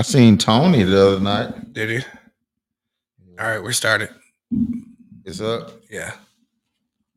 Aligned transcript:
I 0.00 0.02
seen 0.02 0.38
Tony 0.38 0.82
the 0.82 1.08
other 1.08 1.20
night. 1.20 1.74
Did 1.74 1.90
he? 1.90 1.98
All 3.38 3.46
right, 3.46 3.62
we're 3.62 3.72
started. 3.72 4.08
It's 5.26 5.42
up. 5.42 5.72
Yeah. 5.90 6.14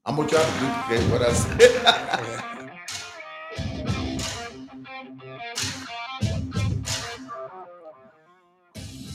I'm 0.05 0.17
gonna 0.17 0.27
try 0.27 0.43
to 0.43 0.51
duplicate 0.59 1.09
what 1.09 1.21
I 1.21 1.31
said. 1.31 2.39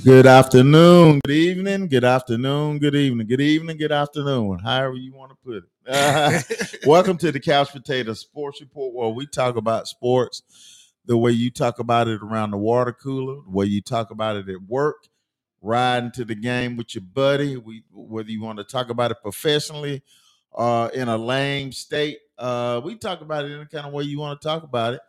Good 0.04 0.26
afternoon, 0.26 1.20
good 1.26 1.34
evening, 1.34 1.88
good 1.88 2.04
afternoon, 2.04 2.78
good 2.78 2.94
evening, 2.94 3.26
good 3.26 3.42
evening, 3.42 3.76
good 3.76 3.92
afternoon, 3.92 4.60
however 4.60 4.94
you 4.94 5.12
want 5.12 5.32
to 5.32 5.36
put 5.44 5.56
it. 5.56 5.64
Welcome 6.86 7.18
to 7.18 7.30
the 7.30 7.40
Couch 7.40 7.72
Potato 7.72 8.14
Sports 8.14 8.62
Report, 8.62 8.94
where 8.94 9.10
we 9.10 9.26
talk 9.26 9.56
about 9.56 9.88
sports 9.88 10.77
the 11.08 11.16
way 11.16 11.32
you 11.32 11.50
talk 11.50 11.78
about 11.78 12.06
it 12.06 12.22
around 12.22 12.50
the 12.50 12.58
water 12.58 12.92
cooler, 12.92 13.36
the 13.42 13.50
way 13.50 13.64
you 13.64 13.80
talk 13.80 14.10
about 14.10 14.36
it 14.36 14.48
at 14.50 14.62
work, 14.68 15.08
riding 15.62 16.12
to 16.12 16.24
the 16.24 16.34
game 16.34 16.76
with 16.76 16.94
your 16.94 17.02
buddy, 17.02 17.56
we, 17.56 17.82
whether 17.90 18.30
you 18.30 18.42
want 18.42 18.58
to 18.58 18.64
talk 18.64 18.90
about 18.90 19.10
it 19.10 19.16
professionally 19.22 20.02
uh, 20.54 20.90
in 20.94 21.08
a 21.08 21.16
lame 21.16 21.72
state. 21.72 22.18
Uh, 22.36 22.82
we 22.84 22.94
talk 22.94 23.22
about 23.22 23.46
it 23.46 23.52
in 23.52 23.58
the 23.58 23.66
kind 23.66 23.86
of 23.86 23.92
way 23.94 24.04
you 24.04 24.20
want 24.20 24.38
to 24.38 24.46
talk 24.46 24.62
about 24.62 24.92
it 24.92 25.00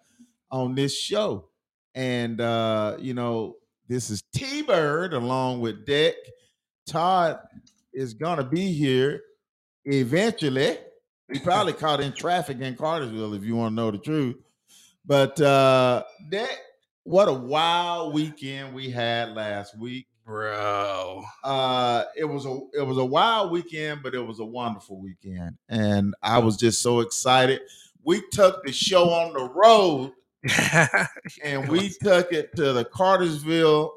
on 0.50 0.74
this 0.74 0.98
show. 0.98 1.50
And, 1.94 2.40
uh, 2.40 2.96
you 2.98 3.14
know, 3.14 3.58
this 3.90 4.10
is 4.10 4.24
T 4.34 4.62
Bird 4.62 5.14
along 5.14 5.60
with 5.60 5.86
Deck. 5.86 6.16
Todd 6.88 7.40
is 7.94 8.14
going 8.14 8.38
to 8.38 8.46
be 8.46 8.72
here 8.72 9.22
eventually. 9.84 10.78
He 11.32 11.40
probably 11.40 11.74
caught 11.74 12.00
in 12.00 12.14
traffic 12.14 12.62
in 12.62 12.78
Cartersville, 12.78 13.34
if 13.34 13.44
you 13.44 13.58
want 13.58 13.74
to 13.74 13.76
know 13.76 13.92
the 13.92 13.98
truth. 13.98 14.38
But 15.10 15.42
uh 15.42 16.04
Deck, 16.30 16.56
what 17.04 17.28
a 17.28 17.34
wild 17.34 18.14
weekend 18.14 18.76
we 18.76 18.92
had 18.92 19.36
last 19.36 19.76
week. 19.76 20.06
Bro. 20.24 21.24
Uh 21.44 22.04
it 22.16 22.26
was 22.26 22.46
a 22.46 22.60
it 22.76 22.86
was 22.86 23.00
a 23.00 23.06
wild 23.06 23.52
weekend, 23.52 24.04
but 24.04 24.14
it 24.14 24.20
was 24.20 24.40
a 24.40 24.46
wonderful 24.46 25.02
weekend. 25.02 25.58
And 25.68 26.14
I 26.22 26.38
was 26.38 26.58
just 26.58 26.84
so 26.84 27.00
excited. 27.00 27.62
We 28.04 28.22
took 28.32 28.64
the 28.64 28.72
show 28.72 29.10
on 29.10 29.34
the 29.34 29.50
road 29.50 30.12
and 31.44 31.68
we 31.70 31.90
took 32.04 32.32
it 32.32 32.56
to 32.56 32.72
the 32.72 32.86
Cartersville 32.86 33.92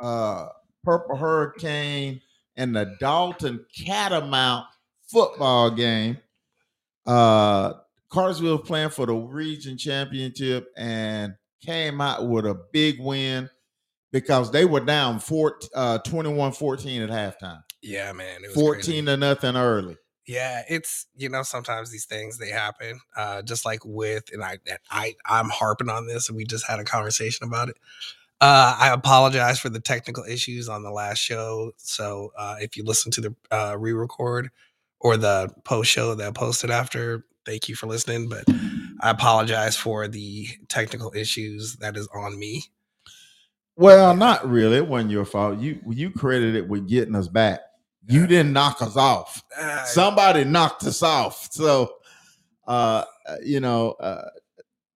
uh, 0.00 0.48
Purple 0.82 1.16
Hurricane 1.16 2.22
and 2.56 2.74
the 2.74 2.96
Dalton 3.00 3.66
Catamount 3.76 4.64
football 5.06 5.70
game. 5.70 6.16
Uh, 7.06 7.74
Cartersville 8.14 8.58
was 8.58 8.66
playing 8.66 8.90
for 8.90 9.06
the 9.06 9.14
region 9.14 9.76
championship 9.76 10.72
and 10.76 11.34
came 11.60 12.00
out 12.00 12.28
with 12.28 12.46
a 12.46 12.54
big 12.72 13.00
win 13.00 13.50
because 14.12 14.52
they 14.52 14.64
were 14.64 14.80
down 14.80 15.18
four, 15.18 15.58
uh, 15.74 15.98
21-14 16.06 17.02
at 17.02 17.10
halftime. 17.10 17.62
yeah, 17.82 18.12
man. 18.12 18.44
It 18.44 18.48
was 18.48 18.54
14 18.54 18.82
crazy. 18.82 19.02
to 19.04 19.16
nothing 19.16 19.56
early. 19.56 19.96
Yeah, 20.26 20.62
it's 20.70 21.06
you 21.16 21.28
know 21.28 21.42
sometimes 21.42 21.90
these 21.90 22.06
things 22.06 22.38
they 22.38 22.48
happen. 22.48 22.98
Uh, 23.14 23.42
just 23.42 23.66
like 23.66 23.80
with 23.84 24.24
and 24.32 24.42
I 24.42 24.58
I 24.90 25.16
I'm 25.26 25.50
harping 25.50 25.90
on 25.90 26.06
this, 26.06 26.30
and 26.30 26.36
we 26.36 26.44
just 26.44 26.66
had 26.66 26.80
a 26.80 26.84
conversation 26.84 27.46
about 27.46 27.68
it. 27.68 27.76
Uh, 28.40 28.74
I 28.78 28.90
apologize 28.94 29.58
for 29.58 29.68
the 29.68 29.80
technical 29.80 30.24
issues 30.24 30.66
on 30.66 30.82
the 30.82 30.90
last 30.90 31.18
show. 31.18 31.72
So 31.76 32.32
uh, 32.38 32.56
if 32.58 32.74
you 32.74 32.84
listen 32.84 33.12
to 33.12 33.20
the 33.20 33.34
uh, 33.50 33.76
re-record 33.78 34.50
or 34.98 35.18
the 35.18 35.50
post 35.64 35.90
show 35.90 36.14
that 36.14 36.26
I 36.26 36.30
posted 36.30 36.70
after, 36.70 37.26
thank 37.44 37.68
you 37.68 37.74
for 37.74 37.86
listening. 37.86 38.28
But 38.28 38.44
I 39.00 39.10
apologize 39.10 39.76
for 39.76 40.08
the 40.08 40.48
technical 40.68 41.12
issues 41.14 41.76
that 41.76 41.96
is 41.96 42.08
on 42.14 42.38
me. 42.38 42.64
Well, 43.76 44.14
not 44.14 44.48
really. 44.48 44.76
It 44.76 44.86
wasn't 44.86 45.10
your 45.10 45.24
fault. 45.24 45.58
You 45.58 45.80
you 45.90 46.10
credited 46.10 46.54
it 46.54 46.68
with 46.68 46.88
getting 46.88 47.16
us 47.16 47.28
back. 47.28 47.60
You 48.06 48.26
didn't 48.26 48.52
knock 48.52 48.82
us 48.82 48.96
off. 48.96 49.42
Uh, 49.58 49.84
Somebody 49.84 50.44
knocked 50.44 50.84
us 50.84 51.02
off. 51.02 51.48
So, 51.50 51.94
uh, 52.66 53.04
you 53.42 53.60
know, 53.60 53.92
uh, 53.92 54.28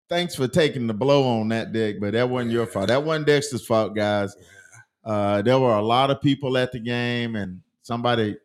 thanks 0.10 0.36
for 0.36 0.48
taking 0.48 0.88
the 0.88 0.94
blow 0.94 1.24
on 1.40 1.48
that 1.50 1.72
deck, 1.72 1.96
but 2.00 2.14
that 2.14 2.30
wasn't 2.30 2.52
your 2.52 2.66
fault. 2.66 2.90
That 2.90 3.04
wasn't 3.04 3.28
Dexter's 3.28 3.66
fault, 3.66 3.96
guys. 3.96 4.36
Uh, 5.04 5.42
there 5.42 5.58
were 5.58 5.76
a 5.76 5.82
lot 5.82 6.12
of 6.12 6.22
people 6.22 6.58
at 6.58 6.74
the 6.74 6.80
game, 6.80 7.38
and 7.38 7.62
somebody 7.82 8.36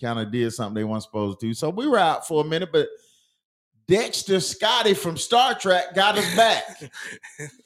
kind 0.00 0.18
of 0.18 0.32
did 0.32 0.52
something 0.52 0.74
they 0.74 0.84
weren't 0.84 1.02
supposed 1.02 1.40
to. 1.40 1.52
So 1.52 1.68
we 1.68 1.86
were 1.86 1.98
out 1.98 2.26
for 2.26 2.42
a 2.42 2.48
minute, 2.48 2.70
but 2.72 2.88
Dexter 3.88 4.38
Scotty 4.40 4.92
from 4.92 5.16
Star 5.16 5.54
Trek 5.54 5.94
got 5.94 6.18
us 6.18 6.36
back. 6.36 6.90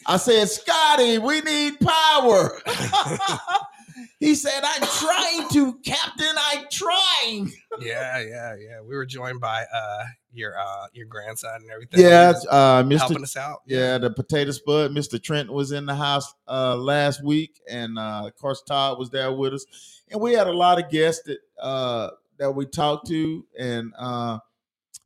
I 0.07 0.17
said, 0.17 0.49
Scotty, 0.49 1.19
we 1.19 1.41
need 1.41 1.81
power. 1.81 2.61
he 4.21 4.37
said, 4.37 4.63
I'm 4.63 4.83
trying 4.83 5.49
to, 5.49 5.75
Captain. 5.85 6.35
I'm 6.39 6.65
trying. 6.71 7.53
yeah, 7.81 8.21
yeah, 8.21 8.55
yeah. 8.55 8.81
We 8.83 8.95
were 8.95 9.05
joined 9.05 9.41
by 9.41 9.65
uh 9.75 10.05
your 10.33 10.57
uh 10.57 10.87
your 10.93 11.07
grandson 11.07 11.57
and 11.57 11.71
everything. 11.73 12.01
Yeah, 12.01 12.35
uh, 12.49 12.85
Mr. 12.85 12.99
helping 12.99 13.23
us 13.25 13.37
out. 13.37 13.63
Yeah, 13.67 13.99
the 13.99 14.11
potato 14.11 14.53
spud. 14.53 14.93
Mr. 14.93 15.21
Trent 15.21 15.53
was 15.53 15.73
in 15.73 15.87
the 15.87 15.95
house 15.95 16.33
uh, 16.47 16.77
last 16.77 17.25
week, 17.25 17.61
and 17.69 17.99
uh, 17.99 18.23
of 18.27 18.37
course 18.37 18.63
Todd 18.63 18.97
was 18.97 19.11
there 19.11 19.33
with 19.33 19.55
us, 19.55 19.67
and 20.11 20.21
we 20.21 20.35
had 20.35 20.47
a 20.47 20.53
lot 20.53 20.83
of 20.83 20.89
guests 20.89 21.25
that 21.25 21.39
uh, 21.61 22.11
that 22.39 22.53
we 22.53 22.65
talked 22.67 23.09
to, 23.09 23.45
and 23.59 23.93
uh, 23.99 24.39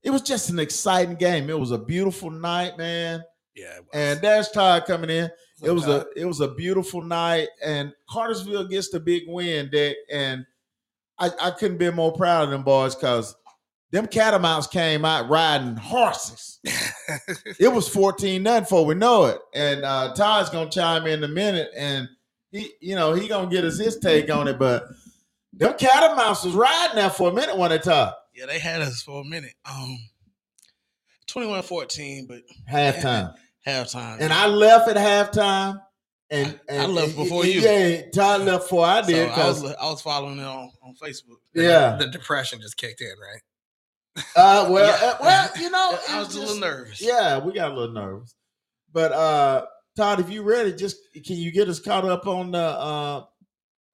it 0.06 0.11
was 0.11 0.22
just 0.22 0.50
an 0.50 0.61
exciting 0.61 1.17
game. 1.17 1.50
It 1.50 1.59
was 1.59 1.72
a 1.72 1.78
beautiful 1.78 2.31
night, 2.31 2.78
man. 2.78 3.25
yeah. 3.56 3.77
it 3.77 3.81
was. 3.81 3.91
And 3.93 4.21
there's 4.21 4.49
Todd 4.50 4.84
coming 4.87 5.11
in. 5.11 5.28
It 5.62 5.71
was 5.72 5.89
a 5.89 6.06
it 6.15 6.25
was 6.25 6.41
a 6.41 6.55
beautiful 6.55 7.03
night, 7.03 7.49
and 7.65 7.93
Cartersville 8.09 8.69
gets 8.69 8.91
the 8.91 9.00
big 9.00 9.25
win, 9.27 9.69
Dick, 9.69 9.97
and 10.12 10.47
I, 11.19 11.31
I 11.41 11.50
couldn't 11.50 11.78
be 11.78 11.91
more 11.91 12.12
proud 12.12 12.44
of 12.44 12.50
them 12.50 12.62
boys 12.62 12.94
because 12.94 13.34
them 13.91 14.06
catamounts 14.06 14.69
came 14.69 15.05
out 15.05 15.28
riding 15.28 15.77
horses. 15.77 16.61
It 17.61 17.73
was 17.73 17.88
14 17.88 18.43
nothing 18.43 18.65
before 18.65 18.84
we 18.84 18.97
know 18.97 19.27
it. 19.27 19.38
And 19.55 19.84
uh 19.84 20.12
Todd's 20.15 20.50
gonna 20.50 20.69
chime 20.69 21.06
in 21.06 21.23
a 21.23 21.28
minute 21.28 21.71
and 21.77 22.09
he, 22.50 22.73
you 22.81 22.97
know, 22.97 23.15
he 23.15 23.28
gonna 23.28 23.49
get 23.49 23.65
us 23.65 23.78
his 23.78 23.99
take 23.99 24.28
on 24.31 24.49
it, 24.49 24.59
but 24.59 24.84
them 25.53 25.75
catamounts 25.78 26.44
was 26.44 26.55
riding 26.55 26.97
there 26.97 27.09
for 27.09 27.31
a 27.31 27.33
minute 27.33 27.56
when 27.56 27.71
they 27.71 27.78
Todd. 27.78 28.12
Yeah, 28.36 28.47
they 28.47 28.58
had 28.58 28.82
us 28.82 29.02
for 29.02 29.22
a 29.22 29.24
minute. 29.24 29.54
Um 29.64 29.98
21-14, 31.28 32.28
but 32.28 32.42
Halftime. 32.70 33.34
halftime. 33.66 34.19
And 34.20 34.32
I 34.32 34.47
left 34.47 34.88
at 34.88 34.97
halftime. 34.97 35.80
And, 36.30 36.58
I- 36.69 36.72
I 36.72 36.76
and 36.84 36.94
left 36.94 37.16
before 37.16 37.44
you. 37.46 37.60
Yeah, 37.60 38.02
Todd 38.14 38.42
left 38.42 38.64
before 38.64 38.84
I 38.86 39.02
so 39.02 39.08
did. 39.08 39.28
I 39.30 39.34
'cause- 39.34 39.62
was 39.62 39.75
I 39.75 39.84
was 39.86 40.00
following 40.02 40.38
it 40.38 40.44
on, 40.44 40.70
on 40.82 40.94
Facebook. 41.02 41.38
Yeah. 41.54 41.96
the 41.96 42.08
depression 42.08 42.60
just 42.60 42.76
kicked 42.76 43.00
in, 43.00 43.08
right? 43.20 43.41
Uh, 44.34 44.69
well, 44.70 44.86
Yeah. 44.86 45.08
uh, 45.08 45.16
well, 45.20 45.50
you 45.60 45.70
know, 45.70 45.98
I 46.08 46.16
it 46.16 46.26
was 46.26 46.34
a 46.36 46.41
little 46.41 46.58
nervous. 46.58 47.00
Yeah, 47.02 47.38
we 47.38 47.52
got 47.52 47.70
a 47.72 47.75
little 47.75 47.94
nervous. 47.94 48.34
But 48.92 49.12
uh 49.12 49.66
Todd, 49.96 50.20
if 50.20 50.30
you 50.30 50.42
ready, 50.42 50.72
just 50.72 50.96
can 51.25 51.36
you 51.36 51.50
get 51.50 51.69
us 51.69 51.80
caught 51.80 52.04
up 52.04 52.26
on 52.26 52.50
the 52.52 52.58
uh, 52.58 53.25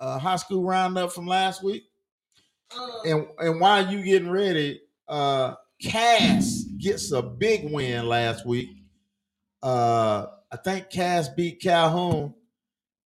uh 0.01 0.19
high 0.19 0.37
school 0.37 0.65
roundup 0.65 1.13
from 1.13 1.27
last 1.27 1.63
week? 1.63 1.85
And 3.07 3.27
and 3.39 3.61
while 3.61 3.91
you 3.91 4.03
getting 4.03 4.31
ready, 4.31 4.81
uh 5.09 5.55
Cass 5.83 6.65
gets 6.79 7.13
a 7.13 7.23
big 7.23 7.71
win 7.71 8.09
last 8.09 8.47
week. 8.47 8.71
Uh 9.63 10.27
I 10.51 10.57
think 10.57 10.91
Cass 10.91 11.29
beat 11.29 11.61
Calhoun 11.61 12.35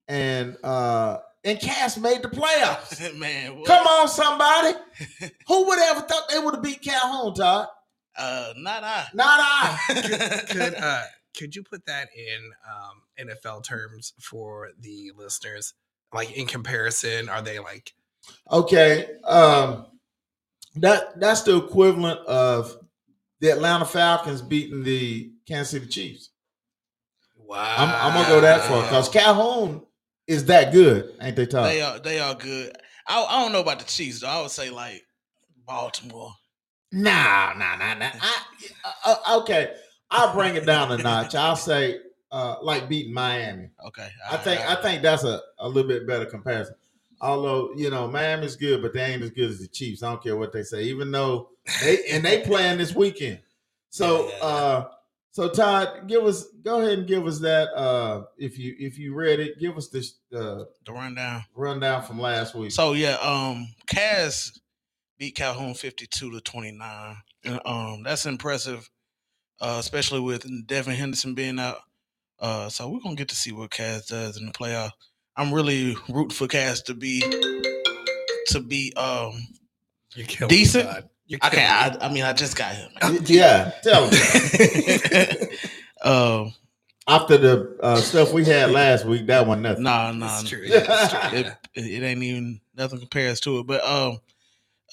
and 0.08 0.58
uh 0.64 1.20
and 1.44 1.60
Cass 1.60 1.98
made 1.98 2.24
the 2.24 2.30
playoffs. 2.30 3.16
Man, 3.18 3.60
what? 3.60 3.68
Come 3.68 3.86
on, 3.86 4.08
somebody. 4.08 4.76
Who 5.48 5.68
would 5.68 5.80
have 5.80 5.98
ever 5.98 6.08
thought 6.08 6.30
they 6.30 6.40
would 6.40 6.56
have 6.56 6.64
beat 6.64 6.82
Calhoun, 6.82 7.36
Todd? 7.36 7.68
Uh, 8.18 8.54
not 8.58 8.84
I. 8.84 9.06
Not 9.14 9.40
I. 9.42 10.42
Could 10.50 10.76
uh 10.76 11.04
could 11.38 11.54
you 11.54 11.64
put 11.64 11.86
that 11.86 12.08
in 12.16 12.52
um 12.66 13.28
NFL 13.28 13.64
terms 13.66 14.14
for 14.20 14.70
the 14.80 15.12
listeners? 15.16 15.74
Like 16.14 16.32
in 16.32 16.48
comparison, 16.48 17.28
are 17.30 17.42
they 17.42 17.60
like 17.60 17.94
Okay. 18.52 19.08
Um 19.24 19.86
that 20.76 21.20
that's 21.20 21.42
the 21.44 21.58
equivalent 21.58 22.20
of 22.22 22.78
the 23.40 23.50
Atlanta 23.50 23.86
Falcons 23.86 24.42
beating 24.42 24.84
the 24.84 25.32
Kansas 25.48 25.72
City 25.72 25.88
Chiefs. 25.88 26.30
wow? 27.38 27.76
I'm, 27.78 27.90
I'm 27.90 28.14
gonna 28.14 28.36
go 28.36 28.42
that 28.42 28.62
far 28.64 28.84
because 28.84 29.10
Calhoun 29.10 29.82
is 30.28 30.46
that 30.46 30.72
good, 30.72 31.14
ain't 31.22 31.36
they? 31.36 31.46
Todd? 31.46 31.70
they 31.70 31.82
are 31.82 32.00
they 32.00 32.20
are 32.20 32.36
good. 32.36 32.76
I, 33.08 33.24
I 33.24 33.44
don't 33.44 33.52
know 33.52 33.62
about 33.62 33.80
the 33.80 33.86
Chiefs 33.86 34.22
though. 34.22 34.28
I 34.28 34.42
would 34.42 34.52
say 34.52 34.70
like 34.70 35.04
Baltimore. 35.66 36.34
Nah, 36.92 37.54
nah, 37.58 37.76
nah, 37.76 37.94
nah. 37.96 38.10
I, 38.22 38.42
uh, 39.06 39.16
uh, 39.26 39.40
okay, 39.42 39.74
I'll 40.10 40.34
bring 40.34 40.56
it 40.56 40.66
down 40.66 40.92
a 40.92 40.98
notch. 40.98 41.36
I'll 41.36 41.56
say 41.56 42.00
uh, 42.32 42.56
like 42.62 42.88
beating 42.88 43.14
Miami. 43.14 43.70
Okay. 43.88 44.08
I 44.30 44.38
think 44.38 44.62
I 44.62 44.76
think 44.82 45.02
that's 45.02 45.24
a, 45.24 45.42
a 45.60 45.68
little 45.68 45.88
bit 45.88 46.08
better 46.08 46.26
comparison. 46.26 46.76
Although 47.22 47.72
you 47.76 47.90
know 47.90 48.08
Miami's 48.08 48.56
good, 48.56 48.82
but 48.82 48.94
they 48.94 49.02
ain't 49.04 49.24
as 49.24 49.32
good 49.32 49.50
as 49.50 49.60
the 49.60 49.68
Chiefs. 49.68 50.04
I 50.04 50.10
don't 50.12 50.22
care 50.24 50.36
what 50.36 50.52
they 50.54 50.64
say, 50.64 50.84
even 50.84 51.12
though 51.12 51.50
they 51.82 52.00
and 52.12 52.24
they 52.24 52.42
playing 52.42 52.78
this 52.78 52.94
weekend. 52.94 53.40
So 53.90 54.30
uh 54.42 54.90
So 55.32 55.50
Todd, 55.50 56.08
give 56.08 56.24
us 56.24 56.46
go 56.64 56.82
ahead 56.82 57.00
and 57.00 57.08
give 57.08 57.26
us 57.26 57.40
that 57.40 57.70
uh 57.74 58.26
if 58.38 58.58
you 58.60 58.76
if 58.80 58.98
you 58.98 59.14
read 59.16 59.40
it, 59.40 59.60
give 59.60 59.78
us 59.78 59.88
this 59.90 60.16
uh 60.34 60.66
The 60.86 60.92
rundown. 60.92 61.44
rundown 61.56 62.04
from 62.04 62.20
last 62.20 62.54
week. 62.56 62.72
So 62.72 62.94
yeah, 62.94 63.16
um, 63.22 63.68
Cass 63.88 64.60
beat 65.18 65.36
Calhoun 65.36 65.74
fifty-two 65.74 66.32
to 66.32 66.42
twenty-nine, 66.42 67.16
and 67.46 67.62
um, 67.66 68.04
that's 68.04 68.26
impressive, 68.26 68.90
uh, 69.62 69.78
especially 69.80 70.20
with 70.20 70.46
Devin 70.68 70.96
Henderson 70.96 71.34
being 71.34 71.60
out. 71.60 71.80
Uh, 72.40 72.68
so 72.68 72.90
we're 72.90 73.00
gonna 73.00 73.16
get 73.16 73.30
to 73.30 73.36
see 73.36 73.54
what 73.54 73.72
Cass 73.72 74.08
does 74.08 74.38
in 74.38 74.46
the 74.46 74.52
playoff. 74.52 74.92
I'm 75.38 75.54
really 75.54 75.96
rooting 76.10 76.30
for 76.32 76.48
Cass 76.48 76.82
to 76.84 76.94
be 76.94 77.22
to 78.48 78.60
be 78.60 78.94
um 78.96 79.48
Decent? 80.48 80.88
Me, 81.30 81.38
I 81.42 81.50
can't. 81.50 82.02
I, 82.02 82.06
I 82.06 82.14
mean, 82.14 82.24
I 82.24 82.34
just 82.34 82.56
got 82.56 82.74
him. 82.76 82.90
Yeah, 83.26 83.72
tell 83.84 84.08
them. 84.08 85.48
um, 86.04 86.54
After 87.08 87.38
the 87.38 87.78
uh, 87.82 87.98
stuff 87.98 88.32
we 88.32 88.46
had 88.46 88.72
last 88.72 89.06
week, 89.06 89.26
that 89.28 89.46
one 89.46 89.62
nothing. 89.62 89.84
nah, 89.84 90.12
me. 90.12 90.20
nah, 90.20 90.28
That's 90.28 90.50
true. 90.50 90.64
Yeah, 90.66 90.80
that's 90.80 91.12
true. 91.12 91.40
it, 91.40 91.58
it 91.74 92.04
ain't 92.04 92.24
even 92.24 92.62
nothing 92.76 93.00
compares 93.00 93.40
to 93.42 93.60
it. 93.60 93.68
But 93.68 93.84
um, 93.84 94.20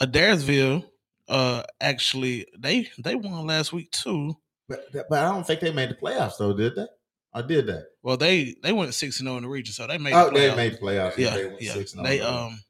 Adairsville, 0.00 0.84
uh, 1.28 1.62
actually 1.80 2.46
they 2.58 2.88
they 2.98 3.14
won 3.14 3.46
last 3.46 3.72
week 3.72 3.90
too. 3.92 4.36
But, 4.68 4.86
but 4.92 5.18
I 5.18 5.30
don't 5.30 5.46
think 5.46 5.60
they 5.60 5.72
made 5.72 5.90
the 5.90 5.94
playoffs 5.94 6.38
though, 6.38 6.56
did 6.56 6.74
they? 6.74 6.86
I 7.34 7.42
did 7.42 7.66
that. 7.66 7.86
Well, 8.02 8.16
they 8.16 8.56
they 8.62 8.72
went 8.72 8.92
six 8.94 9.20
and 9.20 9.26
zero 9.26 9.36
in 9.36 9.44
the 9.44 9.48
region, 9.48 9.72
so 9.72 9.86
they 9.86 9.98
made. 9.98 10.12
Oh, 10.12 10.26
the 10.26 10.38
they 10.38 10.48
playoffs. 10.48 10.56
made 10.56 10.80
playoffs. 10.80 11.16
yeah, 11.16 11.36
they, 11.36 11.46
went 11.46 11.62
yeah. 11.62 12.02
They 12.02 12.20
oh. 12.20 12.46
um, 12.46 12.60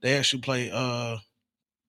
they 0.00 0.16
actually 0.16 0.42
play 0.42 0.70
uh, 0.72 1.16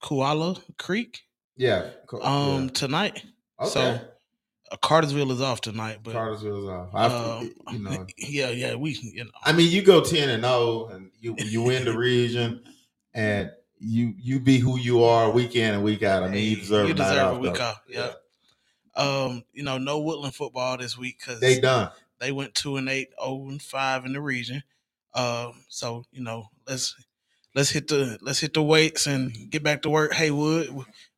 Coahulla 0.01 0.61
Creek 0.77 1.21
yeah. 1.55 1.89
um 2.21 2.69
tonight. 2.69 3.23
yeah. 3.59 3.67
so. 3.67 3.81
Uh, 3.81 4.77
Cartersville 4.81 5.31
is 5.31 5.41
off 5.41 5.61
tonight, 5.61 5.99
but 6.01 6.13
Cartersville's 6.13 6.67
off. 6.67 6.89
I, 6.91 7.05
um, 7.05 7.53
you 7.71 7.79
know, 7.79 8.07
yeah, 8.17 8.49
yeah, 8.49 8.73
we 8.73 8.97
you 8.99 9.23
know. 9.23 9.29
I 9.43 9.53
mean, 9.53 9.71
you 9.71 9.83
go 9.83 10.01
ten 10.01 10.27
and 10.29 10.43
zero, 10.43 10.87
and 10.87 11.11
you 11.19 11.35
you 11.37 11.61
win 11.61 11.85
the 11.85 11.95
region, 11.95 12.63
and 13.13 13.51
you 13.77 14.15
you 14.17 14.39
be 14.39 14.57
who 14.57 14.79
you 14.79 15.03
are 15.03 15.29
week 15.29 15.55
in 15.55 15.75
and 15.75 15.83
week 15.83 16.01
out. 16.01 16.23
I 16.23 16.29
mean, 16.29 16.49
you 16.49 16.55
deserve, 16.55 16.87
you 16.87 16.95
deserve 16.95 17.37
a 17.37 17.39
week 17.39 17.61
off. 17.61 17.79
Yeah. 17.87 18.13
Um, 18.95 19.43
you 19.53 19.63
know, 19.63 19.77
no 19.77 19.99
Woodland 19.99 20.35
football 20.35 20.77
this 20.77 20.97
week 20.97 21.19
because 21.19 21.39
They 21.39 21.59
done. 21.59 21.91
they 22.19 22.31
went 22.31 22.55
two 22.55 22.77
and 22.77 22.87
eight, 22.89 23.09
oh 23.17 23.49
and 23.49 23.61
five 23.61 24.05
in 24.05 24.13
the 24.13 24.21
region. 24.21 24.63
Um, 25.13 25.63
so 25.69 26.05
you 26.11 26.21
know, 26.21 26.49
let's 26.67 26.95
let's 27.55 27.69
hit 27.69 27.87
the 27.87 28.17
let's 28.21 28.39
hit 28.39 28.53
the 28.53 28.63
weights 28.63 29.07
and 29.07 29.49
get 29.49 29.63
back 29.63 29.81
to 29.83 29.89
work. 29.89 30.13
Hey 30.13 30.31
Wood, 30.31 30.69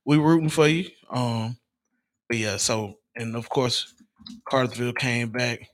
we 0.06 0.18
rooting 0.18 0.50
for 0.50 0.68
you. 0.68 0.90
Um, 1.10 1.58
but 2.28 2.38
yeah, 2.38 2.58
so 2.58 2.98
and 3.16 3.36
of 3.36 3.50
course, 3.50 3.94
Cartersville 4.50 4.94
came 4.94 5.30
back 5.30 5.70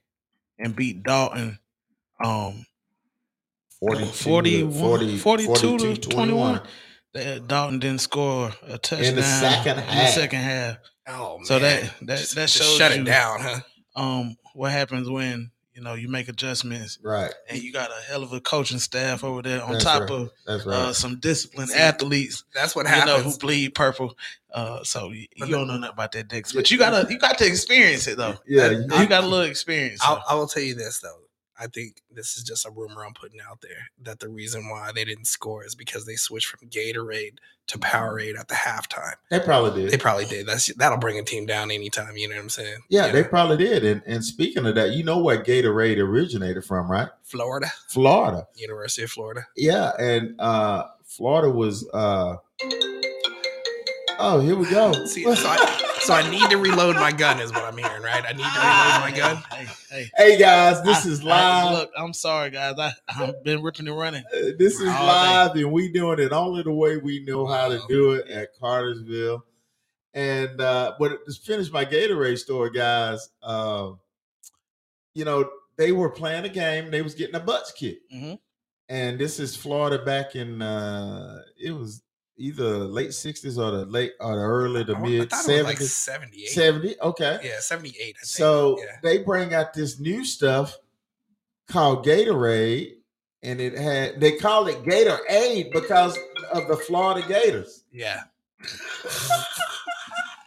and 0.59 0.75
beat 0.75 1.03
Dalton. 1.03 1.59
Um, 2.23 2.65
42 3.79 4.05
to 4.05 4.13
41 4.13 4.71
40 4.73 5.17
42 5.17 5.53
to 5.53 5.77
42, 5.77 5.95
21. 6.09 6.61
That 7.13 7.47
Dalton 7.47 7.79
didn't 7.79 8.01
score 8.01 8.51
a 8.67 8.77
touchdown 8.77 9.21
second 9.23 9.69
in 9.71 9.75
the 9.75 9.81
half. 9.91 10.09
second 10.13 10.39
half. 10.39 10.77
Oh, 11.07 11.37
man. 11.37 11.45
So 11.45 11.59
that 11.59 11.93
that 12.01 12.17
Just- 12.19 12.35
that 12.35 12.49
shows 12.49 12.77
shut 12.77 12.95
you, 12.95 13.01
it 13.01 13.05
down, 13.05 13.39
huh? 13.41 13.59
Um, 13.95 14.35
what 14.53 14.71
happens 14.71 15.09
when 15.09 15.51
you 15.73 15.81
know 15.81 15.93
you 15.95 16.07
make 16.07 16.27
adjustments 16.27 16.99
Right. 17.03 17.31
and 17.49 17.61
you 17.61 17.73
got 17.73 17.89
a 17.89 18.01
hell 18.09 18.23
of 18.23 18.31
a 18.33 18.39
coaching 18.39 18.79
staff 18.79 19.23
over 19.23 19.41
there 19.41 19.63
on 19.63 19.73
That's 19.73 19.83
top 19.83 20.01
right. 20.01 20.11
of 20.11 20.29
That's 20.47 20.65
right. 20.65 20.75
uh, 20.75 20.93
some 20.93 21.19
disciplined 21.19 21.69
See, 21.71 21.77
athletes, 21.79 22.43
That's 22.53 22.75
what 22.75 22.85
you 22.85 22.91
know, 22.91 22.97
happens. 23.17 23.33
who 23.35 23.39
bleed 23.39 23.73
purple. 23.75 24.15
Uh, 24.53 24.83
so 24.83 25.09
you, 25.11 25.25
you 25.35 25.47
don't 25.47 25.67
know 25.67 25.77
nothing 25.77 25.93
about 25.93 26.11
that, 26.13 26.27
Dex, 26.27 26.53
but 26.53 26.69
you 26.69 26.77
gotta 26.77 27.11
you 27.11 27.17
got 27.19 27.37
to 27.39 27.45
experience 27.47 28.07
it 28.07 28.17
though. 28.17 28.35
yeah. 28.47 28.69
you- 28.69 28.87
You 28.99 29.07
got 29.07 29.23
a 29.23 29.27
little 29.27 29.45
experience. 29.45 29.99
I'll, 30.03 30.23
I 30.29 30.35
will 30.35 30.47
tell 30.47 30.63
you 30.63 30.75
this 30.75 30.99
though. 30.99 31.19
I 31.63 31.67
think 31.67 32.01
this 32.11 32.35
is 32.35 32.43
just 32.43 32.65
a 32.65 32.69
rumor 32.71 33.05
I'm 33.05 33.13
putting 33.13 33.39
out 33.49 33.61
there 33.61 33.87
that 34.01 34.19
the 34.19 34.27
reason 34.27 34.69
why 34.69 34.91
they 34.93 35.05
didn't 35.05 35.25
score 35.27 35.63
is 35.65 35.75
because 35.75 36.05
they 36.05 36.15
switched 36.15 36.47
from 36.47 36.67
Gatorade 36.69 37.37
to 37.67 37.79
Powerade 37.79 38.37
at 38.37 38.49
the 38.49 38.55
halftime. 38.55 39.13
they 39.31 39.39
probably 39.39 39.83
did. 39.83 39.91
They 39.91 39.97
probably 39.97 40.25
did. 40.25 40.45
That's 40.45 40.73
that'll 40.75 40.97
bring 40.97 41.17
a 41.17 41.23
team 41.23 41.45
down 41.45 41.71
anytime. 41.71 42.17
You 42.17 42.27
know 42.27 42.35
what 42.35 42.41
I'm 42.41 42.49
saying? 42.49 42.79
Yeah, 42.89 43.05
You 43.07 43.11
they 43.13 43.21
know, 43.21 43.27
probably 43.29 43.57
did. 43.57 43.85
And 43.85 44.01
and 44.05 44.25
speaking 44.25 44.65
of 44.65 44.75
that, 44.75 44.91
you 44.91 45.03
know 45.05 45.19
where 45.19 45.41
Gatorade 45.41 45.97
originated 45.97 46.65
from, 46.65 46.91
right? 46.91 47.07
Florida, 47.23 47.67
Florida. 47.87 48.47
University 48.55 49.03
of 49.03 49.11
Florida. 49.11 49.45
Yeah, 49.55 49.91
and 49.97 50.35
uh 50.41 50.87
Florida 51.05 51.49
was 51.49 51.87
uh 51.93 52.35
Oh, 54.19 54.39
here 54.39 54.55
we 54.55 54.69
go. 54.69 54.91
See, 55.05 55.23
so 55.23 55.31
I, 55.49 55.97
so 56.01 56.13
I 56.13 56.29
need 56.29 56.49
to 56.49 56.57
reload 56.57 56.95
my 56.95 57.11
gun, 57.11 57.39
is 57.39 57.51
what 57.51 57.63
I'm 57.63 57.77
hearing, 57.77 58.01
right? 58.03 58.23
I 58.27 58.33
need 58.33 58.43
to 58.43 58.59
reload 58.59 59.01
my 59.01 59.13
gun. 59.15 59.43
Hey, 59.51 59.67
hey. 59.89 60.11
hey 60.17 60.37
guys, 60.37 60.81
this 60.83 61.05
I- 61.05 61.09
is 61.09 61.21
I- 61.21 61.63
live. 61.65 61.73
look, 61.73 61.91
I'm 61.97 62.13
sorry, 62.13 62.49
guys. 62.51 62.75
I, 62.77 62.91
I've 63.09 63.43
been 63.43 63.61
ripping 63.61 63.87
and 63.87 63.97
running. 63.97 64.23
Uh, 64.33 64.51
this 64.57 64.79
is 64.79 64.87
All 64.87 64.93
day. 64.93 65.05
live, 65.07 65.55
and 65.55 65.71
we 65.71 65.91
doing 65.91 66.19
it 66.19 66.31
only 66.31 66.63
the 66.63 66.71
way 66.71 66.97
we 66.97 67.23
know 67.25 67.45
how 67.47 67.69
to 67.69 67.81
do 67.89 68.11
it 68.11 68.27
at 68.29 68.49
Cartersville. 68.59 69.43
And 70.13 70.61
uh, 70.61 70.93
but 70.99 71.25
to 71.25 71.31
finish 71.33 71.71
my 71.71 71.83
Gatorade 71.85 72.37
story, 72.37 72.69
guys, 72.69 73.29
uh, 73.41 73.91
you 75.15 75.25
know 75.25 75.49
they 75.75 75.91
were 75.91 76.09
playing 76.09 76.45
a 76.45 76.49
game. 76.49 76.91
They 76.91 77.01
was 77.01 77.15
getting 77.15 77.33
a 77.35 77.39
butts 77.39 77.71
kicked, 77.71 78.11
Mhm. 78.13 78.37
and 78.89 79.19
this 79.19 79.39
is 79.39 79.55
Florida 79.55 80.03
back 80.05 80.35
in 80.35 80.61
uh, 80.61 81.41
it 81.59 81.71
was 81.71 82.02
either 82.37 82.79
late 82.79 83.09
'60s 83.09 83.57
or 83.57 83.71
the 83.71 83.85
late 83.85 84.13
or 84.19 84.35
the 84.35 84.41
early 84.41 84.85
to 84.85 84.93
I- 84.95 84.97
I 84.97 85.01
mid 85.01 85.29
thought 85.29 85.47
it 85.49 85.57
was 85.57 85.63
like 85.65 85.77
'70s. 85.79 85.89
78. 85.89 86.47
70, 86.49 86.95
okay. 87.01 87.39
Yeah, 87.43 87.59
78. 87.59 87.95
I 87.99 88.03
think. 88.03 88.17
So 88.23 88.77
yeah. 88.79 88.85
they 89.03 89.19
bring 89.19 89.53
out 89.53 89.73
this 89.73 89.99
new 89.99 90.25
stuff 90.25 90.77
called 91.67 92.05
Gatorade, 92.05 92.95
and 93.43 93.59
it 93.61 93.77
had 93.77 94.19
they 94.19 94.33
call 94.37 94.67
it 94.67 94.83
Gatorade 94.83 95.71
because 95.71 96.17
of 96.51 96.67
the 96.67 96.75
Florida 96.77 97.25
Gators. 97.27 97.83
yeah. 97.91 98.23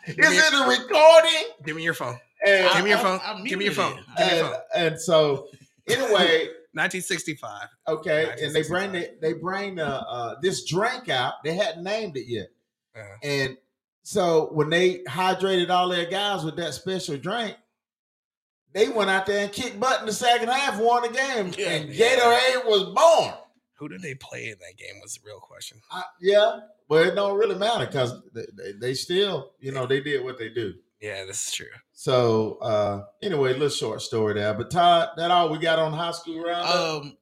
Is 0.07 0.17
it 0.19 0.55
a 0.55 0.69
recording? 0.69 1.49
Give 1.65 1.75
me 1.77 1.83
your 1.83 1.95
phone. 1.95 2.17
And, 2.47 2.71
Give 2.75 2.85
me 2.85 2.91
your 2.91 2.99
I- 2.99 3.03
phone. 3.03 3.21
I 3.25 3.43
Give 3.45 3.59
me 3.59 3.65
your 3.65 3.75
phone. 3.75 3.97
Give 4.17 4.27
me 4.31 4.37
your 4.37 4.45
and, 4.47 4.55
phone. 4.55 4.61
and 4.75 5.01
so 5.01 5.49
anyway, 5.89 6.49
1965. 6.77 7.69
okay, 7.89 8.31
and 8.43 8.55
they 8.55 8.63
bring 8.63 8.93
1965. 8.93 9.21
the, 9.21 9.27
they 9.27 9.33
bring 9.35 9.81
uh, 9.81 10.05
uh, 10.09 10.35
this 10.43 10.65
drink 10.65 11.09
out. 11.09 11.35
They 11.45 11.55
hadn't 11.55 11.83
named 11.85 12.17
it 12.17 12.27
yet, 12.29 12.49
Uh, 12.95 13.01
and 13.23 13.57
so 14.03 14.49
when 14.53 14.71
they 14.71 14.99
hydrated 15.09 15.71
all 15.71 15.89
their 15.89 16.07
guys 16.07 16.45
with 16.45 16.57
that 16.57 16.75
special 16.75 17.17
drink. 17.17 17.57
They 18.73 18.89
went 18.91 19.09
out 19.09 19.25
there 19.25 19.45
and 19.45 19.53
kicked 19.53 19.81
butt 19.81 20.01
in 20.01 20.07
the 20.07 20.13
second 20.13 20.49
half, 20.51 20.79
won 20.79 21.01
the 21.01 21.09
game, 21.09 21.51
Yeah. 21.57 21.71
and 21.71 21.89
Gatorade 21.91 22.67
was 22.67 22.83
born. 22.95 23.33
who 23.79 23.89
did 23.89 24.03
they 24.03 24.15
play 24.15 24.51
in 24.51 24.59
that 24.59 24.77
game? 24.77 25.01
Was 25.03 25.15
the 25.15 25.21
real 25.25 25.41
question. 25.41 25.81
I, 25.91 26.03
yeah, 26.21 26.61
but 26.87 27.07
it 27.07 27.15
don't 27.15 27.39
really 27.39 27.55
matter 27.55 27.87
because 27.87 28.13
they, 28.35 28.45
they, 28.55 28.73
they 28.73 28.95
still, 28.95 29.53
you 29.61 29.73
know, 29.73 29.87
they 29.87 30.03
did 30.03 30.23
what 30.23 30.39
they 30.39 30.51
do. 30.51 30.75
Yeah, 31.01 31.25
this 31.25 31.47
is 31.47 31.53
true. 31.55 31.67
So 31.99 32.59
uh 32.61 33.05
anyway, 33.23 33.55
little 33.55 33.71
short 33.71 34.03
story 34.03 34.35
there. 34.35 34.53
But 34.55 34.71
Todd, 34.71 35.09
that 35.17 35.31
all 35.31 35.49
we 35.49 35.59
got 35.59 35.79
on 35.79 35.93
high 35.95 36.13
school 36.13 36.43
round. 36.43 36.69
Um, 36.69 37.17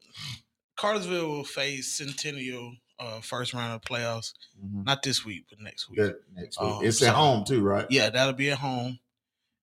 Cartersville 0.77 1.29
will 1.29 1.45
face 1.45 1.93
Centennial 1.93 2.75
uh, 2.99 3.21
first 3.21 3.55
round 3.55 3.73
of 3.73 3.83
playoffs. 3.83 4.33
Not 4.61 5.03
this 5.05 5.25
week, 5.25 5.45
but 5.49 5.61
next 5.61 5.89
week. 5.89 6.01
Next 6.35 6.61
week. 6.61 6.71
Um, 6.71 6.85
it's 6.85 6.99
so- 6.99 7.07
at 7.07 7.15
home 7.15 7.45
too, 7.45 7.63
right? 7.63 7.87
Yeah, 7.89 8.11
that'll 8.11 8.33
be 8.33 8.51
at 8.51 8.59
home. 8.59 8.99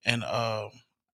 And 0.06 0.24
um, 0.24 0.70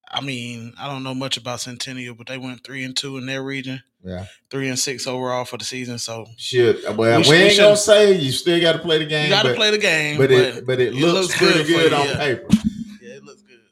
I 0.09 0.21
mean, 0.21 0.73
I 0.79 0.87
don't 0.87 1.03
know 1.03 1.15
much 1.15 1.37
about 1.37 1.59
Centennial, 1.61 2.13
but 2.13 2.27
they 2.27 2.37
went 2.37 2.63
three 2.63 2.83
and 2.83 2.95
two 2.95 3.17
in 3.17 3.25
their 3.25 3.43
region, 3.43 3.81
Yeah. 4.03 4.25
three 4.51 4.69
and 4.69 4.77
six 4.77 5.07
overall 5.07 5.43
for 5.43 5.57
the 5.57 5.65
season. 5.65 5.97
So 5.97 6.27
Should 6.37 6.83
well, 6.95 7.21
We 7.23 7.29
we, 7.29 7.35
ain't 7.35 7.57
gonna 7.57 7.75
say 7.75 8.13
you 8.15 8.31
still 8.31 8.61
got 8.61 8.73
to 8.73 8.79
play 8.79 8.99
the 8.99 9.05
game. 9.07 9.25
you 9.25 9.29
got 9.31 9.43
to 9.43 9.55
play 9.55 9.71
the 9.71 9.79
game, 9.79 10.17
but 10.17 10.29
but, 10.29 10.39
it 10.39 10.65
but 10.67 10.79
it, 10.79 10.89
it 10.89 10.93
looks, 10.93 11.29
looks 11.29 11.37
pretty 11.37 11.63
good 11.67 11.89
good 11.89 11.93
on 11.93 12.07
yeah. 12.07 12.17
paper. 12.17 12.47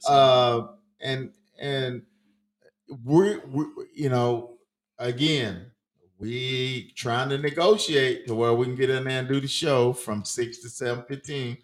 Uh, 0.08 0.68
and 1.02 1.32
and 1.60 2.04
we, 3.04 3.38
we 3.38 3.66
you 3.94 4.10
know 4.10 4.58
again 5.00 5.72
we 6.18 6.92
trying 6.96 7.30
to 7.30 7.38
negotiate 7.38 8.26
to 8.28 8.36
where 8.36 8.54
we 8.54 8.66
can 8.66 8.76
get 8.76 8.90
in 8.90 9.04
there 9.04 9.20
and 9.20 9.28
do 9.28 9.40
the 9.42 9.48
show 9.48 9.92
from 9.94 10.24
six 10.24 10.60
to 10.60 10.70
seven 10.70 11.04
fifteen, 11.08 11.58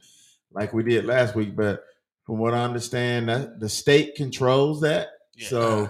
like 0.52 0.74
we 0.74 0.84
did 0.84 1.06
last 1.06 1.36
week. 1.36 1.56
But 1.56 1.84
from 2.26 2.38
what 2.38 2.54
I 2.54 2.64
understand, 2.64 3.30
that 3.30 3.60
the 3.60 3.70
state 3.70 4.16
controls 4.16 4.82
that. 4.82 5.10
Yeah. 5.36 5.48
So 5.48 5.90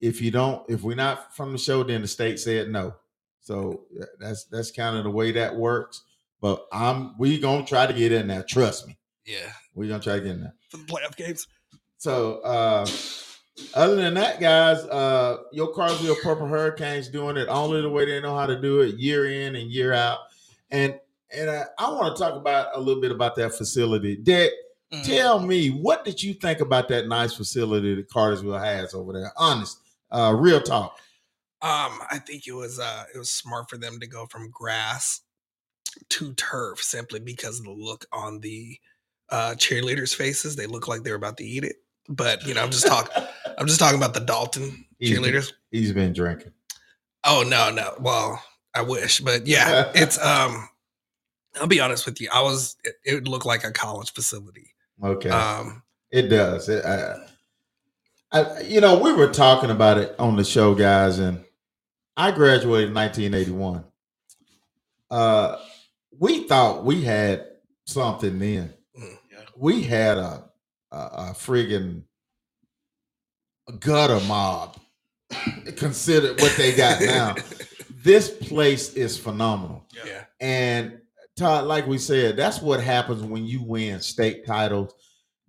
if 0.00 0.20
you 0.20 0.30
don't, 0.30 0.68
if 0.68 0.82
we're 0.82 0.94
not 0.96 1.34
from 1.34 1.52
the 1.52 1.58
show, 1.58 1.82
then 1.82 2.02
the 2.02 2.08
state 2.08 2.38
said 2.38 2.68
no. 2.68 2.94
So 3.40 3.84
that's 4.20 4.44
that's 4.44 4.70
kind 4.70 4.96
of 4.96 5.04
the 5.04 5.10
way 5.10 5.32
that 5.32 5.56
works. 5.56 6.02
But 6.40 6.66
I'm 6.72 7.16
we 7.18 7.38
gonna 7.40 7.64
try 7.64 7.86
to 7.86 7.92
get 7.94 8.12
in 8.12 8.26
there. 8.28 8.42
Trust 8.42 8.86
me, 8.86 8.98
Yeah, 9.24 9.50
we're 9.74 9.88
gonna 9.88 10.02
try 10.02 10.16
to 10.16 10.20
get 10.20 10.30
in 10.32 10.40
there. 10.42 10.54
for 10.68 10.76
the 10.76 10.84
playoff 10.84 11.16
games. 11.16 11.46
So 12.04 12.40
uh 12.40 12.86
other 13.72 13.96
than 13.96 14.12
that, 14.12 14.38
guys, 14.38 14.78
uh 14.84 15.38
your 15.52 15.72
Carsville 15.72 16.20
Purple 16.22 16.46
Hurricanes 16.46 17.08
doing 17.08 17.38
it 17.38 17.48
only 17.48 17.80
the 17.80 17.88
way 17.88 18.04
they 18.04 18.20
know 18.20 18.36
how 18.36 18.44
to 18.44 18.60
do 18.60 18.82
it, 18.82 18.96
year 18.96 19.30
in 19.30 19.56
and 19.56 19.70
year 19.70 19.94
out. 19.94 20.18
And 20.70 21.00
and 21.30 21.48
uh, 21.48 21.64
I 21.78 21.90
want 21.90 22.14
to 22.14 22.22
talk 22.22 22.34
about 22.34 22.68
a 22.74 22.78
little 22.78 23.00
bit 23.00 23.10
about 23.10 23.36
that 23.36 23.54
facility. 23.54 24.16
Dick, 24.16 24.52
Mhm. 24.92 25.04
Tell 25.04 25.40
me, 25.40 25.70
what 25.70 26.04
did 26.04 26.22
you 26.22 26.34
think 26.34 26.60
about 26.60 26.88
that 26.88 27.08
nice 27.08 27.32
facility 27.34 27.94
that 27.94 28.10
Cartersville 28.10 28.58
has 28.58 28.92
over 28.92 29.14
there? 29.14 29.32
Honest, 29.36 29.78
uh, 30.10 30.34
real 30.36 30.60
talk. 30.60 30.98
Um, 31.62 31.98
I 32.10 32.20
think 32.24 32.46
it 32.46 32.52
was 32.52 32.78
uh 32.78 33.04
it 33.14 33.18
was 33.18 33.30
smart 33.30 33.70
for 33.70 33.78
them 33.78 33.98
to 34.00 34.06
go 34.06 34.26
from 34.26 34.50
grass 34.50 35.22
to 36.10 36.34
turf 36.34 36.80
simply 36.80 37.18
because 37.20 37.60
of 37.60 37.64
the 37.64 37.70
look 37.70 38.04
on 38.12 38.40
the 38.40 38.78
uh 39.30 39.54
cheerleaders' 39.56 40.14
faces. 40.14 40.54
They 40.54 40.66
look 40.66 40.86
like 40.86 41.02
they're 41.02 41.14
about 41.14 41.38
to 41.38 41.44
eat 41.44 41.64
it. 41.64 41.76
But 42.08 42.46
you 42.46 42.54
know, 42.54 42.62
I'm 42.62 42.70
just 42.70 42.86
talking 42.86 43.24
I'm 43.58 43.66
just 43.66 43.80
talking 43.80 43.98
about 43.98 44.14
the 44.14 44.20
Dalton 44.20 44.84
He's 44.98 45.18
been- 45.18 45.22
cheerleaders. 45.32 45.52
He's 45.70 45.92
been 45.92 46.12
drinking. 46.12 46.52
Oh 47.24 47.44
no, 47.46 47.70
no. 47.70 47.94
Well, 48.00 48.42
I 48.74 48.82
wish, 48.82 49.20
but 49.20 49.46
yeah, 49.46 49.90
it's 49.94 50.18
um 50.22 50.68
I'll 51.60 51.66
be 51.66 51.80
honest 51.80 52.04
with 52.06 52.20
you. 52.20 52.28
I 52.32 52.42
was 52.42 52.76
it, 52.84 52.94
it 53.04 53.28
looked 53.28 53.46
like 53.46 53.64
a 53.64 53.70
college 53.72 54.12
facility. 54.12 54.74
Okay. 55.02 55.30
Um 55.30 55.82
It 56.10 56.28
does. 56.28 56.68
It, 56.68 56.84
I, 56.84 57.16
I, 58.32 58.60
you 58.62 58.80
know, 58.80 58.98
we 58.98 59.12
were 59.12 59.30
talking 59.32 59.70
about 59.70 59.96
it 59.98 60.14
on 60.18 60.36
the 60.36 60.44
show, 60.44 60.74
guys, 60.74 61.20
and 61.20 61.44
I 62.16 62.32
graduated 62.32 62.88
in 62.88 62.94
1981. 62.94 63.84
Uh, 65.10 65.56
we 66.18 66.46
thought 66.48 66.84
we 66.84 67.02
had 67.02 67.46
something 67.86 68.38
then. 68.38 68.74
Yeah. 68.96 69.06
We 69.56 69.82
had 69.82 70.18
a 70.18 70.44
a, 70.94 71.30
a 71.30 71.34
friggin' 71.34 72.02
gutter 73.80 74.20
mob. 74.26 74.76
Consider 75.76 76.34
what 76.34 76.54
they 76.56 76.74
got 76.74 77.00
now. 77.00 77.34
this 78.02 78.30
place 78.30 78.94
is 78.94 79.18
phenomenal. 79.18 79.86
Yeah. 79.94 80.02
yeah. 80.06 80.24
And 80.40 80.98
Todd, 81.36 81.66
like 81.66 81.86
we 81.86 81.98
said, 81.98 82.36
that's 82.36 82.62
what 82.62 82.80
happens 82.80 83.22
when 83.22 83.44
you 83.44 83.62
win 83.62 84.00
state 84.00 84.46
titles, 84.46 84.94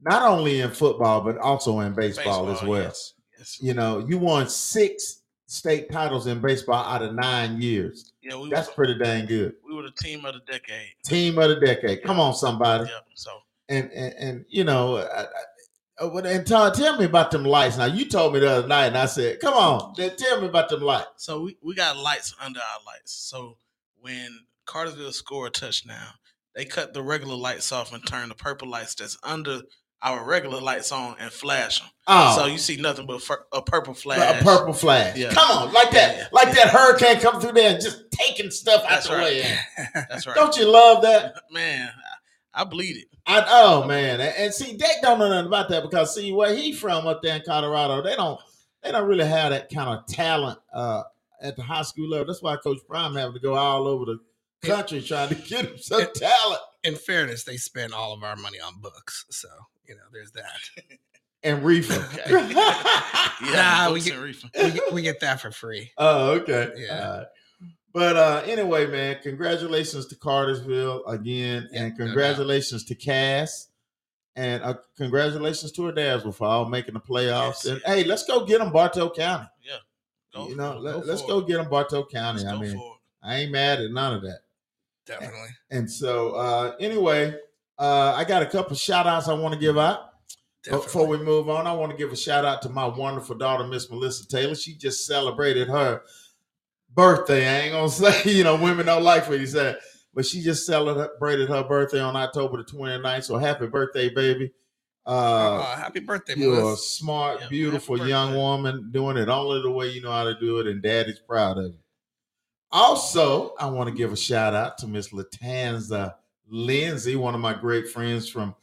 not 0.02 0.24
only 0.24 0.62
in 0.62 0.72
football, 0.72 1.22
but 1.22 1.38
also 1.38 1.82
in 1.82 1.94
baseball, 1.94 2.50
as 2.50 2.64
well. 2.64 2.84
Yes. 2.84 3.14
yes. 3.38 3.58
You 3.62 3.76
know, 3.76 4.00
you 4.00 4.18
won 4.18 4.50
six 4.50 5.22
state 5.48 5.92
titles 5.92 6.26
in 6.26 6.42
baseball 6.42 6.84
out 6.84 7.04
of 7.04 7.14
nine 7.14 7.62
years. 7.62 8.14
Yeah, 8.24 8.38
we 8.38 8.50
That's 8.50 8.68
was, 8.68 8.76
pretty 8.76 8.98
dang 8.98 9.28
good. 9.28 9.54
we 9.68 9.76
were 9.76 9.84
the 9.84 9.92
team 9.92 10.26
of 10.26 10.34
the 10.34 10.40
decade. 10.52 10.94
Team 11.06 11.38
of 11.38 11.50
the 11.50 11.64
decade. 11.64 12.02
Come 12.02 12.20
on, 12.20 12.34
somebody. 12.34 12.86
Yeah. 12.86 13.00
So 13.14 13.32
And 13.70 13.92
and, 13.92 14.14
and 14.16 14.46
you 14.50 14.64
know, 14.64 14.98
I, 14.98 15.24
I, 15.24 15.26
uh, 16.06 16.10
and 16.26 16.46
Todd, 16.46 16.74
tell 16.76 16.98
me 16.98 17.06
about 17.06 17.32
them 17.32 17.44
lights. 17.46 17.78
Now 17.78 17.86
you 17.86 18.06
told 18.10 18.34
me 18.34 18.40
the 18.40 18.50
other 18.50 18.68
night, 18.68 18.88
and 18.88 18.98
I 18.98 19.06
said, 19.06 19.40
"Come 19.40 19.54
on, 19.54 19.96
tell 19.96 20.42
me 20.42 20.48
about 20.48 20.70
them 20.70 20.82
lights." 20.82 21.08
so 21.18 21.42
we, 21.42 21.58
we 21.62 21.74
got 21.76 21.98
lights 21.98 22.36
under 22.44 22.60
our 22.60 22.80
lights. 22.86 23.14
So 23.14 23.58
when 24.00 24.46
Cartersville 24.66 25.12
score 25.14 25.48
a 25.48 25.50
touchdown, 25.50 26.14
they 26.54 26.66
cut 26.66 26.94
the 26.94 27.02
regular 27.02 27.36
lights 27.36 27.72
off 27.72 27.94
and 27.94 28.06
turn 28.06 28.30
the 28.30 28.36
purple 28.36 28.68
lights 28.70 28.96
that's 28.96 29.18
under 29.24 29.62
our 30.02 30.24
regular 30.24 30.62
lights 30.62 30.92
on 30.92 31.16
and 31.20 31.32
flash 31.32 31.80
them. 31.80 31.90
Oh, 32.06 32.36
So 32.38 32.46
you 32.46 32.60
see 32.60 32.76
nothing 32.78 33.08
but 33.08 33.24
a 33.52 33.62
purple 33.64 33.96
flash. 33.96 34.42
a 34.42 34.44
purple 34.44 34.74
flash. 34.74 35.18
Yeah. 35.18 35.32
Come 35.32 35.50
on, 35.50 35.74
like 35.74 35.90
that, 35.92 36.18
Yeah. 36.18 36.28
like 36.32 36.54
that 36.54 36.68
hurricane 36.70 37.20
coming 37.20 37.42
through 37.42 37.54
there 37.54 37.74
and 37.74 37.82
just 37.82 38.04
taking 38.12 38.52
stuff 38.52 38.84
out 38.84 38.90
That's 38.90 39.08
the 39.08 39.16
right. 39.16 39.24
way. 39.34 39.58
That's 40.10 40.28
right. 40.28 40.36
Don't 40.36 40.56
you 40.58 40.70
love 40.70 41.02
that? 41.04 41.34
Man, 41.52 41.90
I, 42.54 42.62
I 42.62 42.64
bleed 42.66 42.98
it. 42.98 43.08
I 43.28 43.44
oh 43.48 43.86
man, 43.86 44.22
and, 44.22 44.34
and 44.38 44.54
see, 44.54 44.76
they 44.78 44.86
don't 45.02 45.20
know 45.20 45.30
nothing 45.30 45.48
about 45.48 45.70
that 45.70 45.84
because 45.84 46.14
see 46.14 46.32
where 46.32 46.56
he 46.56 46.74
from 46.74 47.08
up 47.08 47.22
there 47.24 47.36
in 47.36 47.42
Colorado, 47.46 48.02
they 48.04 48.16
don't 48.16 48.40
they 48.84 48.92
don't 48.92 49.08
really 49.08 49.26
have 49.26 49.52
that 49.52 49.70
kind 49.74 49.90
of 49.98 50.06
talent 50.08 50.60
uh, 50.74 51.04
at 51.42 51.56
the 51.56 51.64
high 51.64 51.82
school 51.82 52.08
level. 52.10 52.28
That's 52.28 52.42
why 52.44 52.56
Coach 52.58 52.80
Prime 52.88 53.16
having 53.16 53.34
to 53.34 53.40
go 53.40 53.56
all 53.56 53.88
over 53.88 54.06
the 54.06 54.20
country 54.62 55.02
trying 55.02 55.30
to 55.30 55.36
get 55.36 55.66
him 55.66 55.78
some 55.78 56.02
talent 56.14 56.62
In 56.84 56.96
fairness, 56.96 57.44
they 57.44 57.58
spend 57.58 57.94
all 57.94 58.14
of 58.14 58.24
our 58.24 58.36
money 58.36 58.60
on 58.60 58.80
books. 58.80 59.26
So, 59.32 59.48
you 59.88 59.96
know, 59.96 60.02
there's 60.14 60.32
that. 60.34 60.60
and 61.44 61.64
reefer. 61.64 62.04
Okay. 62.20 62.54
Yeah, 63.44 63.86
Nah, 63.88 63.92
we 63.94 64.00
get- 64.02 64.14
and 64.14 64.24
reefer. 64.24 64.48
We 64.56 64.72
get, 64.72 64.94
we 64.94 65.02
get 65.02 65.20
that 65.20 65.42
for 65.42 65.52
free. 65.52 65.92
oh, 65.98 66.32
okay. 66.34 66.72
Yeah. 66.78 67.06
All 67.12 67.18
right. 67.18 67.28
But 67.96 68.18
uh, 68.18 68.42
anyway, 68.46 68.88
man, 68.88 69.20
congratulations 69.24 70.08
to 70.08 70.18
Cartersville 70.18 71.06
again, 71.06 71.70
Yeah, 71.72 71.84
and 71.84 71.98
no 71.98 72.06
congratulations 72.06 72.84
to 72.84 72.96
Cass, 72.96 73.70
and 74.36 74.62
uh, 74.64 74.74
congratulations 74.98 75.72
to 75.72 75.84
Adairsville 75.84 76.36
for 76.36 76.46
all 76.46 76.66
making 76.66 76.96
the 76.96 77.00
playoffs. 77.00 77.64
Yes. 77.64 77.66
And 77.68 77.82
hey, 77.86 78.04
let's 78.04 78.26
go 78.26 78.46
get 78.46 78.60
them 78.60 78.74
Bartow 78.74 79.10
County. 79.10 79.48
Yeah. 79.64 79.78
Go, 80.34 80.50
you 80.50 80.58
know, 80.58 80.74
go, 80.74 80.80
let, 80.80 81.06
go 81.06 81.14
us 81.14 81.22
go 81.22 81.40
get 81.40 81.56
them 81.56 81.70
Bartow 81.70 82.06
County. 82.06 82.44
Let's 82.44 82.54
I 82.54 82.62
mean. 82.62 82.92
I 83.24 83.36
ain't 83.38 83.54
mad 83.54 83.80
at 83.80 83.90
none 83.92 84.14
of 84.14 84.24
that. 84.24 84.40
Definitely. 85.06 85.48
And 85.72 85.90
so, 85.90 86.32
uh, 86.32 86.76
anyway, 86.82 87.34
uh, 87.80 88.14
I 88.14 88.26
got 88.26 88.44
a 88.44 88.46
couple 88.46 88.76
shout 88.76 89.08
outs 89.08 89.30
I 89.30 89.34
want 89.36 89.54
to 89.54 89.60
give 89.60 89.78
out. 89.78 90.10
But 90.70 90.84
Before 90.84 91.08
we 91.08 91.18
move 91.18 91.48
on, 91.48 91.66
I 91.66 91.72
want 91.72 91.94
to 91.94 91.98
give 91.98 92.12
a 92.12 92.18
shout 92.18 92.44
out 92.44 92.62
to 92.64 92.70
my 92.70 92.88
wonderful 92.88 93.38
daughter, 93.38 93.66
Miss 93.66 93.90
Melissa 93.90 94.28
Taylor. 94.28 94.56
She 94.56 94.76
just 94.76 95.06
celebrated 95.06 95.70
her 95.70 96.02
birthday. 96.96 97.48
I 97.48 97.60
ain't 97.62 97.74
gonna 97.74 97.90
say, 98.24 98.32
you 98.32 98.44
know, 98.44 98.56
women 98.56 98.86
don't 98.86 99.04
like 99.04 99.28
what 99.30 99.40
you 99.40 99.48
said, 99.48 99.78
but 100.14 100.26
she 100.26 100.42
just 100.42 100.66
celebrated 100.66 101.50
her 101.50 101.64
birthday 101.64 102.00
on 102.00 102.16
October 102.16 102.58
the 102.58 102.64
29th. 102.64 103.24
So 103.24 103.38
happy 103.38 103.68
birthday, 103.68 104.10
baby. 104.10 104.52
Uh, 105.08 105.62
Aw, 105.62 105.76
happy 105.76 106.00
birthday, 106.00 106.34
you're 106.36 106.74
a 106.74 106.76
smart, 106.76 107.40
Yeah, 107.42 107.48
beautiful 107.48 108.08
young 108.08 108.36
woman 108.36 108.90
doing 108.92 109.18
it 109.18 109.30
only 109.30 109.62
the 109.62 109.70
way 109.70 109.90
you 109.90 110.02
know 110.02 110.12
how 110.12 110.24
to 110.24 110.40
do 110.40 110.58
it, 110.60 110.66
and 110.68 110.82
daddy's 110.82 111.20
proud 111.20 111.60
of 111.60 111.66
you. 111.66 111.80
Also, 112.72 113.54
I 113.60 113.68
want 113.68 113.88
to 113.88 113.96
give 113.96 114.12
a 114.12 114.18
shout 114.18 114.56
out 114.56 114.80
to 114.80 114.88
Miss 114.88 115.10
Latanza 115.10 116.16
Lindsay, 116.48 117.16
one 117.16 117.36
of 117.36 117.42
my 117.42 117.54
great 117.54 117.88
friends 117.88 118.28
from 118.28 118.56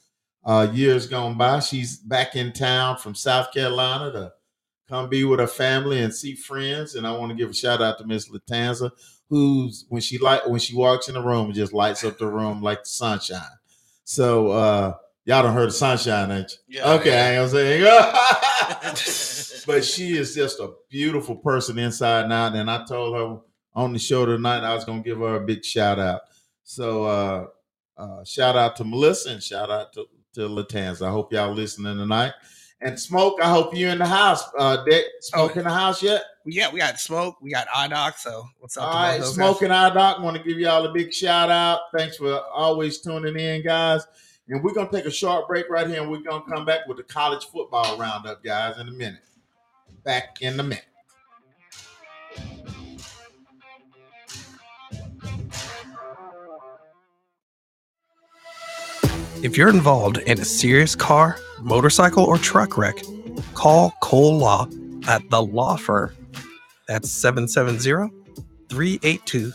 uh, 0.45 0.69
years 0.73 1.07
gone 1.07 1.39
by. 1.39 1.61
She's 1.61 1.99
back 1.99 2.35
in 2.35 2.53
town 2.53 2.99
from 2.99 3.15
South 3.15 3.53
Carolina 3.53 4.13
to 4.13 4.33
come 4.93 5.09
be 5.09 5.25
with 5.25 5.41
her 5.41 5.47
family 5.47 6.03
and 6.03 6.15
see 6.15 6.35
friends. 6.35 6.97
And 6.97 7.07
I 7.07 7.17
want 7.17 7.31
to 7.31 7.37
give 7.37 7.49
a 7.49 7.55
shout 7.55 7.81
out 7.81 7.97
to 7.99 8.07
Miss 8.07 8.29
Latanza, 8.29 8.91
who's 9.31 9.87
when 9.89 10.03
she 10.03 10.19
like 10.19 10.47
when 10.47 10.61
she 10.61 10.77
walks 10.77 11.09
in 11.09 11.15
the 11.15 11.23
room, 11.23 11.51
it 11.51 11.55
just 11.55 11.73
lights 11.73 12.05
up 12.05 12.19
the 12.19 12.27
room 12.27 12.61
like 12.61 12.83
the 12.83 12.91
sunshine. 12.91 13.41
So 14.05 14.51
uh, 14.51 14.95
y'all 15.25 15.43
don't 15.43 15.55
heard 15.55 15.69
of 15.69 15.75
sunshine, 15.75 16.31
ain't 16.31 16.59
you? 16.69 16.79
Yeah, 16.79 16.93
okay, 16.93 17.11
yeah. 17.11 17.25
I 17.25 17.43
ain't 17.43 17.53
gonna 18.85 18.97
say. 18.97 19.65
but 19.67 19.83
she 19.83 20.19
is 20.19 20.35
just 20.35 20.61
a 20.61 20.75
beautiful 20.91 21.37
person 21.37 21.79
inside 21.79 22.25
and 22.25 22.33
out. 22.33 22.55
And 22.55 22.71
I 22.71 22.85
told 22.85 23.17
her 23.17 23.41
on 23.75 23.95
the 23.95 23.99
show 23.99 24.27
tonight 24.27 24.63
I 24.63 24.75
was 24.75 24.85
gonna 24.85 25.03
give 25.03 25.19
her 25.19 25.37
a 25.37 25.47
big 25.47 25.65
shout 25.65 25.99
out. 25.99 26.21
So 26.65 27.05
uh, 27.05 27.47
uh, 27.97 28.25
shout 28.25 28.57
out 28.57 28.77
to 28.77 28.85
Melissa 28.85 29.31
and 29.31 29.43
shout 29.43 29.71
out 29.71 29.95
to, 29.95 30.05
to 30.35 30.41
Latanza. 30.41 31.07
I 31.07 31.11
hope 31.11 31.33
y'all 31.33 31.55
listening 31.55 31.97
tonight. 31.97 32.35
And 32.85 32.99
Smoke, 32.99 33.39
I 33.41 33.49
hope 33.49 33.77
you're 33.77 33.91
in 33.91 33.99
the 33.99 34.07
house. 34.07 34.43
Uh, 34.59 34.83
Dick, 34.85 35.05
Smoke 35.21 35.53
Oh. 35.55 35.59
in 35.61 35.65
the 35.65 35.73
house 35.73 36.03
yet? 36.03 36.23
Yeah, 36.45 36.69
we 36.73 36.81
got 36.81 36.99
smoke. 36.99 37.37
We 37.41 37.51
got 37.51 37.69
IDOC. 37.69 38.19
So 38.19 38.45
what's 38.59 38.77
up? 38.77 38.89
All 38.89 38.95
right, 38.95 39.19
to 39.21 39.25
Smoke 39.27 39.59
guys? 39.61 39.63
and 39.63 39.73
I 39.73 39.91
Doc 39.95 40.21
want 40.21 40.37
to 40.37 40.43
give 40.43 40.59
y'all 40.59 40.85
a 40.85 40.93
big 40.93 41.15
shout 41.15 41.49
out. 41.51 41.83
Thanks 41.97 42.17
for 42.17 42.41
always 42.53 43.01
tuning 43.01 43.37
in, 43.39 43.63
guys. 43.63 44.05
And 44.49 44.63
we're 44.65 44.73
gonna 44.75 44.91
take 44.91 45.05
a 45.05 45.11
short 45.11 45.47
break 45.47 45.71
right 45.71 45.87
here, 45.87 46.03
and 46.03 46.11
we're 46.11 46.19
gonna 46.29 46.43
come 46.53 46.65
back 46.65 46.89
with 46.89 46.97
the 46.97 47.05
college 47.05 47.45
football 47.47 47.97
roundup, 47.97 48.43
guys, 48.43 48.77
in 48.79 48.89
a 48.89 48.93
minute. 48.93 49.23
Back 50.03 50.43
in 50.43 50.59
a 50.59 50.63
minute. 50.65 50.85
If 59.43 59.57
you're 59.57 59.71
involved 59.71 60.19
in 60.19 60.39
a 60.39 60.45
serious 60.45 60.95
car, 60.95 61.37
motorcycle, 61.61 62.23
or 62.23 62.39
truck 62.39 62.79
wreck, 62.79 63.03
call 63.55 63.93
Cole 64.01 64.39
Law 64.39 64.69
at 65.09 65.29
the 65.31 65.43
law 65.43 65.75
firm. 65.75 66.15
That's 66.87 67.11
770 67.11 68.09
382 68.69 69.53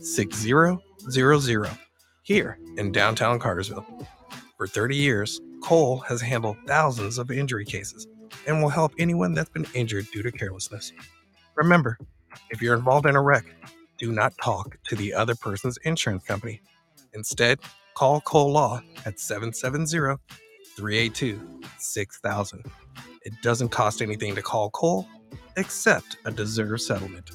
6000 0.00 1.68
here 2.24 2.58
in 2.78 2.90
downtown 2.90 3.38
Cartersville. 3.38 3.86
For 4.56 4.66
30 4.66 4.96
years, 4.96 5.40
Cole 5.62 5.98
has 5.98 6.20
handled 6.20 6.56
thousands 6.66 7.16
of 7.16 7.30
injury 7.30 7.64
cases 7.64 8.08
and 8.48 8.60
will 8.60 8.70
help 8.70 8.92
anyone 8.98 9.34
that's 9.34 9.50
been 9.50 9.66
injured 9.72 10.06
due 10.12 10.22
to 10.24 10.32
carelessness. 10.32 10.92
Remember, 11.54 11.96
if 12.50 12.60
you're 12.60 12.74
involved 12.74 13.06
in 13.06 13.14
a 13.14 13.22
wreck, 13.22 13.44
do 13.98 14.10
not 14.10 14.32
talk 14.42 14.78
to 14.88 14.96
the 14.96 15.14
other 15.14 15.36
person's 15.36 15.78
insurance 15.84 16.24
company. 16.24 16.60
Instead, 17.14 17.60
call 17.98 18.20
Cole 18.20 18.52
Law 18.52 18.80
at 19.06 19.18
770 19.18 20.22
382 20.76 21.60
6000. 21.78 22.64
It 23.24 23.32
doesn't 23.42 23.70
cost 23.70 24.00
anything 24.00 24.36
to 24.36 24.42
call 24.42 24.70
Cole 24.70 25.08
except 25.56 26.16
a 26.24 26.30
deserved 26.30 26.80
settlement. 26.80 27.32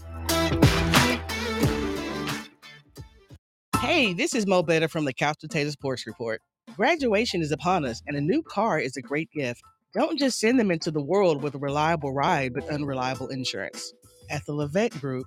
Hey, 3.82 4.14
this 4.14 4.34
is 4.34 4.48
Mo 4.48 4.64
Better 4.64 4.88
from 4.88 5.04
the 5.04 5.12
Couch 5.12 5.40
Potato 5.42 5.70
Sports 5.70 6.08
Report. 6.08 6.42
Graduation 6.78 7.42
is 7.42 7.52
upon 7.52 7.84
us, 7.84 8.02
and 8.08 8.16
a 8.16 8.22
new 8.22 8.42
car 8.42 8.80
is 8.80 8.96
a 8.96 9.02
great 9.02 9.30
gift. 9.32 9.62
Don't 9.94 10.18
just 10.18 10.40
send 10.40 10.58
them 10.58 10.72
into 10.72 10.92
the 10.92 11.04
world 11.04 11.44
with 11.44 11.56
a 11.56 11.60
reliable 11.60 12.14
ride 12.14 12.54
but 12.54 12.70
unreliable 12.70 13.28
insurance. 13.28 13.92
At 14.32 14.46
the 14.46 14.54
Levette 14.54 14.98
Group, 15.02 15.26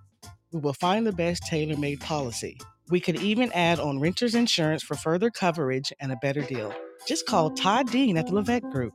we 0.50 0.60
will 0.60 0.72
find 0.72 1.06
the 1.06 1.12
best 1.12 1.42
tailor 1.42 1.76
made 1.76 2.00
policy. 2.00 2.56
We 2.88 3.00
could 3.00 3.20
even 3.20 3.50
add 3.52 3.80
on 3.80 3.98
renter's 3.98 4.34
insurance 4.36 4.82
for 4.82 4.94
further 4.94 5.30
coverage 5.30 5.92
and 5.98 6.12
a 6.12 6.16
better 6.22 6.42
deal. 6.42 6.72
just 7.06 7.26
call 7.26 7.50
Todd 7.50 7.90
Dean 7.90 8.16
at 8.16 8.26
the 8.26 8.32
Levette 8.32 8.70
Group. 8.70 8.94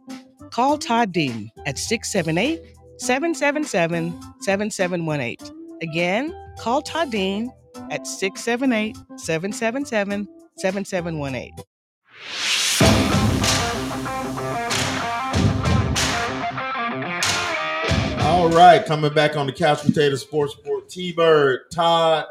Call 0.51 0.77
Todd 0.77 1.11
Dean 1.11 1.51
at 1.65 1.77
678 1.77 2.61
777 2.97 4.11
7718. 4.41 5.37
Again, 5.81 6.33
call 6.59 6.81
Todd 6.81 7.11
Dean 7.11 7.51
at 7.89 8.07
678 8.07 8.95
777 9.17 10.27
7718. 10.57 11.51
All 18.21 18.49
right, 18.49 18.85
coming 18.85 19.13
back 19.13 19.35
on 19.35 19.47
the 19.47 19.53
Couch 19.53 19.81
Potato 19.81 20.15
Sports 20.15 20.55
Report, 20.57 20.87
T 20.89 21.11
Bird, 21.11 21.69
Todd, 21.71 22.25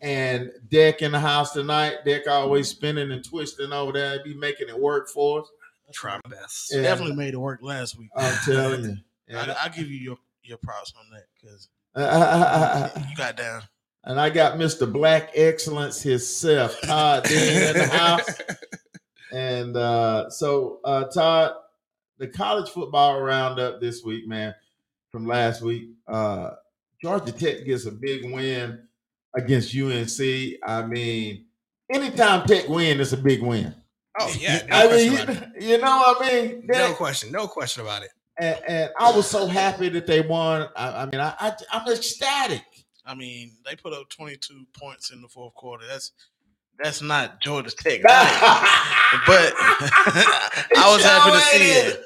and 0.00 0.50
Deck 0.68 1.02
in 1.02 1.12
the 1.12 1.20
house 1.20 1.52
tonight. 1.52 2.04
Deck 2.04 2.28
always 2.28 2.68
spinning 2.68 3.10
and 3.10 3.24
twisting 3.24 3.72
over 3.72 3.92
there. 3.92 4.22
Be 4.22 4.34
making 4.34 4.68
it 4.68 4.78
work 4.78 5.08
for 5.08 5.40
us. 5.40 5.48
Try 5.92 6.18
my 6.24 6.36
best. 6.36 6.72
Yeah. 6.72 6.82
Definitely 6.82 7.16
made 7.16 7.34
it 7.34 7.38
work 7.38 7.60
last 7.62 7.98
week. 7.98 8.10
I'm 8.14 8.36
telling 8.44 8.84
you. 8.84 8.96
I, 9.36 9.56
I'll 9.62 9.70
give 9.70 9.88
you 9.88 9.98
your, 9.98 10.16
your 10.42 10.58
props 10.58 10.92
on 10.98 11.06
that 11.12 11.24
because 11.34 11.68
And, 11.94 13.04
you 13.10 13.16
got 13.16 13.36
down. 13.36 13.62
and 14.04 14.20
I 14.20 14.30
got 14.30 14.58
Mr. 14.58 14.90
Black 14.90 15.30
Excellence 15.34 16.02
himself, 16.02 16.80
Todd 16.82 17.24
Dean 17.24 17.38
in 17.68 17.72
the 17.74 17.86
house. 17.92 18.30
And 19.32 19.76
uh, 19.76 20.30
so, 20.30 20.80
uh, 20.84 21.04
Todd, 21.04 21.52
the 22.18 22.26
college 22.28 22.70
football 22.70 23.20
roundup 23.20 23.80
this 23.80 24.02
week, 24.02 24.26
man, 24.26 24.54
from 25.10 25.26
last 25.26 25.62
week. 25.62 25.90
Uh, 26.06 26.50
Georgia 27.00 27.32
Tech 27.32 27.64
gets 27.64 27.86
a 27.86 27.92
big 27.92 28.30
win 28.32 28.87
against 29.36 29.74
UNC. 29.76 30.58
I 30.66 30.86
mean, 30.86 31.46
anytime 31.90 32.46
Tech 32.46 32.68
win, 32.68 33.00
it's 33.00 33.12
a 33.12 33.16
big 33.16 33.42
win. 33.42 33.74
Oh 34.20 34.34
yeah, 34.40 34.62
no 34.68 34.76
I 34.76 34.96
mean, 34.96 35.12
you, 35.12 35.18
you 35.72 35.78
know 35.78 35.98
what 35.98 36.24
I 36.24 36.32
mean? 36.32 36.62
No 36.66 36.92
question, 36.94 37.32
no 37.32 37.46
question 37.46 37.82
about 37.82 38.02
it. 38.02 38.10
and, 38.38 38.58
and 38.66 38.90
I 38.98 39.10
was 39.12 39.28
so 39.28 39.46
happy 39.46 39.88
that 39.90 40.06
they 40.06 40.20
won. 40.20 40.68
I, 40.76 41.02
I 41.02 41.06
mean, 41.06 41.20
I, 41.20 41.34
I 41.38 41.52
I'm 41.72 41.90
ecstatic. 41.92 42.64
I 43.06 43.14
mean, 43.14 43.52
they 43.64 43.74
put 43.74 43.94
up 43.94 44.08
22 44.10 44.66
points 44.78 45.10
in 45.10 45.22
the 45.22 45.28
fourth 45.28 45.54
quarter. 45.54 45.86
That's 45.88 46.12
that's 46.78 47.02
not 47.02 47.40
Georgia 47.40 47.70
Tech, 47.70 48.02
but 48.02 48.12
I 49.56 50.92
was 50.94 51.02
happy 51.02 51.32
to 51.32 51.40
see 51.40 51.70
it. 51.70 52.04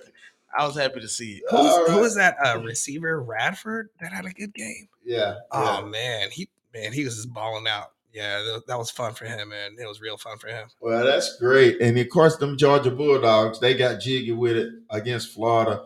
I 0.56 0.66
was 0.66 0.76
happy 0.76 1.00
to 1.00 1.08
see 1.08 1.32
it. 1.36 1.42
Who's, 1.50 1.60
All 1.60 1.90
Who 1.90 2.00
was 2.00 2.14
that 2.16 2.36
uh, 2.44 2.58
receiver? 2.60 3.22
Radford 3.22 3.88
that 4.00 4.12
had 4.12 4.26
a 4.26 4.30
good 4.30 4.54
game. 4.54 4.88
Yeah. 5.04 5.36
Oh 5.50 5.80
yeah. 5.80 5.86
man, 5.86 6.30
he 6.30 6.48
man 6.74 6.92
he 6.92 7.04
was 7.04 7.16
just 7.16 7.32
balling 7.32 7.66
out. 7.66 7.92
Yeah, 8.12 8.42
that, 8.42 8.66
that 8.66 8.78
was 8.78 8.90
fun 8.90 9.14
for 9.14 9.24
him, 9.24 9.48
man. 9.48 9.76
It 9.80 9.86
was 9.86 10.02
real 10.02 10.18
fun 10.18 10.36
for 10.36 10.48
him. 10.48 10.68
Well, 10.80 11.02
that's 11.04 11.38
great. 11.38 11.80
And 11.80 11.98
of 11.98 12.08
course, 12.10 12.36
them 12.36 12.58
Georgia 12.58 12.90
Bulldogs, 12.90 13.58
they 13.58 13.72
got 13.74 14.00
jiggy 14.00 14.32
with 14.32 14.56
it 14.56 14.70
against 14.90 15.32
Florida. 15.32 15.84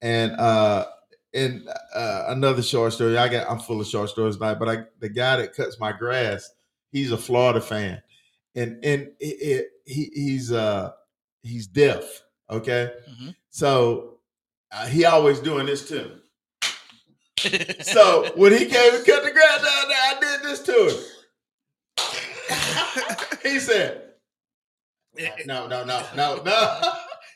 And 0.00 0.32
uh 0.32 0.86
and 1.34 1.68
uh, 1.94 2.24
another 2.28 2.62
short 2.62 2.94
story. 2.94 3.18
I 3.18 3.28
got 3.28 3.50
I'm 3.50 3.58
full 3.58 3.80
of 3.80 3.86
short 3.86 4.08
stories 4.08 4.36
tonight, 4.36 4.54
but 4.58 4.68
I 4.68 4.84
the 5.00 5.10
guy 5.10 5.36
that 5.36 5.54
cuts 5.54 5.78
my 5.78 5.92
grass, 5.92 6.50
he's 6.90 7.12
a 7.12 7.18
Florida 7.18 7.60
fan. 7.60 8.02
And 8.54 8.82
and 8.82 9.08
it, 9.20 9.26
it, 9.42 9.66
he 9.84 10.10
he's 10.14 10.50
uh 10.52 10.92
he's 11.42 11.66
deaf. 11.66 12.22
Okay. 12.50 12.92
Mhm. 13.10 13.34
So 13.50 14.20
uh, 14.72 14.86
he 14.86 15.04
always 15.04 15.40
doing 15.40 15.66
this 15.66 15.86
to 15.88 16.04
me. 16.04 16.12
So 17.82 18.30
when 18.36 18.52
he 18.52 18.66
came 18.66 18.94
and 18.94 19.06
cut 19.06 19.24
the 19.24 19.30
grass 19.30 19.62
down 19.64 19.88
there, 19.88 19.98
I 19.98 20.16
did 20.20 20.42
this 20.42 20.60
to 20.62 20.72
him. 20.88 20.96
he 23.52 23.58
said, 23.58 24.02
"No, 25.46 25.66
no, 25.66 25.84
no, 25.84 26.02
no, 26.16 26.42
no." 26.44 26.80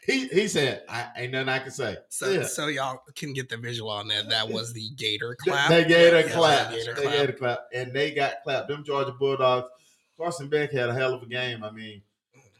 He 0.04 0.26
he 0.28 0.48
said, 0.48 0.82
"I 0.88 1.06
ain't 1.16 1.32
nothing 1.32 1.48
I 1.48 1.60
can 1.60 1.70
say." 1.70 1.96
So 2.08 2.28
Yeah. 2.30 2.42
so 2.42 2.66
y'all 2.66 3.02
can 3.14 3.32
get 3.32 3.48
the 3.48 3.56
visual 3.56 3.88
on 3.90 4.08
that. 4.08 4.28
That 4.30 4.48
was 4.48 4.72
the 4.72 4.90
Gator 4.96 5.36
They- 5.44 5.50
clap. 5.50 5.68
They 5.70 5.84
gave 5.84 6.12
a 6.12 6.22
Yeah, 6.28 6.34
clap. 6.34 6.70
the 6.70 6.76
Gator 6.76 6.94
They 6.94 7.02
clap. 7.02 7.14
gave 7.14 7.28
a 7.28 7.32
clap, 7.34 7.58
and 7.72 7.92
they 7.92 8.10
got 8.10 8.42
clapped. 8.42 8.68
Them 8.68 8.82
Georgia 8.84 9.12
Bulldogs. 9.12 9.68
Carson 10.16 10.48
Beck 10.48 10.72
had 10.72 10.88
a 10.88 10.94
hell 10.94 11.14
of 11.14 11.22
a 11.22 11.26
game. 11.26 11.62
I 11.62 11.70
mean, 11.70 12.02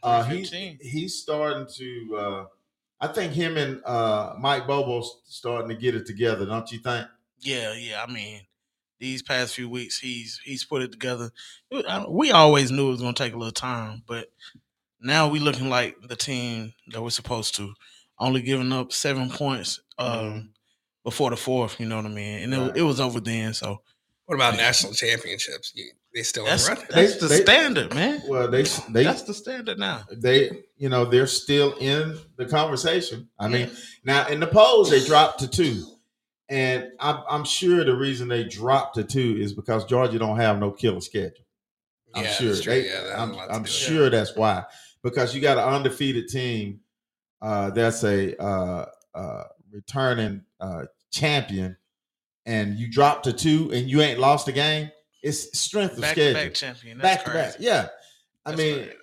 uh, 0.01 0.23
he 0.23 0.77
he's 0.81 1.21
starting 1.21 1.67
to. 1.75 2.17
Uh, 2.17 2.45
I 3.01 3.07
think 3.07 3.33
him 3.33 3.57
and 3.57 3.83
uh, 3.83 4.35
Mike 4.39 4.65
Bobo's 4.65 5.21
starting 5.27 5.67
to 5.67 5.75
get 5.75 5.95
it 5.95 6.05
together. 6.05 6.45
Don't 6.45 6.71
you 6.71 6.79
think? 6.79 7.05
Yeah, 7.43 7.73
yeah. 7.73 8.03
I 8.07 8.11
mean, 8.11 8.41
these 8.99 9.21
past 9.21 9.53
few 9.55 9.69
weeks, 9.69 9.99
he's 9.99 10.39
he's 10.43 10.63
put 10.63 10.81
it 10.81 10.91
together. 10.91 11.31
We 12.09 12.31
always 12.31 12.71
knew 12.71 12.87
it 12.87 12.91
was 12.91 13.01
going 13.01 13.13
to 13.13 13.23
take 13.23 13.33
a 13.33 13.37
little 13.37 13.51
time, 13.51 14.03
but 14.07 14.27
now 15.01 15.27
we 15.27 15.39
looking 15.39 15.69
like 15.69 15.95
the 16.07 16.15
team 16.15 16.73
that 16.89 17.01
we're 17.01 17.09
supposed 17.09 17.55
to. 17.55 17.73
Only 18.19 18.41
giving 18.41 18.71
up 18.71 18.93
seven 18.93 19.29
points 19.29 19.81
um, 19.97 20.07
Mhm. 20.07 20.49
before 21.03 21.29
the 21.31 21.35
fourth. 21.35 21.79
You 21.79 21.87
know 21.87 21.97
what 21.97 22.05
I 22.05 22.09
mean? 22.09 22.39
And 22.43 22.53
it, 22.53 22.57
Right. 22.57 22.77
it 22.77 22.81
was 22.83 22.99
over 22.99 23.19
then. 23.19 23.53
So 23.53 23.81
What 24.25 24.35
about 24.35 24.55
national 24.55 24.93
championships? 24.93 25.73
They 26.13 26.23
still 26.23 26.43
in 26.45 26.51
that's 26.51 26.67
the 26.69 26.75
that's 26.75 27.13
They- 27.15 27.19
the 27.19 27.27
they- 27.27 27.41
standard, 27.41 27.93
man. 27.93 28.21
Well, 28.27 28.47
they 28.49 28.63
they 28.89 29.03
that's 29.03 29.23
the 29.23 29.33
standard 29.33 29.77
now. 29.79 30.05
they 30.11 30.63
you 30.77 30.87
know 30.87 31.03
they're 31.05 31.27
still 31.27 31.73
in 31.79 32.17
the 32.37 32.45
conversation. 32.45 33.29
I 33.37 33.47
mean, 33.49 33.69
now 34.05 34.27
in 34.27 34.39
the 34.39 34.47
polls 34.47 34.91
they 34.91 35.03
dropped 35.03 35.39
to 35.41 35.47
two, 35.47 35.83
and 36.53 36.91
I'm, 36.99 37.17
I'm 37.27 37.43
sure 37.43 37.83
the 37.83 37.95
reason 37.95 38.27
they 38.27 38.43
dropped 38.43 38.95
to 38.95 39.03
two 39.03 39.37
is 39.39 39.53
because 39.53 39.85
Georgia 39.85 40.19
don't 40.19 40.37
have 40.37 40.59
no 40.59 40.71
killer 40.71 41.01
schedule. 41.01 41.45
I'm 42.13 42.23
Yeah, 42.25 42.29
sure. 42.31 42.47
that's. 42.53 42.65
They, 42.65 42.87
Yeah, 42.89 43.15
I'm, 43.17 43.31
a 43.31 43.35
lot 43.35 43.45
to 43.47 43.51
I'm 43.53 43.57
do 43.59 43.61
with 43.63 43.69
it. 43.69 43.73
sure 43.73 44.09
that's 44.11 44.35
why 44.35 44.63
because 45.03 45.33
you 45.33 45.41
got 45.41 45.57
an 45.57 45.63
undefeated 45.63 46.27
team 46.27 46.79
uh, 47.41 47.71
that's 47.71 48.03
a 48.03 48.39
uh, 48.41 48.85
uh, 49.15 49.43
returning 49.71 50.43
uh, 50.59 50.85
champion, 51.11 51.75
and 52.45 52.77
you 52.77 52.89
drop 52.89 53.23
to 53.23 53.33
two 53.33 53.71
and 53.73 53.89
you 53.89 54.01
ain't 54.01 54.19
lost 54.19 54.47
a 54.47 54.51
game. 54.51 54.91
It's 55.23 55.57
strength 55.57 55.95
of 55.95 56.01
Back 56.01 56.15
to 56.15 56.21
schedule. 56.21 56.41
back 56.43 56.53
champion. 56.53 56.97
That's 56.99 57.23
back 57.23 57.25
to 57.25 57.31
back. 57.33 57.55
Yeah, 57.59 57.87
I 58.45 58.51
That's 58.51 58.61
mean, 58.61 58.75
crazy. 58.83 58.97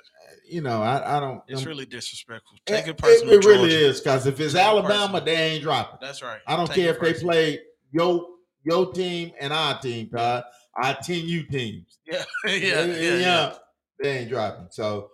You 0.50 0.60
know, 0.60 0.82
I, 0.82 1.16
I 1.16 1.20
don't. 1.20 1.42
It's 1.48 1.60
I'm- 1.60 1.68
really 1.68 1.86
disrespectful. 1.86 2.58
Take 2.66 2.86
it 2.86 2.90
it- 2.90 2.98
personal. 2.98 3.34
it 3.34 3.44
really 3.44 3.70
Georgia. 3.70 3.86
is 3.88 4.00
because 4.00 4.26
if 4.26 4.38
it's 4.40 4.52
Take 4.54 4.62
Alabama, 4.62 5.20
personal. 5.20 5.24
they 5.24 5.36
ain't 5.36 5.62
dropping. 5.62 5.98
That's 6.00 6.22
right. 6.22 6.40
I 6.46 6.56
don't 6.56 6.66
Take 6.66 6.76
care 6.76 6.90
it 6.90 6.96
if 6.96 7.00
they 7.18 7.22
play 7.22 7.60
your 7.92 8.26
your 8.64 8.92
team 8.92 9.32
and 9.40 9.52
our 9.52 9.78
team, 9.80 10.08
Todd. 10.10 10.44
Our 10.82 10.94
ten 11.02 11.26
U 11.26 11.42
teams. 11.44 11.98
Yeah, 12.06 12.24
yeah, 12.46 12.84
yeah, 12.84 13.14
yeah. 13.16 13.54
They 14.02 14.18
ain't 14.18 14.30
dropping. 14.30 14.68
So 14.70 15.10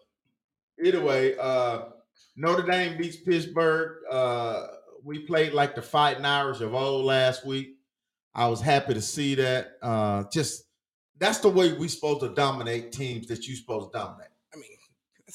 either 0.85 1.01
way, 1.03 1.37
uh, 1.39 1.87
Notre 2.37 2.63
Dame 2.67 2.97
beats 2.99 3.17
Pittsburgh. 3.17 3.99
Uh, 4.11 4.67
we 5.03 5.21
played 5.21 5.53
like 5.53 5.75
the 5.75 5.83
Fighting 5.83 6.25
Irish 6.25 6.61
of 6.61 6.75
old 6.75 7.05
last 7.05 7.47
week. 7.47 7.77
I 8.35 8.49
was 8.49 8.61
happy 8.61 8.93
to 8.95 9.01
see 9.01 9.35
that. 9.37 9.73
Uh, 9.83 10.25
just 10.33 10.65
that's 11.19 11.39
the 11.39 11.49
way 11.49 11.73
we 11.73 11.89
supposed 11.89 12.21
to 12.21 12.29
dominate 12.35 12.93
teams 12.93 13.27
that 13.29 13.47
you 13.47 13.57
supposed 13.57 13.93
to 13.93 13.99
dominate. 13.99 14.29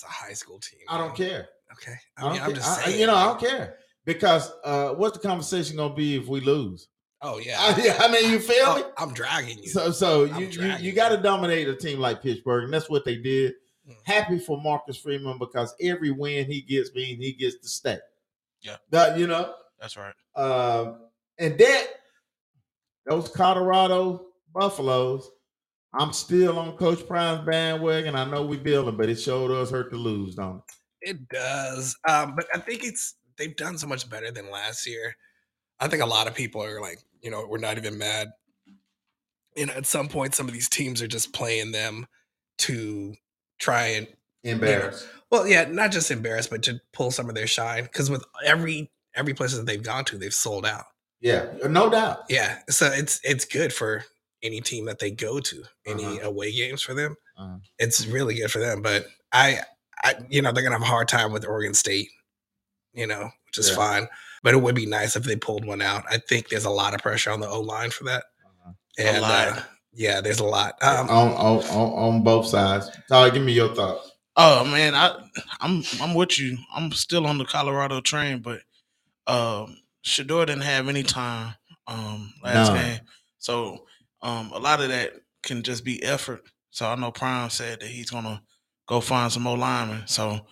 I 0.04 0.08
it's 0.08 0.22
a 0.22 0.26
high 0.26 0.34
school 0.34 0.60
team. 0.60 0.82
I 0.88 0.98
don't 0.98 1.16
care. 1.16 1.50
Okay. 1.74 1.94
I 2.18 2.22
I 2.22 2.24
don't 2.24 2.34
mean, 2.34 2.42
I'm 2.42 2.48
care. 2.48 2.56
just 2.56 2.88
I- 2.88 2.92
you 2.92 3.08
know, 3.08 3.16
I 3.16 3.26
don't 3.26 3.40
care 3.40 3.78
because 4.06 4.52
uh, 4.64 4.90
what's 4.94 5.18
the 5.18 5.28
conversation 5.28 5.78
gonna 5.78 5.94
be 5.94 6.16
if 6.18 6.28
we 6.28 6.42
lose? 6.42 6.88
Oh 7.22 7.38
yeah. 7.38 7.56
I, 7.60 7.98
I 8.00 8.12
mean, 8.12 8.32
you 8.32 8.40
feel 8.40 8.64
Oh, 8.66 8.76
me? 8.78 8.84
I'm 8.98 9.14
dragging 9.14 9.60
you. 9.60 9.70
So, 9.70 9.92
so 9.92 10.26
I'm 10.32 10.42
you 10.42 10.48
you, 10.48 10.74
you 10.80 10.92
got 10.94 11.10
to 11.10 11.18
dominate 11.18 11.68
a 11.68 11.76
team 11.76 12.00
like 12.00 12.22
Pittsburgh, 12.24 12.64
and 12.66 12.74
that's 12.74 12.90
what 12.90 13.06
they 13.06 13.18
did. 13.18 13.54
Mm. 13.88 13.96
Happy 14.06 14.40
for 14.40 14.60
Marcus 14.62 14.98
Freeman 14.98 15.38
because 15.38 15.76
every 15.82 16.12
win 16.12 16.46
he 16.48 16.62
gets 16.62 16.94
means 16.94 17.20
he 17.24 17.34
gets 17.34 17.58
to 17.60 17.68
stay. 17.68 18.00
Yeah. 18.62 18.78
That 18.90 19.18
you 19.20 19.28
know, 19.28 19.54
That's 19.80 19.98
right. 19.98 20.14
um, 20.36 20.98
and 21.38 21.58
that 21.58 21.88
those 23.06 23.30
Colorado 23.30 24.28
Buffaloes. 24.54 25.30
I'm 25.94 26.14
still 26.14 26.58
on 26.58 26.78
Coach 26.78 27.06
Prime's 27.08 27.46
bandwagon. 27.46 28.16
I 28.16 28.30
know 28.30 28.46
we 28.46 28.58
building, 28.58 28.96
but 28.96 29.10
it 29.10 29.16
showed 29.16 29.52
us 29.52 29.70
hurt 29.70 29.92
to 29.92 29.98
lose, 29.98 30.36
don't 30.36 30.58
it? 30.58 31.10
It 31.12 31.30
does. 31.30 31.98
Um, 32.08 32.36
but 32.36 32.46
I 32.54 32.60
think 32.60 32.84
it's 32.84 33.16
they've 33.38 33.56
done 33.56 33.78
so 33.78 33.88
much 33.88 34.10
better 34.10 34.32
than 34.32 34.52
last 34.52 34.88
year. 34.88 35.16
I 35.80 35.88
think 35.88 36.04
a 36.04 36.08
lot 36.08 36.28
of 36.28 36.36
people 36.36 36.64
are 36.64 36.80
like, 36.80 37.00
you 37.22 37.32
know, 37.32 37.46
we're 37.50 37.58
not 37.58 37.78
even 37.78 37.98
mad. 37.98 38.30
You 39.56 39.66
know, 39.66 39.74
at 39.74 39.86
some 39.86 40.08
point, 40.08 40.36
some 40.36 40.48
of 40.48 40.54
these 40.54 40.70
teams 40.70 41.02
are 41.02 41.08
just 41.08 41.34
playing 41.34 41.72
them 41.72 42.08
to 42.60 43.16
try 43.60 43.88
and 43.88 44.08
Embarrassed. 44.44 45.08
well, 45.30 45.48
yeah, 45.48 45.66
not 45.66 45.92
just 45.92 46.10
embarrass, 46.10 46.48
but 46.48 46.64
to 46.64 46.82
pull 46.94 47.12
some 47.12 47.30
of 47.30 47.36
their 47.36 47.48
shine. 47.48 47.84
Because 47.84 48.10
with 48.10 48.24
every 48.44 48.90
every 49.16 49.34
place 49.34 49.56
that 49.56 49.66
they've 49.66 49.84
gone 49.84 50.06
to, 50.06 50.18
they've 50.18 50.34
sold 50.34 50.66
out. 50.66 50.86
Yeah, 51.20 51.46
no 51.70 51.90
doubt. 51.90 52.24
Yeah, 52.30 52.60
so 52.70 52.88
it's 52.88 53.20
it's 53.24 53.46
good 53.46 53.72
for 53.72 54.04
any 54.44 54.62
team 54.62 54.86
that 54.86 55.00
they 55.00 55.12
go 55.12 55.40
to, 55.40 55.64
any 55.86 56.04
Uh-huh. 56.20 56.30
away 56.30 56.52
games 56.52 56.82
for 56.82 56.94
them. 56.94 57.16
Uh-huh. 57.38 57.58
It's 57.80 58.06
really 58.06 58.36
good 58.36 58.52
for 58.52 58.60
them. 58.60 58.82
But 58.82 59.08
I, 59.32 59.60
I, 60.04 60.16
you 60.30 60.42
know, 60.42 60.52
they're 60.52 60.64
gonna 60.64 60.76
have 60.76 60.82
a 60.82 60.86
hard 60.86 61.08
time 61.08 61.32
with 61.32 61.46
Oregon 61.48 61.74
State, 61.74 62.10
you 62.94 63.08
know, 63.08 63.30
which 63.46 63.58
is 63.58 63.70
Yeah. 63.70 63.76
fine. 63.76 64.08
But 64.44 64.54
it 64.56 64.58
would 64.58 64.76
be 64.76 64.86
nice 64.88 65.16
if 65.16 65.24
they 65.24 65.36
pulled 65.36 65.66
one 65.66 65.82
out. 65.82 66.04
I 66.10 66.18
think 66.18 66.50
there's 66.50 66.66
a 66.66 66.70
lot 66.72 66.94
of 66.96 67.02
pressure 67.02 67.32
on 67.32 67.40
the 67.40 67.48
O 67.48 67.60
line 67.62 67.92
for 67.92 68.06
that. 68.06 68.24
Uh-huh. 68.46 68.72
And 68.98 69.22
lot. 69.22 69.48
uh, 69.50 69.62
yeah, 69.94 70.22
there's 70.22 70.40
a 70.40 70.46
lot. 70.46 70.76
Um, 70.82 71.10
on, 71.10 71.28
on 71.34 71.58
on 71.66 71.94
on 72.16 72.24
both 72.24 72.48
sides. 72.48 72.90
Todd, 73.08 73.34
give 73.34 73.44
me 73.44 73.52
your 73.54 73.74
thoughts. 73.76 74.12
Oh 74.38 74.64
man, 74.66 74.96
I 74.96 75.22
I'm 75.60 75.84
I'm 76.02 76.14
with 76.16 76.40
you. 76.40 76.58
I'm 76.74 76.92
still 76.94 77.28
on 77.28 77.38
the 77.38 77.46
Colorado 77.46 78.02
train, 78.02 78.40
but 78.40 78.62
um 79.28 79.78
Shedeur 80.04 80.46
didn't 80.48 80.62
have 80.64 80.88
any 80.88 81.04
time 81.04 81.54
um 81.88 82.34
last 82.44 82.70
No. 82.74 82.80
game. 82.80 83.00
So 83.40 83.86
um 84.22 84.52
a 84.54 84.60
lot 84.60 84.82
of 84.82 84.90
that 84.90 85.14
can 85.44 85.64
just 85.64 85.84
be 85.84 86.02
effort. 86.04 86.44
So 86.72 86.88
I 86.88 86.96
know 86.96 87.12
Prime 87.12 87.50
said 87.50 87.80
that 87.82 87.88
he's 87.90 88.10
gonna 88.12 88.42
go 88.88 89.02
find 89.02 89.32
some 89.32 89.44
more 89.44 89.58
linemen. 89.58 90.08
So, 90.08 90.46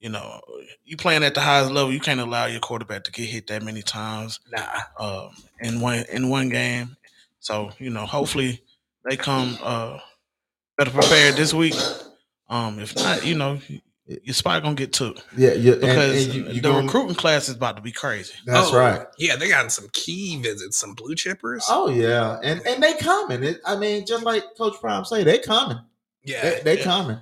you 0.00 0.08
know, 0.10 0.40
you 0.84 0.96
playing 0.96 1.24
at 1.24 1.34
the 1.34 1.40
highest 1.40 1.72
level, 1.72 1.92
you 1.92 2.00
can't 2.00 2.20
allow 2.20 2.46
your 2.46 2.60
quarterback 2.60 3.04
to 3.04 3.12
get 3.12 3.26
hit 3.28 3.46
that 3.48 3.62
many 3.62 3.82
times 3.82 4.40
Nah. 4.50 4.80
um, 4.98 5.30
in 5.60 5.80
one 5.80 6.04
in 6.12 6.28
one 6.30 6.48
game. 6.48 6.96
So 7.40 7.70
you 7.78 7.90
know, 7.90 8.06
hopefully 8.06 8.62
they 9.08 9.16
come 9.16 9.58
uh, 9.62 9.98
better 10.76 10.90
prepared 10.90 11.36
this 11.36 11.54
week. 11.54 11.74
Um, 12.48 12.78
if 12.80 12.96
not, 12.96 13.24
you 13.26 13.34
know, 13.34 13.60
your 14.22 14.34
spot 14.34 14.62
gonna 14.62 14.74
get 14.74 14.92
took 14.92 15.18
Yeah, 15.36 15.52
yeah. 15.52 15.74
because 15.74 16.24
and 16.26 16.34
you- 16.34 16.46
you 16.48 16.54
the 16.62 16.70
gonna- 16.70 16.86
recruiting 16.86 17.14
class 17.14 17.48
is 17.48 17.56
about 17.56 17.76
to 17.76 17.82
be 17.82 17.92
crazy. 17.92 18.32
That's 18.46 18.68
Oh, 18.70 18.76
right. 18.78 19.06
Yeah, 19.18 19.36
they 19.36 19.48
got 19.48 19.70
some 19.70 19.88
key 19.92 20.40
visits, 20.40 20.78
some 20.78 20.94
blue 20.94 21.14
chippers. 21.14 21.64
Oh 21.68 21.88
yeah, 21.90 22.38
and 22.42 22.66
and 22.66 22.82
they 22.82 22.94
coming. 22.94 23.42
It, 23.44 23.60
I 23.66 23.76
mean, 23.76 24.06
just 24.06 24.24
like 24.24 24.44
Coach 24.56 24.80
Prime 24.80 25.04
say, 25.04 25.24
they 25.24 25.38
coming. 25.38 25.78
yeah, 26.24 26.40
They, 26.42 26.60
they 26.64 26.78
yeah. 26.78 26.84
coming. 26.84 27.18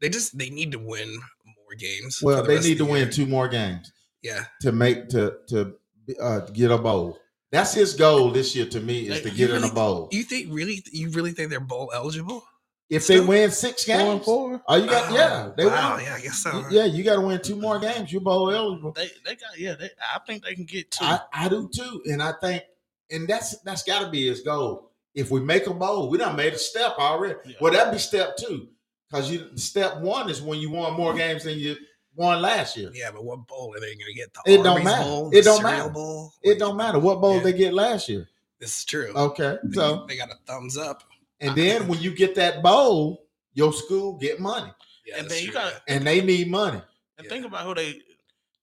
they 0.00 0.08
just 0.08 0.38
they 0.38 0.48
need 0.50 0.70
to 0.72 0.78
win 0.78 1.12
more 1.44 1.74
games. 1.78 2.20
Well, 2.22 2.42
the 2.42 2.48
they 2.48 2.60
need 2.60 2.72
of 2.72 2.78
to 2.78 2.84
the 2.84 2.90
win 2.90 3.02
year. 3.02 3.10
two 3.10 3.26
more 3.26 3.48
games 3.48 3.90
Yeah, 4.22 4.44
to 4.62 4.70
make 4.72 5.08
to 5.08 5.38
to 5.48 5.74
uh, 6.20 6.40
get 6.52 6.70
a 6.70 6.78
bowl. 6.78 7.18
That's 7.50 7.72
his 7.74 7.94
goal 7.94 8.30
this 8.30 8.54
year. 8.54 8.66
To 8.66 8.80
me, 8.80 9.08
is 9.08 9.22
They- 9.22 9.22
to 9.22 9.30
you 9.30 9.36
get 9.36 9.50
in 9.50 9.56
a 9.56 9.60
really- 9.62 9.74
bowl. 9.74 10.08
you 10.12 10.22
think 10.22 10.48
really 10.50 10.84
you 10.92 11.10
really 11.10 11.32
think 11.32 11.50
they're 11.50 11.58
bowl 11.60 11.90
eligible? 11.94 12.44
If 12.90 13.06
they 13.06 13.20
win 13.20 13.50
six 13.50 13.84
Four 13.84 13.94
and 13.96 14.10
games, 14.14 14.24
four. 14.24 14.62
oh, 14.66 14.76
you 14.76 14.86
got 14.86 15.12
yeah, 15.12 15.48
oh, 15.48 15.54
they 15.56 15.66
wow, 15.66 15.94
won. 15.96 16.04
yeah, 16.04 16.14
I 16.14 16.20
guess 16.20 16.38
so. 16.42 16.64
Yeah, 16.70 16.86
you 16.86 17.04
got 17.04 17.16
to 17.16 17.20
win 17.20 17.40
two 17.42 17.56
more 17.56 17.78
games. 17.78 18.10
You're 18.10 18.22
bowl 18.22 18.50
eligible. 18.50 18.92
They 18.92 19.10
they 19.26 19.34
got 19.34 19.58
yeah. 19.58 19.74
They, 19.74 19.90
I 20.14 20.18
think 20.26 20.42
they 20.42 20.54
can 20.54 20.64
get 20.64 20.90
two. 20.90 21.04
I, 21.04 21.20
I 21.32 21.48
do 21.50 21.68
too, 21.74 22.02
and 22.06 22.22
I 22.22 22.32
think, 22.40 22.62
and 23.10 23.28
that's 23.28 23.58
that's 23.60 23.82
got 23.82 24.04
to 24.04 24.10
be 24.10 24.26
his 24.28 24.40
goal. 24.40 24.90
If 25.14 25.30
we 25.30 25.40
make 25.40 25.66
a 25.66 25.74
bowl, 25.74 26.08
we 26.08 26.16
done 26.16 26.34
made 26.36 26.54
a 26.54 26.58
step 26.58 26.92
already. 26.98 27.34
Yeah. 27.44 27.56
Well, 27.60 27.72
that'd 27.72 27.92
be 27.92 27.98
step 27.98 28.36
two, 28.38 28.68
because 29.10 29.30
you 29.30 29.54
step 29.56 29.98
one 30.00 30.30
is 30.30 30.40
when 30.40 30.58
you 30.58 30.70
won 30.70 30.94
more 30.94 31.12
games 31.12 31.44
than 31.44 31.58
you 31.58 31.76
won 32.16 32.40
last 32.40 32.74
year. 32.76 32.90
Yeah, 32.94 33.10
but 33.10 33.22
what 33.22 33.46
bowl 33.46 33.74
are 33.76 33.80
they 33.80 33.94
going 33.96 34.06
to 34.06 34.14
get? 34.14 34.32
The 34.32 34.52
It 34.52 34.62
don't 34.62 34.82
matter. 34.82 35.04
Bowl, 35.04 35.28
It 35.30 35.36
the 35.36 35.42
don't 35.42 35.62
matter. 35.62 35.90
Bowl? 35.90 36.32
It 36.42 36.48
Like, 36.50 36.58
don't 36.58 36.76
matter 36.78 36.98
what 36.98 37.20
bowl 37.20 37.36
Yeah. 37.36 37.42
they 37.42 37.52
get 37.52 37.74
last 37.74 38.08
year. 38.08 38.28
This 38.60 38.78
is 38.78 38.84
true. 38.86 39.12
Okay, 39.14 39.56
They- 39.64 39.74
so 39.74 40.06
they 40.08 40.16
got 40.16 40.30
a 40.30 40.36
thumbs 40.46 40.78
up. 40.78 41.02
And 41.40 41.54
then 41.56 41.88
when 41.88 42.00
you 42.00 42.14
get 42.14 42.34
that 42.36 42.62
bowl, 42.62 43.26
your 43.54 43.72
school 43.72 44.16
get 44.18 44.40
money, 44.40 44.70
Yeah, 45.06 45.18
and 45.18 45.28
then 45.30 45.42
you 45.44 45.52
got 45.52 45.72
and 45.88 46.06
they 46.06 46.20
need 46.20 46.50
money. 46.50 46.80
and 47.16 47.24
Yeah. 47.24 47.28
think 47.30 47.44
about 47.46 47.64
who 47.66 47.74
they 47.74 48.00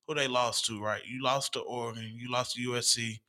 who 0.07 0.13
they 0.15 0.27
lost 0.27 0.65
to. 0.65 0.81
Right, 0.81 1.01
you 1.05 1.21
lost 1.23 1.53
to 1.53 1.59
Oregon. 1.61 2.11
You 2.15 2.31
lost 2.31 2.55
to 2.55 2.61
USC. 2.61 3.19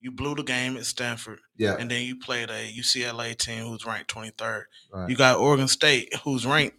You 0.00 0.10
blew 0.10 0.34
the 0.34 0.42
game 0.42 0.76
at 0.76 0.84
Stanford, 0.86 1.38
Yeah, 1.56 1.76
and 1.78 1.88
then 1.90 2.02
you 2.04 2.16
played 2.18 2.50
a 2.50 2.66
UCLA 2.72 3.34
team 3.36 3.66
who's 3.66 3.86
ranked 3.86 4.08
twenty 4.08 4.30
third. 4.36 4.66
right. 4.92 5.08
You 5.08 5.14
got 5.16 5.38
Oregon 5.38 5.68
State, 5.68 6.12
who's 6.24 6.44
ranked 6.44 6.76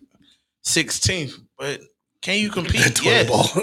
16th, 0.65 1.33
but 1.57 1.79
can 2.21 2.39
you 2.39 2.49
compete? 2.57 2.95
toilet 2.95 3.29
Yes. 3.29 3.55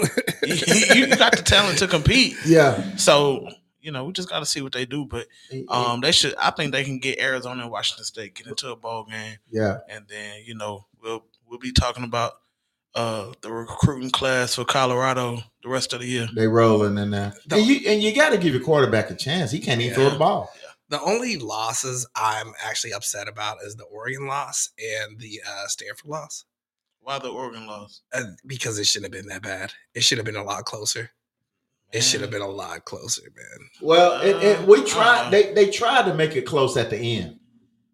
you, 0.95 1.01
you 1.07 1.15
got 1.15 1.35
the 1.35 1.43
talent 1.43 1.79
to 1.79 1.87
compete. 1.87 2.35
yeah. 2.45 2.95
So 2.95 3.47
you 3.81 3.91
know, 3.91 4.05
we 4.05 4.13
just 4.13 4.29
got 4.29 4.39
to 4.39 4.45
see 4.45 4.61
what 4.61 4.73
they 4.73 4.85
do. 4.85 5.05
But 5.05 5.27
And- 5.51 5.69
um, 5.69 6.01
they 6.01 6.11
should. 6.11 6.35
I 6.35 6.51
think 6.51 6.71
they 6.71 6.83
can 6.83 6.99
get 6.99 7.19
Arizona 7.19 7.63
and 7.63 7.71
Washington 7.71 8.05
State 8.05 8.35
get 8.35 8.47
into 8.47 8.69
a 8.71 8.75
bowl 8.75 9.05
game, 9.05 9.37
yeah, 9.49 9.79
and 9.89 10.05
then 10.07 10.41
you 10.45 10.55
know 10.55 10.85
we'll 11.01 11.25
we'll 11.47 11.59
be 11.59 11.71
talking 11.71 12.03
about 12.03 12.33
uh 12.95 13.31
the 13.41 13.51
recruiting 13.51 14.11
class 14.11 14.55
for 14.55 14.65
Colorado 14.65 15.41
the 15.63 15.69
rest 15.69 15.93
of 15.93 16.01
the 16.01 16.07
year. 16.07 16.27
they 16.35 16.47
rolling 16.47 16.97
in 16.97 17.11
there, 17.11 17.33
The- 17.47 17.55
and 17.57 17.65
you 17.65 17.89
and 17.89 18.01
you 18.03 18.13
got 18.15 18.29
to 18.31 18.37
give 18.37 18.53
your 18.53 18.63
quarterback 18.63 19.09
a 19.11 19.15
chance. 19.15 19.51
He 19.51 19.59
can't 19.59 19.79
even 19.81 19.95
throw 19.95 20.09
the 20.09 20.17
ball. 20.19 20.51
the 20.89 20.99
only 21.01 21.37
losses 21.37 22.05
I'm 22.15 22.53
actually 22.63 22.91
upset 22.93 23.27
about 23.29 23.59
is 23.63 23.75
the 23.77 23.85
Oregon 23.85 24.27
loss 24.27 24.71
and 24.77 25.17
the 25.19 25.41
uh, 25.47 25.67
Stanford 25.67 26.09
loss. 26.09 26.43
Why 26.99 27.17
the 27.17 27.29
Oregon 27.29 27.65
loss? 27.65 28.01
Uh, 28.13 28.23
because 28.45 28.77
it 28.77 28.85
shouldn't 28.85 29.13
have 29.13 29.23
been 29.23 29.29
that 29.33 29.41
bad. 29.41 29.71
It 29.95 30.03
should 30.03 30.17
have 30.17 30.25
been 30.25 30.35
a 30.35 30.43
lot 30.43 30.65
closer. 30.65 31.11
It 31.93 32.01
should 32.01 32.21
have 32.21 32.31
been 32.31 32.41
a 32.41 32.47
lot 32.47 32.85
closer, 32.85 33.23
man. 33.35 33.69
Well, 33.81 34.21
and, 34.21 34.41
and 34.41 34.67
we 34.67 34.81
Uh, 34.81 34.85
tried. 34.85 35.27
uh. 35.27 35.29
They 35.29 35.53
they 35.53 35.69
tried 35.69 36.05
to 36.05 36.13
make 36.13 36.35
it 36.35 36.43
close 36.45 36.77
at 36.77 36.89
the 36.89 36.97
end. 36.97 37.39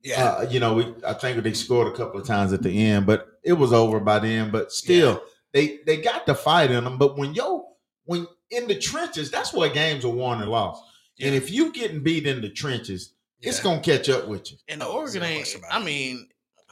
Yeah, 0.04 0.24
Uh, 0.24 0.48
you 0.50 0.60
know, 0.60 0.76
we 0.76 0.94
I 1.06 1.14
think 1.14 1.42
they 1.44 1.54
scored 1.54 1.88
a 1.92 1.96
couple 1.98 2.20
of 2.22 2.28
times 2.28 2.54
at 2.54 2.62
the 2.64 2.86
end, 2.86 3.06
but 3.06 3.28
it 3.44 3.54
was 3.54 3.74
over 3.74 4.00
by 4.00 4.20
then. 4.20 4.52
But 4.52 4.72
still, 4.72 5.22
they 5.52 5.80
they 5.86 5.98
got 5.98 6.26
the 6.26 6.36
fight 6.36 6.70
in 6.72 6.84
them. 6.84 6.98
But 6.98 7.18
when 7.18 7.34
yo 7.34 7.70
when 8.06 8.28
in 8.52 8.68
the 8.68 8.76
trenches, 8.78 9.32
that's 9.32 9.52
where 9.54 9.70
games 9.70 10.06
are 10.06 10.10
won 10.10 10.42
and 10.42 10.50
lost. 10.52 10.84
And 11.20 11.34
if 11.34 11.50
you 11.52 11.74
getting 11.74 12.04
beat 12.04 12.28
in 12.28 12.42
the 12.42 12.50
trenches, 12.50 13.14
it's 13.42 13.60
gonna 13.60 13.82
catch 13.82 14.08
up 14.10 14.28
with 14.28 14.52
you. 14.52 14.58
And 14.68 14.80
the 14.82 14.86
Oregon 14.86 15.24
ain't. 15.24 15.56
I 15.70 15.84
mean, 15.84 16.30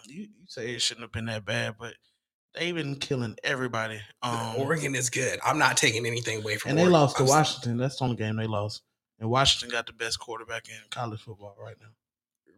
you, 0.08 0.22
you 0.22 0.28
say 0.48 0.70
it 0.76 0.82
shouldn't 0.82 1.02
have 1.04 1.12
been 1.12 1.26
that 1.26 1.44
bad, 1.46 1.76
but 1.80 1.96
they've 2.58 2.74
been 2.76 2.96
killing 2.96 3.36
everybody. 3.44 4.00
Um, 4.24 4.56
Oregon 4.58 4.96
is 4.96 5.10
good. 5.10 5.40
I'm 5.46 5.58
not 5.60 5.78
taking 5.78 6.06
anything 6.06 6.42
away 6.42 6.58
from. 6.58 6.70
and 6.72 6.78
they 6.78 6.84
Oregon. 6.84 6.94
lost 7.00 7.18
to 7.18 7.24
I'm- 7.24 7.30
Washington. 7.30 7.78
That's 7.78 7.98
the 7.98 8.04
only 8.06 8.16
game 8.16 8.36
they 8.36 8.48
lost. 8.48 8.82
And 9.20 9.30
Washington 9.30 9.70
got 9.74 9.86
the 9.88 9.94
best 9.94 10.20
quarterback 10.20 10.68
in 10.70 10.76
college 10.90 11.22
football 11.22 11.56
right 11.62 11.76
now. 11.80 11.88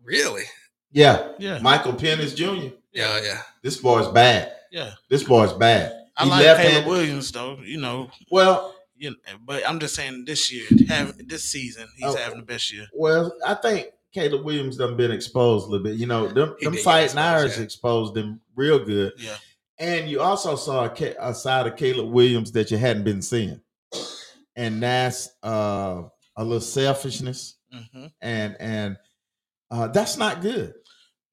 Really? 0.03 0.43
Yeah, 0.91 1.33
Yeah, 1.37 1.59
Michael 1.59 1.93
Penix 1.93 2.35
Jr. 2.35 2.73
Yeah, 2.93 3.19
yeah. 3.21 3.41
This 3.61 3.77
boy 3.77 3.99
is 3.99 4.07
bad. 4.07 4.53
yeah. 4.71 4.93
This 5.09 5.23
boy 5.23 5.43
is 5.43 5.53
bad. 5.53 5.93
I 6.15 6.23
He 6.23 6.29
like 6.29 6.45
left-handed. 6.45 6.71
Caleb 6.83 6.87
Williams 6.87 7.31
though. 7.31 7.57
You 7.63 7.79
know, 7.79 8.09
Well, 8.31 8.73
you 8.95 9.11
know, 9.11 9.15
but 9.45 9.67
I'm 9.67 9.79
just 9.79 9.93
saying 9.95 10.23
this 10.25 10.51
year, 10.51 10.65
have 10.87 11.15
this 11.27 11.43
season, 11.43 11.87
he's 11.97 12.05
Oh. 12.07 12.15
having 12.15 12.39
the 12.39 12.45
best 12.45 12.71
year. 12.73 12.87
well, 12.93 13.31
I 13.45 13.53
think 13.55 13.87
Caleb 14.13 14.43
Williams 14.45 14.77
done 14.77 14.95
been 14.97 15.11
exposed 15.11 15.67
a 15.67 15.69
little 15.69 15.83
bit. 15.83 15.97
You 15.97 16.07
know, 16.07 16.27
them, 16.29 16.55
He 16.57 16.65
them 16.65 16.75
fighting 16.77 17.05
exposed, 17.05 17.17
Irish 17.17 17.57
yeah. 17.57 17.63
exposed 17.63 18.17
him 18.17 18.41
real 18.55 18.79
good. 18.83 19.13
Yeah, 19.17 19.35
And 19.79 20.09
you 20.09 20.21
also 20.21 20.55
saw 20.55 20.85
a, 20.85 21.15
a 21.19 21.33
side 21.33 21.67
of 21.67 21.75
Caleb 21.75 22.09
Williams 22.11 22.51
that 22.53 22.71
you 22.71 22.77
hadn't 22.77 23.03
been 23.03 23.21
seeing, 23.21 23.61
and 24.55 24.81
that's 24.81 25.29
uh, 25.43 26.03
a 26.35 26.43
little 26.43 26.59
selfishness, 26.61 27.57
hmm 27.71 28.07
and 28.21 28.55
and 28.59 28.97
uh, 29.69 29.87
that's 29.89 30.17
not 30.17 30.41
good. 30.41 30.73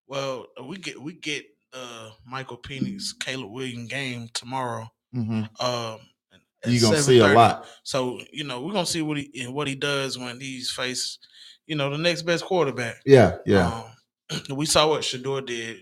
Well, 0.06 0.46
we 0.68 0.76
get 0.76 1.00
we 1.00 1.14
get 1.14 1.44
uh 1.72 2.10
Michael 2.26 2.58
Penix 2.58 3.18
Caleb 3.18 3.50
Williams 3.50 3.88
game 3.88 4.28
tomorrow. 4.34 4.90
Um, 5.60 6.00
You're 6.66 6.80
gonna 6.82 7.02
see 7.02 7.18
a 7.20 7.28
lot. 7.34 7.66
So 7.82 8.20
you 8.32 8.44
know 8.44 8.60
we're 8.62 8.72
gonna 8.72 8.84
see 8.86 9.02
what 9.02 9.16
he 9.16 9.46
what 9.48 9.68
he 9.68 9.74
does 9.74 10.18
when 10.18 10.38
he's 10.40 10.70
faced, 10.70 11.26
you 11.66 11.76
know, 11.76 11.88
the 11.90 11.98
next 11.98 12.22
best 12.22 12.44
quarterback. 12.44 12.96
Yeah, 13.06 13.36
yeah, 13.46 13.84
Um, 14.30 14.40
we 14.56 14.66
saw 14.66 14.88
what 14.88 15.02
Shedeur 15.02 15.46
did. 15.46 15.78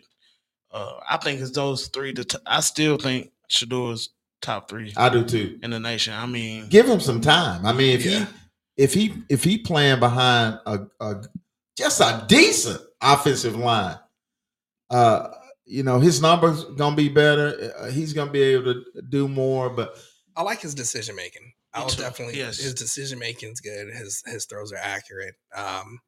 Uh, 0.72 0.98
I 1.08 1.16
think 1.18 1.40
it's 1.40 1.50
those 1.50 1.88
three. 1.88 2.12
The 2.12 2.24
t- 2.24 2.38
I 2.46 2.60
still 2.60 2.96
think 2.98 3.30
Shedeur's 3.48 4.10
top 4.40 4.68
three 4.68 4.92
I 4.96 5.08
do 5.08 5.24
too. 5.24 5.58
in 5.62 5.70
the 5.70 5.78
nation. 5.80 6.14
I 6.14 6.26
mean, 6.26 6.68
Give 6.68 6.86
him 6.88 7.00
some 7.00 7.20
time. 7.20 7.64
I 7.66 7.72
mean, 7.72 7.94
if 7.94 8.04
Yeah. 8.04 8.20
he 8.20 8.26
if 8.76 8.94
he 8.94 9.14
if 9.28 9.44
he 9.44 9.58
playing 9.58 10.00
behind 10.00 10.58
a, 10.66 10.80
a 11.00 11.22
just 11.76 12.00
a 12.00 12.24
decent 12.28 12.80
offensive 13.02 13.56
line, 13.56 13.98
uh, 14.90 15.28
you 15.64 15.82
know 15.82 16.00
his 16.00 16.20
numbers 16.22 16.64
gonna 16.76 16.96
be 16.96 17.08
better. 17.08 17.72
Uh, 17.78 17.90
he's 17.90 18.12
gonna 18.12 18.30
be 18.30 18.42
able 18.42 18.72
to 18.74 18.84
do 19.08 19.28
more. 19.28 19.70
But 19.70 19.96
I 20.36 20.42
like 20.42 20.60
his 20.60 20.74
decision 20.74 21.16
making. 21.16 21.52
I 21.74 21.80
Me 21.80 21.84
will 21.86 21.92
definitely. 21.94 22.36
yes. 22.38 22.58
His 22.58 22.74
decision 22.74 23.18
making 23.18 23.52
is 23.52 23.60
good. 23.60 23.88
His 23.94 24.22
his 24.26 24.46
throws 24.46 24.72
are 24.72 24.76
accurate. 24.82 25.34
Um, 25.54 25.98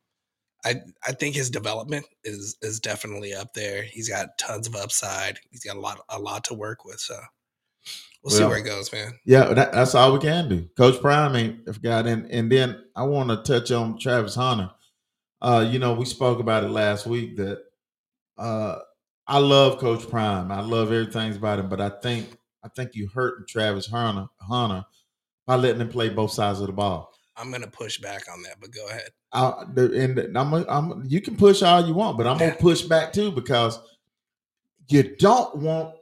I 0.64 0.76
I 1.06 1.12
think 1.12 1.34
his 1.34 1.50
development 1.50 2.06
is 2.24 2.56
is 2.62 2.80
definitely 2.80 3.34
up 3.34 3.54
there. 3.54 3.82
He's 3.82 4.08
got 4.08 4.38
tons 4.38 4.66
of 4.66 4.74
upside. 4.74 5.38
He's 5.50 5.64
got 5.64 5.76
a 5.76 5.80
lot 5.80 6.00
a 6.08 6.18
lot 6.18 6.44
to 6.44 6.54
work 6.54 6.84
with. 6.84 7.00
So 7.00 7.18
we'll, 8.22 8.34
see 8.34 8.44
where 8.44 8.58
it 8.58 8.62
goes, 8.62 8.92
man. 8.92 9.18
Yeah, 9.24 9.52
that, 9.52 9.72
that's 9.72 9.94
all 9.94 10.12
we 10.12 10.20
can 10.20 10.48
do. 10.48 10.68
Coach 10.76 11.00
Prime 11.00 11.36
ain't 11.36 11.74
forgot, 11.74 12.06
and 12.06 12.30
and 12.30 12.50
then 12.50 12.82
I 12.96 13.04
want 13.04 13.30
to 13.30 13.52
touch 13.52 13.70
on 13.70 13.98
Travis 13.98 14.34
Hunter. 14.34 14.70
Uh, 15.40 15.68
you 15.70 15.78
know, 15.78 15.92
we 15.92 16.06
spoke 16.06 16.40
about 16.40 16.64
it 16.64 16.70
last 16.70 17.06
week 17.06 17.36
that 17.36 17.62
uh, 18.38 18.78
I 19.26 19.38
love 19.38 19.78
Coach 19.78 20.08
Prime. 20.08 20.50
I 20.50 20.60
love 20.60 20.90
everything 20.90 21.36
about 21.36 21.58
him, 21.58 21.68
but 21.68 21.80
I 21.80 21.90
think 21.90 22.36
I 22.64 22.68
think 22.68 22.94
you 22.94 23.08
hurt 23.08 23.48
Travis 23.48 23.86
Hunter 23.86 24.26
Hunter 24.40 24.86
by 25.46 25.56
letting 25.56 25.82
him 25.82 25.88
play 25.90 26.08
both 26.08 26.32
sides 26.32 26.60
of 26.60 26.66
the 26.66 26.72
ball. 26.72 27.13
I'm 27.36 27.50
gonna 27.50 27.66
push 27.66 27.98
back 27.98 28.24
on 28.32 28.42
that, 28.42 28.56
but 28.60 28.70
go 28.72 28.86
ahead. 28.88 29.08
The, 29.74 29.90
and 30.00 30.38
I'm, 30.38 30.52
I'm 30.54 31.04
you 31.06 31.20
can 31.20 31.36
push 31.36 31.62
all 31.62 31.84
you 31.86 31.94
want, 31.94 32.16
but 32.16 32.26
I'm 32.26 32.38
gonna 32.38 32.54
push 32.54 32.82
back 32.82 33.12
too 33.12 33.32
because 33.32 33.78
you 34.88 35.16
don't 35.16 35.56
want. 35.56 35.94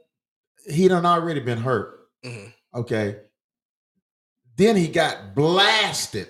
He 0.69 0.87
done 0.87 1.05
already 1.05 1.39
been 1.39 1.57
hurt. 1.57 2.07
Mhm. 2.23 2.53
Okay. 2.75 3.17
Then 4.55 4.75
he 4.75 4.87
got 4.87 5.33
blasted 5.35 6.27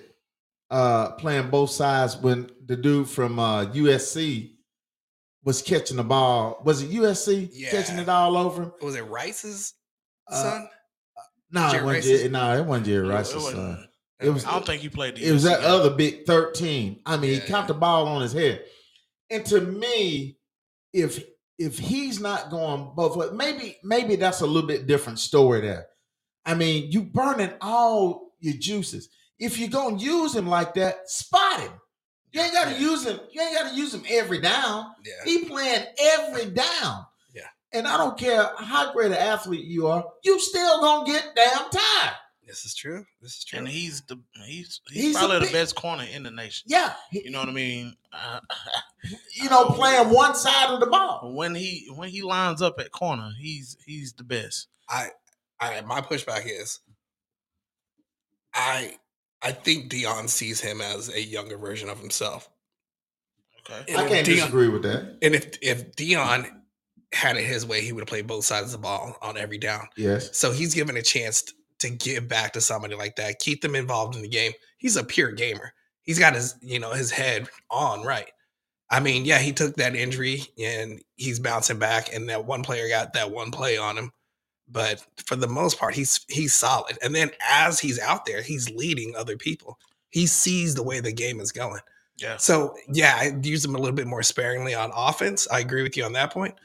uh 0.70 1.12
playing 1.12 1.50
both 1.50 1.70
sides 1.70 2.18
when 2.18 2.50
the 2.66 2.76
dude 2.78 3.10
from 3.10 3.38
uh 3.38 3.66
USC 3.66 4.52
was 5.44 5.62
catching 5.62 5.98
the 5.98 6.04
ball. 6.04 6.62
Was 6.64 6.82
it 6.82 6.90
USC 6.92 7.50
catching 7.70 8.00
it 8.00 8.08
all 8.08 8.38
over 8.38 8.64
him? 8.64 8.72
Was 8.82 8.96
it 8.96 9.02
Rice's 9.08 9.74
Uh, 10.28 10.42
son? 10.42 10.70
No, 11.52 11.68
it 11.68 11.72
Jerry 11.72 11.86
wasn't. 11.86 12.04
Jerry, 12.18 12.30
no, 12.30 12.58
it 12.58 12.66
wasn't 12.66 12.86
Jerry 12.88 13.06
It 13.06 13.10
Rice's 13.12 13.44
son. 13.52 13.88
It 14.24 14.30
was. 14.30 14.46
I 14.46 14.52
don't 14.52 14.66
think 14.66 14.82
he 14.82 14.90
played 14.90 15.16
the 15.16 15.26
It 15.28 15.32
was 15.32 15.44
that 15.44 15.62
game. 15.62 15.70
other 15.72 15.90
big 15.92 16.26
thirteen. 16.26 17.02
I 17.06 17.18
mean, 17.18 17.32
Yeah, 17.34 17.40
he 17.40 17.48
caught 17.52 17.68
the 17.68 17.74
ball 17.74 18.08
on 18.08 18.22
his 18.22 18.34
head. 18.34 18.64
And 19.30 19.46
to 19.48 19.62
me, 19.62 20.38
if 20.94 21.24
if 21.60 21.78
he's 21.78 22.20
not 22.20 22.50
going 22.50 22.92
both 22.96 23.16
ways, 23.16 23.32
maybe 23.34 23.78
maybe 23.84 24.16
that's 24.16 24.42
a 24.42 24.46
little 24.48 24.68
bit 24.68 24.88
different 24.88 25.20
story 25.20 25.62
there. 25.62 25.88
I 26.46 26.56
mean, 26.56 26.92
you 26.92 27.04
burning 27.04 27.52
all 27.62 28.34
your 28.40 28.56
juices. 28.60 29.10
If 29.40 29.58
you're 29.58 29.70
gonna 29.70 29.98
use 29.98 30.36
him 30.36 30.48
like 30.48 30.74
that, 30.76 31.10
spot 31.10 31.60
him. 31.62 31.72
You 32.32 32.42
ain't 32.42 32.54
gotta 32.54 32.72
Yeah. 32.72 32.80
use 32.80 33.06
him. 33.06 33.20
You 33.32 33.42
ain't 33.42 33.56
gotta 33.56 33.76
use 33.76 33.94
him 33.94 34.04
every 34.10 34.42
down. 34.42 34.88
Yeah. 35.06 35.14
He 35.26 35.46
playing 35.46 35.86
every 36.00 36.46
down. 36.50 37.06
Yeah. 37.34 37.48
And 37.72 37.88
I 37.88 37.98
don't 37.98 38.18
care 38.18 38.52
how 38.58 38.92
great 38.92 39.12
an 39.12 39.18
athlete 39.18 39.66
you 39.66 39.88
are, 39.88 40.04
you 40.24 40.40
still 40.40 40.82
gonna 40.82 41.06
get 41.06 41.36
damn 41.36 41.70
tired. 41.70 42.16
This 42.48 42.66
is 42.66 42.76
true. 42.76 43.06
This 43.22 43.38
is 43.38 43.44
true. 43.46 43.60
and 43.60 43.68
he's 43.68 44.02
the 44.02 44.20
he's 44.46 44.82
he's, 44.90 45.04
He's 45.04 45.18
probably 45.18 45.40
big- 45.40 45.48
the 45.50 45.54
best 45.54 45.76
corner 45.76 46.04
in 46.12 46.24
the 46.24 46.32
nation. 46.32 46.66
Yeah. 46.68 46.94
You 47.12 47.32
know 47.32 47.40
what 47.40 47.50
I 47.50 47.54
mean? 47.54 47.96
Uh, 48.12 48.40
you 49.36 49.50
know, 49.50 49.66
playing 49.68 50.10
one 50.10 50.36
side 50.36 50.70
of 50.74 50.80
the 50.80 50.88
ball. 50.88 51.34
when 51.36 51.56
he 51.56 51.88
when 51.96 52.10
he 52.10 52.22
lines 52.22 52.62
up 52.62 52.80
at 52.80 52.92
corner, 52.92 53.32
he's 53.40 53.78
he's 53.86 54.14
the 54.14 54.24
best. 54.24 54.68
I, 54.90 55.10
I 55.60 55.82
my 55.82 56.02
pushback 56.02 56.44
is 56.46 56.80
I 58.54 58.98
I 59.42 59.52
think 59.52 59.92
Deion 59.92 60.30
sees 60.30 60.60
him 60.62 60.82
as 60.82 61.10
a 61.10 61.22
younger 61.22 61.58
version 61.58 61.90
of 61.90 62.00
himself. 62.00 62.50
Okay. 63.70 63.84
And 63.94 63.98
I 64.02 64.08
can't 64.08 64.28
Deion- 64.28 64.36
disagree 64.36 64.68
with 64.70 64.84
that. 64.84 65.18
And 65.22 65.36
if 65.36 65.58
if 65.62 65.96
Deion 65.96 66.50
had 67.14 67.38
it 67.38 67.44
his 67.44 67.66
way, 67.66 67.82
he 67.82 67.94
would 67.94 68.02
have 68.02 68.08
played 68.08 68.28
both 68.28 68.44
sides 68.46 68.68
of 68.68 68.72
the 68.74 68.78
ball 68.80 69.16
on 69.22 69.38
every 69.38 69.58
down. 69.58 69.88
Yes. 69.96 70.36
So 70.38 70.52
he's 70.52 70.74
given 70.74 70.98
a 70.98 71.02
chance 71.02 71.44
t- 71.44 71.54
to 71.84 71.90
give 71.92 72.28
back 72.28 72.54
to 72.54 72.62
somebody 72.62 72.96
like 72.96 73.16
that, 73.18 73.40
keep 73.40 73.62
them 73.62 73.76
involved 73.76 74.16
in 74.16 74.22
the 74.22 74.28
game. 74.28 74.52
He's 74.78 74.98
a 74.98 75.04
pure 75.04 75.32
gamer. 75.32 75.74
He's 76.02 76.20
got 76.20 76.36
his, 76.36 76.56
you 76.62 76.80
know, 76.80 76.92
his 76.92 77.12
head 77.12 77.48
on 77.70 78.04
right. 78.04 78.30
I 78.90 79.00
mean, 79.00 79.26
yeah, 79.26 79.40
he 79.40 79.54
took 79.54 79.76
that 79.78 79.96
injury 79.96 80.44
and 80.62 81.02
he's 81.16 81.40
bouncing 81.40 81.80
back, 81.80 82.14
and 82.14 82.30
that 82.30 82.46
one 82.46 82.62
player 82.62 82.88
got 82.90 83.14
that 83.14 83.32
one 83.32 83.50
play 83.50 83.78
on 83.78 83.98
him. 83.98 84.12
But 84.70 85.06
for 85.26 85.36
the 85.36 85.48
most 85.48 85.80
part, 85.80 85.96
he's 85.96 86.26
he's 86.30 86.54
solid. 86.54 86.98
And 87.02 87.14
then 87.16 87.32
as 87.50 87.80
he's 87.80 88.00
out 88.00 88.26
there, 88.26 88.42
he's 88.42 88.70
leading 88.70 89.16
other 89.16 89.38
people. 89.38 89.80
He 90.10 90.28
sees 90.28 90.76
the 90.76 90.84
way 90.84 91.00
the 91.00 91.12
game 91.12 91.40
is 91.40 91.52
going. 91.52 91.80
Yeah. 92.18 92.38
So 92.38 92.76
yeah, 92.92 93.18
I 93.20 93.34
use 93.42 93.66
him 93.66 93.76
a 93.76 93.80
little 93.80 93.96
bit 93.96 94.08
more 94.08 94.24
sparingly 94.24 94.76
on 94.76 94.92
offense. 94.96 95.48
I 95.52 95.60
agree 95.60 95.84
with 95.84 95.98
you 95.98 96.04
on 96.04 96.14
that 96.14 96.32
point. 96.32 96.56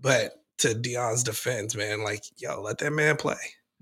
But 0.00 0.42
to 0.58 0.68
Deion's 0.68 1.22
defense, 1.22 1.74
man, 1.74 2.02
like 2.04 2.24
yo, 2.36 2.60
let 2.60 2.78
that 2.78 2.92
man 2.92 3.16
play. 3.16 3.36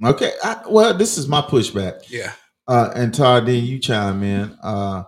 Okay. 0.04 0.32
I, 0.42 0.62
well, 0.68 0.94
this 0.94 1.18
is 1.18 1.28
my 1.28 1.40
pushback. 1.42 2.10
Yeah. 2.10 2.32
Uh, 2.68 2.90
and 2.94 3.14
Todd, 3.14 3.46
then 3.46 3.64
you 3.64 3.78
chime 3.78 4.22
in. 4.22 4.56
Uh, 4.62 5.04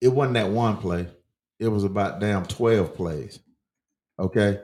it 0.00 0.08
wasn't 0.08 0.34
that 0.34 0.48
one 0.50 0.76
play. 0.78 1.06
It 1.58 1.68
was 1.68 1.84
about 1.84 2.20
damn 2.20 2.44
12 2.44 2.94
plays. 2.94 3.38
Okay. 4.18 4.60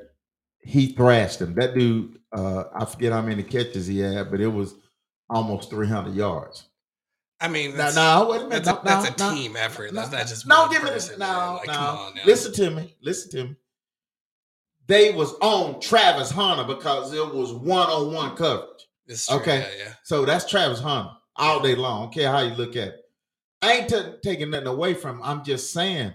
He 0.60 0.88
thrashed 0.92 1.40
him. 1.40 1.54
That 1.54 1.74
dude, 1.74 2.18
uh, 2.32 2.64
I 2.74 2.84
forget 2.84 3.12
how 3.12 3.22
many 3.22 3.42
catches 3.42 3.86
he 3.86 3.98
had, 3.98 4.30
but 4.30 4.40
it 4.40 4.48
was 4.48 4.74
almost 5.28 5.70
300 5.70 6.14
yards. 6.14 6.64
I 7.40 7.48
mean, 7.48 7.76
that's, 7.76 7.96
now, 7.96 8.30
wait 8.30 8.42
a 8.42 8.44
minute. 8.44 8.64
that's, 8.64 8.68
a, 8.80 8.84
now, 8.84 9.02
that's 9.02 9.20
a 9.20 9.24
now, 9.24 9.34
team 9.34 9.56
effort. 9.56 9.92
That's 9.92 10.12
not 10.12 10.26
just 10.28 10.46
no, 10.46 10.68
give 10.70 10.84
me 10.84 10.90
this. 10.90 11.16
No, 11.18 11.58
Like, 11.58 11.66
no. 11.66 11.72
come 11.72 11.96
on 11.96 12.14
now. 12.14 12.22
Listen 12.24 12.52
to 12.54 12.70
me. 12.70 12.94
Listen 13.02 13.30
to 13.32 13.44
me. 13.48 13.56
They 14.86 15.12
was 15.12 15.34
on 15.40 15.80
Travis 15.80 16.30
Hunter 16.30 16.64
because 16.64 17.12
it 17.12 17.34
was 17.34 17.52
one 17.52 17.88
on 17.88 18.12
one 18.12 18.36
coverage. 18.36 18.68
This 19.06 19.26
true, 19.26 19.36
okay. 19.36 19.58
Yeah, 19.78 19.84
yeah. 19.86 19.92
So 20.02 20.24
that's 20.24 20.48
Travis 20.48 20.80
Hunter 20.80 21.10
all 21.36 21.60
day 21.60 21.74
long. 21.74 22.04
Don't 22.04 22.14
care 22.14 22.30
how 22.30 22.40
you 22.40 22.54
look 22.54 22.76
at 22.76 22.88
it. 22.88 22.98
I 23.62 23.72
ain't 23.74 23.88
ta- 23.88 24.12
taking 24.22 24.50
nothing 24.50 24.66
away 24.66 24.94
from 24.94 25.16
him. 25.16 25.22
I'm 25.22 25.44
just 25.44 25.72
saying 25.72 26.14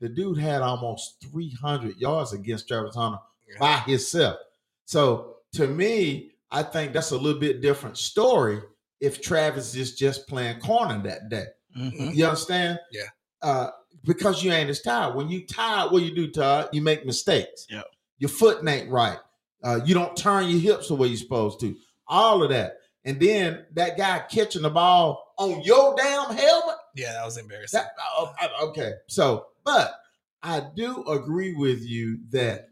the 0.00 0.08
dude 0.08 0.38
had 0.38 0.62
almost 0.62 1.24
300 1.30 1.96
yards 1.96 2.32
against 2.32 2.68
Travis 2.68 2.94
Hunter 2.94 3.18
Yeah. 3.48 3.58
by 3.58 3.76
himself. 3.78 4.36
So 4.84 5.36
to 5.54 5.66
me, 5.66 6.32
I 6.50 6.62
think 6.62 6.92
that's 6.92 7.12
a 7.12 7.16
little 7.16 7.40
bit 7.40 7.62
different 7.62 7.96
story 7.96 8.60
if 9.00 9.22
Travis 9.22 9.74
is 9.74 9.94
just 9.96 10.28
playing 10.28 10.60
corner 10.60 11.02
that 11.04 11.28
day. 11.30 11.46
Mhm. 11.76 12.14
You 12.14 12.26
understand? 12.26 12.78
Yeah. 12.90 13.04
Uh, 13.40 13.70
because 14.04 14.42
you 14.44 14.52
ain't 14.52 14.68
as 14.70 14.82
tired. 14.82 15.14
When 15.14 15.28
you 15.30 15.46
tired, 15.46 15.92
what 15.92 16.02
you 16.02 16.14
do, 16.14 16.30
Todd? 16.30 16.68
You 16.72 16.82
make 16.82 17.06
mistakes. 17.06 17.66
Yeah. 17.70 17.82
Your 18.22 18.28
foot 18.28 18.64
ain't 18.68 18.88
right. 18.88 19.18
Uh, 19.64 19.80
you 19.84 19.94
don't 19.94 20.16
turn 20.16 20.48
your 20.48 20.60
hips 20.60 20.86
the 20.86 20.94
way 20.94 21.08
you're 21.08 21.16
supposed 21.16 21.58
to. 21.58 21.74
All 22.06 22.44
of 22.44 22.50
that. 22.50 22.76
And 23.04 23.18
then 23.18 23.66
that 23.72 23.98
guy 23.98 24.22
catching 24.30 24.62
the 24.62 24.70
ball 24.70 25.34
on 25.38 25.60
your 25.62 25.96
damn 25.96 26.32
helmet. 26.32 26.76
Yeah, 26.94 27.14
that 27.14 27.24
was 27.24 27.36
embarrassing. 27.36 27.80
That, 27.80 27.96
oh, 28.16 28.32
okay. 28.68 28.92
So, 29.08 29.46
but 29.64 29.96
I 30.40 30.62
do 30.76 31.02
agree 31.08 31.52
with 31.54 31.82
you 31.82 32.20
that 32.30 32.68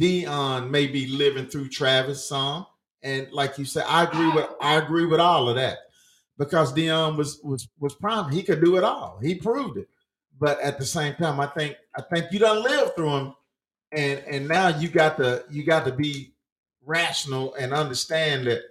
Deion 0.00 0.70
may 0.70 0.86
be 0.86 1.06
living 1.06 1.48
through 1.48 1.68
Travis 1.68 2.26
some. 2.26 2.64
And 3.02 3.30
like 3.30 3.58
you 3.58 3.66
said, 3.66 3.84
I 3.86 4.04
agree 4.04 4.30
with 4.30 4.46
I 4.58 4.76
agree 4.76 5.04
with 5.04 5.20
all 5.20 5.50
of 5.50 5.56
that. 5.56 5.80
Because 6.38 6.72
Deion 6.72 7.18
was 7.18 7.40
was 7.44 7.68
was 7.78 7.94
prime. 7.94 8.32
He 8.32 8.42
could 8.42 8.64
do 8.64 8.78
it 8.78 8.84
all. 8.84 9.18
He 9.22 9.34
proved 9.34 9.76
it. 9.76 9.90
But 10.40 10.58
at 10.62 10.78
the 10.78 10.86
same 10.86 11.14
time, 11.16 11.40
I 11.40 11.46
think 11.48 11.76
I 11.94 12.00
think 12.00 12.32
you 12.32 12.38
done 12.38 12.62
lived 12.62 12.96
through 12.96 13.10
him. 13.10 13.34
And 13.92 14.20
and 14.26 14.48
now 14.48 14.68
you 14.68 14.88
got 14.88 15.16
to 15.18 15.44
you 15.50 15.64
got 15.64 15.84
to 15.86 15.92
be 15.92 16.34
rational 16.84 17.54
and 17.54 17.72
understand 17.72 18.46
that 18.46 18.62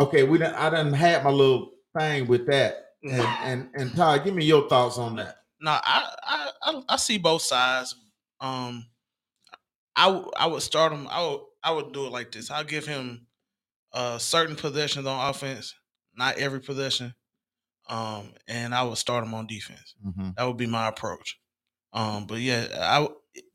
okay, 0.00 0.22
we 0.22 0.38
done 0.38 0.54
I 0.54 0.70
didn't 0.70 0.94
have 0.94 1.24
my 1.24 1.30
little 1.30 1.72
thing 1.96 2.26
with 2.26 2.46
that. 2.46 2.80
And 3.02 3.20
and 3.20 3.70
and 3.74 3.94
Todd, 3.96 4.24
give 4.24 4.34
me 4.34 4.44
your 4.44 4.68
thoughts 4.68 4.96
on 4.98 5.16
that. 5.16 5.38
No, 5.60 5.72
I, 5.72 6.14
I 6.22 6.50
I 6.62 6.82
I 6.90 6.96
see 6.96 7.18
both 7.18 7.42
sides. 7.42 7.94
Um, 8.40 8.86
I 9.96 10.06
w- 10.06 10.30
I 10.36 10.46
would 10.46 10.62
start 10.62 10.92
him. 10.92 11.06
I 11.10 11.26
would 11.26 11.40
I 11.62 11.72
would 11.72 11.92
do 11.92 12.06
it 12.06 12.12
like 12.12 12.32
this. 12.32 12.50
I'll 12.50 12.64
give 12.64 12.86
him 12.86 13.26
uh 13.92 14.18
certain 14.18 14.56
possessions 14.56 15.06
on 15.06 15.30
offense, 15.30 15.74
not 16.16 16.38
every 16.38 16.60
possession. 16.60 17.14
Um, 17.88 18.32
and 18.48 18.74
I 18.74 18.82
would 18.82 18.96
start 18.98 19.24
him 19.24 19.34
on 19.34 19.46
defense. 19.46 19.94
That 20.36 20.46
would 20.46 20.56
be 20.56 20.66
my 20.66 20.88
approach. 20.88 21.38
Um, 21.92 22.26
but 22.26 22.38
yeah, 22.40 22.66
I 22.80 23.06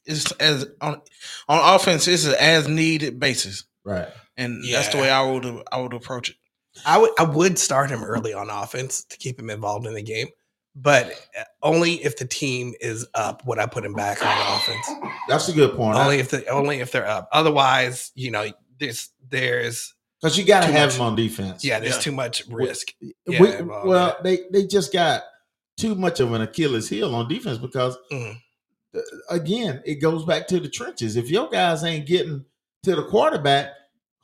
it's 0.09 0.31
as 0.33 0.65
on 0.81 1.01
on 1.47 1.75
offense. 1.75 2.07
It's 2.07 2.25
an 2.25 2.35
as 2.39 2.67
needed 2.67 3.19
basis, 3.19 3.63
Right. 3.85 4.07
and 4.37 4.63
that's 4.71 4.89
the 4.89 4.97
way 4.97 5.09
I 5.09 5.21
would 5.29 5.45
I 5.71 5.79
would 5.79 5.93
approach 5.93 6.29
it. 6.29 6.35
I 6.85 6.97
would 6.97 7.11
I 7.19 7.23
would 7.23 7.57
start 7.59 7.89
him 7.89 8.03
early 8.03 8.33
on 8.33 8.49
offense 8.49 9.03
to 9.05 9.17
keep 9.17 9.39
him 9.39 9.49
involved 9.49 9.85
in 9.85 9.93
the 9.93 10.01
game, 10.03 10.27
but 10.75 11.07
uh, 11.37 11.43
only 11.61 11.95
if 12.03 12.17
the 12.17 12.25
team 12.25 12.73
is 12.79 13.05
up 13.15 13.45
would 13.45 13.59
I 13.59 13.65
put 13.65 13.83
him 13.85 13.93
back 13.93 14.25
on 14.25 14.55
offense. 14.57 14.87
That's 15.27 15.47
a 15.49 15.53
good 15.53 15.75
point. 15.75 15.97
Only 15.97 16.19
if 16.19 16.29
the 16.29 16.45
only 16.47 16.79
if 16.79 16.91
they're 16.91 17.07
up. 17.07 17.27
Otherwise, 17.31 18.11
you 18.15 18.31
know, 18.31 18.45
there's 18.79 19.09
there's 19.29 19.93
Because 20.21 20.37
you 20.37 20.45
got 20.45 20.61
to 20.61 20.67
Too 20.67 20.73
have 20.73 20.89
much. 20.89 20.95
him 20.95 21.01
on 21.01 21.15
defense. 21.15 21.63
yeah, 21.65 21.79
there's 21.79 21.95
Yeah. 21.95 22.01
too 22.01 22.11
much 22.11 22.43
risk. 22.47 22.87
We- 23.01 23.13
Yeah, 23.27 23.61
well, 23.61 23.87
well, 23.87 24.17
they 24.23 24.39
they 24.51 24.65
just 24.65 24.91
got 24.93 25.23
too 25.77 25.95
much 25.95 26.19
of 26.19 26.31
an 26.33 26.41
Achilles 26.41 26.87
heel 26.89 27.13
on 27.15 27.27
defense 27.27 27.57
because 27.57 27.97
Mhm. 28.11 28.37
Again, 29.29 29.81
it 29.85 29.95
goes 29.95 30.25
back 30.25 30.47
to 30.47 30.59
the 30.59 30.69
trenches. 30.69 31.15
If 31.15 31.29
your 31.29 31.49
guys 31.49 31.83
ain't 31.83 32.05
getting 32.07 32.45
to 32.83 32.95
the 32.95 33.03
quarterback, 33.03 33.67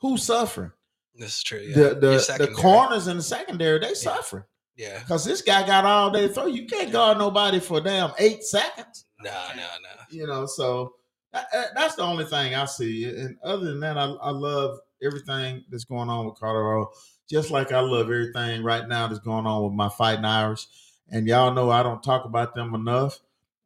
who's 0.00 0.22
suffering? 0.24 0.72
This 1.14 1.36
is 1.38 1.42
true. 1.42 1.60
Yeah. 1.60 1.74
The 1.74 1.94
the, 1.94 2.36
the 2.46 2.52
corners 2.54 3.06
and 3.06 3.18
the 3.20 3.22
secondary, 3.24 3.78
they 3.78 3.94
suffering. 3.94 4.44
Yeah. 4.76 4.98
Because 4.98 5.24
this 5.24 5.40
guy 5.40 5.66
got 5.66 5.84
all 5.86 6.10
day 6.10 6.28
to 6.28 6.32
throw. 6.34 6.46
You 6.46 6.66
can't 6.66 6.92
guard 6.92 7.16
nobody 7.18 7.60
for 7.60 7.80
damn 7.80 8.12
eight 8.18 8.42
seconds. 8.44 9.04
No, 9.22 9.32
no, 9.56 9.62
no. 9.62 9.88
you 10.10 10.26
know 10.26 10.44
so 10.44 10.92
that, 11.32 11.46
that- 11.52 11.68
that's 11.74 11.94
the 11.94 12.02
only 12.02 12.26
thing 12.26 12.54
i 12.54 12.66
see 12.66 13.06
and 13.06 13.34
other 13.42 13.64
than 13.64 13.80
that 13.80 13.96
I, 13.96 14.04
I 14.04 14.30
love 14.30 14.78
everything 15.02 15.64
that's 15.70 15.84
going 15.84 16.10
on 16.10 16.26
with 16.26 16.38
colorado 16.38 16.90
just 17.28 17.50
like 17.50 17.72
i 17.72 17.80
love 17.80 18.02
everything 18.10 18.62
right 18.62 18.86
now 18.86 19.08
that's 19.08 19.20
going 19.20 19.46
on 19.46 19.64
with 19.64 19.72
my 19.72 19.88
fighting 19.88 20.26
irish 20.26 20.66
and 21.10 21.26
y'all 21.26 21.52
know 21.54 21.70
i 21.70 21.82
don't 21.82 22.02
talk 22.02 22.26
about 22.26 22.54
them 22.54 22.74
enough 22.74 23.18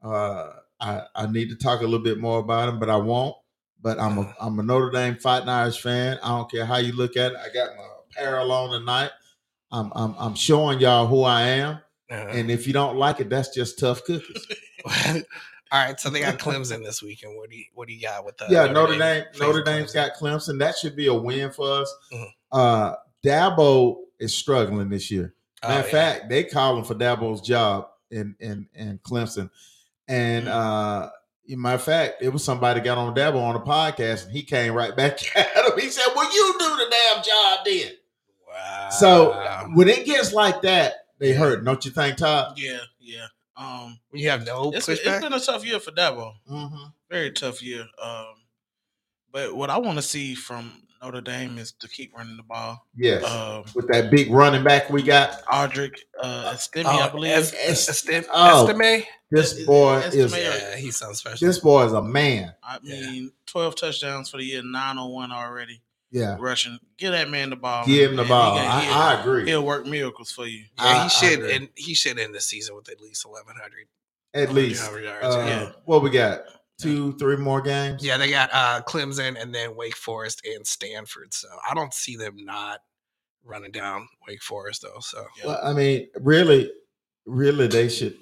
uh 0.05 0.51
i 0.81 1.03
i 1.15 1.27
need 1.27 1.49
to 1.49 1.57
talk 1.57 1.81
a 1.81 1.85
little 1.85 1.99
bit 1.99 2.19
more 2.19 2.39
about 2.41 2.69
him, 2.69 2.79
but 2.79 2.89
i 2.91 2.97
won't 2.97 3.35
but 3.83 3.99
i'm 4.01 4.19
a 4.19 4.35
i'm 4.41 4.59
a 4.59 4.63
notre 4.63 4.91
dame 4.91 5.17
fighting 5.17 5.49
irish 5.49 5.81
fan 5.81 6.19
i 6.23 6.29
don't 6.29 6.51
care 6.51 6.65
how 6.67 6.77
you 6.77 6.93
look 6.93 7.17
at 7.17 7.33
it 7.33 7.39
i 7.39 7.53
got 7.53 7.77
my 7.77 7.85
apparel 8.11 8.51
on 8.53 8.71
tonight 8.79 9.11
i'm 9.73 9.93
i'm, 9.95 10.15
I'm 10.19 10.35
showing 10.35 10.81
y'all 10.81 11.07
who 11.07 11.23
i 11.25 11.43
am 11.43 11.81
Uh-huh. 12.11 12.29
and 12.31 12.51
if 12.51 12.67
you 12.67 12.73
don't 12.73 12.97
like 12.97 13.21
it 13.21 13.29
that's 13.31 13.55
just 13.55 13.79
tough 13.79 14.03
cookies 14.05 14.47
All 15.73 15.79
right, 15.87 16.01
so 16.01 16.11
they 16.11 16.19
got 16.21 16.37
Clemson 16.39 16.83
this 16.83 17.01
weekend. 17.01 17.37
What 17.37 17.49
do 17.49 17.57
you 17.57 17.65
what 17.75 17.87
do 17.87 17.95
you 17.95 18.03
got 18.03 18.25
with 18.25 18.37
the 18.39 18.47
yeah, 18.51 18.67
Notre 18.67 18.99
Dame. 18.99 19.23
Notre 19.39 19.63
Dame's 19.63 19.93
Clemson? 19.93 19.95
got 19.95 20.15
Clemson. 20.15 20.59
That 20.59 20.77
should 20.77 20.97
be 20.97 21.07
a 21.07 21.15
win 21.15 21.53
for 21.53 21.83
us. 21.83 21.95
Mhm. 22.13 22.27
Uh, 22.51 22.95
Dabo 23.25 23.99
is 24.19 24.35
struggling 24.37 24.89
this 24.89 25.13
year. 25.13 25.33
Oh, 25.63 25.69
Matter 25.69 25.81
of 25.81 25.87
yeah. 25.87 25.93
fact, 25.93 26.29
they 26.29 26.43
calling 26.43 26.83
for 26.83 26.97
Dabo's 26.97 27.41
job 27.41 27.87
in 28.11 28.35
in 28.41 28.69
in 28.75 28.99
Clemson, 29.05 29.49
and 30.11 30.47
Mm. 30.47 30.51
uh, 30.51 31.11
matter 31.57 31.75
of 31.77 31.83
fact, 31.83 32.23
it 32.23 32.29
was 32.29 32.45
somebody 32.45 32.81
got 32.81 32.99
on 32.99 33.15
Dabo 33.15 33.41
on 33.43 33.57
a 33.57 33.61
podcast 33.61 34.25
and 34.25 34.33
he 34.33 34.43
came 34.43 34.73
right 34.75 34.95
back 34.97 35.19
at 35.37 35.65
him. 35.65 35.79
He 35.79 35.89
said, 35.91 36.07
Well, 36.15 36.33
you 36.33 36.55
do 36.59 36.77
the 36.77 36.87
damn 36.91 37.23
job 37.23 37.59
then. 37.65 37.93
Wow. 38.49 38.89
So 38.91 39.69
when 39.75 39.89
it 39.89 40.05
gets 40.05 40.33
like 40.33 40.63
that, 40.63 40.95
they 41.19 41.33
hurt, 41.33 41.65
don't 41.65 41.85
you 41.85 41.91
think, 41.91 42.17
Todd? 42.17 42.55
Yeah, 42.59 42.79
yeah. 42.99 43.27
Um, 43.57 43.99
when 44.11 44.23
you 44.23 44.31
have 44.31 44.47
no 44.47 44.73
it's, 44.73 44.89
it's 44.89 45.03
pushback, 45.03 45.21
been 45.21 45.33
a 45.35 45.41
tough 45.41 45.67
year 45.67 45.79
for 45.81 45.91
Dabo. 45.91 46.33
Mm-hmm. 46.51 46.85
Very 47.11 47.31
tough 47.33 47.63
year. 47.63 47.87
Um, 48.03 48.27
but 49.33 49.55
what 49.55 49.71
I 49.71 49.79
want 49.79 49.99
to 49.99 50.03
see 50.03 50.35
from 50.35 50.83
Notre 51.03 51.21
Dame 51.23 51.57
is 51.59 51.73
to 51.73 51.89
keep 51.89 52.15
running 52.15 52.37
the 52.37 52.43
ball. 52.43 52.87
Yes. 52.95 53.25
Um, 53.25 53.65
With 53.75 53.89
that 53.89 54.11
big 54.11 54.31
running 54.31 54.63
back 54.63 54.91
we 54.91 55.03
got, 55.03 55.43
Audric 55.47 55.95
uh, 56.21 56.53
Estime, 56.55 56.85
oh, 56.87 57.01
I 57.01 57.09
believe. 57.09 57.33
Es- 57.33 57.55
Es- 57.55 57.89
Estim- 58.03 58.27
oh. 58.31 58.67
Estime? 58.69 59.07
this 59.31 59.65
boy 59.65 59.97
is- 59.99 60.15
is 60.15 60.33
Estimate- 60.35 60.61
Yeah, 60.63 60.77
he 60.77 60.91
sounds 60.91 61.19
special. 61.21 61.47
this 61.47 61.59
boy 61.59 61.87
is 61.87 61.93
a 61.95 62.03
man. 62.03 62.55
I 62.63 62.79
Yeah. 62.83 63.01
mean, 63.11 63.33
twelve 63.47 63.77
touchdowns 63.77 64.29
for 64.29 64.37
the 64.37 64.45
year, 64.45 64.63
nine 64.63 64.99
on 64.99 65.11
one 65.11 65.33
already 65.33 65.81
Yeah. 66.11 66.37
rushing. 66.39 66.79
Give 66.99 67.13
that 67.13 67.31
man 67.31 67.49
the 67.49 67.57
ball. 67.57 67.87
Give 67.87 68.11
him 68.11 68.17
the 68.17 68.23
man. 68.25 68.29
ball. 68.29 68.57
He 68.57 68.61
can- 68.63 68.71
I, 68.71 68.81
he'll- 68.85 68.95
I 68.95 69.21
agree. 69.21 69.47
He'll 69.47 69.65
work 69.65 69.87
miracles 69.87 70.31
for 70.33 70.47
you. 70.47 70.65
yeah, 70.77 70.85
I- 70.85 70.99
I 70.99 71.03
he 71.05 71.09
should, 71.09 71.41
and 71.51 71.69
he 71.77 71.95
should 71.95 72.19
end 72.19 72.35
the 72.35 72.41
season 72.43 72.77
with 72.77 72.91
at 72.91 73.01
least 73.01 73.25
eleven 73.25 73.55
hundred. 73.59 73.87
At 74.35 74.53
least. 74.53 74.83
yards. 75.03 75.25
Uh, 75.35 75.45
yeah. 75.49 75.73
What 75.87 76.03
we 76.03 76.11
got? 76.11 76.43
Two, 76.83 77.13
three 77.19 77.37
more 77.37 77.61
games? 77.61 78.05
Yeah, 78.05 78.17
they 78.17 78.31
got 78.31 78.51
uh 78.53 78.83
Clemson 78.87 79.41
and 79.41 79.55
then 79.55 79.77
Wake 79.77 79.97
Forest 79.97 80.43
and 80.45 80.67
Stanford. 80.67 81.33
So 81.35 81.49
I 81.69 81.75
don't 81.75 81.95
see 81.95 82.17
them 82.17 82.37
not 82.37 82.81
running 83.45 83.71
down 83.73 84.09
Wake 84.29 84.43
Forest 84.43 84.83
though. 84.83 85.01
So 85.01 85.25
Yeah. 85.39 85.47
Well, 85.47 85.61
I 85.63 85.73
mean, 85.73 86.09
really, 86.21 86.71
really, 87.27 87.67
they 87.67 87.89
should. 87.89 88.17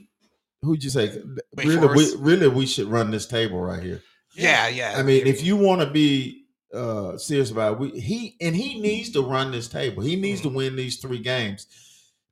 Who'd 0.63 0.83
you 0.83 0.91
say? 0.91 1.23
Wake 1.57 1.67
really, 1.67 1.89
we, 1.89 2.15
really, 2.19 2.49
we 2.49 2.67
should 2.67 2.89
run 2.89 3.11
this 3.11 3.27
table 3.27 3.61
right 3.61 3.83
here. 3.83 4.03
yeah, 4.35 4.69
yeah. 4.69 4.95
I 4.97 5.03
mean, 5.03 5.27
if 5.27 5.43
you 5.43 5.57
want 5.57 5.81
to 5.81 5.91
be 5.91 6.45
uh 6.75 7.17
serious 7.17 7.51
about 7.51 7.75
it, 7.75 7.79
we, 7.79 8.01
he 8.01 8.37
and 8.41 8.55
he 8.55 8.81
needs 8.81 9.11
to 9.11 9.23
run 9.23 9.53
this 9.53 9.69
table. 9.69 10.03
He 10.03 10.17
needs 10.17 10.41
to 10.43 10.49
win 10.49 10.77
these 10.77 10.99
three 10.99 11.21
games 11.21 11.67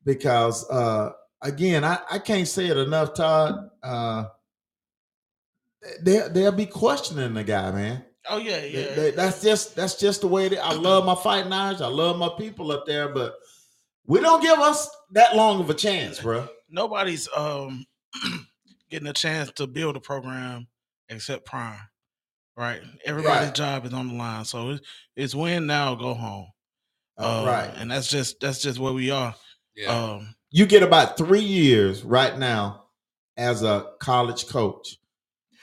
because 0.05 0.69
uh 0.71 1.13
again, 1.43 1.85
I, 1.85 1.99
I 2.11 2.19
can't 2.19 2.49
say 2.49 2.67
it 2.67 2.77
enough, 2.77 3.15
Todd. 3.15 3.71
Uh 3.83 4.27
they 6.03 6.29
they'll 6.29 6.53
be 6.53 6.67
questioning 6.67 7.35
the 7.35 7.45
guy, 7.45 7.71
man. 7.71 8.05
Oh 8.29 8.39
yeah, 8.39 8.65
yeah. 8.65 8.95
they- 8.95 9.11
that's 9.13 9.43
just 9.43 9.77
that's 9.77 9.95
just 9.95 10.21
the 10.23 10.29
way 10.29 10.47
it 10.47 10.53
is. 10.55 10.59
I 10.59 10.73
love 10.75 11.05
my 11.05 11.15
fighting 11.15 11.53
Irish. 11.53 11.81
I 11.81 11.87
love 11.89 12.17
my 12.19 12.31
people 12.39 12.73
up 12.73 12.85
there, 12.87 13.09
but 13.09 13.35
we 14.07 14.21
don't 14.21 14.43
give 14.43 14.59
us 14.59 14.89
that 15.13 15.37
long 15.37 15.61
of 15.61 15.71
a 15.71 15.75
chance, 15.75 16.21
bro. 16.21 16.49
Nobody's 16.69 17.29
um 17.37 17.85
getting 18.91 19.09
a 19.09 19.13
chance 19.13 19.51
to 19.53 19.67
build 19.67 19.97
a 19.97 20.01
program 20.01 20.67
except 21.09 21.45
Prime. 21.47 21.79
Right. 22.57 22.81
Everybody's 23.05 23.47
Right. 23.49 23.55
job 23.55 23.85
is 23.87 23.93
on 23.93 24.09
the 24.09 24.15
line. 24.15 24.45
So 24.47 24.71
it's, 24.71 24.87
it's 25.15 25.35
win 25.35 25.67
now, 25.67 25.95
go 25.95 26.15
home. 26.15 26.47
Uh, 27.19 27.41
Um, 27.41 27.47
right. 27.47 27.71
And 27.77 27.91
that's 27.91 28.09
just 28.09 28.41
that's 28.41 28.61
just 28.63 28.79
where 28.79 28.93
we 28.93 29.11
are. 29.11 29.35
yeah. 29.77 29.89
Um 29.89 30.35
You 30.51 30.67
get 30.67 30.83
about 30.83 31.17
three 31.19 31.41
years 31.45 32.03
right 32.03 32.37
now 32.39 32.87
as 33.37 33.63
a 33.63 33.87
college 34.01 34.47
coach. 34.49 34.97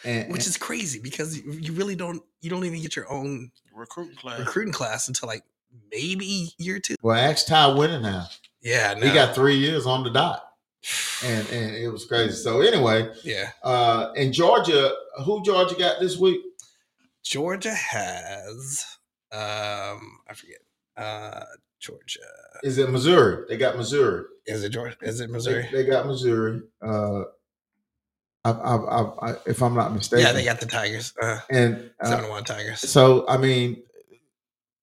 And 0.05 0.31
which 0.31 0.47
is 0.47 0.57
crazy 0.57 0.99
because 0.99 1.37
you 1.37 1.51
you 1.53 1.73
really 1.73 1.95
don't 1.95 2.21
you 2.41 2.49
don't 2.49 2.65
even 2.65 2.81
get 2.81 2.95
your 2.95 3.09
own 3.11 3.51
recruiting 3.73 4.15
class. 4.15 4.39
recruiting 4.39 4.73
class 4.73 5.07
until 5.07 5.27
like 5.27 5.43
maybe 5.91 6.53
year 6.57 6.79
two. 6.79 6.95
well, 7.01 7.15
ask 7.17 7.47
Ty 7.47 7.73
now. 7.99 8.27
Yeah, 8.61 8.95
He 8.95 9.11
got 9.13 9.35
three 9.35 9.55
years 9.57 9.85
on 9.85 10.03
the 10.03 10.09
dot. 10.09 10.43
And 11.25 11.47
and 11.49 11.75
it 11.75 11.87
was 11.87 12.05
crazy. 12.05 12.35
So 12.35 12.59
anyway, 12.59 13.09
yeah. 13.23 13.51
uh 13.63 14.11
in 14.17 14.33
Georgia, 14.33 14.91
who 15.23 15.41
Georgia 15.43 15.75
got 15.75 16.01
this 16.01 16.17
week? 16.17 16.41
Georgia 17.23 17.73
has 17.73 18.85
um 19.31 20.19
I 20.27 20.33
forget. 20.35 20.57
Uh 20.97 21.45
Georgia 21.79 22.19
Is 22.63 22.77
it 22.77 22.89
Missouri? 22.89 23.45
They 23.47 23.55
got 23.57 23.77
Missouri. 23.77 24.25
is 24.45 24.63
it 24.65 24.69
Georgia? 24.69 24.97
Is 25.01 25.21
it 25.21 25.27
They, 25.27 25.33
Missouri? 25.33 25.69
they 25.71 25.85
got 25.85 26.05
Missouri. 26.05 26.61
Uh 26.81 27.23
I, 28.45 28.51
I, 28.51 28.75
I, 28.75 29.01
I, 29.31 29.35
if 29.45 29.61
I'm 29.63 29.73
not 29.73 29.93
mistaken. 29.93 30.25
Yeah, 30.25 30.33
they 30.33 30.43
got 30.43 30.59
the 30.59 30.65
Tigers. 30.65 31.13
Uh, 31.21 31.39
and 31.49 31.91
uh, 32.01 32.05
seven 32.09 32.29
one 32.29 32.43
Tigers. 32.43 32.79
So 32.81 33.25
I 33.27 33.37
mean, 33.37 33.81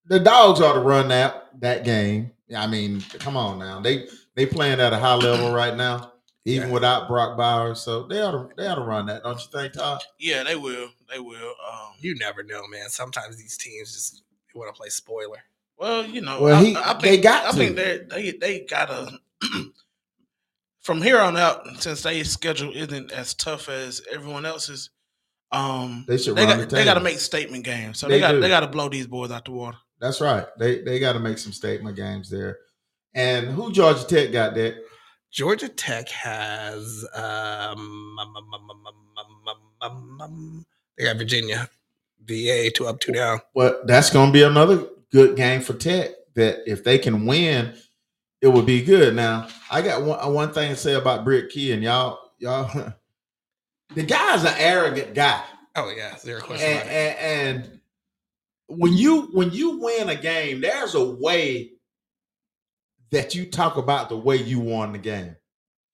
the 0.07 0.19
dogs 0.21 0.61
ought 0.61 0.75
to 0.75 0.81
run 0.81 1.09
that 1.09 1.49
that 1.61 1.85
game. 1.85 2.33
I 2.57 2.67
mean, 2.67 3.01
come 3.19 3.37
on 3.37 3.59
now. 3.59 3.81
They 3.81 4.07
they 4.35 4.47
playing 4.47 4.81
at 4.81 4.93
a 4.93 4.99
high 4.99 5.15
level 5.15 5.53
right 5.55 5.77
now, 5.77 6.13
even 6.45 6.69
Yeah. 6.69 6.75
without 6.75 7.07
Brock 7.09 7.37
Bowers. 7.37 7.81
So 7.81 8.05
they 8.07 8.21
ought 8.23 8.33
to 8.33 8.49
they 8.57 8.67
ought 8.67 8.77
to 8.77 8.81
run 8.83 9.07
that, 9.07 9.23
don't 9.23 9.39
you 9.39 9.47
think, 9.53 9.75
Todd? 9.75 10.01
Yeah, 10.19 10.43
they 10.43 10.57
will. 10.57 10.89
They 11.11 11.19
will. 11.21 11.55
Um 11.71 11.93
You 12.01 12.15
never 12.17 12.43
know, 12.43 12.67
man. 12.69 12.89
Sometimes 12.89 13.37
these 13.37 13.57
teams 13.57 13.93
just 13.93 14.23
want 14.55 14.75
to 14.75 14.79
play 14.79 14.89
spoiler. 14.89 15.39
well, 15.79 16.05
you 16.07 16.23
know, 16.23 16.41
Well, 16.41 16.57
I, 16.57 16.65
he- 16.65 16.77
I 16.77 16.95
they 16.95 17.01
think, 17.11 17.23
got 17.23 17.45
I 17.47 17.51
to. 17.53 17.57
think 17.57 17.77
they 17.77 17.99
they 18.09 18.31
they 18.33 18.61
gotta 18.61 19.19
from 20.81 21.03
here 21.03 21.21
on 21.21 21.37
out, 21.37 21.67
since 21.81 22.03
their 22.03 22.25
schedule 22.25 22.73
isn't 22.75 23.13
as 23.13 23.35
tough 23.35 23.69
as 23.69 24.03
everyone 24.13 24.47
else's, 24.47 24.91
um, 25.53 26.05
they 26.07 26.17
should. 26.17 26.37
They 26.37 26.47
got, 26.47 26.59
the 26.59 26.67
they 26.67 26.85
got 26.85 26.95
to 26.95 27.01
make 27.01 27.19
statement 27.19 27.65
games, 27.65 27.99
so 27.99 28.07
they, 28.07 28.15
they 28.15 28.21
got 28.21 28.33
do. 28.33 28.41
they 28.41 28.49
got 28.49 28.61
to 28.61 28.69
blow 28.69 28.89
these 28.89 29.07
boys 29.07 29.31
out 29.31 29.45
the 29.45 29.51
water. 29.51 29.79
That's 30.01 30.21
right. 30.21 30.47
They 30.59 30.83
they 30.83 30.99
got 30.99 31.15
to 31.15 31.21
make 31.21 31.39
some 31.39 31.53
statement 31.53 31.97
games 31.97 32.31
there. 32.31 32.59
And 33.15 33.49
who 33.49 33.73
Georgia 33.73 34.05
Tech 34.05 34.33
got 34.33 34.55
that? 34.55 34.77
Georgia 35.33 35.69
Tech 35.69 36.09
has 36.09 37.07
um, 37.15 38.17
um, 39.81 40.67
they 40.97 41.05
got 41.05 41.17
Virginia, 41.17 41.69
VA 42.25 42.71
two 42.71 42.87
up 42.87 43.01
two 43.01 43.13
down. 43.13 43.41
Well, 43.55 43.81
that's 43.85 44.11
going 44.11 44.29
to 44.29 44.33
be 44.33 44.43
another 44.43 44.87
good 45.13 45.37
game 45.37 45.61
for 45.61 45.75
Tech. 45.75 46.11
That 46.35 46.61
if 46.71 46.85
they 46.85 46.99
can 46.99 47.27
win 47.27 47.75
it 48.41 48.49
would 48.49 48.67
be 48.67 48.83
good. 48.83 49.15
Now, 49.15 49.49
I 49.71 49.83
got 49.83 50.03
one 50.03 50.19
uh, 50.21 50.31
one 50.31 50.53
thing 50.53 50.71
to 50.71 50.77
say 50.77 50.95
about 50.95 51.25
Brent 51.25 51.51
Key, 51.51 51.73
and 51.73 51.83
y'all 51.83 52.19
y'all. 52.39 52.93
The 53.93 54.05
guy's 54.05 54.45
an 54.45 54.55
arrogant 54.57 55.15
guy, 55.15 55.43
Oh 55.75 55.91
yeah, 55.91 56.17
zero 56.17 56.41
question. 56.41 56.65
and, 56.65 56.89
and, 56.89 57.59
and 57.59 57.81
when 58.69 58.93
you 58.93 59.23
when 59.33 59.51
you 59.51 59.79
win 59.81 60.09
a 60.09 60.15
game, 60.15 60.61
there's 60.61 60.95
a 60.95 61.05
way 61.05 61.73
that 63.11 63.35
you 63.35 63.47
talk 63.47 63.77
about 63.77 64.09
the 64.09 64.17
way 64.17 64.37
you 64.37 64.61
won 64.61 64.93
the 64.93 64.99
game. 64.99 65.35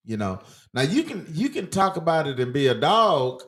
You 0.04 0.18
know, 0.18 0.40
now 0.74 0.82
you 0.82 1.02
can 1.02 1.26
you 1.30 1.48
can 1.48 1.68
talk 1.68 1.96
about 1.96 2.26
it 2.26 2.38
and 2.38 2.52
be 2.52 2.66
a 2.68 2.74
dog 2.74 3.42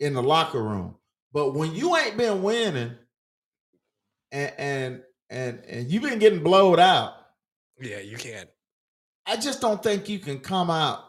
in 0.00 0.14
the 0.14 0.22
locker 0.22 0.62
room, 0.62 0.96
but 1.32 1.54
when 1.54 1.74
you 1.74 1.96
ain't 1.96 2.16
been 2.16 2.42
winning, 2.42 2.92
and 4.32 4.52
and 4.58 5.02
and, 5.30 5.64
and 5.66 5.90
you've 5.90 6.02
been 6.02 6.18
getting 6.18 6.42
blowed 6.42 6.78
out, 6.78 7.14
Yeah, 7.80 7.98
you 7.98 8.16
can't. 8.16 8.48
I 9.26 9.36
just 9.36 9.60
don't 9.60 9.82
think 9.82 10.08
you 10.08 10.18
can 10.18 10.38
come 10.40 10.70
out 10.70 11.00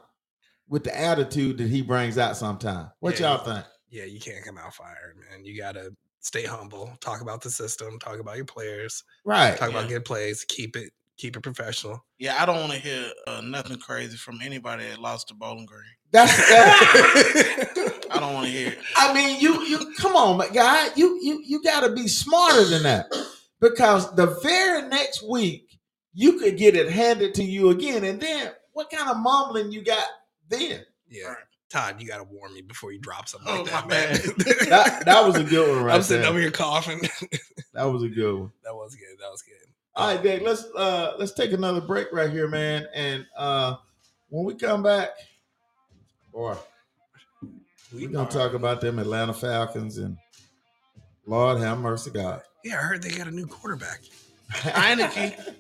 with 0.68 0.84
the 0.84 0.98
attitude 0.98 1.58
that 1.58 1.68
he 1.68 1.82
brings 1.82 2.18
out 2.18 2.38
sometimes. 2.38 2.90
What 3.00 3.20
Yeah, 3.20 3.36
y'all 3.36 3.46
think? 3.46 3.66
Yeah, 3.90 4.06
you 4.06 4.20
can't 4.20 4.44
come 4.44 4.58
out 4.58 4.74
fired, 4.74 5.18
man. 5.18 5.46
You 5.46 5.58
gotta 5.58 5.92
stay 6.22 6.44
humble. 6.46 6.92
Talk 7.02 7.22
about 7.22 7.42
the 7.42 7.50
system. 7.50 8.00
Talk 8.00 8.20
about 8.20 8.36
your 8.36 8.46
players. 8.46 9.04
Right. 9.26 9.56
Talk 9.58 9.72
Yeah. 9.72 9.80
about 9.80 9.90
good 9.90 10.06
plays. 10.06 10.44
Keep 10.48 10.76
it. 10.76 10.92
Keep 11.18 11.38
it 11.38 11.42
professional. 11.42 12.04
Yeah, 12.20 12.36
I 12.42 12.46
don't 12.46 12.60
want 12.60 12.74
to 12.74 12.80
hear 12.80 13.10
uh, 13.26 13.40
nothing 13.42 13.78
crazy 13.78 14.18
from 14.18 14.42
anybody 14.42 14.84
that 14.86 15.00
lost 15.00 15.30
to 15.30 15.34
Bowling 15.34 15.66
Green. 15.66 15.84
That's 16.12 16.34
I 18.12 18.20
don't 18.20 18.34
want 18.34 18.48
to 18.48 18.52
hear 18.52 18.70
it. 18.70 18.80
I 18.98 19.14
mean, 19.14 19.40
you 19.40 19.62
you 19.64 19.94
come 19.98 20.16
on, 20.16 20.38
my 20.38 20.50
guy. 20.50 20.90
You 20.96 21.18
you 21.22 21.42
you 21.46 21.64
got 21.64 21.82
to 21.82 21.94
be 21.94 22.08
smarter 22.10 22.66
than 22.66 22.84
that 22.84 23.06
because 23.62 24.14
the 24.16 24.28
very 24.44 24.82
next 24.90 25.24
week 25.24 25.75
you 26.16 26.40
could 26.40 26.58
get 26.58 26.76
it 26.76 26.90
handed 26.90 27.36
to 27.36 27.44
you 27.44 27.70
again, 27.70 28.04
and 28.06 28.20
then 28.20 28.52
what 28.74 28.90
kind 28.90 29.10
of 29.10 29.18
mumbling 29.18 29.72
you 29.72 29.84
got 29.84 30.06
then? 30.50 30.82
yeah, 31.10 31.28
Right. 31.28 31.38
Todd, 31.70 32.00
you 32.02 32.08
gotta 32.08 32.24
warn 32.24 32.54
me 32.54 32.62
before 32.62 32.92
you 32.94 33.00
drop 33.00 33.28
something 33.28 33.52
Oh, 33.52 33.64
like 33.64 33.72
that, 33.72 33.84
my 33.84 33.90
man. 33.90 34.20
That 34.70 35.06
that 35.06 35.26
was 35.26 35.36
a 35.36 35.44
good 35.44 35.76
one 35.76 35.84
right 35.84 35.96
I'm 35.96 36.02
sitting 36.04 36.22
there. 36.22 36.30
over 36.32 36.40
here 36.40 36.52
coughing. 36.52 37.02
That 37.74 37.84
was 37.84 38.04
a 38.04 38.08
good 38.08 38.40
one. 38.40 38.52
that 38.64 38.74
was 38.74 38.96
good. 38.96 39.20
That 39.20 39.30
was 39.30 39.42
good. 39.42 39.68
All 39.96 40.08
right, 40.14 40.24
Dave, 40.24 40.44
let's 40.44 40.64
uh 40.78 41.16
let's 41.20 41.34
take 41.34 41.52
another 41.52 41.82
break 41.82 42.08
right 42.14 42.30
here, 42.32 42.48
man. 42.48 42.88
And 42.94 43.26
uh 43.36 43.76
when 44.30 44.46
we 44.46 44.54
come 44.56 44.82
back, 44.84 45.10
boy, 46.32 46.56
we're 47.94 48.08
gonna 48.10 48.24
are- 48.26 48.32
talk 48.32 48.54
about 48.54 48.80
them 48.80 49.00
Atlanta 49.00 49.34
Falcons 49.34 49.98
and 49.98 50.18
Lord 51.26 51.58
have 51.60 51.80
mercy, 51.80 52.12
God. 52.12 52.42
Yeah, 52.64 52.76
I 52.76 52.84
heard 52.84 53.02
they 53.04 53.10
got 53.12 53.28
a 53.28 53.32
new 53.32 53.48
quarterback. 53.48 54.02
Heinicke. 54.52 55.56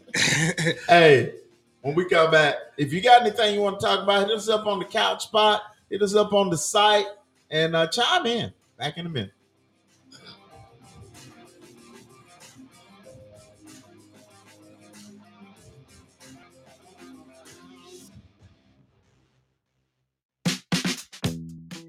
hey, 0.88 1.34
when 1.82 1.96
we 1.96 2.06
come 2.06 2.32
back, 2.32 2.56
if 2.78 2.94
you 2.94 3.02
got 3.02 3.22
anything 3.22 3.54
you 3.54 3.62
want 3.62 3.80
to 3.80 3.86
talk 3.86 4.04
about, 4.04 4.28
hit 4.28 4.36
us 4.36 4.50
up 4.50 4.66
on 4.66 4.80
the 4.80 4.86
couch 4.86 5.24
spot, 5.24 5.62
hit 5.90 6.02
us 6.02 6.16
up 6.16 6.34
on 6.34 6.50
the 6.50 6.58
site, 6.58 7.06
and 7.50 7.76
uh, 7.76 7.88
chime 7.88 8.26
in. 8.26 8.54
Back 8.78 8.98
in 8.98 9.06
a 9.06 9.10
minute. 9.10 9.32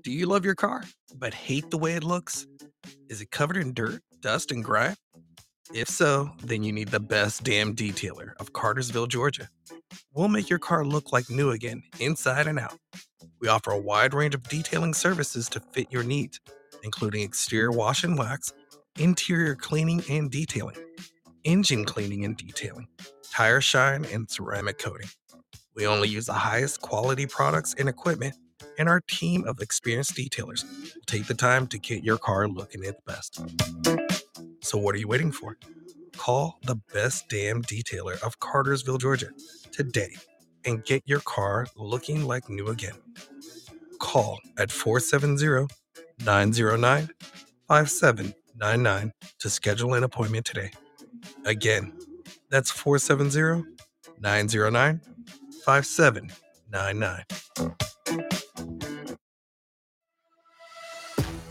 Do 0.03 0.13
you 0.13 0.27
love 0.27 0.45
your 0.45 0.55
car, 0.55 0.85
but 1.17 1.35
hate 1.35 1.71
the 1.71 1.79
way 1.79 1.95
it 1.95 2.05
looks? 2.05 2.47
Is 3.09 3.21
it 3.21 3.33
covered 3.33 3.57
in 3.57 3.75
dirt, 3.75 4.03
dust, 4.21 4.53
and 4.53 4.63
grime? 4.63 4.95
If 5.75 5.89
so, 5.89 6.31
then 6.43 6.63
you 6.63 6.73
need 6.73 6.89
the 6.89 7.01
best 7.01 7.43
damn 7.43 7.75
detailer 7.75 8.35
of 8.39 8.53
Cartersville, 8.53 9.09
Georgia. 9.09 9.49
We'll 10.13 10.29
make 10.29 10.49
your 10.49 10.59
car 10.59 10.85
look 10.85 11.13
like 11.13 11.29
new 11.29 11.51
again, 11.51 11.83
inside 11.99 12.47
and 12.47 12.59
out. 12.59 12.79
We 13.41 13.49
offer 13.49 13.73
a 13.73 13.79
wide 13.79 14.15
range 14.15 14.35
of 14.35 14.43
detailing 14.45 14.95
services 14.95 15.49
to 15.51 15.61
fit 15.61 15.91
your 15.91 16.03
needs, 16.05 16.41
including 16.83 17.23
exterior 17.23 17.71
wash 17.71 18.05
and 18.05 18.17
wax, 18.17 18.53
interior 18.99 19.55
cleaning 19.55 20.03
and 20.09 20.31
detailing, 20.31 20.77
engine 21.45 21.85
cleaning 21.85 22.25
and 22.25 22.37
detailing, 22.37 22.89
tire 23.31 23.61
shine, 23.61 24.05
and 24.07 24.31
ceramic 24.31 24.79
coating. 24.79 25.09
We 25.75 25.87
only 25.87 26.09
use 26.09 26.27
the 26.27 26.33
highest 26.33 26.81
quality 26.81 27.27
products 27.27 27.75
and 27.77 27.89
equipment, 27.89 28.35
and 28.79 28.89
our 28.89 29.01
team 29.09 29.45
of 29.47 29.61
experienced 29.61 30.15
detailers 30.15 30.65
will 30.65 31.03
take 31.07 31.27
the 31.27 31.35
time 31.35 31.67
to 31.69 31.79
get 31.79 32.05
your 32.05 32.19
car 32.19 32.49
looking 32.49 32.85
its 32.85 33.01
best. 33.07 33.41
So, 34.63 34.79
what 34.79 34.95
are 34.95 34.99
you 34.99 35.09
waiting 35.09 35.33
for? 35.33 35.57
Call 36.17 36.59
the 36.65 36.77
best 36.93 37.29
damn 37.29 37.63
detailer 37.63 38.21
of 38.23 38.41
Cartersville, 38.41 38.99
Georgia 38.99 39.29
today 39.73 40.15
and 40.67 40.85
get 40.85 41.03
your 41.07 41.21
car 41.21 41.67
looking 41.77 42.25
like 42.25 42.51
new 42.51 42.67
again. 42.67 42.97
Call 44.01 44.39
at 44.59 44.71
470 44.71 45.69
909 46.25 47.09
5799 47.69 49.13
to 49.39 49.51
schedule 49.51 49.95
an 49.95 50.05
appointment 50.05 50.45
today. 50.45 50.71
Again, 51.45 51.93
that's 52.51 52.71
470 52.71 53.65
909 54.21 55.01
5799. 55.65 57.25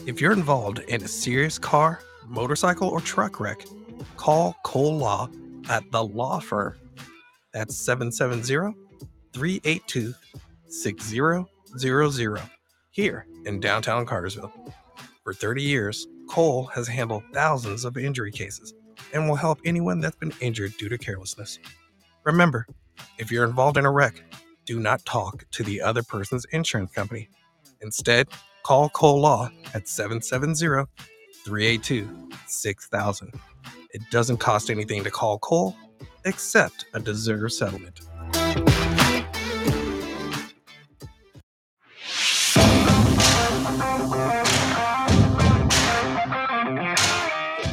If 0.06 0.22
you're 0.22 0.34
involved 0.34 0.80
in 0.88 1.02
a 1.04 1.08
serious 1.08 1.58
car, 1.58 2.00
motorcycle, 2.28 2.90
or 2.90 3.02
truck 3.02 3.40
wreck, 3.40 3.66
call 4.18 4.56
Cole 4.64 4.96
Law 4.96 5.30
at 5.68 5.90
the 5.92 6.04
law 6.04 6.40
firm. 6.40 6.76
That's 7.54 7.76
770 7.76 8.76
382 9.34 10.14
6000 10.68 12.40
here 12.92 13.26
in 13.46 13.60
downtown 13.60 14.06
Cartersville. 14.06 14.54
For 15.24 15.34
30 15.34 15.64
years, 15.64 16.06
Cole 16.30 16.66
has 16.68 16.88
handled 16.88 17.24
thousands 17.34 17.84
of 17.84 17.98
injury 17.98 18.32
cases 18.32 18.76
and 19.12 19.28
will 19.28 19.36
help 19.36 19.60
anyone 19.66 20.02
that's 20.02 20.18
been 20.18 20.34
injured 20.40 20.78
due 20.78 20.90
to 20.90 21.00
carelessness. 21.00 21.58
Remember, 22.26 22.68
if 23.18 23.32
you're 23.32 23.46
involved 23.46 23.78
in 23.78 23.86
a 23.86 23.92
wreck, 23.92 24.22
do 24.66 24.80
not 24.80 25.04
talk 25.06 25.46
to 25.52 25.64
the 25.64 25.82
other 25.82 26.04
person's 26.04 26.46
insurance 26.52 26.92
company. 26.92 27.28
Instead, 27.82 28.28
call 28.66 28.90
Cole 28.90 29.22
Law 29.22 29.48
at 29.76 29.88
770 29.88 30.90
382 31.46 32.30
6000. 32.48 33.32
It 33.92 34.02
doesn't 34.10 34.38
cost 34.38 34.72
anything 34.72 35.04
to 35.04 35.12
call 35.12 35.38
Cole 35.38 35.76
except 36.26 36.86
a 36.96 37.00
deserved 37.00 37.54
settlement. 37.54 38.02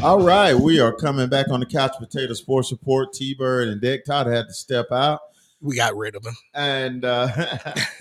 All 0.03 0.21
right, 0.21 0.55
we 0.55 0.79
are 0.79 0.93
coming 0.93 1.31
back 1.31 1.49
on 1.49 1.61
the 1.61 1.67
Couch 1.67 1.93
Potato 1.99 2.35
Sports 2.35 2.71
Report. 2.71 3.15
T 3.15 3.33
Bird 3.33 3.69
and 3.69 3.81
Dick 3.81 4.05
Todd 4.05 4.27
had 4.27 4.49
to 4.49 4.53
step 4.53 4.93
out, 4.93 5.21
We 5.63 5.75
got 5.75 5.97
rid 5.97 6.17
of 6.17 6.27
him. 6.27 6.35
and 6.53 7.07
uh, 7.07 7.29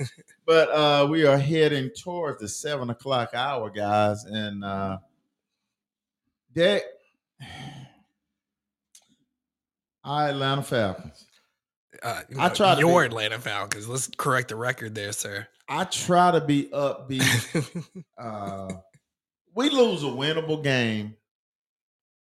but 0.51 0.69
uh, 0.69 1.07
we 1.09 1.25
are 1.25 1.37
heading 1.37 1.89
towards 1.97 2.41
the 2.41 2.47
seven 2.49 2.89
o'clock 2.89 3.29
hour, 3.33 3.69
guys. 3.69 4.25
And 4.25 4.65
uh, 4.65 4.97
Dick, 6.53 6.83
our 10.03 10.27
Atlanta 10.27 10.61
Falcons. 10.61 11.25
Uh, 12.03 12.23
I 12.37 12.49
try 12.49 12.75
to 12.75 12.81
your 12.81 13.03
be- 13.03 13.05
Atlanta 13.05 13.39
Falcons. 13.39 13.87
Let's 13.87 14.09
correct 14.17 14.49
the 14.49 14.57
record 14.57 14.93
there, 14.93 15.13
sir. 15.13 15.47
I 15.69 15.85
try 15.85 16.31
to 16.31 16.41
be 16.41 16.65
upbeat. 16.73 17.87
uh, 18.21 18.73
we 19.55 19.69
lose 19.69 20.03
a 20.03 20.07
winnable 20.07 20.61
game 20.61 21.15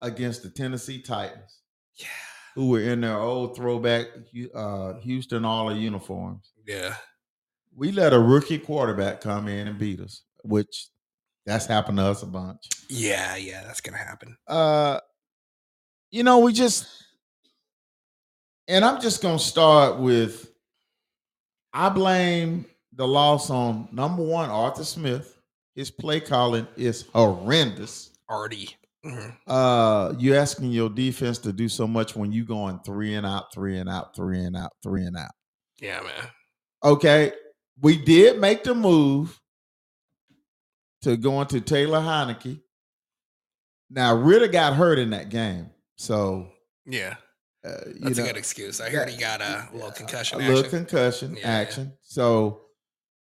against 0.03 0.43
the 0.43 0.51
Tennessee 0.51 1.01
Titans. 1.01 1.61
yeah, 1.95 2.05
who 2.53 2.69
were 2.69 2.81
in 2.81 3.01
their 3.01 3.17
old 3.17 3.55
throwback 3.55 4.05
uh, 4.53 4.99
Houston 4.99 5.45
all 5.45 5.75
uniforms. 5.75 6.51
yeah. 6.67 6.93
We 7.79 7.93
let 7.93 8.11
a 8.11 8.19
rookie 8.19 8.57
quarterback 8.59 9.21
come 9.21 9.47
in 9.47 9.69
and 9.69 9.79
beat 9.79 10.01
us, 10.01 10.23
which 10.43 10.89
that's 11.45 11.65
happened 11.65 11.97
to 11.99 12.03
us 12.03 12.23
a 12.23 12.25
bunch. 12.25 12.67
Yeah, 12.89 13.37
yeah, 13.37 13.63
that's 13.63 13.79
gonna 13.79 13.97
happen. 13.97 14.35
Uh, 14.47 14.99
you 16.11 16.23
know, 16.23 16.39
we 16.39 16.51
just, 16.51 16.87
and 18.67 18.83
I'm 18.83 18.99
just 18.99 19.21
gonna 19.21 19.39
start 19.39 19.97
with, 19.97 20.51
I 21.71 21.87
blame 21.87 22.65
the 22.97 23.07
loss 23.07 23.49
on 23.49 23.87
number 23.93 24.23
one 24.23 24.49
Arthur 24.49 24.83
Smith. 24.83 25.39
His 25.73 25.89
play 25.89 26.19
calling 26.19 26.67
is 26.75 27.05
horrendous. 27.13 28.11
Already. 28.29 28.75
Mhm. 29.05 29.33
uh 29.47 30.13
you 30.19 30.35
asking 30.35 30.71
your 30.71 30.89
defense 30.89 31.37
to 31.37 31.53
do 31.53 31.69
so 31.69 31.87
much 31.87 32.17
when 32.17 32.33
you 32.33 32.43
going 32.43 32.81
three 32.85 33.15
and 33.15 33.25
out, 33.25 33.53
three 33.53 33.77
and 33.77 33.87
out, 33.87 34.13
three 34.13 34.43
and 34.43 34.57
out, 34.57 34.73
three 34.83 35.05
and 35.05 35.15
out. 35.15 35.31
Yeah, 35.79 36.01
man. 36.01 36.27
Okay. 36.83 37.31
We 37.81 37.97
did 38.03 38.39
make 38.39 38.63
the 38.63 38.75
move 38.75 39.39
to 41.03 41.15
going 41.17 41.47
to 41.47 41.61
Taylor 41.61 41.99
Heinicke. 41.99 42.61
Now 43.89 44.15
Ridder 44.15 44.47
got 44.47 44.75
hurt 44.75 44.99
in 44.99 45.11
that 45.11 45.29
game. 45.29 45.69
So 45.95 46.49
Yeah, 46.85 47.15
uh, 47.65 47.71
that's 48.01 48.17
know, 48.17 48.23
a 48.23 48.27
good 48.27 48.37
excuse. 48.37 48.81
I 48.81 48.89
heard 48.89 49.07
that- 49.07 49.13
he 49.13 49.17
got 49.19 49.41
a 49.41 49.69
little 49.73 49.91
concussion 49.91 50.39
a 50.39 50.43
action. 50.43 50.55
little 50.55 50.69
concussion 50.71 51.33
Yeah, 51.35 51.39
yeah. 51.41 51.57
action. 51.57 51.93
So 52.01 52.61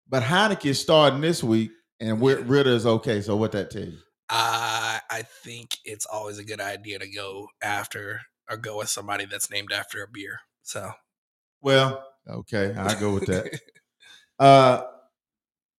but 0.07 0.23
Heinicke 0.23 0.65
is 0.65 0.79
starting 0.79 1.21
this 1.21 1.43
week 1.43 1.71
and. 1.99 2.21
Ridder 2.21 2.69
is 2.69 2.85
okay. 2.85 3.21
So 3.21 3.35
what 3.35 3.51
that 3.53 3.71
tell 3.71 3.83
you? 3.85 3.97
Uh, 4.29 4.99
I 5.09 5.23
think 5.43 5.77
it's 5.85 6.05
always 6.05 6.37
a 6.39 6.43
good 6.43 6.61
idea 6.61 6.99
to 6.99 7.07
go 7.09 7.47
after 7.61 8.21
or 8.49 8.57
go 8.57 8.77
with 8.77 8.89
somebody 8.89 9.25
that's 9.25 9.49
named 9.49 9.71
after 9.71 10.03
a 10.03 10.07
beer. 10.07 10.39
So 10.61 10.91
Well, 11.61 12.05
okay, 12.27 12.73
I 12.75 12.99
go 12.99 13.13
with 13.13 13.25
that. 13.27 13.59
Uh, 14.39 14.83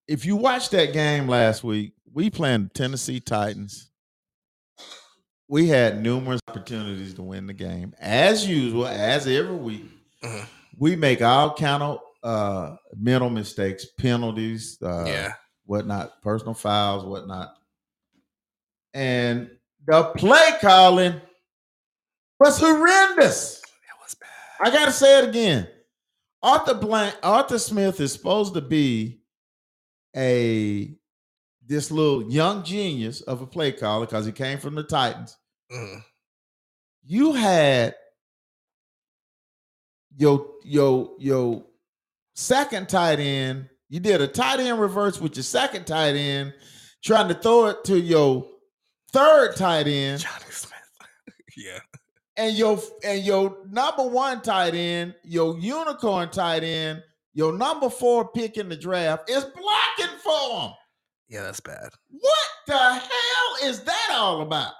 if 0.08 0.24
you 0.24 0.36
watched 0.36 0.70
that 0.72 0.92
game 0.92 1.28
last 1.28 1.64
week, 1.64 1.92
we 2.12 2.30
playing 2.30 2.64
the 2.64 2.68
Tennessee 2.70 3.20
Titans. 3.20 3.90
We 5.48 5.68
had 5.68 6.02
numerous 6.02 6.40
opportunities 6.48 7.14
to 7.14 7.22
win 7.22 7.46
the 7.46 7.52
game, 7.52 7.94
as 7.98 8.46
usual, 8.48 8.86
as 8.86 9.26
every 9.26 9.54
week. 9.56 9.84
Mhm. 10.22 10.46
We 10.78 10.96
make 10.96 11.22
all 11.22 11.54
kind 11.54 11.82
of 11.82 11.98
uh, 12.22 12.76
mental 12.96 13.28
mistakes, 13.28 13.84
penalties, 13.98 14.78
uh, 14.82 15.04
yeah, 15.06 15.34
whatnot, 15.66 16.22
personal 16.22 16.54
fouls, 16.54 17.04
whatnot, 17.04 17.54
and 18.94 19.50
the 19.86 20.04
play 20.16 20.52
calling 20.62 21.20
was 22.40 22.58
horrendous. 22.58 23.58
it 23.62 24.02
was 24.02 24.14
bad. 24.14 24.28
I 24.62 24.70
gotta 24.70 24.92
say 24.92 25.18
it 25.18 25.28
again. 25.28 25.68
Arthur 26.44 26.74
Blank, 26.74 27.16
Arthur 27.22 27.58
Smith 27.58 28.00
is 28.00 28.12
supposed 28.12 28.52
to 28.52 28.60
be 28.60 29.22
a 30.14 30.94
this 31.66 31.90
little 31.90 32.30
young 32.30 32.62
genius 32.62 33.22
of 33.22 33.40
a 33.40 33.46
play 33.46 33.72
caller 33.72 34.04
because 34.04 34.26
he 34.26 34.32
came 34.32 34.58
from 34.58 34.74
the 34.74 34.82
Titans. 34.82 35.38
Mhm. 35.72 36.04
You 37.02 37.32
had 37.32 37.94
your 40.16 40.46
your 40.64 41.16
your 41.18 41.64
second 42.34 42.90
tight 42.90 43.18
end. 43.20 43.70
You 43.88 44.00
did 44.00 44.20
a 44.20 44.28
tight 44.28 44.60
end 44.60 44.78
reverse 44.78 45.20
with 45.20 45.36
your 45.36 45.44
second 45.44 45.86
tight 45.86 46.14
end, 46.14 46.52
trying 47.02 47.28
to 47.28 47.34
throw 47.34 47.68
it 47.68 47.84
to 47.84 47.98
your 47.98 48.46
third 49.12 49.56
tight 49.56 49.86
end. 49.86 50.20
Jonnu 50.20 50.52
Smith. 50.52 50.72
yeah, 51.56 51.80
and 52.36 52.56
your 52.56 52.80
and 53.04 53.22
your 53.24 53.56
number 53.70 54.06
one 54.06 54.42
tight 54.42 54.74
end, 54.74 55.14
your 55.22 55.58
unicorn 55.58 56.30
tight 56.30 56.64
end, 56.64 57.02
your 57.32 57.52
number 57.52 57.88
four 57.90 58.28
pick 58.28 58.56
in 58.56 58.68
the 58.68 58.76
draft 58.76 59.28
is 59.30 59.44
blocking 59.44 60.16
for 60.22 60.60
him. 60.60 60.70
yeah, 61.28 61.42
that's 61.42 61.60
bad. 61.60 61.90
What 62.10 62.48
the 62.66 62.76
hell 62.78 63.56
is 63.70 63.80
that 63.80 64.10
all 64.12 64.42
about? 64.42 64.72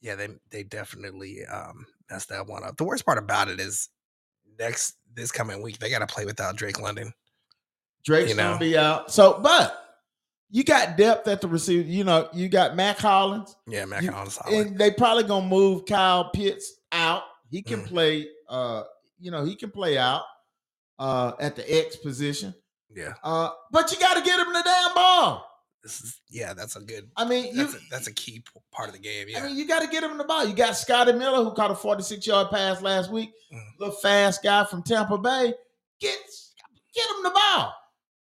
Yeah, 0.00 0.14
they 0.16 0.28
they 0.50 0.62
definitely 0.64 1.44
um 1.46 1.86
messed 2.10 2.28
that 2.30 2.46
one 2.46 2.64
up. 2.64 2.76
The 2.76 2.84
worst 2.84 3.06
part 3.06 3.18
about 3.18 3.48
it 3.48 3.60
is 3.60 3.88
next 4.58 4.96
this 5.14 5.30
coming 5.32 5.62
week 5.62 5.78
they 5.78 5.90
got 5.90 6.00
to 6.00 6.06
play 6.06 6.24
without 6.24 6.56
Drake 6.56 6.80
London. 6.80 7.12
Drake's 8.04 8.30
You 8.30 8.36
know. 8.36 8.42
gonna 8.54 8.58
be 8.58 8.76
out. 8.76 9.12
So, 9.12 9.38
but 9.40 9.91
you 10.52 10.62
got 10.62 10.96
depth 10.96 11.26
at 11.26 11.40
the 11.40 11.48
receiver. 11.48 11.88
You 11.88 12.04
know, 12.04 12.28
you 12.32 12.48
got 12.48 12.76
Mack 12.76 12.98
Hollins, 12.98 13.56
Yeah, 13.66 13.84
Mack 13.86 14.02
You- 14.04 14.12
Hollins 14.12 14.38
and 14.46 14.78
they 14.78 14.90
probably 14.92 15.24
gonna 15.24 15.46
move 15.46 15.86
Kyle 15.86 16.30
Pitts 16.30 16.72
out. 16.92 17.24
He 17.50 17.62
can 17.62 17.80
Mm. 17.82 17.86
play. 17.88 18.28
Uh, 18.48 18.84
you 19.18 19.30
know, 19.30 19.44
he 19.44 19.56
can 19.56 19.70
play 19.70 19.98
out 19.98 20.22
uh 20.98 21.32
at 21.40 21.56
the 21.56 21.64
X 21.86 21.96
position. 21.96 22.54
yeah, 22.94 23.14
Uh, 23.24 23.50
but 23.70 23.90
you 23.90 23.98
got 23.98 24.14
to 24.14 24.20
get 24.22 24.38
him 24.38 24.52
the 24.52 24.62
damn 24.62 24.94
ball. 24.94 25.48
This 25.82 26.00
is 26.02 26.20
yeah, 26.28 26.52
that's 26.54 26.76
a 26.76 26.80
good. 26.80 27.10
I 27.16 27.24
mean, 27.24 27.46
you. 27.56 27.64
That's 27.64 27.74
a, 27.74 27.78
that's 27.90 28.06
a 28.06 28.12
key 28.12 28.44
part 28.70 28.88
of 28.88 28.94
the 28.94 29.00
game. 29.00 29.28
Yeah, 29.28 29.42
I 29.42 29.46
mean, 29.48 29.56
you 29.56 29.66
got 29.66 29.80
to 29.80 29.88
get 29.88 30.04
him 30.04 30.16
the 30.16 30.22
ball. 30.24 30.44
You 30.46 30.54
got 30.54 30.76
Scotty 30.76 31.12
Miller 31.12 31.42
who 31.42 31.52
caught 31.54 31.70
a 31.72 31.74
46 31.74 32.24
yard 32.26 32.50
pass 32.50 32.80
last 32.82 33.10
week. 33.10 33.30
Mm. 33.52 33.60
Little 33.80 33.94
fast 33.96 34.42
guy 34.44 34.64
from 34.64 34.82
Tampa 34.84 35.18
Bay. 35.18 35.54
Get 35.98 36.18
get 36.94 37.06
him 37.16 37.22
the 37.24 37.30
ball. 37.30 37.74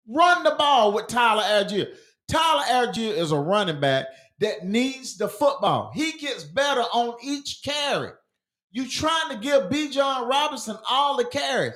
Run 0.10 0.44
the 0.44 0.52
ball 0.52 0.92
with 0.92 1.08
Tyler 1.08 1.44
Allgeier. 1.44 1.96
Tyler 2.28 2.64
Allgeier 2.64 3.16
is 3.18 3.32
a 3.32 3.40
running 3.40 3.80
back 3.80 4.06
that 4.40 4.66
needs 4.66 5.18
the 5.18 5.28
football. 5.28 5.92
He 5.94 6.14
gets 6.14 6.44
better 6.44 6.82
on 6.82 7.16
each 7.24 7.62
carry. 7.64 8.12
You 8.72 8.88
trying 8.88 9.30
to 9.32 9.38
give 9.38 9.64
Bijan 9.64 10.28
Robinson 10.28 10.78
all 10.90 11.18
the 11.18 11.26
carries. 11.26 11.74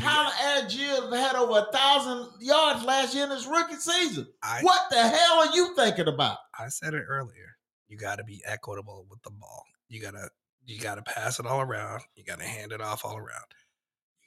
Tyler 0.00 0.30
Allgeier 0.30 1.16
had 1.16 1.36
over 1.36 1.60
a 1.60 1.72
thousand 1.72 2.28
yards 2.40 2.84
last 2.84 3.14
year 3.14 3.24
in 3.24 3.30
his 3.30 3.46
rookie 3.46 3.76
season. 3.76 4.26
I 4.42 4.60
What 4.62 4.90
the 4.90 5.00
hell 5.00 5.38
are 5.38 5.54
you 5.54 5.74
thinking 5.74 6.08
about? 6.08 6.38
I 6.58 6.68
said 6.68 6.94
it 6.94 7.04
earlier. 7.08 7.56
You 7.88 7.96
got 7.96 8.16
to 8.16 8.24
be 8.24 8.42
equitable 8.44 9.06
with 9.08 9.22
the 9.22 9.30
ball. 9.30 9.64
You 9.88 10.00
gotta 10.02 10.28
you 10.64 10.80
gotta 10.80 11.02
pass 11.02 11.38
it 11.38 11.46
all 11.46 11.60
around. 11.60 12.02
You 12.16 12.24
gotta 12.24 12.44
hand 12.44 12.72
it 12.72 12.80
off 12.80 13.04
all 13.04 13.16
around. 13.16 13.46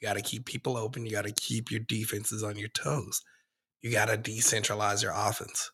You 0.00 0.08
gotta 0.08 0.22
keep 0.22 0.46
people 0.46 0.76
open. 0.76 1.04
You 1.04 1.12
gotta 1.12 1.32
keep 1.32 1.70
your 1.70 1.80
defenses 1.80 2.42
on 2.42 2.56
your 2.56 2.70
toes. 2.70 3.22
You 3.82 3.90
gotta 3.90 4.16
decentralize 4.18 5.02
your 5.02 5.12
offense. 5.14 5.70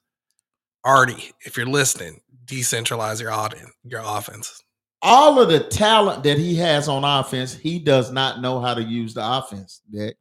Artie, 0.85 1.33
if 1.45 1.57
you're 1.57 1.67
listening, 1.67 2.21
decentralize 2.45 3.21
your 3.21 3.33
audience, 3.33 3.71
your 3.85 4.03
offense. 4.05 4.63
all 5.03 5.41
of 5.41 5.49
the 5.49 5.61
talent 5.61 6.23
that 6.25 6.39
he 6.39 6.55
has 6.57 6.89
on 6.89 7.05
offense, 7.05 7.55
he 7.55 7.79
does 7.79 8.11
not 8.13 8.41
know 8.41 8.61
how 8.61 8.75
to 8.75 8.83
use 8.83 9.15
the 9.15 9.21
offense. 9.39 9.81
Nick. 9.91 10.17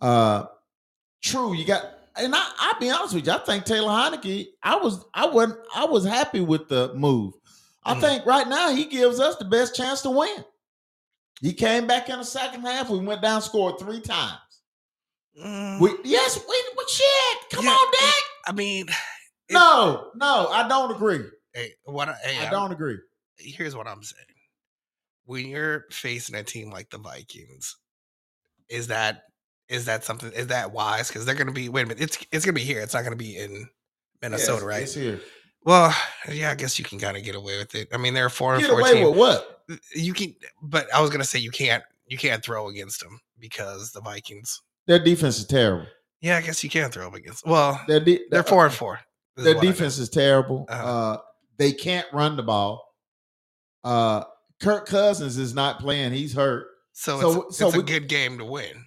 Uh 0.00 0.44
true, 1.22 1.54
you 1.54 1.64
got 1.64 1.84
and 2.18 2.34
I, 2.34 2.50
I'll 2.58 2.78
be 2.80 2.90
honest 2.90 3.14
with 3.14 3.26
you. 3.26 3.32
I 3.32 3.38
think 3.38 3.64
Taylor 3.64 3.88
Heinicke, 3.90 4.46
I 4.62 4.76
was 4.76 5.04
I 5.14 5.26
wasn't 5.26 5.58
I 5.74 5.84
was 5.86 6.04
happy 6.04 6.40
with 6.40 6.68
the 6.68 6.92
move. 6.94 7.34
I 7.84 7.94
Mhm. 7.94 8.00
think 8.00 8.26
right 8.26 8.46
now 8.48 8.70
he 8.74 8.84
gives 8.84 9.18
us 9.20 9.36
the 9.36 9.44
best 9.44 9.74
chance 9.74 10.02
to 10.02 10.10
win. 10.10 10.44
He 11.40 11.52
came 11.52 11.86
back 11.86 12.08
in 12.08 12.18
the 12.18 12.24
second 12.24 12.62
half. 12.62 12.88
We 12.90 12.98
went 12.98 13.22
down, 13.22 13.42
scored 13.42 13.78
three 13.78 14.00
times. 14.00 14.38
Mm, 15.44 15.80
We 15.80 15.90
yes, 16.04 16.38
we, 16.48 16.64
we 16.76 16.84
shit. 16.88 17.50
Come 17.52 17.64
Yeah, 17.64 17.70
on, 17.72 17.92
Dak. 17.92 18.14
I 18.46 18.52
mean, 18.52 18.86
No, 19.50 20.10
no, 20.14 20.48
I 20.48 20.66
don't 20.68 20.90
agree. 20.94 21.20
hey, 21.52 21.72
what? 21.84 22.08
I, 22.08 22.14
hey, 22.24 22.38
I 22.38 22.42
I'm- 22.44 22.52
don't 22.52 22.72
agree. 22.72 22.96
here's 23.38 23.76
what 23.76 23.86
I'm 23.86 24.02
saying. 24.02 24.24
When 25.24 25.46
you're 25.48 25.84
facing 25.90 26.36
a 26.36 26.42
team 26.42 26.70
like 26.70 26.88
the 26.90 26.98
Vikings, 26.98 27.76
is 28.68 28.86
that 28.88 29.24
is 29.68 29.84
that 29.86 30.04
something 30.04 30.30
is 30.32 30.46
that 30.48 30.72
wise? 30.72 31.08
Because 31.08 31.24
they're 31.26 31.34
gonna 31.34 31.52
be 31.52 31.68
wait 31.68 31.82
a 31.82 31.86
minute, 31.86 32.02
it's 32.02 32.18
it's 32.32 32.44
gonna 32.44 32.52
be 32.54 32.60
here. 32.62 32.80
It's 32.80 32.94
not 32.94 33.02
gonna 33.04 33.16
be 33.16 33.36
in 33.36 33.68
Minnesota, 34.22 34.58
Yes, 34.60 34.62
right? 34.62 34.82
It's 34.84 34.94
here. 34.94 35.20
Well, 35.64 35.92
yeah, 36.30 36.52
I 36.52 36.54
guess 36.54 36.78
you 36.78 36.84
can 36.84 37.00
kind 37.00 37.16
of 37.16 37.24
get 37.24 37.34
away 37.34 37.58
with 37.58 37.74
it. 37.74 37.88
I 37.92 37.96
mean, 37.96 38.14
they're 38.14 38.30
four 38.30 38.54
and 38.54 38.62
Get 38.62 38.70
away 38.70 38.92
team. 38.94 39.08
with 39.08 39.16
what? 39.18 39.64
You 39.96 40.14
can, 40.14 40.32
but 40.62 40.86
I 40.94 41.00
was 41.00 41.10
gonna 41.10 41.24
say 41.24 41.40
you 41.40 41.50
can't 41.50 41.82
you 42.06 42.16
can't 42.16 42.42
throw 42.42 42.68
against 42.68 43.00
them 43.00 43.20
because 43.38 43.90
the 43.90 44.00
Vikings. 44.00 44.62
Their 44.86 45.02
defense 45.02 45.38
is 45.38 45.46
terrible. 45.46 45.86
Yeah, 46.20 46.36
I 46.38 46.42
guess 46.42 46.62
you 46.64 46.70
can't 46.70 46.92
throw 46.92 47.04
them 47.04 47.14
against. 47.14 47.46
Well, 47.46 47.80
Their 47.88 48.00
de- 48.00 48.24
they're 48.30 48.42
four 48.42 48.64
and 48.66 48.74
four. 48.74 49.00
Their 49.36 49.60
defense 49.60 49.98
is 49.98 50.08
terrible. 50.08 50.64
Uh-huh. 50.68 50.84
Uh, 51.12 51.18
they 51.58 51.72
can't 51.72 52.06
run 52.12 52.36
the 52.36 52.42
ball. 52.42 52.82
Uh, 53.84 54.24
Kirk 54.60 54.86
Cousins 54.86 55.36
is 55.36 55.54
not 55.54 55.78
playing. 55.80 56.12
He's 56.12 56.34
hurt. 56.34 56.66
So, 56.92 57.20
so- 57.20 57.42
it's, 57.48 57.58
so 57.58 57.66
it's 57.68 57.76
a 57.76 57.80
we- 57.80 57.84
good 57.84 58.08
game 58.08 58.38
to 58.38 58.44
win. 58.44 58.84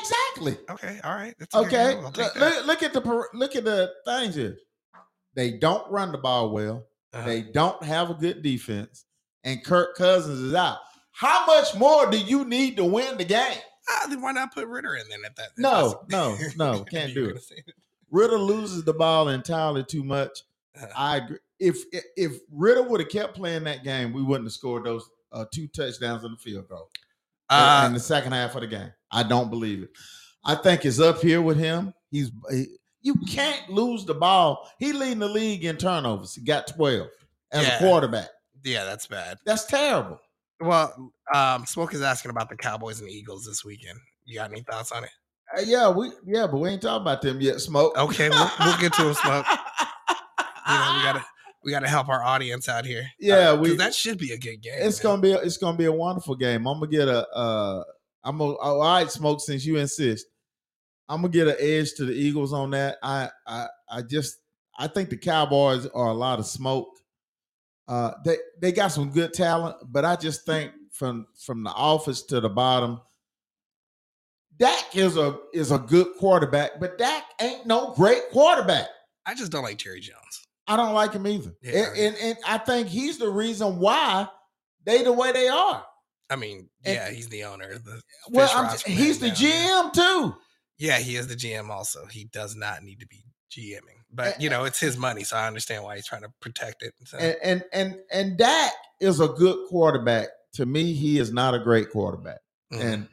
Exactly. 0.00 0.58
Okay, 0.70 1.00
all 1.04 1.14
right. 1.14 1.34
Okay. 1.54 1.70
game. 1.94 2.04
I'll 2.04 2.12
take 2.12 2.34
Look, 2.36 2.66
look- 2.66 2.82
at 2.82 2.92
the 2.92 3.00
per- 3.00 3.28
look 3.32 3.54
at 3.56 3.64
the 3.64 3.90
things 4.04 4.34
here. 4.34 4.56
They 5.34 5.52
don't 5.52 5.88
run 5.90 6.10
the 6.12 6.18
ball 6.18 6.50
well. 6.50 6.84
Uh-huh. 7.12 7.24
They 7.26 7.42
don't 7.42 7.82
have 7.84 8.10
a 8.10 8.14
good 8.14 8.42
defense, 8.42 9.04
and 9.44 9.64
Kirk 9.64 9.96
Cousins 9.96 10.40
is 10.40 10.54
out. 10.54 10.78
How 11.12 11.46
much 11.46 11.74
more 11.76 12.10
do 12.10 12.18
you 12.18 12.44
need 12.44 12.76
to 12.76 12.84
win 12.84 13.16
the 13.18 13.24
game? 13.24 13.58
Ah, 13.90 14.06
then 14.08 14.20
why 14.20 14.32
not 14.32 14.52
put 14.54 14.66
Ridder 14.66 14.94
in 14.96 15.08
then 15.08 15.20
at 15.24 15.36
that? 15.36 15.50
No, 15.56 16.02
no, 16.10 16.36
no, 16.56 16.84
can't 16.90 17.14
do 17.14 17.26
it. 17.30 17.36
it. 17.50 17.64
Ridder 18.10 18.38
loses 18.38 18.84
the 18.84 18.92
ball 18.94 19.28
entirely 19.28 19.84
too 19.84 20.02
much. 20.04 20.42
Uh-huh. 20.76 20.86
I 20.96 21.16
agree. 21.18 21.38
If 21.58 21.78
if- 22.16 22.40
Ridder 22.52 22.82
would 22.82 23.00
have 23.00 23.08
kept 23.08 23.34
playing 23.34 23.64
that 23.64 23.82
game, 23.84 24.12
we 24.12 24.22
wouldn't 24.22 24.46
have 24.46 24.52
scored 24.52 24.84
those 24.84 25.08
uh, 25.32 25.44
two 25.52 25.66
touchdowns 25.68 26.24
in 26.24 26.30
the 26.32 26.36
field 26.38 26.68
goal 26.68 26.90
in- 27.50 27.56
Uh, 27.56 27.84
in 27.86 27.94
the 27.94 28.00
second 28.00 28.32
half 28.32 28.54
of 28.54 28.60
the 28.62 28.66
game. 28.66 28.92
I 29.10 29.22
don't 29.22 29.50
believe 29.50 29.82
it. 29.82 29.90
I 30.44 30.54
think 30.54 30.84
it's 30.84 31.00
up 31.00 31.20
here 31.20 31.42
with 31.42 31.58
him. 31.58 31.92
He's 32.10 32.30
he- 32.50 32.76
you 33.02 33.14
can't 33.28 33.70
lose 33.70 34.04
the 34.04 34.14
ball. 34.14 34.70
He 34.78 34.92
leading 34.92 35.18
the 35.20 35.28
league 35.28 35.64
in 35.64 35.76
turnovers. 35.76 36.34
He 36.34 36.42
got 36.42 36.66
twelve 36.66 37.08
as 37.52 37.66
Yeah. 37.66 37.76
a 37.76 37.78
quarterback. 37.78 38.28
yeah, 38.64 38.84
that's 38.84 39.06
bad. 39.06 39.38
That's 39.46 39.64
terrible. 39.66 40.20
Well, 40.60 41.12
um, 41.34 41.66
Smoke 41.66 41.94
is 41.94 42.02
asking 42.02 42.30
about 42.30 42.48
the 42.48 42.56
Cowboys 42.56 43.00
and 43.00 43.08
Eagles 43.08 43.44
this 43.44 43.64
weekend. 43.64 43.98
You 44.24 44.36
got 44.38 44.50
any 44.50 44.62
thoughts 44.62 44.92
on 44.92 45.04
it? 45.04 45.10
Uh, 45.56 45.62
yeah, 45.64 45.88
we 45.90 46.10
yeah, 46.26 46.46
but 46.46 46.58
we 46.58 46.68
ain't 46.68 46.82
talking 46.82 47.02
about 47.02 47.22
them 47.22 47.40
yet. 47.40 47.60
Smoke. 47.60 47.96
Okay, 47.96 48.28
we'll, 48.28 48.50
we'll 48.60 48.78
get 48.78 48.92
to 48.94 49.04
them, 49.04 49.14
Smoke. 49.14 49.46
You 49.48 50.74
know, 50.74 50.94
we 50.96 51.02
gotta 51.02 51.24
we 51.64 51.70
gotta 51.70 51.88
help 51.88 52.08
our 52.08 52.22
audience 52.22 52.68
out 52.68 52.84
here. 52.84 53.06
Yeah, 53.18 53.52
'cause 53.52 53.60
we- 53.60 53.76
that 53.76 53.94
should 53.94 54.18
be 54.18 54.32
a 54.32 54.38
good 54.38 54.60
game. 54.60 54.74
It's 54.76 55.02
man. 55.02 55.12
gonna 55.12 55.22
be 55.22 55.32
a, 55.32 55.38
it's 55.38 55.56
gonna 55.56 55.78
be 55.78 55.86
a 55.86 55.92
wonderful 55.92 56.34
game. 56.36 56.66
I'm 56.66 56.80
gonna 56.80 56.90
get 56.90 57.08
a 57.08 57.26
uh 57.28 57.84
I'm 58.24 58.36
gonna 58.38 58.52
oh, 58.60 58.80
all 58.80 58.94
right, 58.94 59.10
smoke 59.10 59.40
since 59.40 59.64
you 59.64 59.76
insist. 59.76 60.26
I'm 61.08 61.22
gonna 61.22 61.32
get 61.32 61.48
an 61.48 61.56
edge 61.58 61.94
to 61.94 62.04
the 62.04 62.12
Eagles 62.12 62.52
on 62.52 62.70
that. 62.72 62.98
I 63.02 63.30
I 63.46 63.66
I 63.88 64.02
just 64.02 64.36
I 64.78 64.86
think 64.88 65.08
the 65.08 65.16
Cowboys 65.16 65.86
are 65.86 66.08
a 66.08 66.14
lot 66.14 66.38
of 66.40 66.46
smoke. 66.46 66.88
Uh 67.88 68.12
they 68.24 68.36
they 68.60 68.70
got 68.72 68.88
some 68.88 69.10
good 69.10 69.32
talent, 69.32 69.76
but 69.84 70.04
I 70.04 70.14
just 70.16 70.44
think 70.44 70.72
from 70.92 71.26
from 71.44 71.64
the 71.64 71.70
office 71.70 72.22
to 72.24 72.40
the 72.40 72.48
bottom, 72.50 73.00
Dak 74.58 74.94
is 74.96 75.16
a 75.16 75.38
is 75.52 75.70
a 75.70 75.78
good 75.78 76.08
quarterback, 76.18 76.80
but 76.80 76.98
Dak 76.98 77.24
ain't 77.40 77.66
no 77.66 77.92
great 77.94 78.28
quarterback. 78.30 78.88
I 79.24 79.34
just 79.34 79.52
don't 79.52 79.62
like 79.62 79.78
Jerry 79.78 80.00
Jones. 80.00 80.46
I 80.66 80.76
don't 80.76 80.94
like 80.94 81.12
him 81.12 81.26
either. 81.26 81.54
Yeah. 81.62 81.86
And, 81.86 81.96
and 81.98 82.16
and 82.16 82.38
I 82.46 82.58
think 82.58 82.88
he's 82.88 83.18
the 83.18 83.30
reason 83.30 83.78
why 83.78 84.28
they 84.84 85.02
the 85.02 85.12
way 85.12 85.32
they 85.32 85.48
are. 85.48 85.84
I 86.30 86.36
mean, 86.36 86.68
And- 86.84 86.94
yeah, 86.94 87.10
he's 87.10 87.28
the 87.28 87.44
owner. 87.44 87.78
The 87.78 88.02
Well, 88.30 88.50
I'm, 88.54 88.76
he's 88.86 89.18
the 89.18 89.28
yeah. 89.28 89.34
GM 89.34 89.92
too. 89.94 90.34
Yeah, 90.78 90.98
he 90.98 91.16
is 91.16 91.26
the 91.26 91.34
GM. 91.36 91.70
Also, 91.70 92.04
he 92.06 92.24
does 92.32 92.54
not 92.54 92.82
need 92.82 93.00
to 93.00 93.06
be 93.06 93.24
GMing, 93.50 93.97
but 94.12 94.40
you 94.40 94.50
know, 94.50 94.64
it's 94.64 94.80
his 94.80 94.96
money, 94.96 95.24
so 95.24 95.36
I 95.36 95.46
understand 95.46 95.84
why 95.84 95.96
he's 95.96 96.06
trying 96.06 96.22
to 96.22 96.32
protect 96.40 96.82
it. 96.82 96.94
So, 97.04 97.18
And 97.18 97.36
and 97.42 97.64
and 97.72 97.96
and 98.12 98.38
Dak 98.38 98.72
is 99.00 99.20
a 99.20 99.28
good 99.28 99.68
quarterback. 99.68 100.28
To 100.54 100.66
me, 100.66 100.92
he 100.94 101.18
is 101.18 101.32
not 101.32 101.54
a 101.54 101.58
great 101.58 101.90
quarterback. 101.90 102.38
mhm. 102.72 102.80
And 102.80 103.08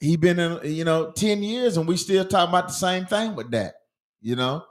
he 0.00 0.16
been 0.16 0.38
in 0.38 0.58
you 0.64 0.84
know 0.84 1.10
10 1.12 1.42
years 1.42 1.76
and 1.76 1.86
we 1.88 1.96
still 1.96 2.24
talking 2.24 2.50
about 2.50 2.68
the 2.68 2.74
same 2.74 3.06
thing 3.06 3.34
with 3.36 3.50
Dak. 3.50 3.74
You 4.20 4.36
know? 4.36 4.64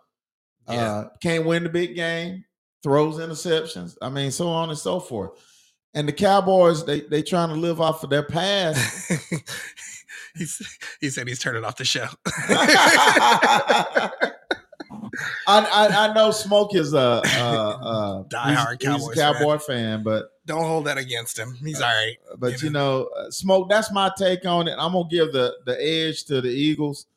Yeah. 0.69 0.93
Uh 0.93 1.09
can't 1.21 1.45
win 1.45 1.63
the 1.63 1.69
big 1.69 1.95
game, 1.95 2.43
throws 2.83 3.17
interceptions. 3.17 3.95
I 4.01 4.09
mean, 4.09 4.31
so 4.31 4.47
on 4.49 4.69
and 4.69 4.77
so 4.77 4.99
forth. 4.99 5.31
And 5.93 6.07
the 6.07 6.13
Cowboys, 6.13 6.85
they 6.85 7.01
they 7.01 7.21
trying 7.21 7.49
to 7.49 7.55
live 7.55 7.79
off 7.79 8.03
of 8.03 8.09
their 8.09 8.23
past. 8.23 9.11
he's, 10.35 10.77
he 10.99 11.09
said 11.09 11.27
he's 11.27 11.39
turning 11.39 11.63
off 11.63 11.77
the 11.77 11.85
show. 11.85 12.07
I, 15.47 15.59
I 15.91 16.07
I 16.09 16.13
know 16.13 16.31
Smoke 16.31 16.75
is 16.75 16.93
a, 16.93 16.97
a, 16.97 17.19
a 17.21 18.25
Diehard 18.29 18.81
he's 18.81 18.89
Cowboys 18.89 19.15
Cowboy 19.15 19.57
fan, 19.57 20.03
but 20.03 20.31
Don't 20.45 20.63
hold 20.63 20.85
that 20.85 20.97
against 20.97 21.37
him. 21.37 21.53
He's 21.63 21.81
all 21.81 21.87
right. 21.89 22.17
but 22.37 22.61
You 22.61 22.67
you 22.67 22.73
know, 22.73 23.09
uh, 23.17 23.29
Smoke. 23.31 23.69
That's 23.69 23.91
my 23.91 24.11
take 24.17 24.45
on 24.45 24.67
it. 24.67 24.75
I'm 24.77 24.93
gonna 24.93 25.07
give 25.09 25.31
the 25.33 25.55
the 25.65 25.81
edge 25.81 26.25
to 26.25 26.41
the 26.41 26.49
Eagles. 26.49 27.07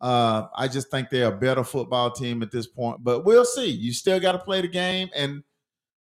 Uh, 0.00 0.48
I 0.54 0.68
just 0.68 0.90
think 0.90 1.08
they're 1.08 1.28
a 1.28 1.32
better 1.36 1.64
football 1.64 2.10
team 2.10 2.42
at 2.42 2.50
this 2.50 2.66
point, 2.66 3.02
but 3.02 3.24
we'll 3.24 3.44
see. 3.44 3.70
You 3.70 3.92
still 3.92 4.20
got 4.20 4.32
to 4.32 4.38
play 4.38 4.60
the 4.60 4.68
game, 4.68 5.08
and 5.14 5.42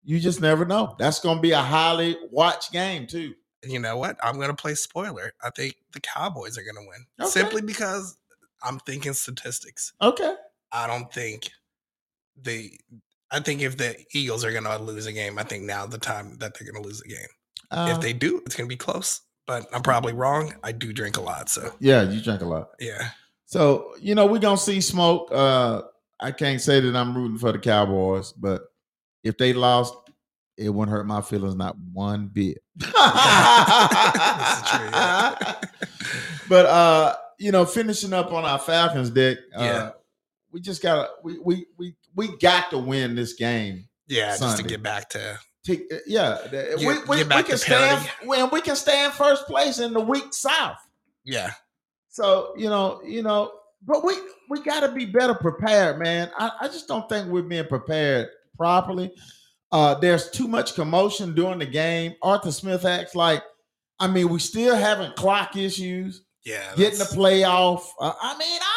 you 0.04 0.20
just 0.20 0.42
never 0.42 0.66
know. 0.66 0.96
That's 1.00 1.20
gonna 1.22 1.40
be 1.40 1.52
a 1.52 1.62
highly 1.62 2.18
watched 2.32 2.72
game 2.74 3.08
too. 3.08 3.34
You 3.66 3.80
know 3.80 3.96
what? 3.96 4.18
I'm 4.22 4.36
going 4.36 4.50
to 4.50 4.54
play 4.56 4.76
spoiler. 4.76 5.32
I 5.42 5.50
think 5.52 5.78
the 5.94 6.02
Cowboys 6.02 6.58
are 6.58 6.64
going 6.64 6.76
to 6.76 6.82
win 6.82 7.06
Okay. 7.22 7.30
simply 7.30 7.62
because 7.62 8.18
I'm 8.62 8.78
thinking 8.80 9.14
statistics. 9.14 9.94
Okay. 10.02 10.34
I 10.74 10.88
don't 10.88 11.12
think 11.14 11.50
the. 12.42 12.72
I 13.32 13.40
think 13.40 13.62
if 13.62 13.78
the 13.78 13.96
Eagles 14.14 14.44
are 14.46 14.52
going 14.52 14.64
to 14.66 14.78
lose 14.78 15.08
a 15.08 15.12
game, 15.14 15.40
I 15.40 15.44
think 15.44 15.64
now 15.64 15.88
the 15.88 15.98
time 15.98 16.38
that 16.40 16.54
they're 16.54 16.72
going 16.72 16.82
to 16.82 16.88
lose 16.88 17.02
a 17.02 17.08
game. 17.08 17.28
Uh, 17.72 17.92
if 17.96 18.00
they 18.02 18.14
do, 18.14 18.42
it's 18.46 18.56
going 18.56 18.70
to 18.70 18.74
be 18.74 18.78
close. 18.78 19.22
But 19.48 19.66
I'm 19.74 19.82
probably 19.82 20.14
wrong. 20.14 20.54
I 20.64 20.72
do 20.72 20.94
drink 20.94 21.18
a 21.18 21.22
lot, 21.22 21.50
so 21.50 21.74
yeah, 21.80 22.04
you 22.04 22.22
drink 22.22 22.42
a 22.42 22.46
lot. 22.46 22.70
yeah. 22.80 23.10
So 23.46 23.94
you 24.00 24.16
know 24.16 24.26
we're 24.26 24.40
gonna 24.40 24.58
see 24.58 24.80
smoke. 24.82 25.30
Uh, 25.32 25.82
I 26.20 26.32
can't 26.32 26.62
say 26.62 26.80
that 26.80 26.96
I'm 26.96 27.16
rooting 27.16 27.38
for 27.38 27.52
the 27.52 27.60
Cowboys, 27.60 28.32
but 28.32 28.64
if 29.24 29.38
they 29.38 29.52
lost, 29.52 29.94
it 30.58 30.70
wouldn't 30.70 30.96
hurt 30.96 31.06
my 31.06 31.22
feelings 31.22 31.56
not 31.56 31.76
one 31.92 32.28
bit. 32.28 32.60
This 32.80 32.88
is 32.88 32.94
true, 34.70 34.90
yeah. 34.92 35.56
but 36.48 36.66
uh, 36.66 37.16
you 37.38 37.52
know, 37.52 37.66
finishing 37.66 38.14
up 38.14 38.32
on 38.32 38.46
our 38.46 38.60
Falcons 38.60 39.10
deck, 39.10 39.40
uh, 39.56 39.62
Yeah. 39.64 39.92
We 40.54 40.62
just 40.62 40.82
gotta 40.82 41.10
we 41.24 41.40
we 41.40 41.66
we 41.78 41.96
we 42.16 42.38
got 42.38 42.70
to 42.70 42.78
win 42.78 43.16
this 43.16 43.34
game. 43.34 43.90
Yeah, 44.08 44.38
just 44.38 44.58
to 44.58 44.64
get 44.64 44.82
back 44.84 45.10
to 45.10 45.40
To, 45.66 45.82
yeah, 46.06 46.38
the- 46.52 46.76
we, 46.78 46.86
we, 46.86 47.24
get 47.24 47.36
we 47.36 47.44
can 47.58 47.98
in, 48.22 48.28
when 48.28 48.50
we 48.52 48.62
can 48.62 48.76
stay 48.76 49.04
in 49.06 49.12
first 49.12 49.46
place 49.48 49.80
in 49.80 49.94
the 49.94 50.00
weak 50.00 50.34
South. 50.34 50.78
yeah. 51.26 51.52
So 52.10 52.54
you 52.58 52.70
know, 52.70 53.02
you 53.04 53.24
know, 53.24 53.52
but 53.86 54.04
we 54.06 54.14
we 54.50 54.62
got 54.62 54.82
to 54.82 54.92
be 54.92 55.06
better 55.06 55.34
prepared, 55.34 55.98
man. 56.00 56.30
I, 56.38 56.52
I 56.62 56.68
just 56.68 56.88
don't 56.88 57.10
think 57.10 57.28
we're 57.30 57.42
being 57.42 57.66
prepared 57.66 58.28
properly. 58.56 59.12
Uh, 59.72 59.96
there's 59.96 60.30
too 60.30 60.48
much 60.48 60.76
commotion 60.76 61.34
during 61.34 61.58
the 61.58 61.66
game. 61.66 62.14
Arthur 62.22 62.52
Smith 62.52 62.86
acts 62.86 63.16
like, 63.16 63.42
I 64.00 64.06
mean, 64.08 64.30
we 64.30 64.38
still 64.38 64.76
having 64.76 65.12
clock 65.14 65.56
issues, 65.58 66.22
Yeah. 66.46 66.62
getting 66.76 67.00
the 67.00 67.06
playoff. 67.06 67.82
Uh, 68.00 68.14
I 68.22 68.38
mean, 68.38 68.60
that. 68.60 68.73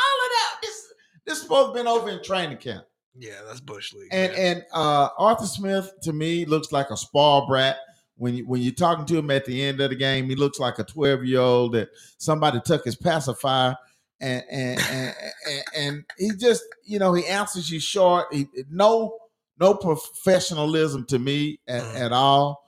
This 1.26 1.34
this 1.34 1.42
supposed 1.42 1.74
been 1.74 1.86
over 1.86 2.08
in 2.08 2.22
training 2.22 2.58
camp. 2.58 2.84
Yeah, 3.18 3.40
that's 3.46 3.60
Bush 3.60 3.92
League. 3.92 4.08
And 4.12 4.32
man. 4.32 4.40
and 4.56 4.64
uh, 4.72 5.08
Arthur 5.18 5.46
Smith 5.46 5.90
to 6.02 6.12
me 6.12 6.44
looks 6.44 6.72
like 6.72 6.90
a 6.90 6.96
spoiled 6.96 7.48
brat. 7.48 7.76
When 8.18 8.34
you 8.34 8.46
when 8.46 8.62
you're 8.62 8.72
talking 8.72 9.04
to 9.06 9.18
him 9.18 9.30
at 9.30 9.44
the 9.44 9.62
end 9.62 9.80
of 9.80 9.90
the 9.90 9.96
game, 9.96 10.28
he 10.28 10.36
looks 10.36 10.58
like 10.58 10.78
a 10.78 10.84
12 10.84 11.24
year 11.24 11.40
old 11.40 11.72
that 11.74 11.88
somebody 12.18 12.60
took 12.64 12.84
his 12.84 12.96
pacifier 12.96 13.76
and 14.20 14.42
and 14.50 14.80
and, 14.80 15.14
and 15.48 15.64
and 15.76 16.04
he 16.18 16.30
just 16.38 16.62
you 16.84 16.98
know 16.98 17.12
he 17.12 17.26
answers 17.26 17.70
you 17.70 17.80
short. 17.80 18.32
He, 18.32 18.46
no 18.70 19.18
no 19.58 19.74
professionalism 19.74 21.04
to 21.06 21.18
me 21.18 21.60
at, 21.66 21.82
Mhm. 21.82 22.00
at 22.00 22.12
all. 22.12 22.64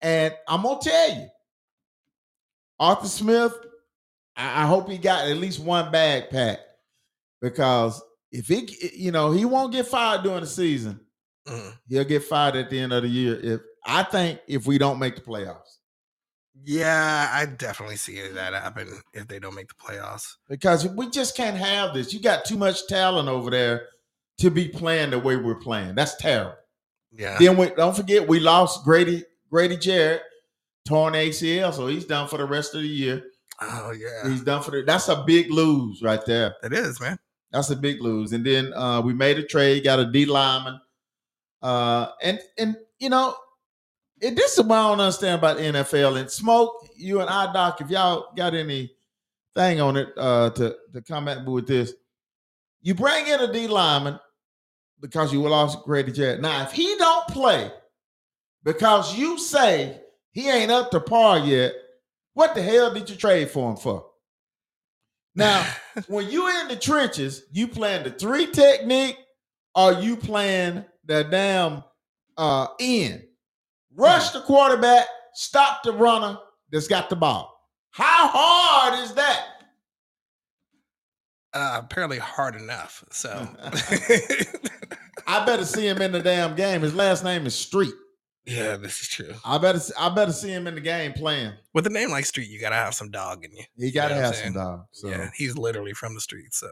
And 0.00 0.34
I'm 0.48 0.62
gonna 0.62 0.78
tell 0.80 1.10
you, 1.14 1.28
Arthur 2.78 3.08
Smith, 3.08 3.52
I, 4.36 4.62
I 4.62 4.66
hope 4.66 4.88
he 4.88 4.98
got 4.98 5.26
at 5.28 5.36
least 5.36 5.60
one 5.60 5.90
bag 5.90 6.30
packed 6.30 6.62
because 7.40 8.02
if 8.32 8.46
he 8.48 8.68
you 8.94 9.12
know 9.12 9.30
he 9.32 9.44
won't 9.44 9.72
get 9.72 9.86
fired 9.86 10.22
during 10.22 10.40
the 10.40 10.46
season 10.46 11.00
Mhm. 11.48 11.72
he'll 11.88 12.04
get 12.04 12.24
fired 12.24 12.56
at 12.56 12.70
the 12.70 12.78
end 12.80 12.92
of 12.92 13.02
the 13.04 13.08
year. 13.08 13.38
If 13.40 13.60
I 13.84 14.02
think 14.02 14.40
if 14.48 14.66
we 14.66 14.78
don't 14.78 14.98
make 14.98 15.14
the 15.14 15.22
playoffs, 15.22 15.78
yeah, 16.64 17.30
I 17.32 17.46
definitely 17.46 17.96
see 17.96 18.20
that 18.20 18.52
happen 18.54 18.88
if 19.12 19.28
they 19.28 19.38
don't 19.38 19.54
make 19.54 19.68
the 19.68 19.74
playoffs. 19.74 20.26
because 20.48 20.86
we 20.88 21.08
just 21.10 21.36
can't 21.36 21.56
have 21.56 21.94
this. 21.94 22.12
You 22.12 22.20
got 22.20 22.44
too 22.44 22.56
much 22.56 22.86
talent 22.88 23.28
over 23.28 23.50
there 23.50 23.88
to 24.38 24.50
be 24.50 24.68
playing 24.68 25.10
the 25.10 25.18
way 25.18 25.36
we're 25.36 25.54
playing. 25.60 25.94
That's 25.94 26.16
terrible. 26.16 26.56
Yeah. 27.12 27.36
Then 27.38 27.56
we 27.56 27.70
don't 27.70 27.96
forget 27.96 28.26
we 28.26 28.40
lost 28.40 28.84
Grady 28.84 29.24
Grady 29.50 29.76
Jarrett, 29.76 30.22
torn 30.86 31.14
ACL, 31.14 31.72
so 31.72 31.86
he's 31.86 32.04
done 32.04 32.26
for 32.28 32.38
the 32.38 32.44
rest 32.44 32.74
of 32.74 32.82
the 32.82 32.88
year. 32.88 33.22
Oh 33.60 33.92
yeah. 33.92 34.28
He's 34.28 34.42
done 34.42 34.62
for 34.62 34.72
the. 34.72 34.82
That's 34.82 35.08
a 35.08 35.22
big 35.24 35.50
lose 35.50 36.02
right 36.02 36.24
there. 36.26 36.56
It 36.64 36.72
is, 36.72 37.00
man. 37.00 37.18
That's 37.52 37.70
a 37.70 37.76
big 37.76 38.00
lose. 38.00 38.32
And 38.32 38.44
then 38.44 38.72
uh, 38.74 39.00
we 39.00 39.14
made 39.14 39.38
a 39.38 39.42
trade, 39.42 39.84
got 39.84 40.00
a 40.00 40.10
D 40.10 40.26
lineman. 40.26 40.80
Uh, 41.62 42.08
and 42.22 42.40
and 42.58 42.76
you 42.98 43.08
know, 43.08 43.34
it, 44.20 44.36
this 44.36 44.58
is 44.58 44.64
what 44.64 44.78
I 44.78 44.88
don't 44.88 45.00
understand 45.00 45.38
about 45.38 45.56
the 45.56 45.64
NFL. 45.64 46.18
And 46.20 46.30
smoke, 46.30 46.88
you 46.96 47.20
and 47.20 47.30
I, 47.30 47.52
Doc, 47.52 47.80
if 47.80 47.90
y'all 47.90 48.28
got 48.36 48.54
any 48.54 48.92
thing 49.54 49.80
on 49.80 49.96
it 49.96 50.08
uh, 50.16 50.50
to 50.50 50.76
to 50.92 51.02
comment 51.02 51.46
with 51.46 51.66
this, 51.66 51.94
you 52.82 52.94
bring 52.94 53.26
in 53.26 53.40
a 53.40 53.52
D 53.52 53.68
lineman 53.68 54.18
because 55.00 55.32
you 55.32 55.40
lost 55.42 55.82
Grady 55.84 56.12
Jarrett. 56.12 56.40
Now, 56.40 56.62
if 56.62 56.72
he 56.72 56.96
don't 56.98 57.28
play 57.28 57.70
because 58.64 59.16
you 59.16 59.38
say 59.38 60.00
he 60.32 60.50
ain't 60.50 60.70
up 60.70 60.90
to 60.90 61.00
par 61.00 61.38
yet, 61.38 61.72
what 62.34 62.54
the 62.54 62.62
hell 62.62 62.92
did 62.92 63.08
you 63.08 63.16
trade 63.16 63.50
for 63.50 63.70
him 63.70 63.76
for? 63.76 64.06
Now, 65.36 65.66
when 66.08 66.30
you 66.30 66.48
in 66.60 66.68
the 66.68 66.76
trenches, 66.76 67.44
you 67.52 67.68
playing 67.68 68.04
the 68.04 68.10
three 68.10 68.46
technique 68.46 69.16
or 69.74 69.92
you 69.92 70.16
playing 70.16 70.84
the 71.04 71.24
damn 71.24 71.84
uh 72.36 72.68
end. 72.80 73.22
Rush 73.94 74.30
the 74.30 74.40
quarterback, 74.40 75.06
stop 75.34 75.82
the 75.82 75.92
runner 75.92 76.38
that's 76.70 76.88
got 76.88 77.08
the 77.10 77.16
ball. 77.16 77.52
How 77.90 78.28
hard 78.28 79.02
is 79.04 79.14
that? 79.14 79.46
uh, 81.56 81.80
apparently 81.82 82.18
hard 82.18 82.54
enough. 82.54 83.02
So 83.10 83.48
I 85.26 85.44
better 85.46 85.64
see 85.64 85.88
him 85.88 86.02
in 86.02 86.12
the 86.12 86.20
damn 86.20 86.54
game. 86.54 86.82
His 86.82 86.94
last 86.94 87.24
name 87.24 87.46
is 87.46 87.54
Street. 87.54 87.94
Yeah, 88.46 88.76
this 88.76 89.02
is 89.02 89.08
true. 89.08 89.34
I 89.44 89.58
better 89.58 89.80
I 89.98 90.08
better 90.08 90.32
see 90.32 90.50
him 90.50 90.66
in 90.66 90.74
the 90.74 90.80
game 90.80 91.12
playing. 91.12 91.52
With 91.74 91.86
a 91.86 91.90
name 91.90 92.10
like 92.10 92.26
Street, 92.26 92.48
you 92.48 92.60
gotta 92.60 92.76
have 92.76 92.94
some 92.94 93.10
dog 93.10 93.44
in 93.44 93.52
you. 93.52 93.64
He 93.76 93.90
got 93.90 94.08
to 94.08 94.14
know 94.14 94.20
have 94.20 94.36
some 94.36 94.52
dog. 94.52 94.86
So 94.92 95.08
Yeah, 95.08 95.30
he's 95.34 95.56
literally 95.56 95.92
from 95.92 96.14
the 96.14 96.20
street, 96.20 96.54
So 96.54 96.68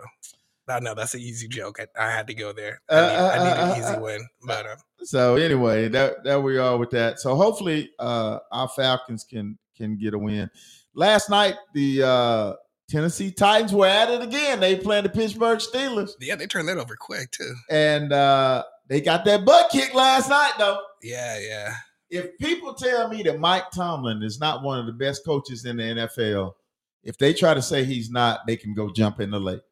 I 0.68 0.80
know 0.80 0.94
that's 0.94 1.14
an 1.14 1.20
easy 1.20 1.48
joke. 1.48 1.78
I, 1.80 2.06
I 2.06 2.10
had 2.10 2.26
to 2.28 2.34
go 2.34 2.52
there. 2.52 2.80
Uh, 2.88 2.94
I 2.94 3.38
need, 3.38 3.42
I 3.42 3.44
need 3.44 3.50
uh, 3.50 3.64
an 3.64 3.70
uh, 3.70 3.74
easy 3.74 3.94
uh, 3.94 4.00
win, 4.00 4.28
but 4.46 4.66
uh, 4.66 4.76
so 5.02 5.36
anyway, 5.36 5.88
that 5.88 6.24
that 6.24 6.42
we 6.42 6.58
are 6.58 6.76
with 6.78 6.90
that. 6.90 7.20
So 7.20 7.34
hopefully 7.34 7.90
uh 7.98 8.38
our 8.52 8.68
Falcons 8.68 9.24
can 9.24 9.58
can 9.76 9.96
get 9.96 10.14
a 10.14 10.18
win. 10.18 10.50
Last 10.94 11.28
night 11.28 11.56
the 11.74 12.02
uh 12.02 12.52
Tennessee 12.88 13.30
Titans 13.30 13.72
were 13.72 13.86
at 13.86 14.10
it 14.10 14.22
again. 14.22 14.60
They 14.60 14.76
playing 14.76 15.04
the 15.04 15.08
Pittsburgh 15.08 15.58
Steelers 15.58 16.12
yeah, 16.20 16.36
they 16.36 16.46
turned 16.46 16.68
that 16.68 16.78
over 16.78 16.96
quick 16.96 17.30
too. 17.30 17.54
and 17.70 18.12
uh 18.12 18.64
they 18.89 19.01
got 19.01 19.24
that 19.24 19.45
butt 19.45 19.70
kick 19.70 19.95
last 19.95 20.28
night 20.28 20.53
though. 20.59 20.80
Yeah, 21.03 21.39
yeah. 21.41 21.74
If 22.11 22.39
people 22.39 22.74
tell 22.74 23.09
me 23.09 23.22
that 23.24 23.41
Mike 23.41 23.70
Tomlin 23.70 24.22
is 24.22 24.39
not 24.39 24.62
one 24.62 24.78
of 24.78 24.87
the 24.87 24.93
best 24.93 25.24
coaches 25.24 25.64
in 25.64 25.78
the 25.78 25.82
NFL, 25.82 26.53
if 27.03 27.18
they 27.18 27.32
try 27.32 27.55
to 27.55 27.62
say 27.62 27.85
he's 27.85 28.11
not, 28.11 28.41
they 28.47 28.57
can 28.57 28.74
go 28.74 28.93
jump 28.93 29.20
in 29.20 29.30
the 29.30 29.41
lake. 29.41 29.62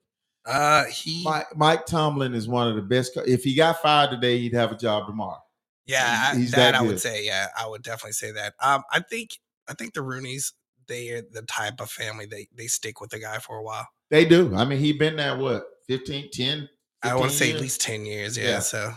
Uh, 0.45 0.85
he, 0.87 1.23
Mike, 1.25 1.47
Mike 1.57 1.87
Tomlin 1.87 2.35
is 2.35 2.49
one 2.49 2.69
of 2.69 2.75
the 2.75 2.83
best. 2.83 3.15
Co- 3.15 3.23
if 3.23 3.45
he 3.45 3.55
got 3.55 3.81
fired 3.81 4.11
today, 4.11 4.39
he'd 4.39 4.55
have 4.55 4.73
a 4.73 4.77
job 4.77 5.07
tomorrow. 5.07 5.39
yeah, 5.87 6.31
I, 6.33 6.37
he's 6.37 6.51
that, 6.51 6.73
that 6.73 6.75
I 6.75 6.83
would 6.83 7.01
say. 7.01 7.25
Yeah, 7.25 7.47
I 7.57 7.69
would 7.69 7.83
definitely 7.83 8.13
say 8.13 8.33
that. 8.33 8.55
Um, 8.61 8.83
I 8.91 9.01
think 9.01 9.39
I 9.69 9.75
think 9.75 9.95
the 9.95 10.01
Rooneys 10.01 10.53
they 10.89 11.11
are 11.11 11.23
the 11.31 11.43
type 11.43 11.81
of 11.81 11.91
family 11.91 12.27
they 12.27 12.49
they 12.57 12.67
stick 12.67 13.01
with 13.01 13.11
the 13.11 13.21
guy 13.21 13.39
for 13.39 13.57
a 13.59 13.63
while. 13.63 13.87
They 14.11 14.25
do. 14.25 14.55
I 14.57 14.65
mean, 14.65 14.79
he 14.79 14.93
been 14.93 15.17
there 15.17 15.37
what 15.37 15.65
15, 15.87 16.31
10, 16.33 16.69
I 17.03 17.15
want 17.17 17.31
to 17.31 17.37
say 17.37 17.47
years? 17.49 17.57
at 17.57 17.63
least 17.63 17.81
ten 17.81 18.07
years. 18.07 18.37
Yeah. 18.39 18.45
Yeah. 18.45 18.59
So 18.61 18.93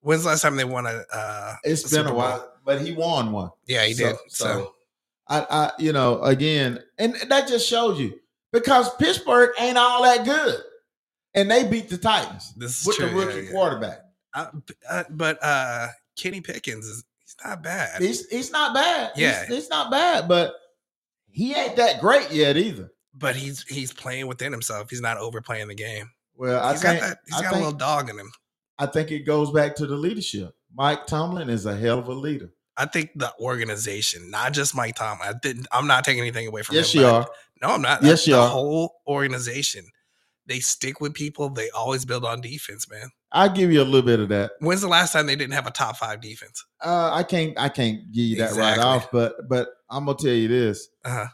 when's 0.00 0.22
the 0.22 0.28
last 0.28 0.42
time 0.42 0.56
they 0.56 0.64
won 0.64 0.86
a? 0.86 1.02
Uh, 1.12 1.54
It's 1.64 1.82
a 1.82 1.84
been 1.84 1.90
Super 1.90 2.08
a 2.08 2.10
Bowl? 2.10 2.18
while, 2.18 2.52
but 2.64 2.80
he 2.80 2.92
won 2.92 3.32
one. 3.32 3.50
Yeah, 3.66 3.84
he 3.84 3.94
So- 3.94 4.06
did. 4.08 4.16
So, 4.28 4.74
I, 5.28 5.46
I, 5.50 5.70
you 5.78 5.92
know, 5.92 6.22
again, 6.22 6.82
and 6.98 7.14
that 7.28 7.48
just 7.48 7.68
shows 7.68 8.00
you 8.00 8.18
because 8.52 8.94
Pittsburgh 8.96 9.50
ain't 9.58 9.76
all 9.76 10.02
that 10.02 10.24
good, 10.24 10.60
and 11.34 11.50
they 11.50 11.64
beat 11.68 11.88
the 11.90 11.98
Titans 11.98 12.54
this 12.56 12.80
is 12.80 12.86
with 12.86 12.96
true. 12.96 13.08
the 13.10 13.14
rookie 13.26 13.46
yeah. 13.46 13.50
quarterback. 13.50 13.98
Uh, 14.34 14.46
b- 14.66 14.74
uh, 14.88 15.04
but 15.10 15.38
uh, 15.42 15.88
Kenny 16.16 16.40
Pickens 16.40 16.86
is 16.86 17.04
he's 17.20 17.36
not 17.44 17.62
bad. 17.62 18.00
He's 18.00 18.26
he's 18.28 18.50
not 18.50 18.72
bad. 18.74 19.12
Yeah. 19.16 19.44
he's, 19.46 19.54
he's 19.56 19.68
not 19.70 19.90
bad, 19.90 20.28
but 20.28 20.54
he 21.30 21.54
ain't 21.54 21.76
that 21.76 22.00
great 22.00 22.30
yet 22.30 22.56
either. 22.56 22.90
but 23.14 23.36
he's 23.36 23.62
he's 23.64 23.92
playing 23.92 24.26
within 24.28 24.50
himself. 24.52 24.88
He's 24.88 25.00
not 25.02 25.18
overplaying 25.18 25.68
the 25.68 25.74
game. 25.74 26.10
Well, 26.38 26.62
I 26.64 26.72
He's 26.72 26.82
think 26.82 27.00
got 27.00 27.08
that. 27.08 27.18
He's 27.26 27.34
I 27.36 27.42
got 27.42 27.52
think, 27.52 27.62
a 27.62 27.64
little 27.66 27.78
dog 27.78 28.08
in 28.08 28.18
him. 28.18 28.30
I 28.78 28.86
think 28.86 29.10
it 29.10 29.26
goes 29.26 29.50
back 29.50 29.74
to 29.76 29.86
the 29.86 29.96
leadership. 29.96 30.54
Mike 30.74 31.06
Tomlin 31.06 31.50
is 31.50 31.66
a 31.66 31.76
hell 31.76 31.98
of 31.98 32.08
a 32.08 32.12
leader. 32.14 32.50
I 32.76 32.86
think 32.86 33.10
the 33.16 33.32
organization, 33.40 34.30
not 34.30 34.52
just 34.52 34.74
Mike 34.74 34.94
Tomlin. 34.94 35.28
I 35.28 35.32
didn't. 35.42 35.66
I'm 35.72 35.86
not 35.88 36.04
taking 36.04 36.20
anything 36.22 36.46
away 36.46 36.62
from 36.62 36.76
Yes, 36.76 36.92
him. 36.94 37.00
you 37.02 37.06
are. 37.08 37.28
No, 37.60 37.70
I'm 37.70 37.82
not. 37.82 38.02
Yes, 38.04 38.26
you 38.26 38.34
the 38.34 38.40
are. 38.40 38.48
whole 38.48 38.94
organization. 39.06 39.84
They 40.46 40.60
stick 40.60 41.00
with 41.00 41.12
people. 41.12 41.50
They 41.50 41.68
always 41.70 42.04
build 42.04 42.24
on 42.24 42.40
defense, 42.40 42.88
man. 42.88 43.10
I'll 43.32 43.50
give 43.50 43.70
you 43.70 43.82
a 43.82 43.84
little 43.84 44.06
bit 44.06 44.20
of 44.20 44.28
that. 44.30 44.52
When's 44.60 44.80
the 44.80 44.88
last 44.88 45.12
time 45.12 45.26
they 45.26 45.36
didn't 45.36 45.52
have 45.52 45.66
a 45.66 45.70
top 45.72 45.96
five 45.98 46.20
defense? 46.22 46.64
Uh, 46.82 47.10
I 47.12 47.22
can't 47.24 47.58
I 47.58 47.68
can't 47.68 48.10
give 48.12 48.24
you 48.24 48.36
that 48.36 48.52
right 48.52 48.78
off, 48.78 49.10
but 49.10 49.48
but 49.48 49.68
I'm 49.90 50.06
gonna 50.06 50.16
tell 50.16 50.30
you 50.32 50.48
this. 50.48 50.88
Uh-huh. 51.04 51.26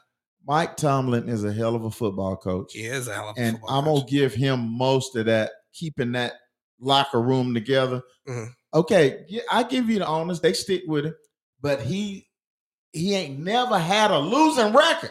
Mike 0.46 0.76
Tomlin 0.76 1.28
is 1.28 1.44
a 1.44 1.52
hell 1.52 1.74
of 1.74 1.84
a 1.84 1.90
football 1.90 2.36
coach. 2.36 2.72
He 2.72 2.84
is 2.84 3.08
a 3.08 3.14
hell 3.14 3.30
of 3.30 3.36
a 3.36 3.40
and 3.40 3.56
I'm 3.68 3.84
coach. 3.84 4.00
gonna 4.00 4.10
give 4.10 4.34
him 4.34 4.60
most 4.76 5.16
of 5.16 5.26
that, 5.26 5.52
keeping 5.72 6.12
that 6.12 6.34
locker 6.80 7.20
room 7.20 7.54
together. 7.54 8.02
Mhm. 8.28 8.48
Okay, 8.74 9.24
I 9.50 9.62
give 9.62 9.88
you 9.88 10.00
the 10.00 10.06
honors; 10.06 10.40
they 10.40 10.52
stick 10.52 10.82
with 10.86 11.06
him, 11.06 11.14
but 11.60 11.80
he 11.80 12.28
he 12.92 13.14
ain't 13.14 13.38
never 13.40 13.78
had 13.78 14.10
a 14.10 14.18
losing 14.18 14.72
record. 14.72 15.10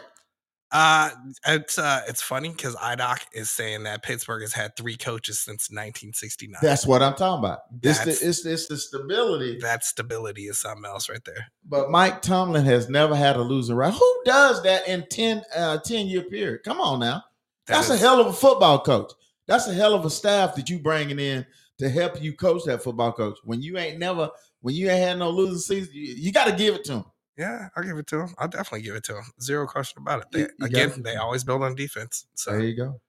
Uh, 0.74 1.08
it's 1.46 1.78
uh, 1.78 2.00
it's 2.08 2.20
funny 2.20 2.48
because 2.48 2.74
IDOC 2.74 3.20
is 3.32 3.48
saying 3.48 3.84
that 3.84 4.02
Pittsburgh 4.02 4.42
has 4.42 4.52
had 4.52 4.76
three 4.76 4.96
coaches 4.96 5.38
since 5.38 5.70
1969. 5.70 6.58
That's 6.60 6.84
what 6.84 7.00
I'm 7.00 7.14
talking 7.14 7.44
about. 7.44 7.60
It's 7.80 7.98
That's- 7.98 8.18
the 8.18 8.28
it's, 8.28 8.44
it's 8.44 8.66
the 8.66 8.76
stability. 8.76 9.60
that 9.60 9.84
stability 9.84 10.46
is 10.46 10.58
something 10.58 10.84
else 10.84 11.08
right 11.08 11.24
there. 11.24 11.46
But 11.64 11.92
Mike 11.92 12.22
Tomlin 12.22 12.64
has 12.64 12.88
never 12.88 13.14
had 13.14 13.36
a 13.36 13.42
losing 13.42 13.76
record. 13.76 13.98
Who 13.98 14.22
does 14.24 14.64
that 14.64 14.88
in 14.88 15.06
10 15.08 15.44
uh 15.54 15.78
10 15.78 16.08
year 16.08 16.22
period? 16.22 16.64
Come 16.64 16.80
on 16.80 16.98
now. 16.98 17.22
That 17.66 17.74
That's 17.74 17.90
a 17.90 17.96
hell 17.96 18.20
of 18.20 18.26
a 18.26 18.32
football 18.32 18.80
coach. 18.80 19.12
That's 19.46 19.68
a 19.68 19.74
hell 19.74 19.94
of 19.94 20.04
a 20.04 20.10
staff 20.10 20.56
that 20.56 20.68
you 20.68 20.80
bringing 20.80 21.20
in 21.20 21.46
to 21.78 21.88
help 21.88 22.20
you 22.20 22.32
coach 22.32 22.64
that 22.64 22.82
football 22.82 23.12
coach. 23.12 23.38
When 23.44 23.62
you 23.62 23.78
ain't 23.78 24.00
never, 24.00 24.28
when 24.60 24.74
you 24.74 24.90
ain't 24.90 25.06
had 25.06 25.18
no 25.20 25.30
losing 25.30 25.58
season, 25.58 25.94
you, 25.94 26.14
you 26.14 26.32
got 26.32 26.46
to 26.46 26.52
give 26.56 26.74
it 26.74 26.84
to 26.86 26.92
him. 26.94 27.04
Yeah, 27.36 27.68
I'll 27.76 27.82
give 27.82 27.96
it 27.98 28.06
to 28.08 28.20
him. 28.20 28.34
I'll 28.38 28.48
definitely 28.48 28.82
give 28.82 28.94
it 28.94 29.04
to 29.04 29.16
him. 29.16 29.24
Zero 29.42 29.66
question 29.66 30.02
about 30.02 30.20
it. 30.22 30.26
They, 30.32 30.38
You- 30.40 30.48
you 30.60 30.66
again, 30.66 30.88
gotta- 30.90 31.02
they 31.02 31.16
always 31.16 31.42
build 31.44 31.62
on 31.62 31.74
defense. 31.74 32.26
So 32.34 32.52
There 32.52 32.60
you 32.60 32.76
go. 32.76 33.00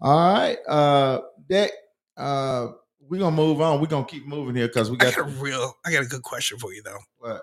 All 0.00 0.32
right, 0.32 0.58
uh, 0.68 1.20
that 1.48 1.70
uh, 2.16 2.68
we're 3.00 3.18
gonna 3.20 3.34
move 3.36 3.60
on. 3.60 3.80
We're 3.80 3.88
gonna 3.88 4.06
keep 4.06 4.26
moving 4.26 4.54
here 4.54 4.68
because 4.68 4.90
we 4.90 4.96
got 4.96 5.16
got 5.16 5.26
a 5.26 5.30
real, 5.30 5.74
I 5.84 5.90
got 5.92 6.02
a 6.04 6.06
good 6.08 6.22
question 6.22 6.56
for 6.58 6.72
you 6.72 6.82
though. 6.82 6.98
what? 7.18 7.42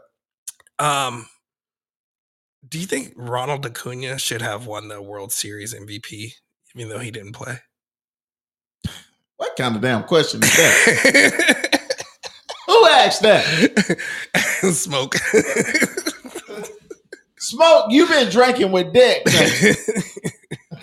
Um, 0.80 1.28
do 2.68 2.80
you 2.80 2.86
think 2.88 3.14
Ronald 3.18 3.66
Acuna 3.66 4.18
should 4.18 4.42
have 4.42 4.66
won 4.68 4.88
the 4.88 5.02
World 5.02 5.32
Series 5.34 5.74
MVP, 5.74 6.32
even 6.76 6.90
though 6.90 7.00
he 7.00 7.12
didn't 7.12 7.34
play? 7.34 7.60
What 9.38 9.56
kind 9.58 9.76
of 9.76 9.82
damn 9.82 10.04
question 10.06 10.42
is 10.42 10.50
that? 10.56 11.82
Who 12.68 12.88
asked 12.88 13.22
that? 13.22 14.00
Smoke. 14.74 15.16
Smoke, 17.46 17.86
you've 17.90 18.10
been 18.10 18.30
drinking 18.30 18.72
with 18.72 18.92
Dick. 18.94 19.24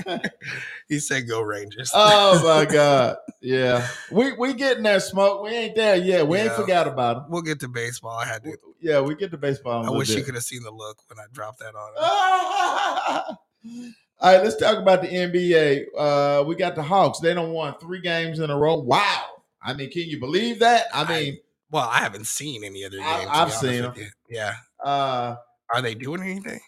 he 0.89 0.99
said, 0.99 1.29
"Go 1.29 1.41
Rangers." 1.43 1.91
oh 1.95 2.43
my 2.45 2.65
God. 2.73 3.17
Yeah. 3.41 3.87
We 4.11 4.33
we 4.35 4.55
getting 4.55 4.83
there, 4.83 5.01
smoke. 5.01 5.43
We 5.43 5.51
ain't 5.51 5.75
there 5.77 5.97
yet. 5.97 6.27
We 6.27 6.39
ain't 6.39 6.53
forgot 6.53 6.87
about 6.89 7.17
him. 7.19 7.25
we'll 7.29 7.43
get 7.43 7.61
to 7.61 7.69
baseball. 7.69 8.17
I 8.19 8.27
had 8.27 8.45
to. 8.45 8.57
Yeah, 8.81 9.01
we 9.01 9.15
get 9.15 9.31
to 9.33 9.37
baseball. 9.37 9.85
I 9.85 9.89
I 9.89 9.91
wish 9.91 10.11
you 10.11 10.23
could 10.23 10.35
have 10.35 10.45
seen 10.45 10.63
the 10.63 10.71
look 10.71 10.99
when 11.09 11.19
I 11.19 11.25
dropped 11.33 11.59
that 11.61 11.75
on. 11.75 13.29
him. 13.29 13.37
All 14.21 14.33
right, 14.33 14.43
let's 14.45 14.57
talk 14.57 14.79
about 14.79 15.03
the 15.03 15.09
NBA. 15.09 15.87
Uh, 15.99 16.45
we 16.45 16.55
got 16.55 16.77
the 16.77 16.83
Hawks. 16.83 17.19
They 17.19 17.35
don't 17.35 17.51
won 17.53 17.75
three 17.81 18.01
games 18.01 18.39
in 18.39 18.51
a 18.51 18.57
row. 18.57 18.77
Wow. 18.77 19.25
I 19.61 19.75
mean, 19.75 19.91
can 19.91 20.03
you 20.03 20.21
believe 20.21 20.61
that? 20.61 20.87
I 20.95 21.03
I- 21.03 21.09
mean, 21.09 21.39
Well, 21.71 21.89
I 21.89 21.99
haven't 21.99 22.27
seen 22.27 22.63
any 22.65 22.85
other 22.85 22.99
games. 22.99 23.27
I, 23.29 23.43
I've 23.43 23.53
seen 23.53 23.83
you. 23.97 24.07
Yeah. 24.29 24.55
uh, 24.83 25.37
Are 25.75 25.83
they 25.83 25.95
doing 25.95 26.23
anything? 26.23 26.61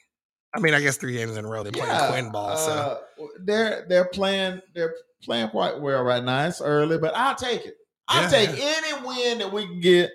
I 0.55 0.61
mean, 0.61 0.73
I 0.75 0.81
guess 0.81 0.97
three 0.97 1.15
games 1.15 1.37
in 1.37 1.45
a 1.45 1.49
row. 1.49 1.63
They're 1.63 1.73
playing 1.73 1.89
yeah, 1.89 2.09
twin 2.11 2.31
ball. 2.31 2.57
so 2.57 2.73
uh, 2.73 2.99
they're 3.41 3.87
they're 3.89 4.05
playing 4.07 4.61
they're 4.75 4.95
playing 5.23 5.49
quite 5.51 5.81
well 5.81 6.03
right 6.03 6.23
now. 6.23 6.47
It's 6.47 6.61
early, 6.61 6.97
but 6.99 7.15
I'll 7.17 7.35
take 7.35 7.67
it. 7.67 7.77
I'll 8.09 8.23
Yeah, 8.23 8.29
take 8.29 8.51
any 8.51 9.07
win 9.07 9.39
that 9.39 9.53
we 9.53 9.67
can 9.67 9.81
get 9.81 10.13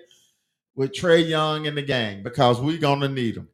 with 0.76 0.92
Trae 0.92 1.28
Young 1.28 1.66
in 1.66 1.74
the 1.74 1.82
game 1.82 2.22
because 2.22 2.60
we're 2.60 2.78
gonna 2.78 3.08
need 3.08 3.36
him. 3.36 3.48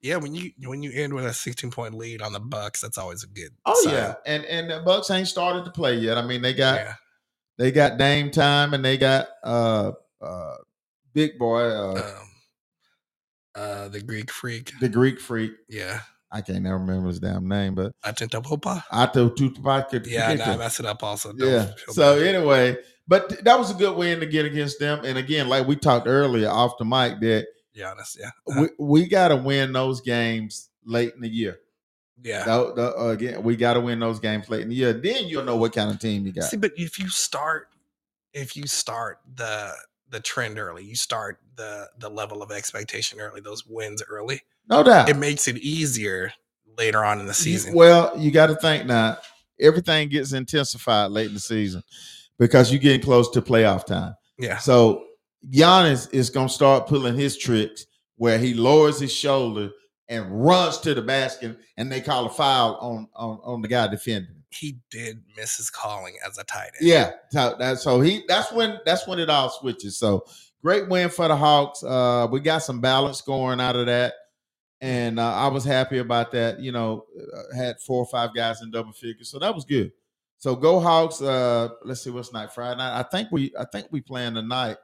yeah, 0.00 0.16
when 0.16 0.32
you 0.34 0.52
when 0.64 0.80
you 0.82 0.92
end 0.92 1.12
with 1.12 1.24
a 1.26 1.32
16 1.34 1.72
point 1.72 1.94
lead 1.94 2.22
on 2.22 2.32
the 2.32 2.38
Bucks, 2.40 2.80
that's 2.80 2.98
always 2.98 3.24
a 3.24 3.26
good. 3.26 3.50
Oh 3.66 3.74
sign. 3.82 3.94
yeah, 3.94 4.14
and 4.26 4.44
and 4.44 4.70
the 4.70 4.80
Bucks 4.84 5.10
ain't 5.10 5.26
started 5.26 5.64
to 5.64 5.72
play 5.72 5.96
yet. 5.96 6.18
I 6.18 6.22
mean, 6.24 6.40
they 6.40 6.54
got 6.54 6.76
yeah. 6.76 6.94
they 7.56 7.72
got 7.72 7.98
Dame 7.98 8.30
time 8.30 8.74
and 8.74 8.84
they 8.84 8.96
got 8.96 9.26
uh 9.42 9.90
uh 10.20 10.56
big 11.14 11.36
boy 11.36 11.62
uh 11.64 11.94
Um, 12.20 12.27
uh, 13.54 13.88
the 13.88 14.00
Greek 14.00 14.30
freak. 14.30 14.72
the 14.80 14.88
Greek 14.88 15.20
freak. 15.20 15.52
Yeah, 15.68 16.00
I 16.30 16.40
can't 16.40 16.62
never 16.62 16.78
remember 16.78 17.08
his 17.08 17.20
damn 17.20 17.48
name, 17.48 17.74
but 17.74 17.92
Atentapopa. 18.04 18.82
Tupac. 19.36 20.06
Yeah, 20.06 20.34
nah, 20.34 20.44
I 20.52 20.56
messed 20.56 20.80
it 20.80 20.86
up. 20.86 21.02
Also, 21.02 21.32
Don't 21.32 21.48
Yeah. 21.50 21.70
So 21.88 22.16
bad. 22.18 22.34
anyway, 22.34 22.76
but 23.06 23.28
th- 23.30 23.40
that 23.42 23.58
was 23.58 23.70
a 23.70 23.74
good 23.74 23.96
win 23.96 24.20
to 24.20 24.26
get 24.26 24.44
against 24.46 24.78
them. 24.78 25.04
And 25.04 25.16
again, 25.18 25.48
like 25.48 25.66
we 25.66 25.76
talked 25.76 26.06
earlier 26.06 26.48
off 26.50 26.78
the 26.78 26.84
mic, 26.84 27.20
that 27.20 27.46
Giannis, 27.76 28.16
yeah, 28.18 28.30
we, 28.46 28.68
we 28.78 29.06
got 29.08 29.28
to 29.28 29.36
win 29.36 29.72
those 29.72 30.00
games 30.00 30.68
late 30.84 31.12
in 31.14 31.20
the 31.20 31.28
year. 31.28 31.58
yeah. 32.22 32.44
Tho- 32.44 32.74
tho- 32.74 32.94
uh, 32.98 33.08
again, 33.10 33.42
we 33.42 33.56
got 33.56 33.74
to 33.74 33.80
win 33.80 34.00
those 34.00 34.18
games 34.20 34.48
late 34.50 34.62
in 34.62 34.68
the 34.68 34.74
year. 34.74 34.92
Then 34.92 35.26
you'll 35.28 35.44
know 35.44 35.56
what 35.56 35.72
kind 35.72 35.90
of 35.90 35.98
team 36.00 36.26
you 36.26 36.32
got. 36.32 36.44
See, 36.44 36.56
but 36.56 36.72
if 36.76 36.98
you 36.98 37.08
start, 37.08 37.68
if 38.34 38.56
you 38.56 38.66
start 38.66 39.20
the 39.34 39.72
the 40.10 40.20
trend 40.20 40.58
early, 40.58 40.84
you 40.84 40.94
start 40.96 41.38
the 41.58 41.88
the 41.98 42.08
level 42.08 42.42
of 42.42 42.50
expectation 42.50 43.20
early, 43.20 43.42
those 43.42 43.66
wins 43.66 44.02
early, 44.08 44.40
No 44.70 44.82
doubt. 44.82 45.10
it 45.10 45.16
makes 45.18 45.46
it 45.48 45.58
easier 45.58 46.32
later 46.78 47.04
on 47.04 47.20
in 47.20 47.26
the 47.26 47.34
season. 47.34 47.74
well, 47.74 48.12
you 48.16 48.30
got 48.30 48.46
to 48.46 48.54
think 48.56 48.86
now. 48.86 49.18
Everything 49.60 50.08
gets 50.08 50.32
intensified 50.32 51.10
late 51.10 51.26
in 51.28 51.34
the 51.34 51.40
season 51.40 51.82
because 52.38 52.70
you're 52.72 52.80
getting 52.80 53.00
close 53.02 53.28
to 53.32 53.42
playoff 53.42 53.84
time. 53.84 54.14
yeah, 54.38 54.56
So 54.58 55.04
Giannis 55.50 56.08
is 56.14 56.30
going 56.30 56.46
to 56.48 56.54
start 56.54 56.86
pulling 56.86 57.16
his 57.16 57.36
tricks 57.36 57.84
where 58.16 58.38
he 58.38 58.54
lowers 58.54 59.00
his 59.00 59.12
shoulder 59.12 59.70
and 60.08 60.24
runs 60.44 60.78
to 60.78 60.94
the 60.94 61.02
basket, 61.02 61.58
and 61.76 61.90
they 61.92 62.00
call 62.00 62.26
a 62.26 62.30
foul 62.30 62.76
on 62.80 63.08
on, 63.14 63.38
on 63.44 63.60
the 63.62 63.68
guy 63.68 63.86
defending. 63.88 64.42
he 64.50 64.78
did 64.90 65.20
miss 65.36 65.56
his 65.58 65.68
calling 65.70 66.16
as 66.26 66.38
a 66.38 66.44
tight 66.44 66.70
end. 66.80 66.88
Yeah, 66.88 67.10
so 67.30 67.56
that 67.58 67.78
so 67.78 68.00
he 68.00 68.22
that's 68.28 68.50
when 68.52 68.78
that's 68.86 69.06
when 69.08 69.18
it 69.18 69.28
all 69.28 69.50
switches. 69.50 69.98
So 69.98 70.24
great 70.62 70.88
win 70.88 71.08
for 71.08 71.28
the 71.28 71.36
Hawks. 71.36 71.82
Uh, 71.82 72.26
we 72.30 72.40
got 72.40 72.58
some 72.58 72.80
balance 72.80 73.18
scoring 73.18 73.60
out 73.60 73.76
of 73.76 73.86
that, 73.86 74.14
and 74.80 75.18
uh, 75.18 75.34
I 75.34 75.48
was 75.48 75.64
happy 75.64 75.98
about 75.98 76.32
that. 76.32 76.60
You 76.60 76.72
know, 76.72 77.04
uh, 77.34 77.56
had 77.56 77.80
four 77.80 78.02
or 78.02 78.06
five 78.06 78.34
guys 78.34 78.62
in 78.62 78.70
double 78.70 78.92
figures, 78.92 79.30
so 79.30 79.38
that 79.38 79.54
was 79.54 79.64
good. 79.64 79.92
So 80.38 80.54
go 80.54 80.78
Hawks. 80.80 81.20
Uh, 81.20 81.70
let's 81.84 82.02
see 82.02 82.10
what's 82.10 82.32
night 82.32 82.52
Friday 82.52 82.78
night. 82.78 82.98
I 82.98 83.02
think 83.02 83.28
we 83.32 83.52
I 83.58 83.64
think 83.64 83.88
we 83.90 84.00
playing 84.00 84.34
tonight. 84.34 84.76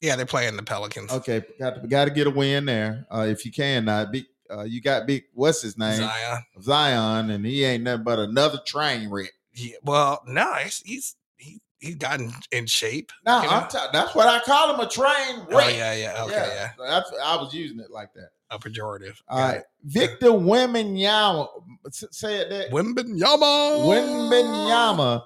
yeah, 0.00 0.16
they're 0.16 0.26
playing 0.26 0.56
the 0.56 0.62
Pelicans. 0.62 1.12
Okay, 1.12 1.42
got 1.58 1.80
to, 1.80 1.86
got 1.86 2.04
to 2.06 2.10
get 2.10 2.26
a 2.26 2.30
win 2.30 2.64
there 2.64 3.06
uh, 3.10 3.26
if 3.28 3.44
you 3.44 3.52
can. 3.52 3.84
Now, 3.84 4.04
big, 4.06 4.24
uh, 4.50 4.62
you 4.62 4.80
got 4.80 5.06
big. 5.06 5.24
What's 5.34 5.62
his 5.62 5.78
name? 5.78 5.98
Zion. 5.98 6.42
Zion, 6.60 7.30
and 7.30 7.46
he 7.46 7.64
ain't 7.64 7.84
nothing 7.84 8.04
but 8.04 8.18
another 8.18 8.58
train 8.66 9.08
wreck. 9.10 9.30
Yeah, 9.52 9.76
well, 9.82 10.22
no, 10.26 10.52
he's 10.54 10.82
he's 10.84 11.16
he 11.80 11.86
he's 11.88 11.96
gotten 11.96 12.32
in 12.52 12.66
shape. 12.66 13.10
No, 13.26 13.42
you 13.42 13.48
know? 13.48 13.54
I'm 13.54 13.68
ta- 13.68 13.90
that's 13.92 14.14
what 14.14 14.26
I 14.28 14.40
call 14.40 14.74
him 14.74 14.80
a 14.80 14.88
train 14.88 15.38
wreck. 15.48 15.66
Oh 15.66 15.68
yeah, 15.68 15.94
yeah, 15.94 16.24
okay, 16.24 16.52
yeah, 16.54 16.70
so 16.76 16.82
that's 16.84 17.10
I 17.24 17.36
was 17.36 17.52
using 17.54 17.80
it 17.80 17.90
like 17.90 18.12
that. 18.14 18.30
a 18.50 18.58
pejorative. 18.58 19.16
All 19.28 19.38
Got 19.38 19.54
right, 19.54 19.62
Victor 19.84 20.26
Wembanyama 20.28 21.48
s- 21.86 22.04
said 22.10 22.50
that 22.50 22.66
it. 22.66 22.72
Wimbenyama. 22.72 23.84
Wembanyama 23.86 25.24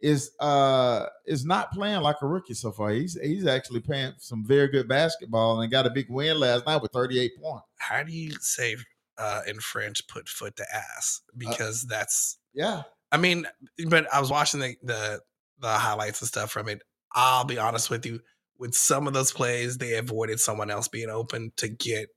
is 0.00 0.32
uh 0.40 1.06
is 1.26 1.44
not 1.44 1.70
playing 1.72 2.00
like 2.00 2.16
a 2.22 2.26
rookie 2.26 2.54
so 2.54 2.72
far. 2.72 2.90
He's 2.90 3.18
he's 3.20 3.46
actually 3.46 3.80
playing 3.80 4.14
some 4.18 4.44
very 4.44 4.68
good 4.68 4.88
basketball 4.88 5.60
and 5.60 5.70
got 5.70 5.86
a 5.86 5.90
big 5.90 6.06
win 6.10 6.40
last 6.40 6.66
night 6.66 6.82
with 6.82 6.90
38 6.92 7.32
points. 7.40 7.66
How 7.78 8.02
do 8.02 8.12
you 8.12 8.32
say 8.40 8.76
uh, 9.18 9.42
in 9.46 9.60
French 9.60 10.06
"put 10.08 10.28
foot 10.28 10.56
to 10.56 10.64
ass"? 10.74 11.20
Because 11.38 11.82
that's 11.84 12.38
Yeah, 12.52 12.82
I 13.12 13.16
mean, 13.16 13.46
but 13.88 14.12
I 14.12 14.18
was 14.20 14.30
watching 14.30 14.58
the, 14.60 14.74
the 14.82 15.20
the 15.62 15.68
highlights 15.68 16.20
and 16.20 16.28
stuff 16.28 16.50
from 16.52 16.68
it. 16.68 16.82
I'll 17.14 17.44
be 17.44 17.58
honest 17.58 17.88
with 17.88 18.04
you. 18.04 18.20
With 18.58 18.74
some 18.74 19.06
of 19.06 19.14
those 19.14 19.32
plays, 19.32 19.78
they 19.78 19.94
avoided 19.94 20.38
someone 20.38 20.70
else 20.70 20.86
being 20.88 21.08
open 21.08 21.52
to 21.56 21.68
get 21.68 22.08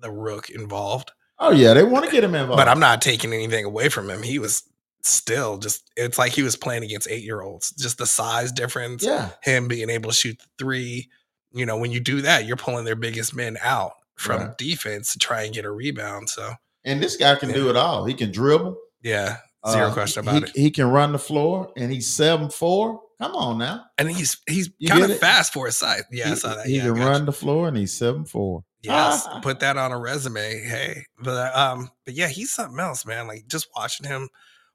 the 0.00 0.10
rook 0.10 0.48
involved. 0.50 1.12
Oh 1.38 1.50
yeah, 1.52 1.74
they 1.74 1.84
want 1.84 2.06
to 2.06 2.10
get 2.10 2.24
him 2.24 2.34
involved. 2.34 2.56
But 2.58 2.68
I'm 2.68 2.80
not 2.80 3.02
taking 3.02 3.32
anything 3.32 3.64
away 3.64 3.88
from 3.90 4.08
him. 4.10 4.22
He 4.22 4.38
was 4.38 4.62
still 5.02 5.58
just. 5.58 5.88
It's 5.96 6.18
like 6.18 6.32
he 6.32 6.42
was 6.42 6.56
playing 6.56 6.82
against 6.82 7.08
eight 7.10 7.22
year 7.22 7.42
olds. 7.42 7.70
Just 7.72 7.98
the 7.98 8.06
size 8.06 8.50
difference. 8.52 9.04
yeah, 9.04 9.30
Him 9.42 9.68
being 9.68 9.90
able 9.90 10.10
to 10.10 10.16
shoot 10.16 10.40
three. 10.58 11.08
You 11.52 11.66
know, 11.66 11.76
when 11.76 11.92
you 11.92 12.00
do 12.00 12.22
that, 12.22 12.46
you're 12.46 12.56
pulling 12.56 12.84
their 12.84 12.96
biggest 12.96 13.34
men 13.34 13.56
out 13.62 13.92
from 14.16 14.40
Right. 14.42 14.58
defense 14.58 15.12
to 15.12 15.18
try 15.18 15.42
and 15.42 15.54
get 15.54 15.64
a 15.64 15.70
rebound. 15.70 16.30
So 16.30 16.52
and 16.84 17.02
this 17.02 17.16
guy 17.16 17.34
can 17.36 17.52
do 17.52 17.68
it 17.70 17.76
all. 17.76 18.04
He 18.06 18.14
can 18.14 18.32
dribble. 18.32 18.76
yeah, 19.02 19.36
zero 19.68 19.86
Uh, 19.88 19.92
question 19.92 20.24
he, 20.24 20.30
about 20.30 20.42
it. 20.48 20.56
He 20.56 20.70
can 20.70 20.86
run 20.90 21.12
the 21.12 21.18
floor, 21.18 21.72
and 21.76 21.90
he's 21.92 22.08
seven 22.12 22.50
four. 22.50 23.00
Come 23.20 23.34
on 23.34 23.58
now. 23.58 23.84
and 23.96 24.10
he's 24.10 24.38
he's 24.46 24.70
You 24.78 24.88
kind 24.88 25.04
of 25.04 25.10
it? 25.10 25.20
fast 25.20 25.52
for 25.52 25.66
his 25.66 25.76
size. 25.76 26.02
Yeah, 26.10 26.32
I 26.32 26.34
saw 26.34 26.54
that. 26.54 26.66
he 26.66 26.76
yeah, 26.76 26.82
can 26.84 26.94
got 26.94 27.00
you. 27.00 27.06
run 27.08 27.24
the 27.26 27.32
floor, 27.32 27.68
and 27.68 27.76
he's 27.76 27.96
seven 27.96 28.24
four. 28.24 28.62
Yes, 28.82 29.26
put 29.42 29.60
that 29.60 29.76
on 29.78 29.90
a 29.90 29.98
resume. 29.98 30.62
Hey, 30.62 31.02
but 31.20 31.56
um, 31.56 31.90
but 32.04 32.14
yeah, 32.14 32.28
he's 32.28 32.52
something 32.52 32.78
else, 32.78 33.04
man. 33.06 33.26
Like 33.26 33.46
just 33.48 33.68
watching 33.74 34.06
him, 34.06 34.28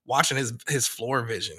watching 0.06 0.38
his 0.38 0.54
his 0.68 0.88
floor 0.88 1.22
vision. 1.24 1.56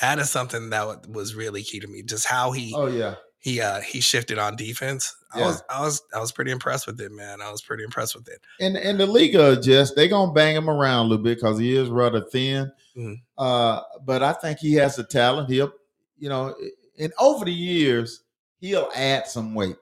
That 0.00 0.18
is 0.18 0.30
something 0.30 0.70
that 0.70 1.06
was 1.10 1.34
really 1.34 1.62
key 1.62 1.78
to 1.80 1.86
me. 1.86 2.02
Just 2.02 2.24
how 2.26 2.52
he 2.52 2.72
Oh 2.74 2.86
yeah, 2.86 3.16
he 3.40 3.60
uh 3.60 3.80
he 3.80 4.00
shifted 4.00 4.38
on 4.38 4.54
defense. 4.56 5.16
I 5.32 5.40
was 5.42 5.62
I 5.70 5.80
was 5.80 6.02
I 6.14 6.18
was 6.18 6.30
pretty 6.32 6.50
impressed 6.50 6.86
with 6.86 7.00
it, 7.00 7.10
man. 7.12 7.40
I 7.40 7.50
was 7.50 7.62
pretty 7.62 7.84
impressed 7.84 8.14
with 8.14 8.28
it. 8.28 8.40
and 8.60 8.76
and 8.76 8.98
the 9.00 9.06
league 9.06 9.34
adjust. 9.34 9.96
They're 9.96 10.08
gonna 10.08 10.32
bang 10.32 10.56
him 10.56 10.68
around 10.68 11.06
a 11.06 11.08
little 11.08 11.24
bit 11.24 11.36
because 11.38 11.58
he 11.58 11.74
is 11.76 11.88
rather 11.88 12.20
thin. 12.20 12.70
Mhm. 12.96 13.16
Uh, 13.38 13.80
but 14.04 14.22
I 14.22 14.32
think 14.34 14.58
he 14.58 14.74
has 14.74 14.96
the 14.96 15.04
talent. 15.04 15.48
He'll, 15.50 15.72
you 16.18 16.28
know, 16.28 16.54
and 16.98 17.12
over 17.18 17.44
the 17.44 17.52
years 17.52 18.22
he'll 18.60 18.90
add 18.94 19.26
some 19.26 19.54
weight. 19.54 19.76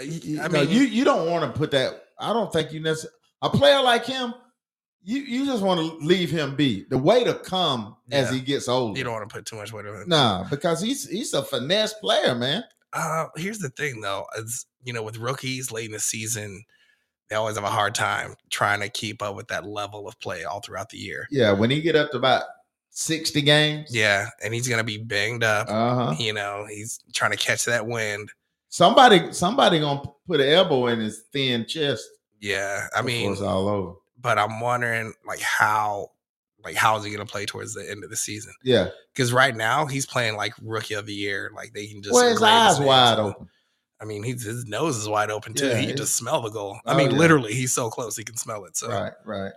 You, 0.00 0.42
I 0.42 0.48
know, 0.48 0.60
mean, 0.64 0.70
you 0.70 0.80
you 0.80 1.04
don't 1.04 1.30
want 1.30 1.50
to 1.52 1.58
put 1.58 1.70
that. 1.70 2.02
I 2.18 2.32
don't 2.32 2.52
think 2.52 2.72
you 2.72 2.80
necessarily 2.80 3.14
a 3.42 3.50
player 3.50 3.80
like 3.82 4.04
him. 4.04 4.34
You 5.04 5.20
you 5.22 5.46
just 5.46 5.62
want 5.62 5.80
to 5.80 6.04
leave 6.06 6.30
him 6.30 6.56
be. 6.56 6.86
The 6.90 6.98
way 6.98 7.24
to 7.24 7.34
come 7.34 7.96
as 8.10 8.30
he 8.30 8.40
gets 8.40 8.68
older. 8.68 8.98
you 8.98 9.04
don't 9.04 9.14
want 9.14 9.28
to 9.28 9.32
put 9.34 9.46
too 9.46 9.56
much 9.56 9.72
weight 9.72 9.86
on 9.86 10.02
it. 10.02 10.08
Nah, 10.08 10.44
because 10.50 10.80
he's 10.80 11.08
he's 11.08 11.32
a 11.34 11.42
finesse 11.42 11.94
player, 11.94 12.34
man. 12.34 12.64
Uh, 12.92 13.26
here's 13.36 13.58
the 13.58 13.70
thing, 13.70 14.00
though, 14.00 14.26
is 14.38 14.66
you 14.84 14.92
know, 14.92 15.02
with 15.02 15.16
rookies 15.18 15.70
late 15.72 15.86
in 15.86 15.92
the 15.92 16.00
season, 16.00 16.62
they 17.30 17.36
always 17.36 17.56
have 17.56 17.64
a 17.64 17.68
hard 17.70 17.94
time 17.94 18.34
trying 18.50 18.80
to 18.80 18.88
keep 18.88 19.22
up 19.22 19.34
with 19.36 19.48
that 19.48 19.66
level 19.66 20.06
of 20.08 20.18
play 20.20 20.44
all 20.44 20.60
throughout 20.60 20.90
the 20.90 20.98
year. 20.98 21.26
Yeah, 21.30 21.52
when 21.52 21.70
he 21.70 21.80
get 21.80 21.96
up 21.96 22.10
to 22.10 22.18
about 22.18 22.42
sixty 22.90 23.40
games. 23.42 23.88
Yeah, 23.90 24.26
and 24.44 24.52
he's 24.52 24.68
gonna 24.68 24.84
be 24.84 24.98
banged 24.98 25.44
up. 25.44 25.68
Uh 25.70 25.94
huh. 25.94 26.14
You 26.18 26.32
know, 26.34 26.66
he's 26.68 27.00
trying 27.14 27.30
to 27.30 27.36
catch 27.38 27.64
that 27.64 27.86
wind. 27.86 28.30
Somebody 28.68 29.32
somebody 29.32 29.80
gonna 29.80 30.02
put 30.26 30.40
an 30.40 30.48
elbow 30.48 30.86
in 30.88 31.00
his 31.00 31.24
thin 31.32 31.66
chest. 31.66 32.06
Yeah, 32.40 32.86
I 32.94 33.02
mean, 33.02 33.32
it's 33.32 33.40
all 33.40 33.68
over. 33.68 33.94
but 34.20 34.38
I'm 34.38 34.60
wondering 34.60 35.12
like 35.26 35.40
how 35.40 36.10
Like, 36.64 36.76
how 36.76 36.96
is 36.96 37.04
he 37.04 37.10
going 37.10 37.24
to 37.26 37.30
play 37.30 37.44
towards 37.46 37.74
the 37.74 37.88
end 37.90 38.04
of 38.04 38.10
the 38.10 38.16
season? 38.16 38.52
Yeah. 38.62 38.88
Because 39.14 39.32
right 39.32 39.54
now 39.54 39.86
he's 39.86 40.06
playing 40.06 40.36
like 40.36 40.52
rookie 40.62 40.94
of 40.94 41.06
the 41.06 41.14
year. 41.14 41.50
Like 41.54 41.72
they 41.72 41.86
can 41.86 42.02
just 42.02 42.14
Well, 42.14 42.28
his 42.30 42.42
eyes 42.42 42.78
name 42.78 42.88
wide 42.88 43.18
open. 43.18 43.48
I 44.00 44.04
mean, 44.04 44.22
he's, 44.24 44.42
his 44.44 44.66
nose 44.66 44.96
is 44.96 45.08
wide 45.08 45.30
open 45.30 45.54
too. 45.54 45.68
Yeah, 45.68 45.76
he 45.76 45.86
can 45.86 45.96
just 45.96 46.16
smell 46.16 46.40
the 46.42 46.50
goal. 46.50 46.78
I 46.86 46.94
Oh, 46.94 46.96
mean, 46.96 47.12
yeah. 47.12 47.16
literally, 47.18 47.52
he's 47.54 47.72
so 47.72 47.88
close 47.88 48.16
he 48.16 48.24
can 48.24 48.36
smell 48.36 48.64
it. 48.64 48.76
So, 48.76 48.88
Right, 48.88 49.12
right. 49.24 49.52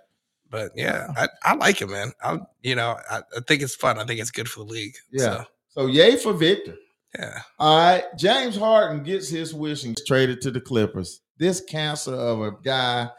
but 0.49 0.71
yeah, 0.75 1.07
I, 1.17 1.27
I 1.43 1.55
like 1.55 1.81
him, 1.81 1.91
man. 1.91 2.11
I, 2.23 2.37
you 2.61 2.75
know, 2.75 2.97
I, 3.09 3.21
I 3.35 3.39
think 3.47 3.63
it's 3.63 3.75
fun. 3.75 3.97
I 3.97 4.05
think 4.05 4.19
it's 4.19 4.29
good 4.31 4.47
for 4.47 4.59
the 4.59 4.71
league. 4.71 4.93
Yeah. 5.11 5.19
So, 5.21 5.45
So 5.69 5.85
yay 5.87 6.15
for 6.15 6.33
Victor. 6.33 6.75
yeah. 7.17 7.39
All 7.57 7.77
right. 7.77 8.03
James 8.17 8.55
Harden 8.55 9.01
gets 9.03 9.29
his 9.29 9.51
wish 9.53 9.83
and 9.83 9.95
gets 9.95 10.05
traded 10.07 10.41
to 10.41 10.51
the 10.51 10.61
Clippers. 10.61 11.21
This 11.39 11.61
cancer 11.61 12.13
of 12.13 12.41
a 12.41 12.51
guy, 12.63 13.09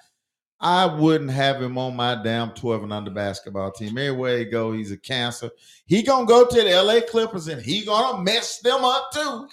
I 0.61 0.86
wouldn't 0.86 1.30
have 1.30 1.61
him 1.61 1.76
on 1.76 1.96
my 1.96 2.20
damn 2.22 2.50
12 2.52 2.84
and 2.84 2.92
under 2.92 3.11
basketball 3.11 3.70
team. 3.72 3.98
Everywhere 3.98 4.38
he 4.38 4.44
go, 4.46 4.72
he's 4.72 4.90
a 4.90 4.96
cancer. 4.96 5.50
He 5.84 6.02
gonna 6.02 6.26
go 6.26 6.46
to 6.46 6.62
the 6.62 6.82
LA 6.82 7.00
Clippers 7.00 7.48
and 7.48 7.61
he 7.61 7.84
gonna 7.84 8.22
mess 8.22 8.61
them 8.61 8.82
up 8.84 9.11
too. 9.12 9.48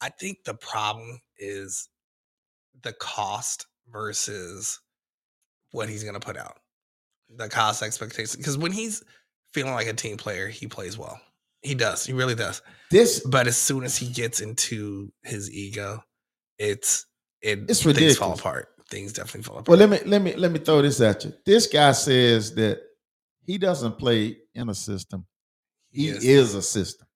I 0.00 0.10
think 0.10 0.44
the 0.44 0.54
problem 0.54 1.18
is 1.38 1.88
the 2.82 2.92
cost 2.94 3.66
versus 3.90 4.80
what 5.70 5.88
he's 5.88 6.02
going 6.04 6.14
to 6.14 6.20
put 6.20 6.36
out. 6.36 6.58
The 7.36 7.48
cost 7.48 7.82
expectation. 7.82 8.38
Because 8.38 8.58
when 8.58 8.70
he's 8.70 9.02
feeling 9.54 9.72
like 9.72 9.86
a 9.86 9.94
team 9.94 10.16
player, 10.18 10.46
he 10.48 10.66
plays 10.66 10.98
well. 10.98 11.18
He 11.62 11.74
does. 11.74 12.04
He 12.04 12.12
really 12.12 12.34
does. 12.34 12.60
This 12.90 13.20
But 13.20 13.46
as 13.46 13.56
soon 13.56 13.82
as 13.84 13.96
he 13.96 14.08
gets 14.08 14.40
into 14.42 15.10
his 15.22 15.50
ego, 15.50 16.04
it's 16.58 17.06
it 17.40 17.60
It's 17.68 17.82
things 17.82 18.18
fall 18.18 18.32
ridiculous. 18.32 18.40
apart. 18.40 18.68
Things 18.94 19.12
definitely 19.12 19.42
fall 19.42 19.58
apart. 19.58 19.68
well, 19.68 19.78
let 19.78 19.90
me 19.90 20.08
let 20.08 20.22
me 20.22 20.36
let 20.36 20.52
me 20.52 20.60
throw 20.60 20.80
this 20.80 21.00
at 21.00 21.24
you. 21.24 21.32
This 21.44 21.66
guy 21.66 21.90
says 21.90 22.54
that 22.54 22.80
he 23.44 23.58
doesn't 23.58 23.98
play 23.98 24.36
in 24.54 24.68
a 24.68 24.74
system. 24.74 25.26
He 25.90 26.08
is, 26.10 26.54
a 26.54 26.62
system. 26.62 27.08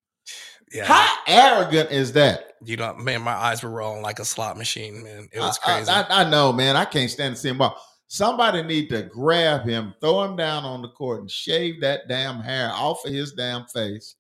Yeah. 0.73 0.87
How 0.87 1.09
arrogant 1.29 1.93
is 1.93 2.13
that? 2.15 2.55
You 2.65 2.77
know, 2.77 2.95
man, 2.97 3.23
my 3.23 3.33
eyes 3.33 3.63
were 3.63 3.71
rolling 3.71 4.03
like 4.03 4.19
a 4.19 4.25
slot 4.25 4.59
machine, 4.59 5.05
man. 5.05 5.29
It 5.33 5.39
was 5.39 5.57
I- 5.65 5.71
I- 5.71 5.75
crazy. 5.77 5.91
I, 5.93 6.23
I 6.27 6.29
know, 6.31 6.53
man. 6.53 6.75
I 6.75 6.85
can't 6.85 7.11
stand 7.11 7.37
to 7.37 7.41
see 7.41 7.49
him 7.51 7.59
ball. 7.59 7.81
Somebody 8.09 8.63
need 8.63 8.89
to 8.91 9.03
grab 9.05 9.65
him, 9.65 9.95
throw 10.01 10.25
him 10.25 10.35
down 10.35 10.65
on 10.65 10.83
the 10.83 10.89
court, 10.89 11.21
and 11.21 11.31
shave 11.31 11.81
that 11.83 12.09
damn 12.09 12.41
hair 12.41 12.71
off 12.73 13.05
of 13.05 13.13
his 13.13 13.33
damn 13.35 13.67
face. 13.67 14.17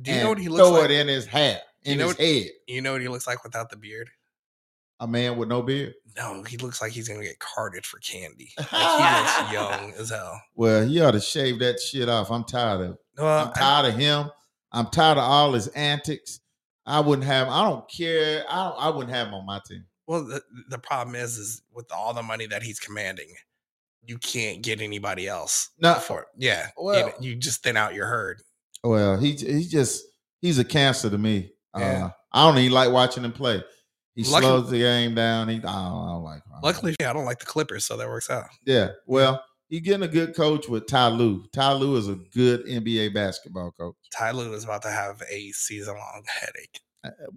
Do 0.00 0.12
you 0.12 0.20
know 0.22 0.30
what 0.30 0.38
he 0.38 0.48
looks 0.48 0.60
throw 0.62 0.70
like? 0.70 0.86
Throw 0.86 0.94
it 0.94 1.00
in 1.00 1.08
his 1.08 1.26
hair, 1.26 1.60
in 1.82 1.92
You 1.92 1.98
know 1.98 2.08
his 2.08 2.16
what- 2.18 2.26
head. 2.26 2.46
You 2.68 2.80
know 2.80 2.92
what 2.92 3.02
he 3.02 3.08
looks 3.08 3.26
like 3.26 3.42
without 3.44 3.68
the 3.68 3.76
beard? 3.76 4.08
A 5.00 5.06
man 5.06 5.36
with 5.36 5.48
no 5.48 5.62
beard. 5.62 5.94
No, 6.16 6.42
he 6.42 6.56
looks 6.58 6.80
like 6.82 6.92
he's 6.92 7.08
gonna 7.08 7.22
get 7.22 7.38
carded 7.38 7.84
for 7.86 7.98
candy. 8.00 8.50
Like 8.58 8.68
he 8.70 9.46
looks 9.46 9.52
young 9.52 9.92
as 9.98 10.10
hell. 10.10 10.40
Well, 10.54 10.86
he 10.86 11.00
ought 11.00 11.12
to 11.12 11.20
shave 11.20 11.58
that 11.60 11.80
shit 11.80 12.08
off. 12.08 12.30
I'm 12.30 12.44
tired 12.44 12.80
of. 12.82 12.98
Well, 13.18 13.44
I'm 13.46 13.48
I- 13.48 13.52
tired 13.58 13.94
of 13.94 13.98
him. 14.00 14.30
I'm 14.72 14.86
tired 14.86 15.18
of 15.18 15.24
all 15.24 15.52
his 15.52 15.68
antics. 15.68 16.40
I 16.86 17.00
wouldn't 17.00 17.26
have. 17.26 17.48
I 17.48 17.62
don't 17.64 17.88
care. 17.90 18.44
I 18.48 18.64
don't, 18.64 18.76
I 18.78 18.88
wouldn't 18.90 19.14
have 19.14 19.28
him 19.28 19.34
on 19.34 19.46
my 19.46 19.60
team. 19.66 19.84
well, 20.06 20.24
the, 20.24 20.42
the 20.68 20.78
problem 20.78 21.14
is, 21.14 21.36
is 21.38 21.62
with 21.72 21.90
all 21.92 22.12
the 22.14 22.22
money 22.22 22.46
that 22.46 22.62
he's 22.62 22.80
commanding, 22.80 23.28
you 24.04 24.18
can't 24.18 24.62
get 24.62 24.80
anybody 24.80 25.28
else 25.28 25.70
Not 25.78 26.02
for 26.02 26.22
it. 26.22 26.26
Yeah, 26.36 26.66
you 26.78 26.84
Well- 26.84 27.06
know, 27.08 27.12
you, 27.20 27.34
just 27.36 27.62
thin 27.62 27.76
out 27.76 27.94
your 27.94 28.06
herd. 28.06 28.42
Well, 28.84 29.16
he 29.16 29.32
he 29.36 29.64
just 29.64 30.02
he's 30.40 30.58
a 30.58 30.64
cancer 30.64 31.08
to 31.08 31.16
me. 31.18 31.52
Yeah. 31.78 32.06
Uh, 32.06 32.10
I 32.32 32.46
don't 32.46 32.58
even 32.58 32.72
like 32.72 32.90
watching 32.90 33.24
him 33.24 33.32
play. 33.32 33.62
He 34.14 34.24
Luckily- 34.24 34.40
slows 34.42 34.70
the 34.70 34.78
game 34.78 35.14
down. 35.14 35.48
He 35.48 35.56
I 35.56 35.60
don't, 35.60 35.72
I 35.72 36.12
don't 36.12 36.22
like. 36.22 36.42
I 36.46 36.52
don't 36.52 36.64
Luckily, 36.64 36.96
yeah, 37.00 37.10
I 37.10 37.12
don't 37.12 37.24
like 37.24 37.38
the 37.40 37.46
Clippers, 37.46 37.84
so 37.84 37.96
that 37.96 38.08
works 38.08 38.28
out. 38.30 38.46
Yeah. 38.66 38.90
Well, 39.06 39.42
he 39.68 39.80
getting 39.80 40.02
a 40.02 40.08
good 40.08 40.36
coach 40.36 40.68
with 40.68 40.86
Ty 40.86 41.08
Lue. 41.08 41.44
Ty 41.54 41.72
Lue 41.74 41.96
is 41.96 42.08
a 42.08 42.16
good 42.34 42.66
NBA 42.66 43.14
basketball 43.14 43.70
coach. 43.72 43.96
Ty 44.14 44.32
Lue 44.32 44.52
is 44.52 44.64
about 44.64 44.82
to 44.82 44.90
have 44.90 45.22
a 45.30 45.50
season 45.52 45.94
long 45.94 46.22
headache. 46.26 46.80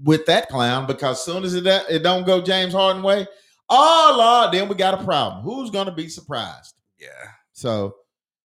With 0.03 0.25
that 0.27 0.49
clown, 0.49 0.85
because 0.85 1.23
soon 1.23 1.43
as 1.43 1.55
it, 1.55 1.65
it 1.65 2.03
don't 2.03 2.25
go 2.25 2.41
James 2.41 2.73
Harden 2.73 3.01
way, 3.01 3.25
oh 3.69 4.15
Lord, 4.17 4.53
then 4.53 4.67
we 4.69 4.75
got 4.75 4.99
a 4.99 5.03
problem. 5.03 5.43
Who's 5.43 5.71
gonna 5.71 5.93
be 5.95 6.07
surprised? 6.09 6.75
Yeah, 6.99 7.07
So 7.53 7.95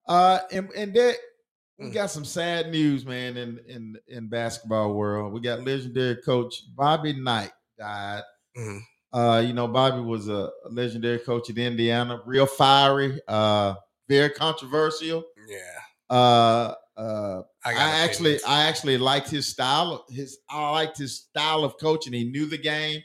uh 0.08 0.40
and, 0.52 0.70
and 0.76 0.94
that 0.94 1.16
we 1.80 1.86
Mm. 1.88 1.94
got 1.94 2.12
some 2.12 2.26
sad 2.26 2.70
news, 2.70 3.06
man, 3.06 3.38
in 3.38 3.60
in 3.68 3.96
in 4.08 4.28
basketball 4.28 4.94
world. 4.94 5.32
We 5.34 5.40
got 5.40 5.64
legendary 5.66 6.18
coach 6.18 6.62
Bobby 6.76 7.14
Knight 7.14 7.52
died. 7.80 8.24
Mhm. 8.58 8.82
Uh, 9.12 9.44
you 9.46 9.54
know, 9.54 9.68
Bobby 9.68 10.02
was 10.02 10.28
a 10.30 10.52
legendary 10.70 11.18
coach 11.20 11.50
at 11.50 11.58
Indiana, 11.58 12.22
real 12.26 12.46
fiery, 12.46 13.20
uh, 13.28 13.74
very 14.08 14.30
controversial. 14.30 15.24
yeah. 15.48 15.80
Uh, 16.10 16.74
uh, 16.98 17.42
I, 17.64 17.72
I, 17.74 17.76
actually, 18.04 18.36
opinions. 18.36 18.44
I 18.48 18.64
actually 18.64 18.98
liked 18.98 19.30
his 19.30 19.48
style. 19.48 20.06
His, 20.10 20.38
I 20.50 20.70
liked 20.72 20.98
his 20.98 21.18
style 21.22 21.64
of 21.64 21.78
coaching. 21.80 22.14
He 22.14 22.26
knew 22.26 22.46
the 22.46 22.58
game, 22.58 23.02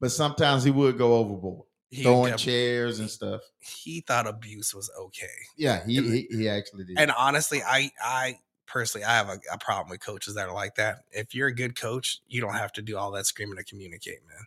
but 0.00 0.10
sometimes 0.12 0.64
he 0.64 0.70
would 0.70 0.96
go 0.96 1.14
overboard, 1.14 1.66
He 1.90 2.02
throwing 2.02 2.36
chairs 2.36 3.00
and 3.00 3.10
stuff. 3.10 3.42
He 3.60 4.00
thought 4.00 4.26
abuse 4.26 4.72
was 4.74 4.90
okay. 4.98 5.26
Yeah, 5.56 5.84
he 5.84 5.98
And- 5.98 6.12
he, 6.14 6.26
he 6.30 6.48
actually 6.48 6.84
did. 6.84 6.98
And 6.98 7.10
honestly, 7.12 7.62
I 7.62 7.90
I 8.02 8.38
personally 8.66 9.04
I 9.04 9.12
have 9.16 9.28
a, 9.28 9.38
a 9.52 9.58
problem 9.58 9.90
with 9.90 10.00
coaches 10.00 10.34
that 10.34 10.48
are 10.48 10.54
like 10.54 10.74
that. 10.76 11.04
If 11.12 11.34
you're 11.34 11.48
a 11.48 11.54
good 11.54 11.78
coach, 11.78 12.20
you 12.26 12.40
don't 12.40 12.54
have 12.54 12.72
to 12.74 12.82
do 12.82 12.96
all 12.96 13.10
that 13.12 13.26
screaming 13.26 13.56
to 13.56 13.64
communicate, 13.64 14.18
man. 14.26 14.44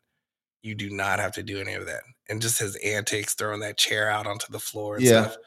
You 0.62 0.76
do 0.76 0.90
not 0.90 1.20
have 1.20 1.34
to 1.34 1.44
do 1.44 1.60
any 1.60 1.74
of 1.74 1.86
that. 1.86 2.02
And 2.30 2.42
just 2.42 2.60
his 2.60 2.76
antics, 2.78 3.34
throwing 3.36 3.62
that 3.62 3.78
chair 3.78 4.10
out 4.10 4.28
onto 4.28 4.52
the 4.52 4.60
floor 4.60 4.96
and 4.96 5.06
Yeah. 5.06 5.24
stuff, 5.28 5.38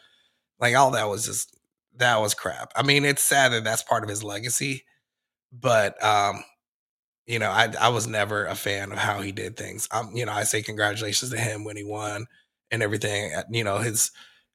like 0.61 0.77
all 0.77 0.91
that 0.93 1.09
was 1.09 1.27
just 1.27 1.57
that 1.97 2.21
was 2.21 2.35
crap. 2.35 2.73
I 2.77 2.83
mean, 2.83 3.05
it's 3.05 3.23
sad 3.23 3.53
that 3.53 3.65
that's 3.65 3.83
part 3.83 4.03
of 4.05 4.09
his 4.09 4.23
legacy, 4.23 4.85
but 5.53 6.03
um, 6.03 6.45
you 7.27 7.39
know, 7.39 7.51
I 7.51 7.73
I 7.81 7.89
was 7.89 8.07
never 8.07 8.47
a 8.47 8.55
fan 8.55 8.93
of 8.93 8.99
how 8.99 9.21
he 9.21 9.33
did 9.33 9.57
things. 9.57 9.89
Um, 9.91 10.11
you 10.15 10.25
know, 10.25 10.33
I 10.33 10.45
say 10.45 10.63
congratulations 10.63 11.31
to 11.33 11.39
him 11.39 11.65
when 11.65 11.77
he 11.77 11.85
won 11.85 12.27
and 12.71 12.83
everything. 12.83 13.35
uh, 13.35 13.43
You 13.51 13.65
know, 13.65 13.79
his 13.79 14.11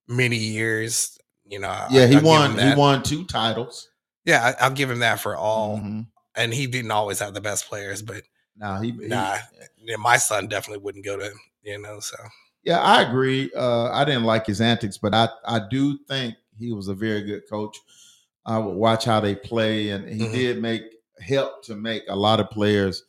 many 0.08 0.38
years. 0.38 1.18
You 1.46 1.60
know, 1.60 1.70
I- 1.70 1.88
yeah, 1.92 2.08
he 2.08 2.16
I'll 2.16 2.24
won. 2.24 2.58
He 2.58 2.74
won 2.74 3.04
two 3.04 3.24
titles. 3.26 3.90
Yeah, 4.26 4.54
I, 4.60 4.66
I'll 4.66 4.72
give 4.74 4.90
him 4.90 5.00
that 5.00 5.20
for 5.20 5.36
all. 5.36 5.78
Mhm. 5.80 6.08
And 6.36 6.54
he 6.54 6.68
didn't 6.68 6.92
always 6.92 7.20
have 7.20 7.34
the 7.34 7.42
best 7.42 7.68
players, 7.70 8.02
but 8.02 8.24
Now 8.58 8.82
he, 8.82 8.92
he- 8.92 9.08
Nah. 9.08 9.38
yeah, 9.78 9.96
my 9.98 10.18
son 10.18 10.48
definitely 10.48 10.84
wouldn't 10.84 11.06
go 11.06 11.18
to 11.18 11.26
him. 11.26 11.40
You 11.64 11.82
know, 11.82 12.00
so 12.00 12.18
Yeah, 12.64 12.80
I 12.80 13.02
agree. 13.04 13.52
Uh, 13.56 13.92
I 13.92 14.06
didn't 14.06 14.24
like 14.24 14.46
his 14.46 14.62
antics, 14.62 14.98
but 14.98 15.14
I, 15.14 15.30
I 15.46 15.60
do 15.70 15.98
think 16.08 16.36
he 16.60 16.72
was 16.74 16.88
a 16.88 16.94
very 16.94 17.22
good 17.24 17.44
coach. 17.50 17.78
I 18.46 18.58
would 18.60 18.76
watch 18.76 19.06
how 19.06 19.20
they 19.20 19.36
play, 19.36 19.90
and 19.90 20.08
he 20.08 20.28
Mhm. 20.28 20.32
did 20.34 20.62
make 20.62 20.84
help 21.20 21.64
to 21.66 21.76
make 21.76 22.04
a 22.10 22.16
lot 22.16 22.40
of 22.40 22.50
players 22.50 23.04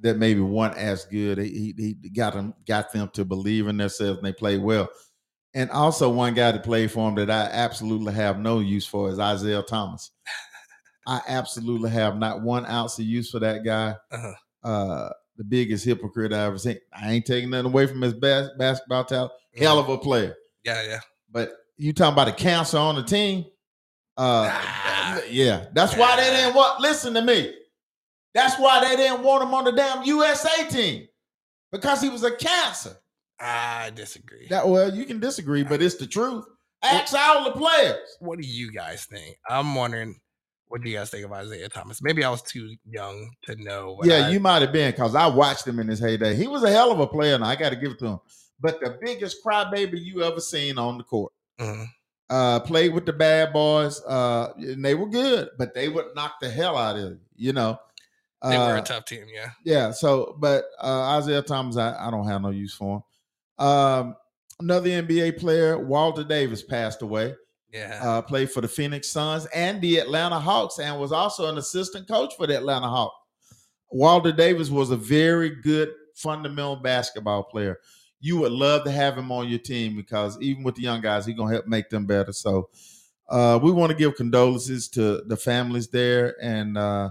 that 0.00 0.16
maybe 0.18 0.40
weren't 0.40 0.76
as 0.76 1.04
good. 1.06 1.38
He, 1.38 1.74
he 1.76 1.96
he 2.02 2.10
got 2.10 2.34
them 2.34 2.54
got 2.66 2.92
them 2.92 3.08
to 3.14 3.24
believe 3.24 3.66
in 3.66 3.76
themselves, 3.78 4.18
and 4.18 4.26
they 4.26 4.32
played 4.32 4.62
well. 4.62 4.88
And 5.58 5.70
also, 5.72 6.08
one 6.08 6.34
guy 6.34 6.52
that 6.52 6.62
played 6.62 6.90
for 6.92 7.08
him 7.08 7.16
that 7.16 7.30
I 7.30 7.42
absolutely 7.50 8.14
have 8.14 8.38
no 8.38 8.60
use 8.60 8.86
for 8.86 9.10
is 9.10 9.18
Isiah 9.18 9.62
Thomas. 9.62 10.12
I 11.04 11.20
absolutely 11.26 11.90
have 11.90 12.16
not 12.16 12.42
one 12.42 12.64
ounce 12.66 12.96
of 13.00 13.06
use 13.06 13.30
for 13.30 13.40
that 13.40 13.64
guy. 13.64 13.96
Uh-huh. 14.12 14.32
Uh, 14.62 15.12
the 15.36 15.42
biggest 15.42 15.84
hypocrite 15.84 16.32
I 16.32 16.44
ever 16.44 16.58
seen. 16.58 16.78
I 16.92 17.10
ain't 17.12 17.26
taking 17.26 17.50
nothing 17.50 17.66
away 17.72 17.86
from 17.88 18.02
his 18.02 18.14
bas- 18.14 18.50
basketball 18.56 19.04
talent. 19.04 19.32
Hell 19.56 19.80
of 19.80 19.88
a 19.88 19.98
player. 19.98 20.36
yeah, 20.64 20.82
yeah. 20.86 21.00
But 21.30 21.50
you 21.76 21.92
talking 21.92 22.12
about 22.12 22.28
a 22.28 22.32
cancer 22.32 22.78
on 22.78 22.94
the 22.94 23.02
team? 23.02 23.44
Uh, 24.16 24.44
Nah. 24.46 25.20
yeah, 25.28 25.66
that's 25.72 25.96
why 25.96 26.14
they 26.16 26.30
didn't 26.30 26.54
want. 26.54 26.80
Listen 26.80 27.14
to 27.14 27.22
me. 27.22 27.52
That's 28.34 28.56
why 28.60 28.80
they 28.88 28.94
didn't 28.94 29.24
want 29.24 29.42
him 29.42 29.54
on 29.54 29.64
the 29.64 29.72
damn 29.72 30.04
USA 30.04 30.68
team 30.68 31.08
because 31.72 32.00
he 32.00 32.10
was 32.10 32.22
a 32.22 32.36
cancer. 32.36 32.96
I 33.40 33.90
disagree. 33.94 34.46
That 34.50 34.68
well, 34.68 34.94
you 34.94 35.04
can 35.04 35.20
disagree, 35.20 35.62
but 35.64 35.80
it's 35.82 35.96
the 35.96 36.06
truth. 36.06 36.44
Ask 36.82 37.14
all 37.14 37.44
the 37.44 37.52
players. 37.52 37.98
what 38.20 38.38
do 38.40 38.46
you 38.46 38.70
guys 38.72 39.04
think? 39.04 39.36
I'm 39.48 39.74
wondering 39.74 40.18
what 40.68 40.82
do 40.82 40.90
you 40.90 40.96
guys 40.98 41.08
think 41.10 41.24
of 41.24 41.32
Isiah 41.44 41.68
Thomas? 41.70 42.02
Maybe 42.02 42.22
I 42.22 42.28
was 42.30 42.42
too 42.42 42.76
young 42.84 43.30
to 43.44 43.56
know. 43.56 43.98
yeah, 44.04 44.26
I- 44.26 44.28
you 44.30 44.38
might 44.38 44.60
have 44.62 44.70
been 44.72 44.90
because 44.90 45.14
I 45.14 45.26
watched 45.26 45.66
him 45.66 45.78
in 45.78 45.88
his 45.88 45.98
heyday. 45.98 46.34
He 46.36 46.46
was 46.46 46.62
a 46.62 46.70
hell 46.70 46.92
of 46.92 47.00
a 47.00 47.06
player, 47.06 47.34
and 47.34 47.44
I 47.44 47.56
got 47.56 47.70
to 47.70 47.76
give 47.76 47.92
it 47.92 47.98
to 48.00 48.06
him. 48.06 48.18
But 48.60 48.78
the 48.80 48.98
biggest 49.00 49.38
crybaby 49.44 49.98
you 50.04 50.22
ever 50.24 50.40
seen 50.40 50.78
on 50.78 50.98
the 50.98 51.04
court. 51.04 51.32
Mhm. 51.60 51.86
uh 52.30 52.60
played 52.60 52.92
with 52.92 53.06
the 53.06 53.12
bad 53.12 53.52
boys 53.54 54.02
uh 54.04 54.52
and 54.58 54.84
they 54.84 54.94
were 54.94 55.08
good 55.08 55.48
but 55.58 55.72
they 55.74 55.88
would 55.88 56.14
knock 56.14 56.34
the 56.42 56.50
hell 56.50 56.76
out 56.76 56.96
of 56.96 57.02
you 57.02 57.18
you 57.36 57.52
know 57.54 57.78
They 58.42 58.58
were 58.58 58.76
Uh, 58.76 58.80
a 58.80 58.82
tough 58.82 59.06
team, 59.06 59.24
yeah. 59.34 59.50
yeah 59.64 59.90
so 59.92 60.36
but 60.38 60.66
uh 60.78 61.18
isiah 61.18 61.40
thomas 61.40 61.78
I, 61.78 61.96
I 61.98 62.10
don't 62.10 62.28
have 62.28 62.42
no 62.42 62.50
use 62.50 62.74
for 62.74 62.96
him 62.98 63.02
um 63.58 64.14
another 64.60 64.88
nba 64.90 65.36
player 65.38 65.78
walter 65.78 66.24
davis 66.24 66.62
passed 66.62 67.02
away 67.02 67.34
Yeah. 67.72 68.00
uh 68.02 68.22
played 68.22 68.50
for 68.50 68.60
the 68.60 68.68
phoenix 68.68 69.08
suns 69.08 69.46
and 69.46 69.80
the 69.80 69.98
atlanta 69.98 70.38
hawks 70.38 70.78
and 70.78 70.98
was 71.00 71.12
also 71.12 71.48
an 71.48 71.58
assistant 71.58 72.08
coach 72.08 72.34
for 72.36 72.46
the 72.46 72.56
atlanta 72.56 72.88
hawks 72.88 73.16
walter 73.90 74.32
davis 74.32 74.70
was 74.70 74.90
a 74.90 74.96
very 74.96 75.50
good 75.50 75.90
fundamental 76.14 76.76
basketball 76.76 77.42
player 77.44 77.78
you 78.20 78.36
would 78.38 78.50
love 78.52 78.82
to 78.84 78.90
have 78.90 79.16
him 79.16 79.30
on 79.30 79.48
your 79.48 79.60
team 79.60 79.94
because 79.94 80.40
even 80.40 80.64
with 80.64 80.74
the 80.74 80.82
young 80.82 81.00
guys, 81.00 81.24
he's 81.24 81.36
gonna 81.36 81.52
help 81.52 81.68
make 81.68 81.88
them 81.88 82.04
better. 82.04 82.32
So 82.32 82.68
uh, 83.28 83.60
we 83.62 83.70
want 83.70 83.92
to 83.92 83.96
give 83.96 84.16
condolences 84.16 84.88
to 84.88 85.22
the 85.26 85.36
families 85.36 85.86
there. 85.86 86.34
And, 86.42 86.76
uh, 86.76 87.10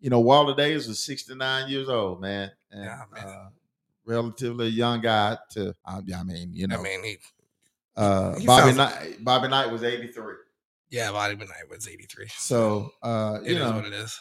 you 0.00 0.10
know, 0.10 0.20
Walter 0.20 0.54
Davis 0.54 0.86
was 0.86 1.02
69 1.02 1.70
years 1.70 1.88
old, 1.88 2.20
man. 2.20 2.50
And, 2.70 2.84
Yeah, 2.84 3.02
man. 3.10 3.48
Relatively 4.06 4.68
young 4.68 5.00
guy 5.00 5.38
to, 5.52 5.74
I, 5.86 6.00
I 6.16 6.22
mean, 6.22 6.50
you 6.52 6.66
know, 6.66 6.78
I 6.78 6.82
mean, 6.82 7.02
he, 7.04 7.18
uh, 7.96 8.38
he 8.38 8.46
Bobby, 8.46 8.72
sounds- 8.72 8.76
Knight, 8.76 9.24
Bobby 9.24 9.48
Knight 9.48 9.70
was 9.70 9.82
83. 9.82 10.34
yeah, 10.90 11.10
Bobby 11.10 11.36
Knight 11.36 11.70
was 11.70 11.88
83. 11.88 12.26
So, 12.36 12.90
uh, 13.02 13.38
It 13.42 13.50
you 13.50 13.54
is 13.56 13.60
know, 13.60 13.76
what 13.76 13.86
it 13.86 13.92
is. 13.94 14.20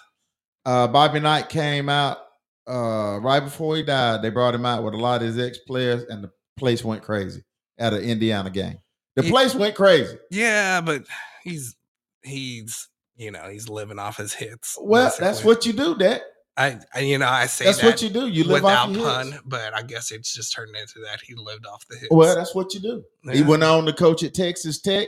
uh, 0.66 0.88
Bobby 0.88 1.20
Knight 1.20 1.50
came 1.50 1.90
out 1.90 2.18
uh, 2.66 3.20
right 3.22 3.42
before 3.42 3.76
he 3.76 3.84
died. 3.84 4.22
They 4.22 4.30
brought 4.30 4.56
him 4.56 4.66
out 4.66 4.84
with 4.84 4.94
a 4.94 4.98
lot 4.98 5.22
of 5.22 5.28
his 5.28 5.38
ex 5.38 5.58
players, 5.58 6.04
and 6.06 6.24
the 6.24 6.32
place 6.58 6.82
went 6.84 7.04
crazy 7.04 7.44
at 7.78 7.94
an 7.94 8.02
Indiana 8.04 8.50
game. 8.50 8.78
The 9.16 9.24
Yeah. 9.26 9.32
place 9.32 9.54
went 9.54 9.76
crazy. 9.76 10.18
Yeah, 10.32 10.80
but 10.80 11.04
he's 11.44 11.76
he's 12.24 12.88
you 13.18 13.32
know 13.32 13.50
he's 13.50 13.68
living 13.68 14.00
off 14.00 14.16
his 14.18 14.32
hits. 14.34 14.78
Well, 14.82 15.12
that's 15.20 15.44
what 15.44 15.66
you 15.66 15.74
do. 15.74 15.96
That 15.96 16.22
I, 16.56 16.80
I 16.94 17.00
you 17.00 17.18
know 17.18 17.28
I 17.28 17.48
say 17.48 17.66
that's 17.66 17.80
that 17.80 17.86
what 17.86 18.02
you 18.02 18.10
do. 18.10 18.28
You 18.28 18.44
live 18.44 18.64
without 18.64 18.90
off 18.90 18.96
pun, 18.96 19.32
hits. 19.32 19.44
but 19.46 19.76
I 19.76 19.82
guess 19.82 20.12
it's 20.12 20.34
just 20.34 20.54
turned 20.54 20.76
into 20.76 21.00
that 21.00 21.20
he 21.22 21.34
lived 21.34 21.66
off 21.66 21.88
the 21.88 21.98
hits. 21.98 22.12
Well, 22.12 22.36
that's 22.36 22.54
what 22.54 22.74
you 22.74 22.80
do. 22.80 23.04
He 23.32 23.42
went 23.42 23.64
on 23.64 23.86
to 23.86 23.94
coach 23.94 24.24
at 24.24 24.34
Texas 24.34 24.80
Tech. 24.80 25.08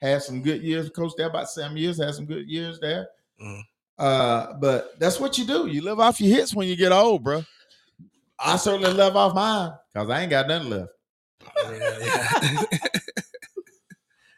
Had 0.00 0.22
some 0.22 0.42
good 0.42 0.62
years. 0.62 0.88
Coached 0.90 1.16
there 1.18 1.26
about 1.26 1.50
seven 1.50 1.76
years. 1.76 2.02
Had 2.02 2.14
some 2.14 2.24
good 2.24 2.48
years 2.48 2.78
there. 2.80 3.08
Mm. 3.42 3.62
Uh, 3.98 4.54
but 4.60 4.98
that's 5.00 5.18
what 5.18 5.36
you 5.36 5.44
do. 5.44 5.66
You 5.66 5.82
live 5.82 5.98
off 5.98 6.20
your 6.20 6.34
hits 6.34 6.54
when 6.54 6.68
you 6.68 6.76
get 6.76 6.92
old, 6.92 7.24
bro. 7.24 7.44
I 8.38 8.56
certainly 8.56 8.92
live 8.92 9.16
off 9.16 9.34
mine 9.34 9.72
because 9.92 10.08
I 10.08 10.20
ain't 10.20 10.30
got 10.30 10.46
nothing 10.46 10.70
left. 10.70 10.92
Yeah, 11.64 11.98
yeah. 12.00 12.62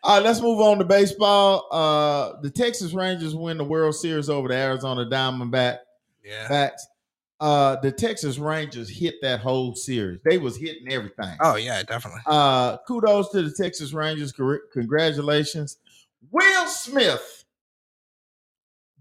All 0.03 0.17
right, 0.17 0.25
let's 0.25 0.41
move 0.41 0.61
on 0.61 0.79
to 0.79 0.85
baseball. 0.85 1.69
Uh, 1.71 2.41
the 2.41 2.51
Texas 2.51 2.95
Rangers 2.95 3.35
win 3.35 3.59
the 3.59 3.65
World 3.65 3.95
Series 3.95 4.31
over 4.31 4.49
the 4.49 4.55
Arizona 4.55 5.05
Diamondback. 5.05 5.79
Yeah. 6.25 6.49
Backs. 6.49 6.87
Uh, 7.41 7.77
the 7.81 7.91
Texas 7.91 8.39
Rangers 8.39 8.91
hit 8.91 9.15
that 9.23 9.41
whole 9.41 9.75
series. 9.75 10.21
They 10.29 10.37
was 10.37 10.59
hitting 10.59 10.93
everything. 10.93 11.37
Oh 11.41 11.57
yeah, 11.57 11.83
definitely. 11.83 12.21
Uh, 12.27 12.77
kudos 12.87 13.31
to 13.31 13.43
the 13.43 13.51
Texas 13.51 13.95
Rangers. 13.95 14.33
Congratulations. 14.73 15.79
Will 16.31 16.67
Smith 16.67 17.45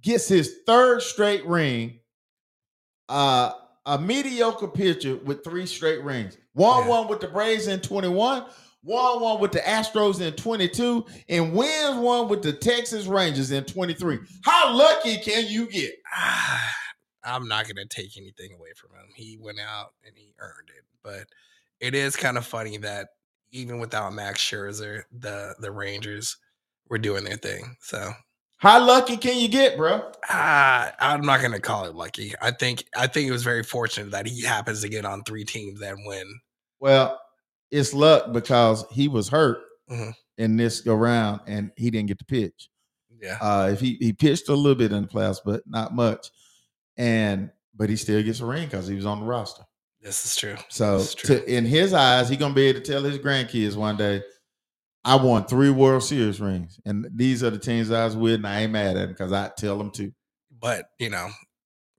gets 0.02 0.30
his 0.30 0.60
third 0.66 1.02
straight 1.02 1.46
ring. 1.46 2.00
Uh, 3.10 3.52
a 3.86 4.00
mediocre 4.00 4.68
pitcher 4.70 5.18
with 5.18 5.44
three 5.44 5.66
straight 5.66 6.02
rings. 6.04 6.38
One 6.54 6.84
Yeah. 6.84 6.90
one 6.90 7.08
with 7.10 7.20
the 7.20 7.28
Braves 7.28 7.68
in 7.68 7.82
21, 7.82 8.46
one 8.84 9.20
one 9.20 9.42
with 9.42 9.52
the 9.52 9.60
Astros 9.60 10.22
in 10.22 10.32
22, 10.34 11.06
and 11.28 11.54
wins 11.54 11.98
one 11.98 12.30
with 12.30 12.42
the 12.42 12.54
Texas 12.54 13.06
Rangers 13.08 13.52
in 13.52 13.66
23. 13.66 14.20
How 14.46 14.74
lucky 14.74 15.18
can 15.18 15.46
you 15.48 15.68
get? 15.70 15.92
I'm 17.24 17.48
not 17.48 17.68
gonna 17.68 17.86
take 17.86 18.18
anything 18.18 18.54
away 18.54 18.70
from 18.76 18.92
him. 18.92 19.08
He 19.16 19.38
went 19.40 19.60
out 19.60 19.94
and 20.06 20.14
he 20.16 20.34
earned 20.40 20.70
it. 20.76 20.84
But 21.04 21.28
it 21.80 21.96
is 21.96 22.16
kind 22.16 22.38
of 22.38 22.46
funny 22.46 22.78
that 22.78 23.10
even 23.52 23.80
without 23.80 24.14
Max 24.14 24.40
Scherzer, 24.42 25.04
the 25.12 25.56
the 25.60 25.72
Rangers 25.72 26.38
were 26.90 26.98
doing 26.98 27.24
their 27.24 27.38
thing. 27.38 27.76
So 27.82 28.12
How 28.58 28.86
lucky 28.86 29.16
can 29.18 29.38
you 29.38 29.48
get, 29.48 29.78
bro? 29.78 30.12
ah, 30.30 30.94
I'm 31.00 31.22
not 31.22 31.42
gonna 31.42 31.60
call 31.60 31.86
it 31.86 31.96
lucky. 31.96 32.34
I 32.42 32.52
think 32.52 32.86
I 32.96 33.08
think 33.08 33.28
it 33.28 33.32
was 33.32 33.44
very 33.44 33.64
fortunate 33.64 34.12
that 34.12 34.26
he 34.28 34.42
happens 34.44 34.82
to 34.82 34.90
get 34.90 35.06
on 35.06 35.24
three 35.24 35.46
teams 35.46 35.80
that 35.80 35.96
win. 36.06 36.40
Well, 36.80 37.20
it's 37.72 37.94
luck 37.94 38.32
because 38.34 38.86
he 38.92 39.08
was 39.08 39.30
hurt 39.30 39.60
Mhm. 39.90 40.14
in 40.38 40.58
this 40.58 40.82
go 40.82 40.96
round 40.96 41.42
and 41.48 41.72
he 41.76 41.90
didn't 41.92 42.08
get 42.08 42.20
to 42.20 42.26
pitch. 42.26 42.70
Yeah. 43.22 43.38
Uh, 43.42 43.70
if 43.74 43.80
he 43.82 43.98
he 44.00 44.14
pitched 44.14 44.48
a 44.50 44.54
little 44.56 44.76
bit 44.76 44.92
in 44.94 45.02
the 45.04 45.08
playoffs, 45.08 45.40
but 45.44 45.62
not 45.68 45.94
much, 45.94 46.30
and 47.00 47.50
but 47.76 47.90
he 47.90 47.96
still 47.96 48.22
gets 48.22 48.42
a 48.42 48.46
ring 48.46 48.66
because 48.66 48.88
he 48.88 48.94
was 48.96 49.06
on 49.08 49.22
the 49.22 49.26
roster. 49.26 49.64
This 50.02 50.26
is 50.26 50.36
true. 50.36 50.56
So 50.70 50.98
is 50.98 51.16
true. 51.16 51.38
to, 51.38 51.52
in 51.52 51.66
his 51.66 51.94
eyes, 51.94 52.30
he 52.30 52.38
gonna 52.38 52.54
be 52.54 52.68
able 52.68 52.82
to 52.82 52.86
tell 52.86 53.02
his 53.04 53.18
grandkids 53.18 53.76
one 53.76 53.98
day, 53.98 54.22
"I 55.04 55.16
won 55.16 55.46
three 55.46 55.70
World 55.72 56.04
Series 56.04 56.40
rings, 56.40 56.80
and 56.86 57.08
these 57.16 57.44
are 57.44 57.50
the 57.50 57.58
teams 57.60 57.90
I 57.90 58.06
was 58.06 58.16
with, 58.16 58.36
and 58.36 58.48
I 58.48 58.62
ain't 58.62 58.72
mad 58.72 58.96
at 58.98 59.04
him 59.04 59.10
because 59.10 59.32
I 59.34 59.50
tell 59.58 59.78
them 59.78 59.90
to." 59.92 60.12
but 60.62 60.90
you 61.00 61.10
know, 61.10 61.30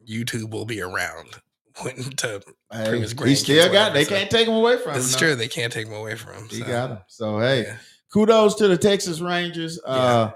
YouTube 0.06 0.50
will 0.50 0.66
be 0.66 0.80
around 0.82 1.40
when 1.82 1.96
to 1.96 2.42
Hey, 2.72 3.00
his 3.00 3.12
he 3.12 3.34
still 3.34 3.64
got. 3.72 3.92
whatever, 3.92 3.94
They 3.94 4.04
so- 4.04 4.10
can't 4.10 4.30
take 4.30 4.46
him 4.48 4.54
away 4.54 4.76
from 4.76 4.94
this 4.94 5.04
him. 5.04 5.08
is 5.08 5.12
no. 5.14 5.18
true. 5.18 5.34
They 5.34 5.48
can't 5.48 5.72
take 5.72 5.86
him 5.86 5.94
away 5.94 6.14
from 6.14 6.34
him. 6.34 6.48
He 6.48 6.60
so, 6.60 6.66
got 6.66 6.90
him. 6.90 6.98
So 7.08 7.38
hey, 7.40 7.62
yeah. 7.64 7.76
kudos 8.12 8.54
to 8.56 8.68
the 8.68 8.76
Texas 8.76 9.20
Rangers. 9.20 9.80
Yeah. 9.86 9.92
Uh, 9.92 10.32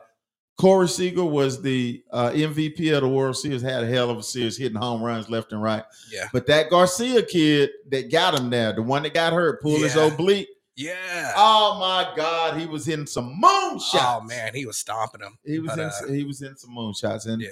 Corey 0.56 0.86
Seager 0.88 1.24
was 1.24 1.60
the 1.62 2.02
uh, 2.12 2.30
MVP 2.30 2.94
of 2.94 3.02
the 3.02 3.08
World 3.08 3.36
Series. 3.36 3.60
Had 3.62 3.82
a 3.82 3.86
hell 3.86 4.08
of 4.10 4.18
a 4.18 4.22
series, 4.22 4.56
hitting 4.56 4.78
home 4.78 5.02
runs 5.02 5.28
left 5.28 5.52
and 5.52 5.60
right. 5.62 5.82
Yeah. 6.12 6.28
But 6.32 6.46
that 6.46 6.70
Garcia 6.70 7.22
kid 7.22 7.70
that 7.90 8.10
got 8.10 8.38
him 8.38 8.50
there, 8.50 8.72
the 8.72 8.82
one 8.82 9.02
that 9.02 9.14
got 9.14 9.32
hurt, 9.32 9.60
pulled 9.60 9.80
his 9.82 9.96
oblique. 9.96 10.48
Yeah. 10.76 11.32
Oh 11.36 11.76
my 11.80 12.12
God, 12.16 12.58
he 12.58 12.66
was 12.66 12.86
hitting 12.86 13.06
some 13.06 13.40
moonshots. 13.42 13.94
Oh 13.94 14.20
man, 14.22 14.54
he 14.54 14.64
was 14.66 14.76
stomping 14.76 15.22
him. 15.22 15.38
he 15.44 15.58
was 15.58 15.70
But, 15.70 15.78
in, 15.78 15.84
uh, 15.86 16.12
he 16.12 16.24
was 16.24 16.40
in 16.42 16.56
some 16.56 16.70
moonshots. 16.70 17.26
And 17.26 17.42
yeah, 17.42 17.48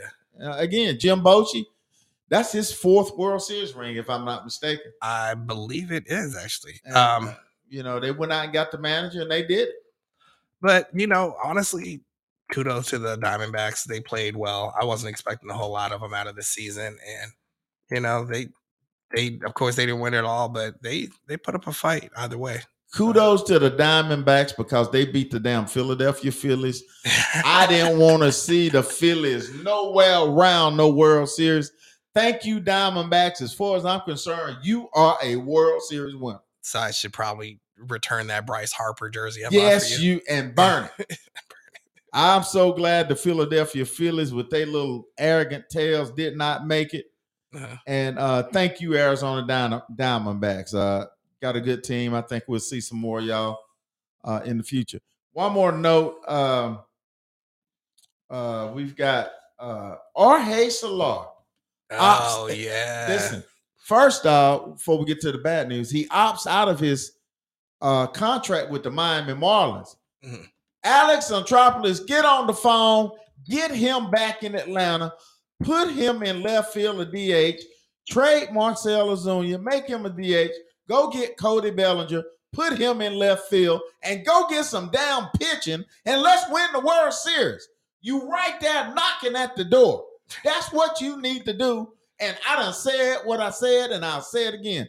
uh, 0.48 0.56
again, 0.58 0.98
Jim 0.98 1.20
Bochy, 1.20 1.64
that's 2.28 2.50
his 2.52 2.72
fourth 2.72 3.16
World 3.16 3.42
Series 3.42 3.74
ring, 3.74 3.96
if 3.96 4.08
I'm 4.10 4.24
not 4.24 4.44
mistaken. 4.44 4.92
I 5.02 5.34
believe 5.34 5.92
it 5.92 6.04
is 6.06 6.36
actually. 6.36 6.80
And, 6.84 6.96
um, 6.96 7.28
uh, 7.28 7.34
you 7.68 7.82
know, 7.82 7.98
they 8.00 8.10
went 8.10 8.32
out 8.32 8.44
and 8.44 8.52
got 8.52 8.70
the 8.72 8.78
manager, 8.78 9.22
and 9.22 9.30
they 9.30 9.42
did 9.42 9.68
it. 9.68 9.74
but 10.60 10.88
you 10.94 11.06
know, 11.08 11.36
honestly, 11.44 12.00
kudos 12.52 12.86
to 12.90 12.98
the 12.98 13.16
Diamondbacks. 13.18 13.84
They 13.84 14.00
played 14.00 14.36
well. 14.36 14.72
I 14.80 14.84
wasn't 14.84 15.10
expecting 15.10 15.50
a 15.50 15.54
whole 15.54 15.72
lot 15.72 15.90
of 15.92 16.00
them 16.00 16.14
out 16.14 16.28
of 16.28 16.36
the 16.36 16.42
season, 16.42 16.86
and 17.06 17.32
you 17.90 18.00
know, 18.00 18.24
they 18.24 18.48
they 19.14 19.40
of 19.44 19.54
course 19.54 19.74
they 19.76 19.86
didn't 19.86 20.00
win 20.00 20.14
it 20.14 20.24
all, 20.24 20.48
but 20.48 20.80
they 20.82 21.08
they 21.26 21.36
put 21.36 21.54
up 21.54 21.66
a 21.66 21.72
fight 21.72 22.10
either 22.16 22.38
way. 22.38 22.60
Kudos 22.94 23.42
to 23.44 23.58
the 23.58 23.70
Diamondbacks 23.70 24.54
because 24.54 24.90
they 24.90 25.06
beat 25.06 25.30
the 25.30 25.40
damn 25.40 25.66
Philadelphia 25.66 26.30
Phillies. 26.30 26.82
I 27.42 27.66
didn't 27.66 27.98
want 27.98 28.22
to 28.22 28.30
see 28.30 28.68
the 28.68 28.82
Phillies 28.82 29.50
nowhere 29.62 30.20
around 30.20 30.76
no 30.76 30.90
World 30.90 31.30
Series. 31.30 31.72
Thank 32.14 32.44
you, 32.44 32.60
Diamondbacks. 32.60 33.40
As 33.40 33.54
far 33.54 33.78
as 33.78 33.86
I'm 33.86 34.02
concerned, 34.02 34.58
you 34.62 34.90
are 34.92 35.16
a 35.22 35.36
World 35.36 35.80
Series 35.84 36.14
winner. 36.16 36.40
so 36.60 36.80
I 36.80 36.90
should 36.90 37.14
probably 37.14 37.60
return 37.78 38.26
that 38.26 38.46
Bryce 38.46 38.72
Harper 38.72 39.08
jersey. 39.08 39.40
I 39.42 39.48
bought 39.48 39.52
for 39.52 39.56
Yes, 39.56 39.98
you 39.98 40.20
and 40.28 40.54
burn 40.54 40.90
it. 40.98 41.18
I'm 42.12 42.42
so 42.42 42.72
glad 42.72 43.08
the 43.08 43.16
Philadelphia 43.16 43.84
Phillies, 43.86 44.32
with 44.34 44.50
their 44.50 44.66
little 44.66 45.06
arrogant 45.18 45.64
tails, 45.70 46.10
did 46.10 46.36
not 46.36 46.66
make 46.66 46.92
it. 46.94 47.06
Uh, 47.54 47.76
And 47.86 48.18
uh, 48.18 48.42
thank 48.44 48.80
you, 48.80 48.94
Arizona 48.96 49.46
Diamond- 49.46 49.82
Diamondbacks. 49.96 50.74
Uh, 50.74 51.06
got 51.40 51.56
a 51.56 51.60
good 51.60 51.82
team. 51.84 52.14
I 52.14 52.20
think 52.22 52.44
we'll 52.48 52.60
see 52.60 52.80
some 52.80 52.98
more 52.98 53.18
of 53.20 53.24
y'all 53.24 53.58
uh, 54.24 54.40
in 54.44 54.58
the 54.58 54.62
future. 54.64 55.00
One 55.32 55.52
more 55.52 55.72
note. 55.72 56.20
Um, 56.28 56.80
uh, 58.30 58.70
we've 58.74 58.96
got 58.96 59.30
uh, 59.58 59.96
Jorge 60.14 60.68
Soler. 60.70 61.26
Ops- 61.90 62.34
oh 62.38 62.48
yeah. 62.48 63.06
Listen, 63.08 63.44
first 63.76 64.24
off, 64.26 64.74
before 64.76 64.98
we 64.98 65.04
get 65.04 65.20
to 65.22 65.32
the 65.32 65.38
bad 65.38 65.68
news, 65.68 65.90
he 65.90 66.06
opts 66.08 66.46
out 66.46 66.68
of 66.68 66.78
his 66.80 67.12
uh, 67.82 68.06
contract 68.06 68.70
with 68.70 68.82
the 68.82 68.90
Miami 68.90 69.34
Marlins. 69.34 69.96
Mhm. 70.24 70.46
Alex 70.84 71.30
Anthopoulos, 71.30 72.06
get 72.06 72.24
on 72.24 72.46
the 72.46 72.54
phone, 72.54 73.10
get 73.48 73.70
him 73.70 74.10
back 74.10 74.42
in 74.42 74.54
Atlanta, 74.54 75.12
put 75.62 75.90
him 75.90 76.22
in 76.22 76.42
left 76.42 76.72
field 76.72 77.00
or 77.00 77.04
DH, 77.04 77.60
trade 78.08 78.52
Marcell 78.52 79.08
Ozuna, 79.08 79.62
make 79.62 79.86
him 79.86 80.06
a 80.06 80.10
DH, 80.10 80.52
go 80.88 81.08
get 81.08 81.38
Cody 81.38 81.70
Bellinger, 81.70 82.24
put 82.52 82.76
him 82.76 83.00
in 83.00 83.14
left 83.14 83.48
field, 83.48 83.80
and 84.02 84.26
go 84.26 84.46
get 84.48 84.64
some 84.64 84.90
damn 84.92 85.28
pitching, 85.38 85.84
and 86.04 86.20
let's 86.20 86.50
win 86.50 86.66
the 86.72 86.80
World 86.80 87.12
Series. 87.12 87.68
You 88.00 88.28
right 88.28 88.60
there 88.60 88.92
knocking 88.94 89.36
at 89.36 89.54
the 89.56 89.64
door. 89.64 90.04
That's 90.44 90.72
what 90.72 91.00
you 91.00 91.20
need 91.20 91.44
to 91.44 91.52
do. 91.52 91.92
And 92.18 92.36
I 92.48 92.56
done 92.56 92.72
said 92.72 93.18
what 93.24 93.40
I 93.40 93.50
said, 93.50 93.90
and 93.90 94.04
I'll 94.04 94.22
say 94.22 94.48
it 94.48 94.54
again. 94.54 94.88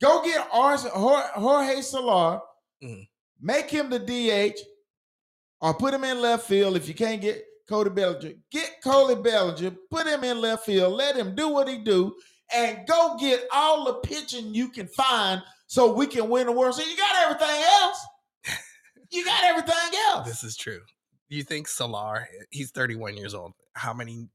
Go 0.00 0.22
get 0.22 0.46
Jorge 0.48 1.80
Soler, 1.80 2.40
Mhm. 2.82 3.08
make 3.40 3.70
him 3.70 3.90
the 3.90 3.98
DH, 3.98 4.60
or 5.60 5.74
put 5.74 5.94
him 5.94 6.04
in 6.04 6.20
left 6.20 6.46
field 6.46 6.76
if 6.76 6.88
you 6.88 6.94
can't 6.94 7.20
get 7.20 7.42
Cody 7.68 7.90
Bellinger. 7.90 8.34
Get 8.50 8.82
Cody 8.82 9.20
Bellinger, 9.20 9.72
put 9.90 10.06
him 10.06 10.24
in 10.24 10.40
left 10.40 10.66
field, 10.66 10.92
let 10.94 11.16
him 11.16 11.34
do 11.34 11.48
what 11.48 11.68
he 11.68 11.78
do, 11.78 12.14
and 12.54 12.86
go 12.86 13.16
get 13.18 13.46
all 13.52 13.84
the 13.84 13.94
pitching 13.94 14.54
you 14.54 14.68
can 14.68 14.86
find 14.88 15.42
so 15.66 15.92
we 15.92 16.06
can 16.06 16.28
win 16.28 16.46
the 16.46 16.52
World 16.52 16.74
Series. 16.74 16.90
You 16.90 16.96
got 16.98 17.16
everything 17.24 17.62
else. 17.82 18.06
You 19.10 19.24
got 19.24 19.44
everything 19.44 19.98
else. 20.08 20.26
This 20.28 20.44
is 20.44 20.56
true. 20.56 20.80
You 21.28 21.42
think 21.42 21.68
Soler? 21.68 22.28
He's 22.50 22.70
31 22.70 23.16
years 23.16 23.32
old. 23.34 23.52
How 23.74 23.94
many 23.94 24.28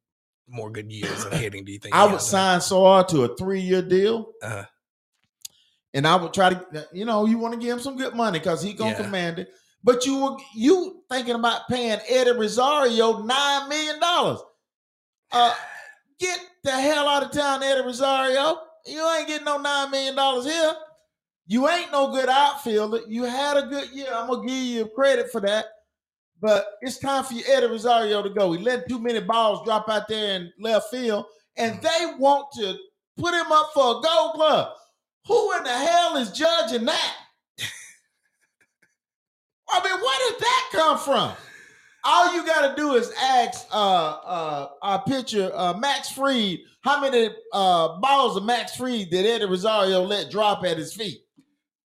more 0.48 0.72
good 0.72 0.92
years 0.92 1.26
of 1.26 1.34
hitting 1.34 1.66
do 1.66 1.72
you 1.72 1.80
think? 1.80 1.94
I 1.94 2.06
would 2.12 2.22
sign 2.22 2.62
Soler 2.62 3.04
to 3.06 3.24
a 3.24 3.36
three-year 3.36 3.82
deal. 3.84 4.18
him? 4.18 4.26
Uh, 4.42 4.64
and 5.94 6.08
I 6.08 6.16
would 6.16 6.34
try 6.34 6.52
to, 6.54 6.88
you 6.94 7.06
know, 7.06 7.26
you 7.26 7.38
want 7.38 7.54
to 7.54 7.60
give 7.60 7.78
him 7.78 7.84
some 7.84 7.98
good 7.98 8.16
money 8.16 8.40
because 8.40 8.62
he 8.62 8.74
gonna 8.74 8.92
Yeah. 8.92 9.02
command 9.04 9.40
it. 9.40 9.50
But 9.84 10.06
you 10.06 10.18
were 10.20 10.38
you 10.54 11.04
thinking 11.10 11.36
about 11.36 11.68
paying 11.70 12.00
Eddie 12.08 12.32
Rosario 12.32 13.24
nine 13.24 13.70
million 13.70 14.00
dollars. 14.00 14.40
Uh 15.32 15.54
get 16.20 16.40
the 16.64 16.72
hell 16.72 17.08
out 17.08 17.24
of 17.24 17.32
town, 17.32 17.64
Eddie 17.64 17.82
Rosario. 17.82 18.58
You 18.86 19.08
ain't 19.18 19.28
getting 19.28 19.46
no 19.46 19.58
nine 19.58 19.92
million 19.92 20.16
dollars 20.16 20.46
here. 20.46 20.74
You 21.48 21.68
ain't 21.70 21.92
no 21.92 22.12
good 22.12 22.30
outfielder. 22.30 23.02
You 23.08 23.24
had 23.24 23.58
a 23.58 23.68
good 23.68 23.90
year. 23.92 24.10
I'm 24.14 24.28
gonna 24.30 24.46
give 24.46 24.56
you 24.56 24.86
credit 24.88 25.32
for 25.32 25.42
that. 25.42 25.66
But 26.42 26.66
it's 26.82 27.00
time 27.00 27.24
for 27.24 27.34
you, 27.34 27.44
Eddie 27.48 27.68
Rosario, 27.68 28.22
to 28.22 28.30
go. 28.30 28.52
He 28.54 28.60
let 28.64 28.88
too 28.88 29.00
many 29.00 29.20
balls 29.20 29.66
drop 29.66 29.90
out 29.90 30.08
there 30.08 30.36
in 30.36 30.54
left 30.60 30.90
field, 30.90 31.26
and 31.58 31.82
they 31.82 32.14
want 32.18 32.48
to 32.54 32.78
put 33.18 33.34
him 33.34 33.52
up 33.52 33.72
for 33.74 33.98
a 33.98 34.02
gold 34.02 34.36
glove. 34.36 34.74
Who 35.28 35.58
in 35.58 35.64
the 35.64 35.70
hell 35.70 36.16
is 36.18 36.32
judging 36.32 36.86
that? 36.86 37.16
I 39.72 39.84
mean, 39.84 40.00
where 40.00 40.32
did 40.32 40.40
that 40.40 40.70
come 40.72 40.98
from? 40.98 41.32
All 42.04 42.34
you 42.34 42.46
got 42.46 42.76
to 42.76 42.82
do 42.82 42.96
is 42.96 43.12
ask 43.22 43.68
uh, 43.72 43.76
uh, 43.76 44.68
our 44.82 45.04
pitcher, 45.04 45.52
uh, 45.54 45.74
Max 45.78 46.10
Fried, 46.10 46.60
how 46.82 47.02
many 47.02 47.30
uh, 47.54 48.00
balls 48.00 48.38
of 48.38 48.46
Max 48.46 48.76
Fried 48.76 49.10
did 49.10 49.26
Eddie 49.26 49.46
Rosario 49.46 50.04
let 50.04 50.32
drop 50.32 50.64
at 50.64 50.78
his 50.78 50.94
feet? 50.94 51.20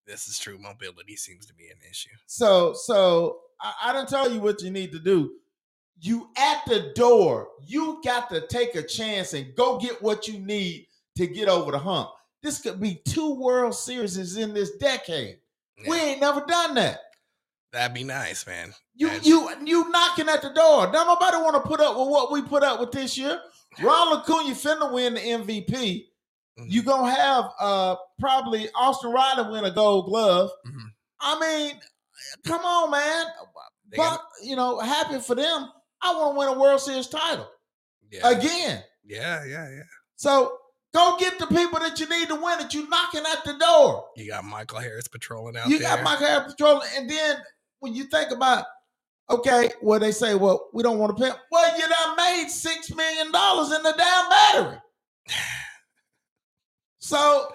This 0.07 0.29
is 0.29 0.39
true. 0.39 0.59
Mobility 0.59 1.17
seems 1.17 1.47
to 1.47 1.55
be 1.55 1.69
an 1.69 1.79
issue. 1.91 2.11
So, 2.27 2.75
so 2.75 3.41
I, 3.61 3.73
I 3.85 3.93
didn't 3.93 4.09
tell 4.09 4.31
you 4.31 4.41
what 4.41 4.63
you 4.63 4.71
need 4.71 4.93
to 4.93 4.99
do. 4.99 5.33
You 6.01 6.29
at 6.37 6.63
the 6.67 6.93
door, 6.95 7.49
you 7.67 8.01
got 8.05 8.29
to 8.31 8.47
take 8.47 8.75
a 8.75 8.83
chance 8.83 9.33
and 9.33 9.55
go 9.57 9.79
get 9.79 10.03
what 10.03 10.29
you 10.29 10.39
need 10.39 10.87
to 11.17 11.27
get 11.27 11.49
over 11.49 11.73
the 11.73 11.79
hump. 11.79 12.11
This 12.43 12.61
could 12.61 12.81
be 12.81 13.01
two 13.07 13.35
World 13.35 13.75
Series 13.75 14.37
in 14.37 14.53
this 14.53 14.77
decade. 14.77 15.39
We 15.89 15.99
ain't 15.99 16.21
never 16.21 16.45
done 16.47 16.75
that. 16.75 17.01
That'd 17.75 17.95
be 17.95 18.05
nice, 18.05 18.47
man. 18.47 18.73
You 18.95 19.11
you 19.23 19.51
you 19.65 19.91
knocking 19.91 20.29
at 20.29 20.43
the 20.43 20.51
door. 20.51 20.91
Don't 20.91 21.07
nobody 21.07 21.37
want 21.39 21.57
to 21.57 21.69
put 21.69 21.81
up 21.81 21.97
with 21.99 22.09
what 22.09 22.33
we 22.33 22.43
put 22.43 22.63
up 22.63 22.81
with 22.81 22.93
this 22.93 23.19
year. 23.19 23.41
Ron 23.83 24.19
Acuna 24.19 24.55
finna 24.55 24.93
win 24.93 25.15
the 25.15 25.21
MVP. 25.21 26.07
Mhm. 26.59 26.67
You 26.71 26.83
gonna 26.83 27.11
have 27.13 27.51
uh 27.59 27.97
probably 28.21 28.69
Austin 28.75 29.11
Riley 29.13 29.51
win 29.53 29.65
a 29.65 29.71
Gold 29.73 30.07
Glove. 30.07 30.51
Mhm. 30.67 30.87
I 31.21 31.41
mean, 31.41 31.81
come 32.47 32.65
on, 32.65 32.91
man. 32.91 33.27
But 33.97 34.21
you 34.43 34.57
know, 34.57 34.79
happy 34.79 35.19
for 35.21 35.35
them. 35.35 35.71
I 36.01 36.15
want 36.15 36.35
to 36.35 36.39
win 36.39 36.49
a 36.49 36.59
World 36.61 36.81
Series 36.81 37.07
title 37.09 37.49
yeah, 38.11 38.29
again. 38.29 38.85
yeah, 39.05 39.45
yeah, 39.45 39.69
yeah. 39.71 39.83
So 40.17 40.59
go 40.93 41.17
get 41.19 41.39
the 41.39 41.47
people 41.47 41.79
that 41.81 41.99
you 41.99 42.09
need 42.09 42.29
to 42.29 42.35
win 42.35 42.59
that 42.59 42.73
You 42.75 42.89
knocking 42.89 43.25
at 43.27 43.45
the 43.45 43.55
door. 43.55 44.09
You 44.17 44.29
got 44.29 44.45
Michael 44.45 44.79
Harris 44.81 45.09
patrolling 45.09 45.57
out 45.57 45.69
You 45.69 45.79
there. 45.79 45.91
You 45.91 45.97
got 45.97 46.05
Michael 46.05 46.27
Harris 46.27 46.53
patrolling, 46.53 46.89
and 46.97 47.09
then 47.11 47.37
when 47.81 47.95
you 47.95 48.05
think 48.05 48.31
about, 48.31 48.65
okay, 49.31 49.71
well 49.83 49.99
they 50.01 50.13
say, 50.13 50.35
well, 50.35 50.69
we 50.73 50.83
don't 50.83 50.99
want 50.99 51.17
to 51.17 51.23
pay. 51.23 51.31
Well, 51.51 51.79
you 51.79 51.89
done 51.89 52.17
made 52.17 52.49
six 52.49 52.95
million 52.95 53.31
dollars 53.33 53.73
in 53.73 53.83
the 53.83 53.93
damn 53.97 54.29
battery. 54.29 54.79
So 56.99 57.49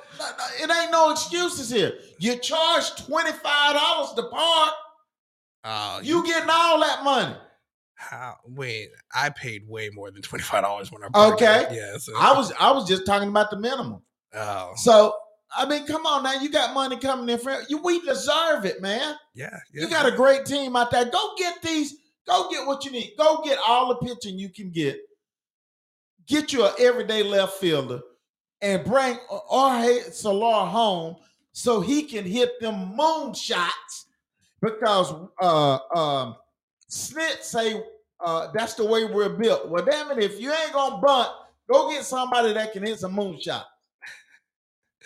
it 0.62 0.70
ain't 0.70 0.92
no 0.92 1.10
excuses 1.12 1.72
here. 1.72 1.94
You 2.20 2.38
charge 2.38 2.96
twenty 3.04 3.32
five 3.32 3.74
dollars 3.74 4.14
to 4.14 4.24
park. 4.24 4.74
Oh, 5.64 6.00
You 6.04 6.24
getting 6.26 6.50
all 6.52 6.80
that 6.82 7.04
money. 7.04 7.36
how? 7.96 8.36
Wait, 8.46 8.90
I 9.14 9.30
paid 9.30 9.68
way 9.68 9.90
more 9.92 10.12
than 10.12 10.22
twenty 10.22 10.44
five 10.44 10.64
dollars 10.64 10.92
when 10.92 11.02
I. 11.04 11.30
Okay. 11.32 11.46
there. 11.46 11.74
Yeah. 11.74 11.98
So, 11.98 12.14
I 12.16 12.34
was 12.34 12.54
I 12.60 12.72
was 12.72 12.88
just 12.88 13.08
talking 13.08 13.30
about 13.30 13.50
the 13.50 13.58
minimum. 13.58 14.04
Oh, 14.36 14.74
So 14.76 15.16
I 15.56 15.68
mean, 15.68 15.86
come 15.86 16.06
on 16.06 16.24
now, 16.24 16.34
you 16.34 16.50
got 16.50 16.74
money 16.74 16.98
coming 16.98 17.30
in 17.30 17.40
for 17.40 17.64
you. 17.70 17.80
We 17.80 18.02
deserve 18.02 18.66
it, 18.66 18.82
man. 18.82 19.16
yeah, 19.34 19.50
yeah. 19.74 19.84
You 19.84 19.90
got 19.90 20.06
a 20.06 20.16
great 20.16 20.46
team 20.46 20.76
out 20.76 20.92
there. 20.92 21.06
Go 21.06 21.34
get 21.38 21.62
these. 21.62 21.96
Go 22.28 22.50
get 22.52 22.68
what 22.68 22.86
you 22.86 22.92
need. 22.92 23.14
Go 23.18 23.42
get 23.44 23.58
all 23.68 23.88
the 23.88 23.96
pitching 24.06 24.38
you 24.38 24.50
can 24.50 24.70
get. 24.70 25.00
Get 26.28 26.54
you 26.54 26.66
an 26.66 26.74
everyday 26.80 27.24
left 27.24 27.54
fielder 27.54 28.02
and 28.62 28.84
bring 28.86 29.18
Jorge 29.28 30.02
Soler 30.12 30.68
home 30.68 31.16
so 31.54 31.82
he 31.82 32.04
can 32.04 32.24
hit 32.26 32.60
them 32.60 32.96
moon 32.96 33.34
shots 33.34 34.06
because 34.62 35.14
uh 35.42 35.80
um 35.96 36.36
Snit 36.90 37.42
say 37.42 37.82
uh 38.24 38.50
that's 38.54 38.76
the 38.76 38.86
way 38.86 39.06
we're 39.06 39.30
built. 39.30 39.70
Well, 39.70 39.84
damn 39.84 40.12
it, 40.12 40.24
if 40.24 40.40
you 40.40 40.52
ain't 40.52 40.74
gonna 40.74 41.02
bunt, 41.02 41.30
go 41.72 41.90
get 41.90 42.04
somebody 42.04 42.54
that 42.54 42.74
can 42.74 42.84
hit 42.84 43.00
some 43.00 43.14
moon 43.14 43.40
shot. 43.42 43.66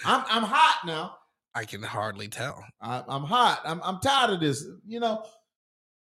I'm 0.05 0.23
I'm 0.29 0.43
hot 0.43 0.81
now. 0.85 1.17
I 1.55 1.65
can 1.65 1.83
hardly 1.83 2.27
tell. 2.27 2.63
I, 2.81 3.03
I'm 3.07 3.23
hot. 3.23 3.61
I'm 3.65 3.81
I'm 3.83 3.99
tired 3.99 4.31
of 4.31 4.39
this. 4.39 4.65
You 4.85 4.99
know, 4.99 5.25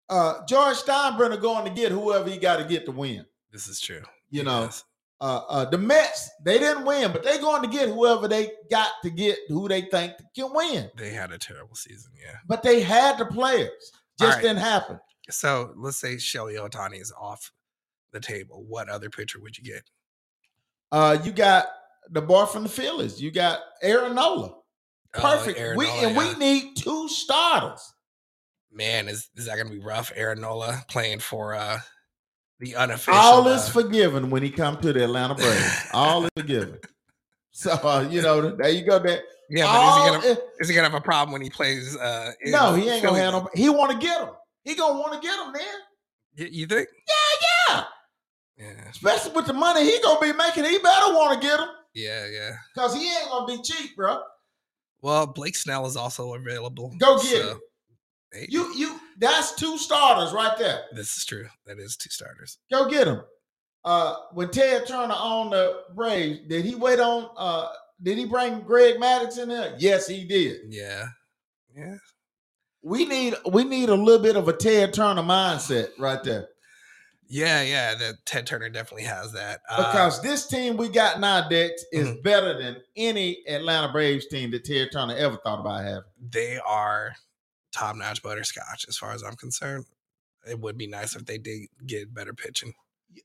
uh, 0.10 0.46
George 0.48 0.78
Steinbrenner 0.78 1.42
going 1.42 1.66
to 1.66 1.72
get 1.72 1.92
whoever 1.92 2.30
he 2.30 2.38
got 2.38 2.58
to 2.58 2.66
get 2.66 2.86
to 2.86 2.92
win. 2.92 3.26
This 3.52 3.68
is 3.68 3.80
true. 3.80 4.02
You 4.30 4.44
know, 4.44 4.70
uh, 5.22 5.42
uh, 5.48 5.66
the 5.66 5.78
Mets 5.78 6.30
they 6.44 6.60
didn't 6.60 6.86
win, 6.86 7.12
but 7.12 7.24
they 7.24 7.38
going 7.40 7.62
to 7.62 7.70
get 7.70 7.90
whoever 7.90 8.28
they 8.28 8.52
got 8.70 8.92
to 9.04 9.10
get 9.10 9.38
who 9.48 9.68
they 9.68 9.82
think 9.82 10.14
can 10.36 10.54
win. 10.54 10.90
they 10.98 11.12
had 11.12 11.32
a 11.32 11.38
terrible 11.38 11.76
season. 11.76 12.12
Yeah. 12.20 12.38
But 12.48 12.64
they 12.64 12.82
had 12.82 13.18
the 13.18 13.26
players. 13.26 13.92
Just 14.20 14.36
right. 14.36 14.42
didn't 14.42 14.60
happen. 14.60 15.00
So 15.30 15.74
let's 15.76 15.98
say 15.98 16.18
Shelly 16.18 16.56
Otani 16.56 17.02
is 17.02 17.14
off 17.20 17.52
the 18.12 18.20
table. 18.20 18.64
What 18.68 18.90
other 18.90 19.10
pitcher 19.10 19.40
would 19.42 19.58
you 19.58 19.64
get? 19.64 19.84
Uh, 20.92 21.18
you 21.24 21.32
got 21.32 21.66
the 22.12 22.22
boy 22.22 22.46
from 22.46 22.64
the 22.64 22.70
Phillies. 22.70 23.22
You 23.22 23.32
got 23.32 23.60
Aaron 23.82 24.16
Nola. 24.16 24.50
Oh, 24.50 24.62
Perfect. 25.14 25.60
Aaron 25.60 25.78
we 25.78 25.86
Nola, 25.86 26.08
and 26.08 26.16
yeah. 26.16 26.34
we 26.34 26.40
need 26.40 26.76
two 26.76 27.08
starters. 27.10 27.82
Man, 28.72 29.08
is 29.08 29.30
is 29.36 29.46
that 29.46 29.58
gonna 29.58 29.70
be 29.70 29.80
rough? 29.80 30.12
Aaron 30.16 30.42
Nola 30.42 30.84
playing 30.90 31.20
for 31.20 31.54
uh 31.56 31.80
the 32.60 32.76
unofficial. 32.76 33.14
All 33.20 33.48
is 33.48 33.68
uh, 33.68 33.72
forgiven 33.72 34.30
when 34.30 34.44
he 34.44 34.50
come 34.50 34.78
to 34.82 34.92
the 34.94 35.04
Atlanta 35.06 35.36
Braves. 35.36 35.86
All 35.94 36.24
is 36.26 36.30
forgiven. 36.38 36.80
So 37.52 37.72
uh, 37.72 38.08
you 38.10 38.22
know, 38.22 38.56
there 38.56 38.70
you 38.70 38.86
go. 38.86 39.00
There. 39.00 39.22
yeah, 39.50 39.66
but 39.66 39.88
is 39.88 39.96
he 39.96 40.12
gonna 40.34 40.40
is- 40.60 40.70
he 40.70 40.76
gonna 40.76 40.90
have 40.90 40.98
a 40.98 41.02
problem 41.04 41.32
when 41.32 41.42
he 41.42 41.50
plays? 41.50 41.96
uh 41.98 42.32
No, 42.46 42.74
he 42.74 42.90
ain't 42.90 43.02
gonna 43.04 43.16
Philly, 43.16 43.20
have 43.22 43.34
though? 43.34 43.40
no. 43.44 43.50
He 43.56 43.70
want 43.70 43.92
to 43.94 43.98
get 44.06 44.20
him. 44.22 44.30
He 44.64 44.76
gonna 44.76 45.00
want 45.00 45.14
to 45.14 45.26
get 45.26 45.40
him, 45.40 45.54
man. 45.54 45.62
You, 46.36 46.48
you 46.52 46.68
think? 46.68 46.90
Yeah, 47.70 47.84
Yeah, 48.58 48.90
especially 48.90 49.32
with 49.34 49.46
the 49.48 49.54
money 49.54 49.84
he 49.86 49.98
gonna 50.02 50.20
be 50.20 50.34
making. 50.34 50.66
He 50.66 50.80
better 50.80 51.14
want 51.14 51.42
to 51.42 51.48
get 51.48 51.60
him 51.60 51.68
yeah, 51.96 52.28
yeah. 52.28 52.52
because 52.74 52.94
he 52.94 53.08
ain't 53.10 53.30
gonna 53.30 53.48
be 53.48 53.62
cheap, 53.64 53.96
bro. 53.96 54.22
Well, 55.02 55.28
Blake 55.28 55.56
Snell 55.56 55.86
is 55.86 55.96
also 55.96 56.34
available. 56.34 56.94
Go 56.98 57.20
get 57.22 57.46
him. 57.46 57.60
hey, 58.34 58.48
You, 58.50 58.74
you. 58.76 59.00
That's 59.18 59.56
two 59.56 59.78
starters 59.78 60.34
right 60.34 60.58
there. 60.58 60.82
This 60.94 61.16
is 61.16 61.26
true. 61.26 61.48
That 61.66 61.80
is 61.80 61.96
two 61.96 62.10
starters. 62.10 62.58
Go 62.72 62.90
get 62.90 63.08
him. 63.08 63.22
Uh, 63.84 64.16
when 64.34 64.50
Ted 64.50 64.88
Turner 64.88 65.14
on 65.14 65.52
the 65.52 65.84
Braves, 65.94 66.40
did 66.48 66.66
he 66.66 66.74
wait 66.76 67.00
on? 67.00 67.30
Uh, 67.38 67.70
did 68.02 68.18
he 68.18 68.26
bring 68.26 68.62
Greg 68.62 68.96
Maddux 68.96 69.38
in 69.38 69.50
there? 69.50 69.76
Yes, 69.78 70.08
he 70.08 70.26
did. 70.26 70.62
Yeah, 70.70 71.06
yeah. 71.76 71.98
We 72.82 73.06
need 73.06 73.36
we 73.52 73.64
need 73.64 73.90
a 73.90 73.96
little 73.96 74.22
bit 74.22 74.36
of 74.36 74.48
a 74.48 74.54
Ted 74.54 74.94
Turner 74.94 75.22
mindset 75.22 75.90
right 76.00 76.22
there. 76.24 76.48
Yeah, 77.28 77.64
yeah, 77.64 77.96
that 77.96 78.26
Ted 78.26 78.46
Turner 78.46 78.70
definitely 78.70 79.06
has 79.06 79.32
that. 79.34 79.62
Uh, 79.70 79.78
Because 79.92 80.22
this 80.22 80.46
team 80.48 80.78
we 80.78 80.90
got 80.90 81.20
now, 81.20 81.48
Dex, 81.50 81.84
is 81.92 82.08
Mhm. 82.08 82.24
better 82.24 82.58
than 82.58 82.78
any 82.96 83.44
Atlanta 83.48 83.92
Braves 83.92 84.28
team 84.28 84.52
that 84.52 84.64
Ted 84.66 84.90
Turner 84.92 85.16
ever 85.16 85.38
thought 85.38 85.60
about 85.60 85.84
having. 85.84 86.04
they 86.30 86.60
are 86.60 87.16
top 87.72 87.96
notch 87.96 88.22
butterscotch 88.24 88.86
as 88.88 88.96
far 88.98 89.12
as 89.12 89.22
I'm 89.24 89.36
concerned. 89.36 89.86
It 90.48 90.60
would 90.60 90.78
be 90.78 90.88
nice 90.88 91.16
if 91.16 91.26
they 91.26 91.38
did 91.38 91.68
get 91.86 92.14
better 92.14 92.34
pitching. 92.34 92.74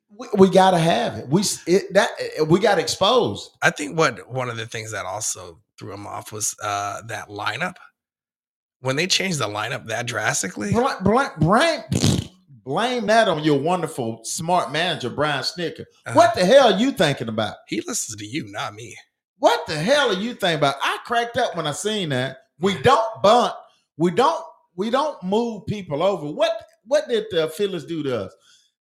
We, 0.08 0.28
we 0.34 0.48
gotta 0.50 0.78
have 0.78 1.16
it. 1.18 1.28
We 1.28 1.42
it, 1.66 1.92
that 1.94 2.10
we 2.46 2.58
got 2.60 2.78
exposed. 2.78 3.50
I 3.62 3.70
think 3.70 3.98
what 3.98 4.28
one 4.30 4.48
of 4.48 4.56
the 4.56 4.66
things 4.66 4.92
that 4.92 5.04
also 5.04 5.60
threw 5.78 5.92
him 5.92 6.06
off 6.06 6.32
was 6.32 6.54
uh 6.62 7.02
that 7.06 7.28
lineup. 7.28 7.74
When 8.80 8.96
they 8.96 9.06
changed 9.06 9.38
the 9.38 9.46
lineup 9.48 9.86
that 9.88 10.06
drastically, 10.06 10.72
blame, 10.72 11.30
blame 12.64 13.06
that 13.06 13.28
on 13.28 13.42
your 13.44 13.58
wonderful, 13.58 14.20
smart 14.24 14.72
manager, 14.72 15.10
Brian 15.10 15.42
Snitker. 15.42 15.84
uh, 16.06 16.12
What 16.12 16.34
the 16.34 16.44
hell 16.44 16.72
are 16.72 16.78
you 16.78 16.92
thinking 16.92 17.28
about? 17.28 17.56
he 17.68 17.80
listens 17.82 18.16
to 18.16 18.26
you, 18.26 18.44
not 18.50 18.74
me. 18.74 18.96
What 19.38 19.66
the 19.66 19.78
hell 19.78 20.10
are 20.10 20.20
you 20.20 20.34
thinking 20.34 20.58
about? 20.58 20.76
I 20.82 20.98
cracked 21.06 21.36
up 21.38 21.56
when 21.56 21.66
I 21.66 21.72
seen 21.72 22.10
that. 22.10 22.38
We 22.58 22.80
don't 22.82 23.22
bunt. 23.22 23.54
We 23.96 24.10
don't. 24.10 24.44
We 24.76 24.90
don't 24.90 25.22
move 25.22 25.66
people 25.66 26.02
over. 26.02 26.26
What 26.26 26.52
What 26.84 27.08
did 27.08 27.26
the 27.30 27.48
Phillies 27.48 27.84
do 27.84 28.02
to 28.02 28.24
us? 28.26 28.34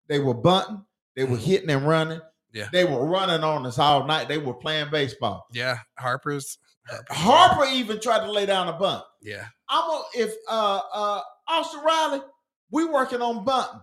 They 0.07 0.19
were 0.19 0.33
bunting. 0.33 0.83
They 1.15 1.23
were 1.25 1.37
Mhm. 1.37 1.41
hitting 1.43 1.69
and 1.69 1.87
running. 1.87 2.21
Yeah. 2.51 2.67
They 2.71 2.83
were 2.85 3.05
running 3.05 3.43
on 3.43 3.65
us 3.65 3.77
all 3.77 4.05
night. 4.05 4.27
They 4.27 4.37
were 4.37 4.53
playing 4.53 4.89
baseball. 4.89 5.45
Yeah, 5.51 5.79
Harper's 5.97 6.57
Harper's- 6.87 7.17
Harper 7.17 7.65
even 7.65 7.99
tried 7.99 8.25
to 8.25 8.31
lay 8.31 8.45
down 8.45 8.67
a 8.67 8.73
bunt. 8.73 9.03
Yeah, 9.21 9.45
I'm 9.69 9.87
gonna 9.87 10.03
if 10.15 10.33
uh 10.49 10.81
uh 10.93 11.21
Austin 11.47 11.81
Riley, 11.83 12.21
we 12.71 12.85
working 12.85 13.21
on 13.21 13.43
bunting. 13.45 13.81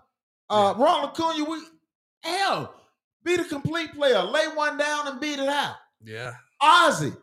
Uh 0.49 0.75
Ronald 0.77 1.11
Acuna, 1.11 1.45
we 1.49 1.59
hell, 2.23 2.75
be 3.25 3.37
the 3.37 3.45
complete 3.45 3.93
player. 3.95 4.23
Lay 4.23 4.47
one 4.55 4.77
down 4.79 5.09
and 5.09 5.21
beat 5.21 5.39
it 5.39 5.49
out. 5.49 5.75
yeah. 6.05 6.33
Ozzy, 6.63 7.15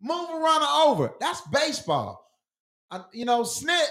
move 0.00 0.30
a 0.30 0.38
runner 0.38 0.66
over. 0.86 1.12
That's 1.20 1.42
baseball. 1.48 2.24
I, 2.90 3.02
you 3.12 3.24
know, 3.26 3.42
Snit, 3.42 3.86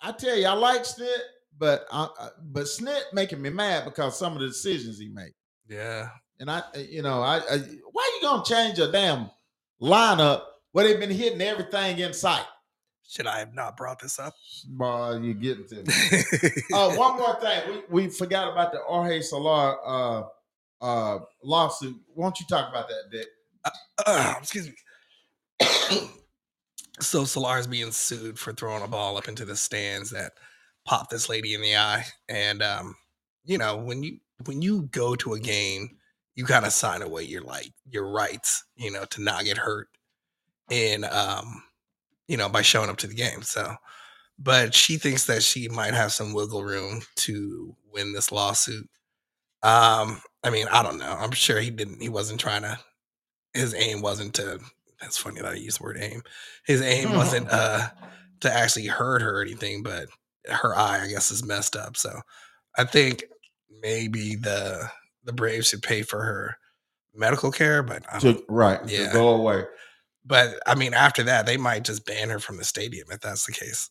I 0.00 0.12
tell 0.12 0.36
you, 0.36 0.46
I 0.46 0.52
like 0.54 0.82
Snit, 0.82 1.16
but 1.58 1.84
I, 1.92 2.08
I- 2.18 2.28
but 2.42 2.64
Snit 2.64 3.02
making 3.12 3.40
me 3.40 3.50
mad 3.50 3.84
because 3.84 4.18
some 4.18 4.32
of 4.34 4.40
the 4.40 4.48
decisions 4.48 4.98
he 4.98 5.08
made. 5.08 5.32
Yeah. 5.68 6.08
And 6.40 6.50
I, 6.50 6.62
you 6.74 7.02
know, 7.02 7.22
I, 7.22 7.36
I 7.38 7.58
why 7.92 8.10
you 8.20 8.22
gonna 8.26 8.44
change 8.44 8.78
your 8.78 8.90
damn 8.90 9.30
lineup 9.80 10.42
where 10.72 10.86
they've 10.86 10.98
been 10.98 11.10
hitting 11.10 11.40
everything 11.40 11.98
in 12.00 12.12
sight? 12.12 12.44
Should 13.12 13.26
I 13.26 13.40
have 13.40 13.54
not 13.54 13.76
brought 13.76 14.00
this 14.00 14.18
up? 14.18 14.34
Boy, 14.66 15.18
you're 15.22 15.34
getting 15.34 15.66
to 15.68 15.76
me. 15.76 15.92
Oh, 16.72 16.96
one 16.98 17.18
more 17.18 17.38
thing. 17.40 17.84
We, 17.90 18.04
we 18.04 18.10
forgot 18.10 18.50
about 18.52 18.72
the 18.72 18.78
Jorge 18.86 19.20
Soler 19.20 19.76
uh 19.86 20.22
uh 20.80 21.18
lawsuit. 21.44 22.00
Why 22.14 22.26
don't 22.26 22.40
you 22.40 22.46
talk 22.48 22.70
about 22.70 22.88
that, 22.88 23.10
Dick? 23.12 23.28
Uh, 24.06 24.34
excuse 24.40 24.68
me. 24.68 24.74
so 27.00 27.24
Soler 27.26 27.58
is 27.58 27.66
being 27.66 27.92
sued 27.92 28.38
for 28.38 28.54
throwing 28.54 28.82
a 28.82 28.88
ball 28.88 29.18
up 29.18 29.28
into 29.28 29.44
the 29.44 29.56
stands 29.56 30.10
that 30.10 30.32
popped 30.86 31.10
this 31.10 31.28
lady 31.28 31.54
in 31.54 31.62
the 31.62 31.76
eye. 31.76 32.06
And 32.30 32.62
um, 32.62 32.96
you 33.44 33.58
know, 33.58 33.76
when 33.76 34.02
you 34.02 34.20
when 34.46 34.62
you 34.62 34.84
go 34.84 35.16
to 35.16 35.34
a 35.34 35.40
game, 35.40 35.98
you 36.34 36.46
kind 36.46 36.64
of 36.64 36.72
sign 36.72 37.02
away 37.02 37.24
your 37.24 37.42
like 37.42 37.72
your 37.90 38.08
rights, 38.10 38.64
you 38.76 38.90
know, 38.90 39.04
to 39.06 39.22
not 39.22 39.44
get 39.44 39.58
hurt 39.58 39.88
And 40.70 41.04
um, 41.04 41.62
you 42.28 42.36
know, 42.36 42.48
by 42.48 42.62
showing 42.62 42.90
up 42.90 42.96
to 42.98 43.06
the 43.06 43.14
game. 43.14 43.42
So 43.42 43.74
but 44.38 44.74
she 44.74 44.96
thinks 44.96 45.26
that 45.26 45.42
she 45.42 45.68
might 45.68 45.94
have 45.94 46.12
some 46.12 46.32
wiggle 46.32 46.64
room 46.64 47.02
to 47.16 47.76
win 47.92 48.12
this 48.12 48.32
lawsuit. 48.32 48.88
Um, 49.62 50.20
I 50.42 50.50
mean, 50.50 50.66
I 50.72 50.82
don't 50.82 50.98
know. 50.98 51.16
I'm 51.18 51.30
sure 51.32 51.60
he 51.60 51.70
didn't 51.70 52.00
he 52.00 52.08
wasn't 52.08 52.40
trying 52.40 52.62
to 52.62 52.78
his 53.54 53.74
aim 53.74 54.00
wasn't 54.02 54.34
to 54.34 54.58
that's 55.00 55.18
funny 55.18 55.40
that 55.40 55.52
I 55.52 55.54
use 55.54 55.78
the 55.78 55.84
word 55.84 55.98
aim. 56.00 56.22
His 56.66 56.80
aim 56.82 57.14
wasn't 57.14 57.48
uh 57.50 57.88
to 58.40 58.52
actually 58.52 58.86
hurt 58.86 59.22
her 59.22 59.38
or 59.38 59.42
anything, 59.42 59.82
but 59.82 60.08
her 60.48 60.74
eye, 60.74 61.02
I 61.04 61.08
guess, 61.08 61.30
is 61.30 61.44
messed 61.44 61.76
up. 61.76 61.96
So 61.96 62.20
I 62.76 62.84
think 62.84 63.24
maybe 63.82 64.34
the 64.36 64.88
the 65.24 65.32
Braves 65.32 65.68
should 65.68 65.82
pay 65.82 66.02
for 66.02 66.24
her 66.24 66.56
medical 67.14 67.52
care, 67.52 67.82
but 67.82 68.02
I 68.12 68.18
don't, 68.18 68.38
To, 68.38 68.44
right, 68.48 68.80
Yeah. 68.88 69.08
to 69.08 69.12
go 69.12 69.28
away. 69.28 69.64
But 70.24 70.54
I 70.66 70.74
mean 70.74 70.94
after 70.94 71.22
that 71.24 71.46
they 71.46 71.56
might 71.56 71.84
just 71.84 72.06
ban 72.06 72.30
her 72.30 72.38
from 72.38 72.56
the 72.56 72.64
stadium 72.64 73.08
if 73.10 73.20
that's 73.20 73.46
the 73.46 73.52
case. 73.52 73.90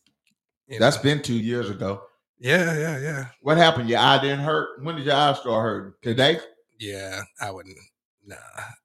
You 0.68 0.78
That's 0.78 0.96
know? 0.96 1.02
been 1.02 1.22
two 1.22 1.34
years 1.38 1.68
ago. 1.68 2.02
yeah, 2.38 2.76
yeah, 2.78 2.98
yeah. 2.98 3.26
What 3.40 3.58
happened? 3.58 3.88
Your 3.90 3.98
eye 3.98 4.20
didn't 4.20 4.40
hurt. 4.44 4.82
When 4.82 4.96
did 4.96 5.04
your 5.06 5.14
eye 5.16 5.34
start 5.34 5.62
hurting? 5.62 5.92
Today? 6.02 6.38
Yeah, 6.78 7.22
I 7.40 7.50
wouldn't 7.50 7.76
nah. 8.24 8.36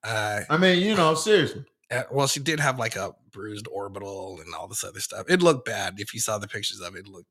I, 0.03 0.41
I 0.49 0.57
mean, 0.57 0.81
you 0.83 0.95
know, 0.95 1.13
seriously. 1.13 1.63
Uh, 1.89 2.03
well, 2.11 2.27
she 2.27 2.39
did 2.41 2.59
have 2.59 2.77
like 2.79 2.95
a 2.97 3.13
bruised 3.31 3.67
orbital 3.71 4.39
and 4.43 4.53
all 4.53 4.67
this 4.67 4.83
other 4.83 4.99
stuff. 4.99 5.25
It 5.29 5.41
looked 5.41 5.65
bad 5.65 5.95
if 5.99 6.13
you 6.13 6.19
saw 6.19 6.37
the 6.37 6.47
pictures 6.47 6.81
of 6.81 6.95
it. 6.95 6.99
It 6.99 7.07
looked 7.07 7.29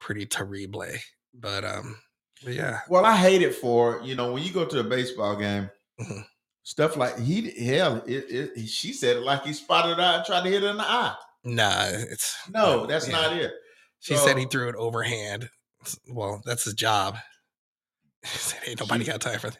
pretty 0.00 0.26
terrible. 0.26 0.84
But 1.32 1.64
um, 1.64 1.96
but 2.44 2.52
yeah, 2.52 2.80
Well, 2.88 3.06
I 3.06 3.16
hate 3.16 3.40
it 3.42 3.54
for 3.54 4.00
you 4.04 4.14
know 4.16 4.32
when 4.32 4.42
you 4.42 4.52
go 4.52 4.64
to 4.66 4.80
a 4.80 4.84
baseball 4.84 5.36
game, 5.36 5.70
Mhm. 6.00 6.24
Stuff 6.62 6.96
like 6.96 7.18
he 7.18 7.50
hell. 7.66 8.02
It, 8.06 8.24
it, 8.56 8.68
she 8.68 8.92
said 8.92 9.16
it 9.16 9.22
like 9.22 9.44
he 9.44 9.52
spotted 9.52 9.96
her 9.96 10.02
and 10.02 10.24
tried 10.24 10.44
to 10.44 10.50
hit 10.50 10.62
her 10.62 10.68
in 10.70 10.76
the 10.76 10.84
eye. 10.90 11.14
nah, 11.44 11.84
it's 11.88 12.36
No, 12.50 12.86
that's 12.86 13.08
yeah. 13.08 13.12
not 13.20 13.36
it. 13.36 13.52
She 14.00 14.16
said 14.16 14.36
he 14.38 14.46
threw 14.46 14.68
it 14.68 14.74
overhand. 14.76 15.48
Well, 16.08 16.42
that's 16.44 16.64
his 16.64 16.74
job. 16.74 17.16
Said, 18.24 18.58
Ain't 18.66 18.80
nobody 18.80 19.04
She- 19.04 19.10
got 19.10 19.20
time 19.20 19.38
for 19.40 19.50
that. 19.50 19.58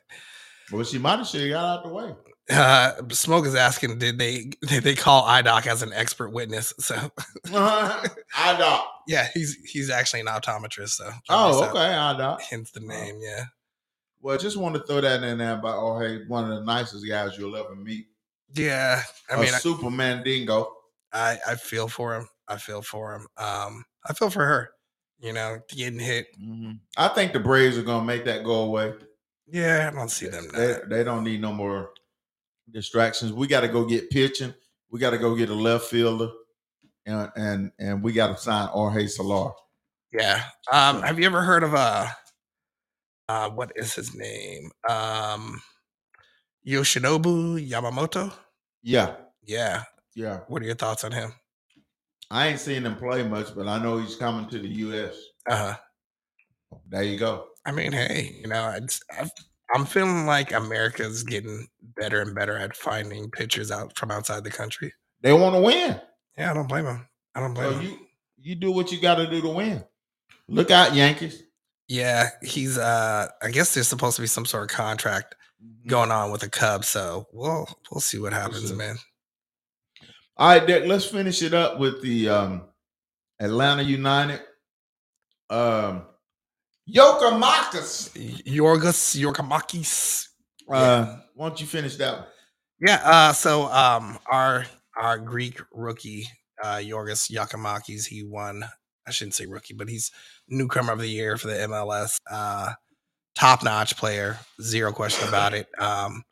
Well, 0.70 0.85
she 0.85 0.99
might 0.99 1.19
have 1.19 1.27
should 1.27 1.41
have 1.43 1.51
got 1.51 1.79
out 1.79 1.85
the 1.85 1.93
way. 1.93 2.15
Uh, 2.51 2.93
Smoke 3.11 3.47
is 3.47 3.55
asking, 3.55 3.99
did 3.99 4.19
they 4.19 4.51
did 4.66 4.83
they 4.85 4.95
call 4.95 5.24
IDOC 5.24 5.66
as 5.66 5.83
an 5.83 5.93
expert 5.93 6.31
witness? 6.31 6.73
So 6.79 6.95
I 7.55 8.57
don't. 8.59 8.83
yeah, 9.07 9.29
he's 9.35 9.57
he's 9.70 9.91
actually 9.91 10.20
an 10.20 10.27
optometrist. 10.27 10.91
So 10.91 11.11
Oh, 11.29 11.61
so 11.61 11.69
okay, 11.70 11.79
I 11.95 12.16
don't. 12.16 12.41
Hence 12.43 12.70
the 12.73 12.81
name. 12.81 13.19
Yeah. 13.20 13.45
Well, 14.23 14.35
I 14.35 14.39
just 14.39 14.57
want 14.57 14.77
to 14.77 14.82
throw 14.85 15.01
that 15.01 15.23
in 15.23 15.39
there 15.39 15.55
about 15.55 15.78
oh 15.78 15.99
hey, 15.99 16.20
one 16.28 16.51
of 16.51 16.59
the 16.59 16.65
nicest 16.65 17.07
guys 17.07 17.36
you'll 17.36 17.57
ever 17.57 17.74
meet. 17.74 18.07
Yeah. 18.55 19.03
I 19.31 19.35
a 19.35 19.40
mean, 19.40 19.53
I- 19.53 19.59
Superman 19.59 20.23
dingo. 20.23 20.73
I 21.12 21.36
I 21.47 21.55
feel 21.57 21.89
for 21.89 22.15
him. 22.15 22.28
I 22.49 22.57
feel 22.57 22.81
for 22.82 23.15
him. 23.15 23.27
Um, 23.36 23.85
I 24.09 24.15
feel 24.15 24.31
for 24.31 24.44
her. 24.47 24.70
You 25.20 25.32
know, 25.32 25.61
getting 25.69 25.99
hit. 25.99 26.27
I 26.97 27.09
think 27.09 27.32
the 27.32 27.40
Braves 27.40 27.77
are 27.78 27.82
gonna 27.82 28.05
make 28.05 28.24
that 28.24 28.44
go 28.44 28.62
away. 28.62 28.94
Yeah, 29.47 29.90
I 29.93 29.94
don't 29.94 30.09
see 30.09 30.28
them. 30.28 30.49
They, 30.55 30.77
they 30.89 31.05
don't 31.05 31.24
need 31.24 31.40
no 31.40 31.53
more 31.53 31.90
distractions. 32.70 33.32
We 33.32 33.47
got 33.47 33.61
to 33.61 33.69
go 33.69 33.85
get 33.85 34.09
pitching. 34.11 34.55
We 34.90 34.99
got 34.99 35.11
to 35.11 35.19
go 35.19 35.35
get 35.36 35.51
a 35.51 35.55
left 35.55 35.85
fielder, 35.86 36.31
and 37.07 37.31
and 37.36 37.73
and 37.78 38.03
we 38.03 38.12
got 38.12 38.28
to 38.36 38.43
sign 38.43 38.69
Jorge 38.69 39.07
Soler. 39.07 39.53
Yeah. 40.12 40.43
Um, 40.73 41.03
have 41.03 41.19
you 41.19 41.27
ever 41.27 41.43
heard 41.43 41.62
of 41.62 41.74
uh, 41.74 42.07
uh, 43.33 43.49
what 43.51 43.73
is 43.77 43.95
his 43.95 44.15
name? 44.15 44.71
Um, 44.89 45.61
Yoshinobu 46.67 47.67
Yamamoto. 47.69 48.33
Yeah, 48.83 49.15
Yeah. 49.47 49.85
yeah. 50.15 50.41
What 50.49 50.63
are 50.63 50.67
your 50.67 50.75
thoughts 50.75 51.05
on 51.05 51.13
him? 51.13 51.33
I 52.31 52.49
ain't 52.49 52.61
seen 52.61 52.85
him 52.85 52.97
play 52.97 53.23
much, 53.27 53.55
but 53.55 53.67
I 53.69 53.83
know 53.83 53.99
he's 53.99 54.17
coming 54.17 54.49
to 54.51 54.59
the 54.59 54.69
U.S. 54.69 55.15
Uh 55.49 55.57
huh. 55.57 55.77
There 56.89 57.03
you 57.03 57.19
go. 57.19 57.47
I 57.67 57.73
mean, 57.73 57.93
hey, 57.93 58.37
you 58.41 58.49
know, 58.49 58.63
I've, 59.19 59.31
I'm 59.75 59.85
feeling 59.85 60.27
like 60.27 60.53
America's 60.53 61.23
getting 61.23 61.67
better 61.97 62.21
and 62.21 62.35
better 62.35 62.57
at 62.57 62.77
finding 62.77 63.31
pitchers 63.31 63.71
out 63.71 63.97
from 63.97 64.11
outside 64.11 64.45
the 64.45 64.51
country. 64.51 64.93
They 65.23 65.33
want 65.33 65.55
to 65.55 65.61
win. 65.61 66.01
Yeah, 66.37 66.51
I 66.51 66.55
don't 66.55 66.69
blame 66.69 66.87
them. 66.87 67.07
I 67.35 67.41
don't 67.41 67.55
blame 67.55 67.73
So 67.73 67.79
him. 67.79 67.87
you 67.87 67.99
you 68.45 68.55
do 68.57 68.73
what 68.73 68.91
you 68.91 69.01
got 69.01 69.17
to 69.17 69.31
do 69.31 69.41
to 69.43 69.49
win. 69.49 69.85
Look 70.49 70.71
out, 70.71 70.95
Yankees. 70.95 71.43
Yeah, 71.89 72.31
he's 72.43 72.79
uh 72.79 73.29
I 73.43 73.51
guess 73.51 73.75
there's 73.75 73.89
supposed 73.89 74.17
to 74.17 74.23
be 74.23 74.29
some 74.29 74.47
sort 74.47 74.71
of 74.71 74.77
contract 74.77 75.35
going 75.87 76.11
on 76.11 76.31
with 76.31 76.41
the 76.41 76.51
Cubs, 76.51 76.89
so 76.89 77.27
we'll 77.33 77.69
we'll 77.91 78.01
see 78.01 78.19
what 78.19 78.33
happens, 78.33 78.69
see. 78.69 78.75
man. 78.75 78.97
All 80.37 80.49
right, 80.49 80.67
Dick, 80.67 80.85
let's 80.87 81.05
finish 81.05 81.43
it 81.43 81.53
up 81.55 81.79
with 81.79 82.03
the 82.03 82.29
um, 82.29 82.63
Atlanta 83.39 83.83
United. 83.83 84.41
Um, 85.51 86.07
Yoka 86.87 87.37
Marcus. 87.37 88.09
Yorgos 88.11 89.21
Yorgamakis. 89.21 90.29
Uh, 90.71 91.17
why 91.35 91.49
don't 91.49 91.61
you 91.61 91.67
finish 91.67 91.97
that 91.97 92.15
one? 92.19 92.27
Yeah, 92.81 93.01
uh 93.05 93.33
so 93.33 93.65
um 93.65 94.19
our 94.31 94.67
our 94.97 95.19
Greek 95.19 95.61
rookie 95.73 96.27
uh 96.63 96.77
Yorgos 96.77 97.31
Giakoumakis, 97.31 98.07
he 98.07 98.23
won 98.25 98.65
I 99.07 99.11
shouldn't 99.11 99.35
say 99.35 99.47
rookie, 99.47 99.75
but 99.75 99.89
he's 99.89 100.11
newcomer 100.48 100.93
of 100.93 100.98
the 101.01 101.09
year 101.09 101.36
for 101.36 101.48
the 101.48 101.55
MLS. 101.55 102.16
Uh 102.31 102.73
top 103.35 103.64
notch 103.64 103.97
player, 103.97 104.39
zero 104.62 104.93
question 104.93 105.28
about 105.28 105.55
it. 105.55 105.69
Um 105.78 106.23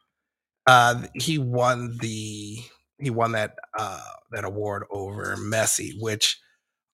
uh 0.66 1.02
he 1.14 1.38
won 1.38 1.96
the 2.00 2.58
he 3.00 3.10
won 3.10 3.32
that 3.32 3.56
uh 3.78 4.00
that 4.32 4.44
award 4.44 4.84
over 4.90 5.36
Messi, 5.36 5.92
which 6.00 6.38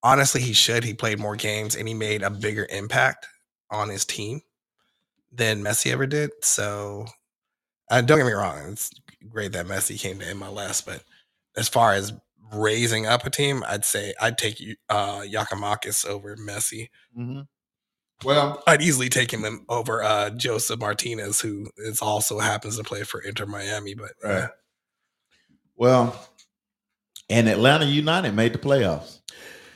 honestly 0.02 0.40
he 0.40 0.52
should. 0.52 0.84
He 0.84 0.94
played 0.94 1.18
more 1.18 1.36
games 1.36 1.76
and 1.76 1.88
he 1.88 1.94
made 1.94 2.22
a 2.22 2.30
bigger 2.30 2.66
impact 2.70 3.26
on 3.70 3.88
his 3.88 4.05
team 4.05 4.40
than 5.32 5.62
Messi 5.62 5.93
ever 5.93 6.06
did. 6.06 6.30
So 6.43 7.06
uh, 7.90 8.01
don't 8.02 8.18
get 8.18 8.26
me 8.26 8.32
wrong, 8.32 8.72
it's 8.72 8.90
great 9.28 9.52
that 9.52 9.66
Messi 9.66 9.98
came 9.98 10.18
to 10.18 10.24
MLS, 10.26 10.84
but 10.84 11.02
as 11.56 11.68
far 11.68 11.94
as 11.94 12.12
raising 12.52 13.06
up 13.06 13.24
a 13.27 13.31
team, 13.31 13.62
I'd 13.66 13.85
say 13.85 14.14
I'd 14.20 14.39
take 14.39 14.60
uh 14.89 15.20
Giakoumakis 15.23 16.06
over 16.06 16.36
Messi. 16.36 16.89
Well, 18.24 18.62
I'd 18.66 18.81
easily 18.82 19.09
take 19.09 19.31
him 19.32 19.64
over 19.68 20.02
uh 20.02 20.31
Josef 20.31 20.78
Martinez, 20.81 21.40
who 21.40 21.68
is 21.78 22.01
also 22.01 22.39
happens 22.39 22.77
to 22.78 22.85
play 22.85 23.02
for 23.02 23.20
Inter 23.20 23.47
Miami. 23.47 23.94
But 23.94 24.12
Right. 24.23 24.48
well, 25.77 26.28
and 27.28 27.48
Atlanta 27.48 27.85
United 27.86 28.32
made 28.35 28.52
the 28.52 28.59
playoffs. 28.59 29.18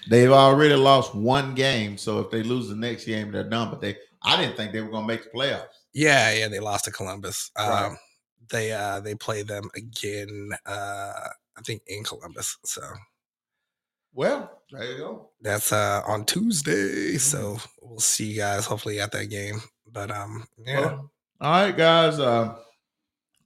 They've 0.08 0.30
already 0.30 0.74
lost 0.74 1.14
one 1.14 1.54
game, 1.54 1.98
so 1.98 2.18
if 2.20 2.30
they 2.30 2.42
lose 2.42 2.68
the 2.68 2.74
next 2.74 3.04
game, 3.04 3.30
they're 3.30 3.44
done. 3.48 3.70
But 3.70 3.80
they, 3.80 3.96
I 4.22 4.40
didn't 4.40 4.56
think 4.56 4.72
they 4.72 4.80
were 4.80 4.90
going 4.90 5.02
to 5.04 5.06
make 5.06 5.24
the 5.24 5.30
playoffs. 5.30 5.66
yeah, 5.92 6.32
yeah, 6.32 6.48
they 6.48 6.60
lost 6.60 6.86
to 6.86 6.90
Columbus. 6.90 7.50
Um, 7.56 7.98
They 8.50 8.72
uh 8.72 9.00
they 9.00 9.14
play 9.14 9.42
them 9.42 9.68
again. 9.76 10.50
Uh, 10.66 11.28
I 11.60 11.62
think 11.62 11.82
in 11.86 12.02
Columbus. 12.02 12.56
So 12.64 12.80
Well, 14.14 14.62
there 14.72 14.84
you 14.90 14.98
go. 14.98 15.30
that's 15.42 15.72
uh 15.72 16.02
on 16.06 16.24
Tuesday. 16.24 17.12
Mm-hmm. 17.14 17.18
So 17.18 17.58
we'll 17.82 18.00
see 18.00 18.32
you 18.32 18.36
guys 18.38 18.64
hopefully 18.66 18.98
at 19.00 19.12
that 19.12 19.26
game. 19.26 19.60
But 19.92 20.10
um, 20.10 20.46
yeah. 20.64 20.80
Well, 20.80 21.10
all 21.40 21.50
right, 21.50 21.76
guys. 21.76 22.18
Uh, 22.18 22.56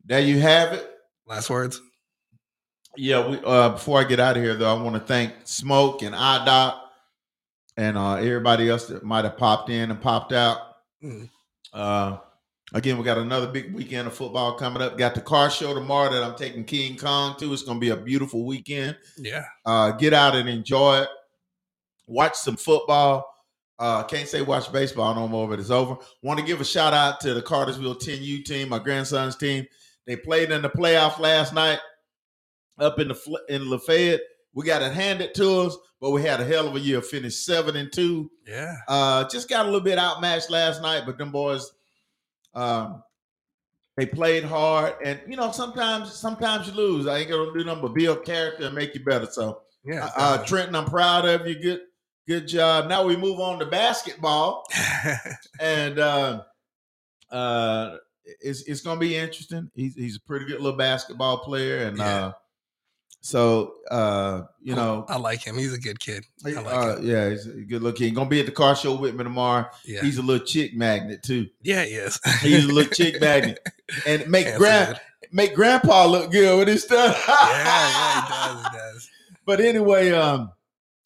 there 0.04 0.20
you 0.20 0.38
have 0.40 0.72
it. 0.74 0.90
Last 1.26 1.50
words. 1.50 1.80
Yeah, 2.96 3.26
we 3.28 3.40
uh 3.44 3.70
before 3.70 4.00
I 4.00 4.04
get 4.04 4.20
out 4.20 4.36
of 4.36 4.42
here 4.42 4.54
though, 4.54 4.74
I 4.76 4.80
want 4.80 4.94
to 4.94 5.00
thank 5.00 5.32
Smoke 5.44 6.02
and 6.02 6.14
IDOT 6.14 6.78
and 7.76 7.98
uh 7.98 8.14
everybody 8.14 8.68
else 8.70 8.86
that 8.86 9.02
might 9.02 9.24
have 9.24 9.36
popped 9.36 9.68
in 9.70 9.90
and 9.90 10.00
popped 10.00 10.32
out. 10.32 10.58
Mhm. 11.02 11.28
Uh 11.72 12.18
again, 12.74 12.98
we 12.98 13.05
got 13.05 13.16
another 13.16 13.46
big 13.46 13.72
weekend 13.72 14.06
of 14.06 14.14
football 14.14 14.55
coming 14.59 14.82
up. 14.82 14.98
Got 14.98 15.14
the 15.14 15.22
car 15.22 15.48
show 15.48 15.72
tomorrow 15.72 16.12
that 16.12 16.22
I'm 16.22 16.34
taking 16.36 16.64
King 16.64 16.96
Kong 16.98 17.36
to. 17.38 17.52
It's 17.52 17.62
gonna 17.62 17.80
be 17.80 17.88
a 17.88 17.96
beautiful 17.96 18.44
weekend. 18.44 18.96
Yeah. 19.16 19.44
Uh 19.64 19.92
get 19.92 20.12
out 20.12 20.34
and 20.36 20.48
enjoy 20.48 21.01
it. 21.01 21.09
watch 22.06 22.34
some 22.34 22.56
football. 22.56 23.30
Uh, 23.76 24.05
can't 24.05 24.28
say 24.28 24.40
watch 24.40 24.70
baseball 24.70 25.14
no 25.16 25.26
more, 25.26 25.48
but 25.48 25.59
it's 25.59 25.70
over. 25.70 25.96
Want 26.22 26.38
to 26.38 26.46
give 26.46 26.60
a 26.60 26.64
shout 26.64 26.94
out 26.94 27.18
to 27.20 27.34
the 27.34 27.42
Cartersville 27.42 27.96
10U 27.96 28.44
team, 28.44 28.68
my 28.68 28.78
grandson's 28.78 29.34
team. 29.34 29.66
They 30.06 30.14
played 30.14 30.52
in 30.52 30.62
the 30.62 30.68
playoff 30.70 31.18
last 31.18 31.52
night 31.52 31.80
up 32.78 33.01
in 33.01 33.09
the 33.09 33.40
in 33.48 33.68
Lafayette. 33.68 34.20
We 34.52 34.64
got 34.64 34.82
it 34.82 34.92
handed 34.92 35.34
to 35.34 35.62
us, 35.62 35.76
but 36.01 36.10
we 36.10 36.22
had 36.22 36.40
a 36.40 36.44
hell 36.44 36.68
of 36.68 36.76
a 36.76 36.80
year. 36.80 37.02
Finished 37.02 37.44
seven 37.44 37.74
and 37.74 37.92
two. 37.92 38.30
Yeah. 38.46 38.76
Uh, 38.86 39.28
just 39.28 39.48
got 39.48 39.62
a 39.62 39.68
little 39.68 39.80
bit 39.80 39.98
outmatched 39.98 40.51
last 40.51 40.80
night, 40.80 41.02
but 41.05 41.18
them 41.18 41.32
boys, 41.32 41.72
um, 42.55 43.02
they 43.97 44.06
played 44.06 44.44
hard, 44.44 44.94
and 45.05 45.20
you 45.28 45.36
know 45.36 45.52
sometimes 45.52 46.12
sometimes 46.12 46.66
you 46.68 46.74
lose. 46.74 47.06
I 47.06 47.18
ain't 47.18 47.31
gonna 47.31 47.52
do 47.52 47.64
nothing 47.64 47.82
but 47.82 47.94
build 47.94 48.24
character 48.24 48.64
and 48.66 48.74
make 48.74 48.94
you 48.94 49.05
better. 49.05 49.26
So, 49.26 49.62
Yeah. 49.85 50.10
uh, 50.16 50.44
Trenton, 50.44 50.74
I'm 50.74 50.86
proud 50.86 51.24
of 51.26 51.47
you. 51.47 51.55
Good 51.60 51.81
good 52.26 52.48
job. 52.48 52.89
Now 52.89 53.05
we 53.05 53.16
move 53.16 53.39
on 53.40 53.59
to 53.60 53.66
basketball, 53.66 54.64
and 55.60 55.98
uh, 55.98 56.43
uh, 57.31 57.97
it's 58.40 58.62
it's 58.62 58.81
gonna 58.81 58.98
be 59.01 59.16
interesting. 59.16 59.70
He's 59.74 59.94
he's 59.94 60.16
a 60.16 60.20
pretty 60.20 60.47
good 60.47 60.60
little 60.60 60.78
basketball 60.78 61.39
player, 61.39 61.86
and 61.86 61.98
Yeah. 61.98 62.05
uh, 62.26 62.32
so 63.24 63.76
uh, 63.90 64.42
you 64.60 64.74
know. 64.74 65.06
I 65.09 65.16
like 65.16 65.42
him. 65.42 65.56
He's 65.56 65.72
a 65.72 65.78
good 65.78 65.98
kid. 65.98 66.26
I 66.44 66.51
like 66.51 66.66
uh, 66.66 66.96
him. 66.96 67.06
yeah, 67.06 67.30
he's 67.30 67.46
a 67.46 67.52
good 67.52 67.82
looking. 67.82 68.12
Gonna 68.12 68.28
be 68.28 68.40
at 68.40 68.44
the 68.44 68.52
car 68.52 68.76
show 68.76 68.94
with 68.94 69.14
me 69.14 69.24
tomorrow. 69.24 69.66
Yeah. 69.86 70.02
He's 70.02 70.18
a 70.18 70.22
little 70.22 70.44
chick 70.44 70.74
magnet 70.74 71.22
too. 71.22 71.48
yeah, 71.62 71.86
he 71.86 71.94
is. 71.94 72.20
He's 72.42 72.66
a 72.66 72.68
little 72.68 72.92
chick 72.92 73.22
magnet, 73.22 73.66
and 74.06 74.28
make 74.28 74.55
grand 74.56 75.01
make 75.32 75.55
grandpa 75.55 76.05
look 76.05 76.32
good 76.32 76.59
with 76.59 76.68
his 76.68 76.82
stuff. 76.82 77.24
Yeah, 77.26 77.34
yeah, 77.48 78.20
he 78.20 78.28
does. 78.28 78.62
He 78.62 78.78
does. 78.78 79.10
But 79.46 79.60
anyway, 79.60 80.10
um, 80.10 80.52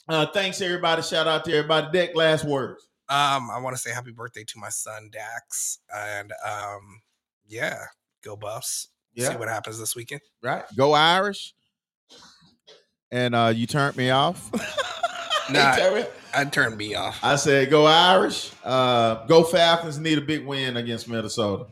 uh, 0.08 0.26
thanks 0.26 0.60
everybody. 0.60 1.02
Shout 1.02 1.26
out 1.26 1.44
to 1.44 1.52
everybody. 1.52 1.88
Deck 1.92 2.14
last 2.14 2.44
words. 2.44 2.88
Um, 3.08 3.50
I 3.50 3.58
want 3.60 3.74
to 3.74 3.82
say 3.82 3.92
happy 3.92 4.12
birthday 4.12 4.44
to 4.44 4.58
my 4.58 4.68
son 4.68 5.10
Dax, 5.12 5.78
and 5.92 6.32
um, 6.44 7.00
yeah, 7.48 7.84
go 8.22 8.36
Buffs. 8.36 8.88
Yeah. 9.14 9.30
See 9.30 9.36
what 9.36 9.48
happens 9.48 9.78
this 9.78 9.96
weekend. 9.96 10.20
Right, 10.40 10.64
go 10.76 10.92
Irish. 10.92 11.54
And 13.10 13.34
uh, 13.34 13.52
you 13.54 13.66
turned 13.66 13.96
me 13.96 14.10
off. 14.10 14.50
Nah. 15.50 15.72
Hey, 15.72 16.06
I 16.34 16.44
turned 16.44 16.76
me 16.76 16.94
off. 16.94 17.18
I 17.22 17.36
said 17.36 17.70
go 17.70 17.86
Irish. 17.86 18.52
Uh, 18.62 19.26
go 19.26 19.42
Falcons. 19.42 19.98
Need 19.98 20.18
a 20.18 20.20
big 20.20 20.44
win 20.44 20.76
against 20.76 21.08
Minnesota. 21.08 21.66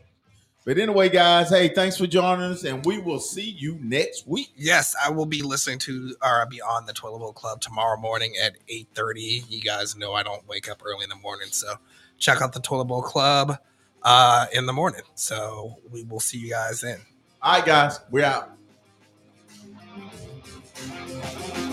But 0.65 0.77
anyway, 0.77 1.07
guys, 1.09 1.49
hey, 1.49 1.69
thanks 1.69 1.95
for 1.95 2.07
joining 2.07 2.51
us, 2.51 2.65
and 2.65 2.85
we 2.85 2.97
will 2.97 3.19
see 3.19 3.49
you 3.49 3.79
next 3.81 4.27
week. 4.27 4.49
Yes, 4.57 4.95
I 5.01 5.11
will 5.11 5.25
be 5.25 5.41
listening 5.41 5.79
to 5.79 6.15
or 6.21 6.41
I'll 6.41 6.49
be 6.49 6.59
on 6.59 6.85
the 6.85 6.91
Toilet 6.93 7.19
Bowl 7.19 7.31
Club 7.31 7.61
tomorrow 7.61 7.97
morning 7.97 8.33
at 8.43 8.57
8:30. 8.67 9.45
You 9.47 9.61
guys 9.61 9.95
know 9.95 10.13
I 10.13 10.23
don't 10.23 10.45
wake 10.47 10.67
up 10.69 10.81
early 10.83 11.03
in 11.03 11.09
the 11.09 11.15
morning, 11.15 11.49
so 11.51 11.75
check 12.17 12.41
out 12.41 12.51
the 12.53 12.59
Toilet 12.59 12.85
Bowl 12.85 13.01
Club 13.01 13.59
uh 14.01 14.47
in 14.53 14.65
the 14.65 14.73
morning. 14.73 15.03
So 15.15 15.77
we 15.91 16.03
will 16.03 16.19
see 16.19 16.39
you 16.39 16.49
guys 16.49 16.81
then. 16.81 16.99
All 17.41 17.53
right, 17.53 17.65
guys, 17.65 17.99
we're 18.09 18.25
out. 18.25 18.56
Thank 20.79 21.57
you. 21.57 21.66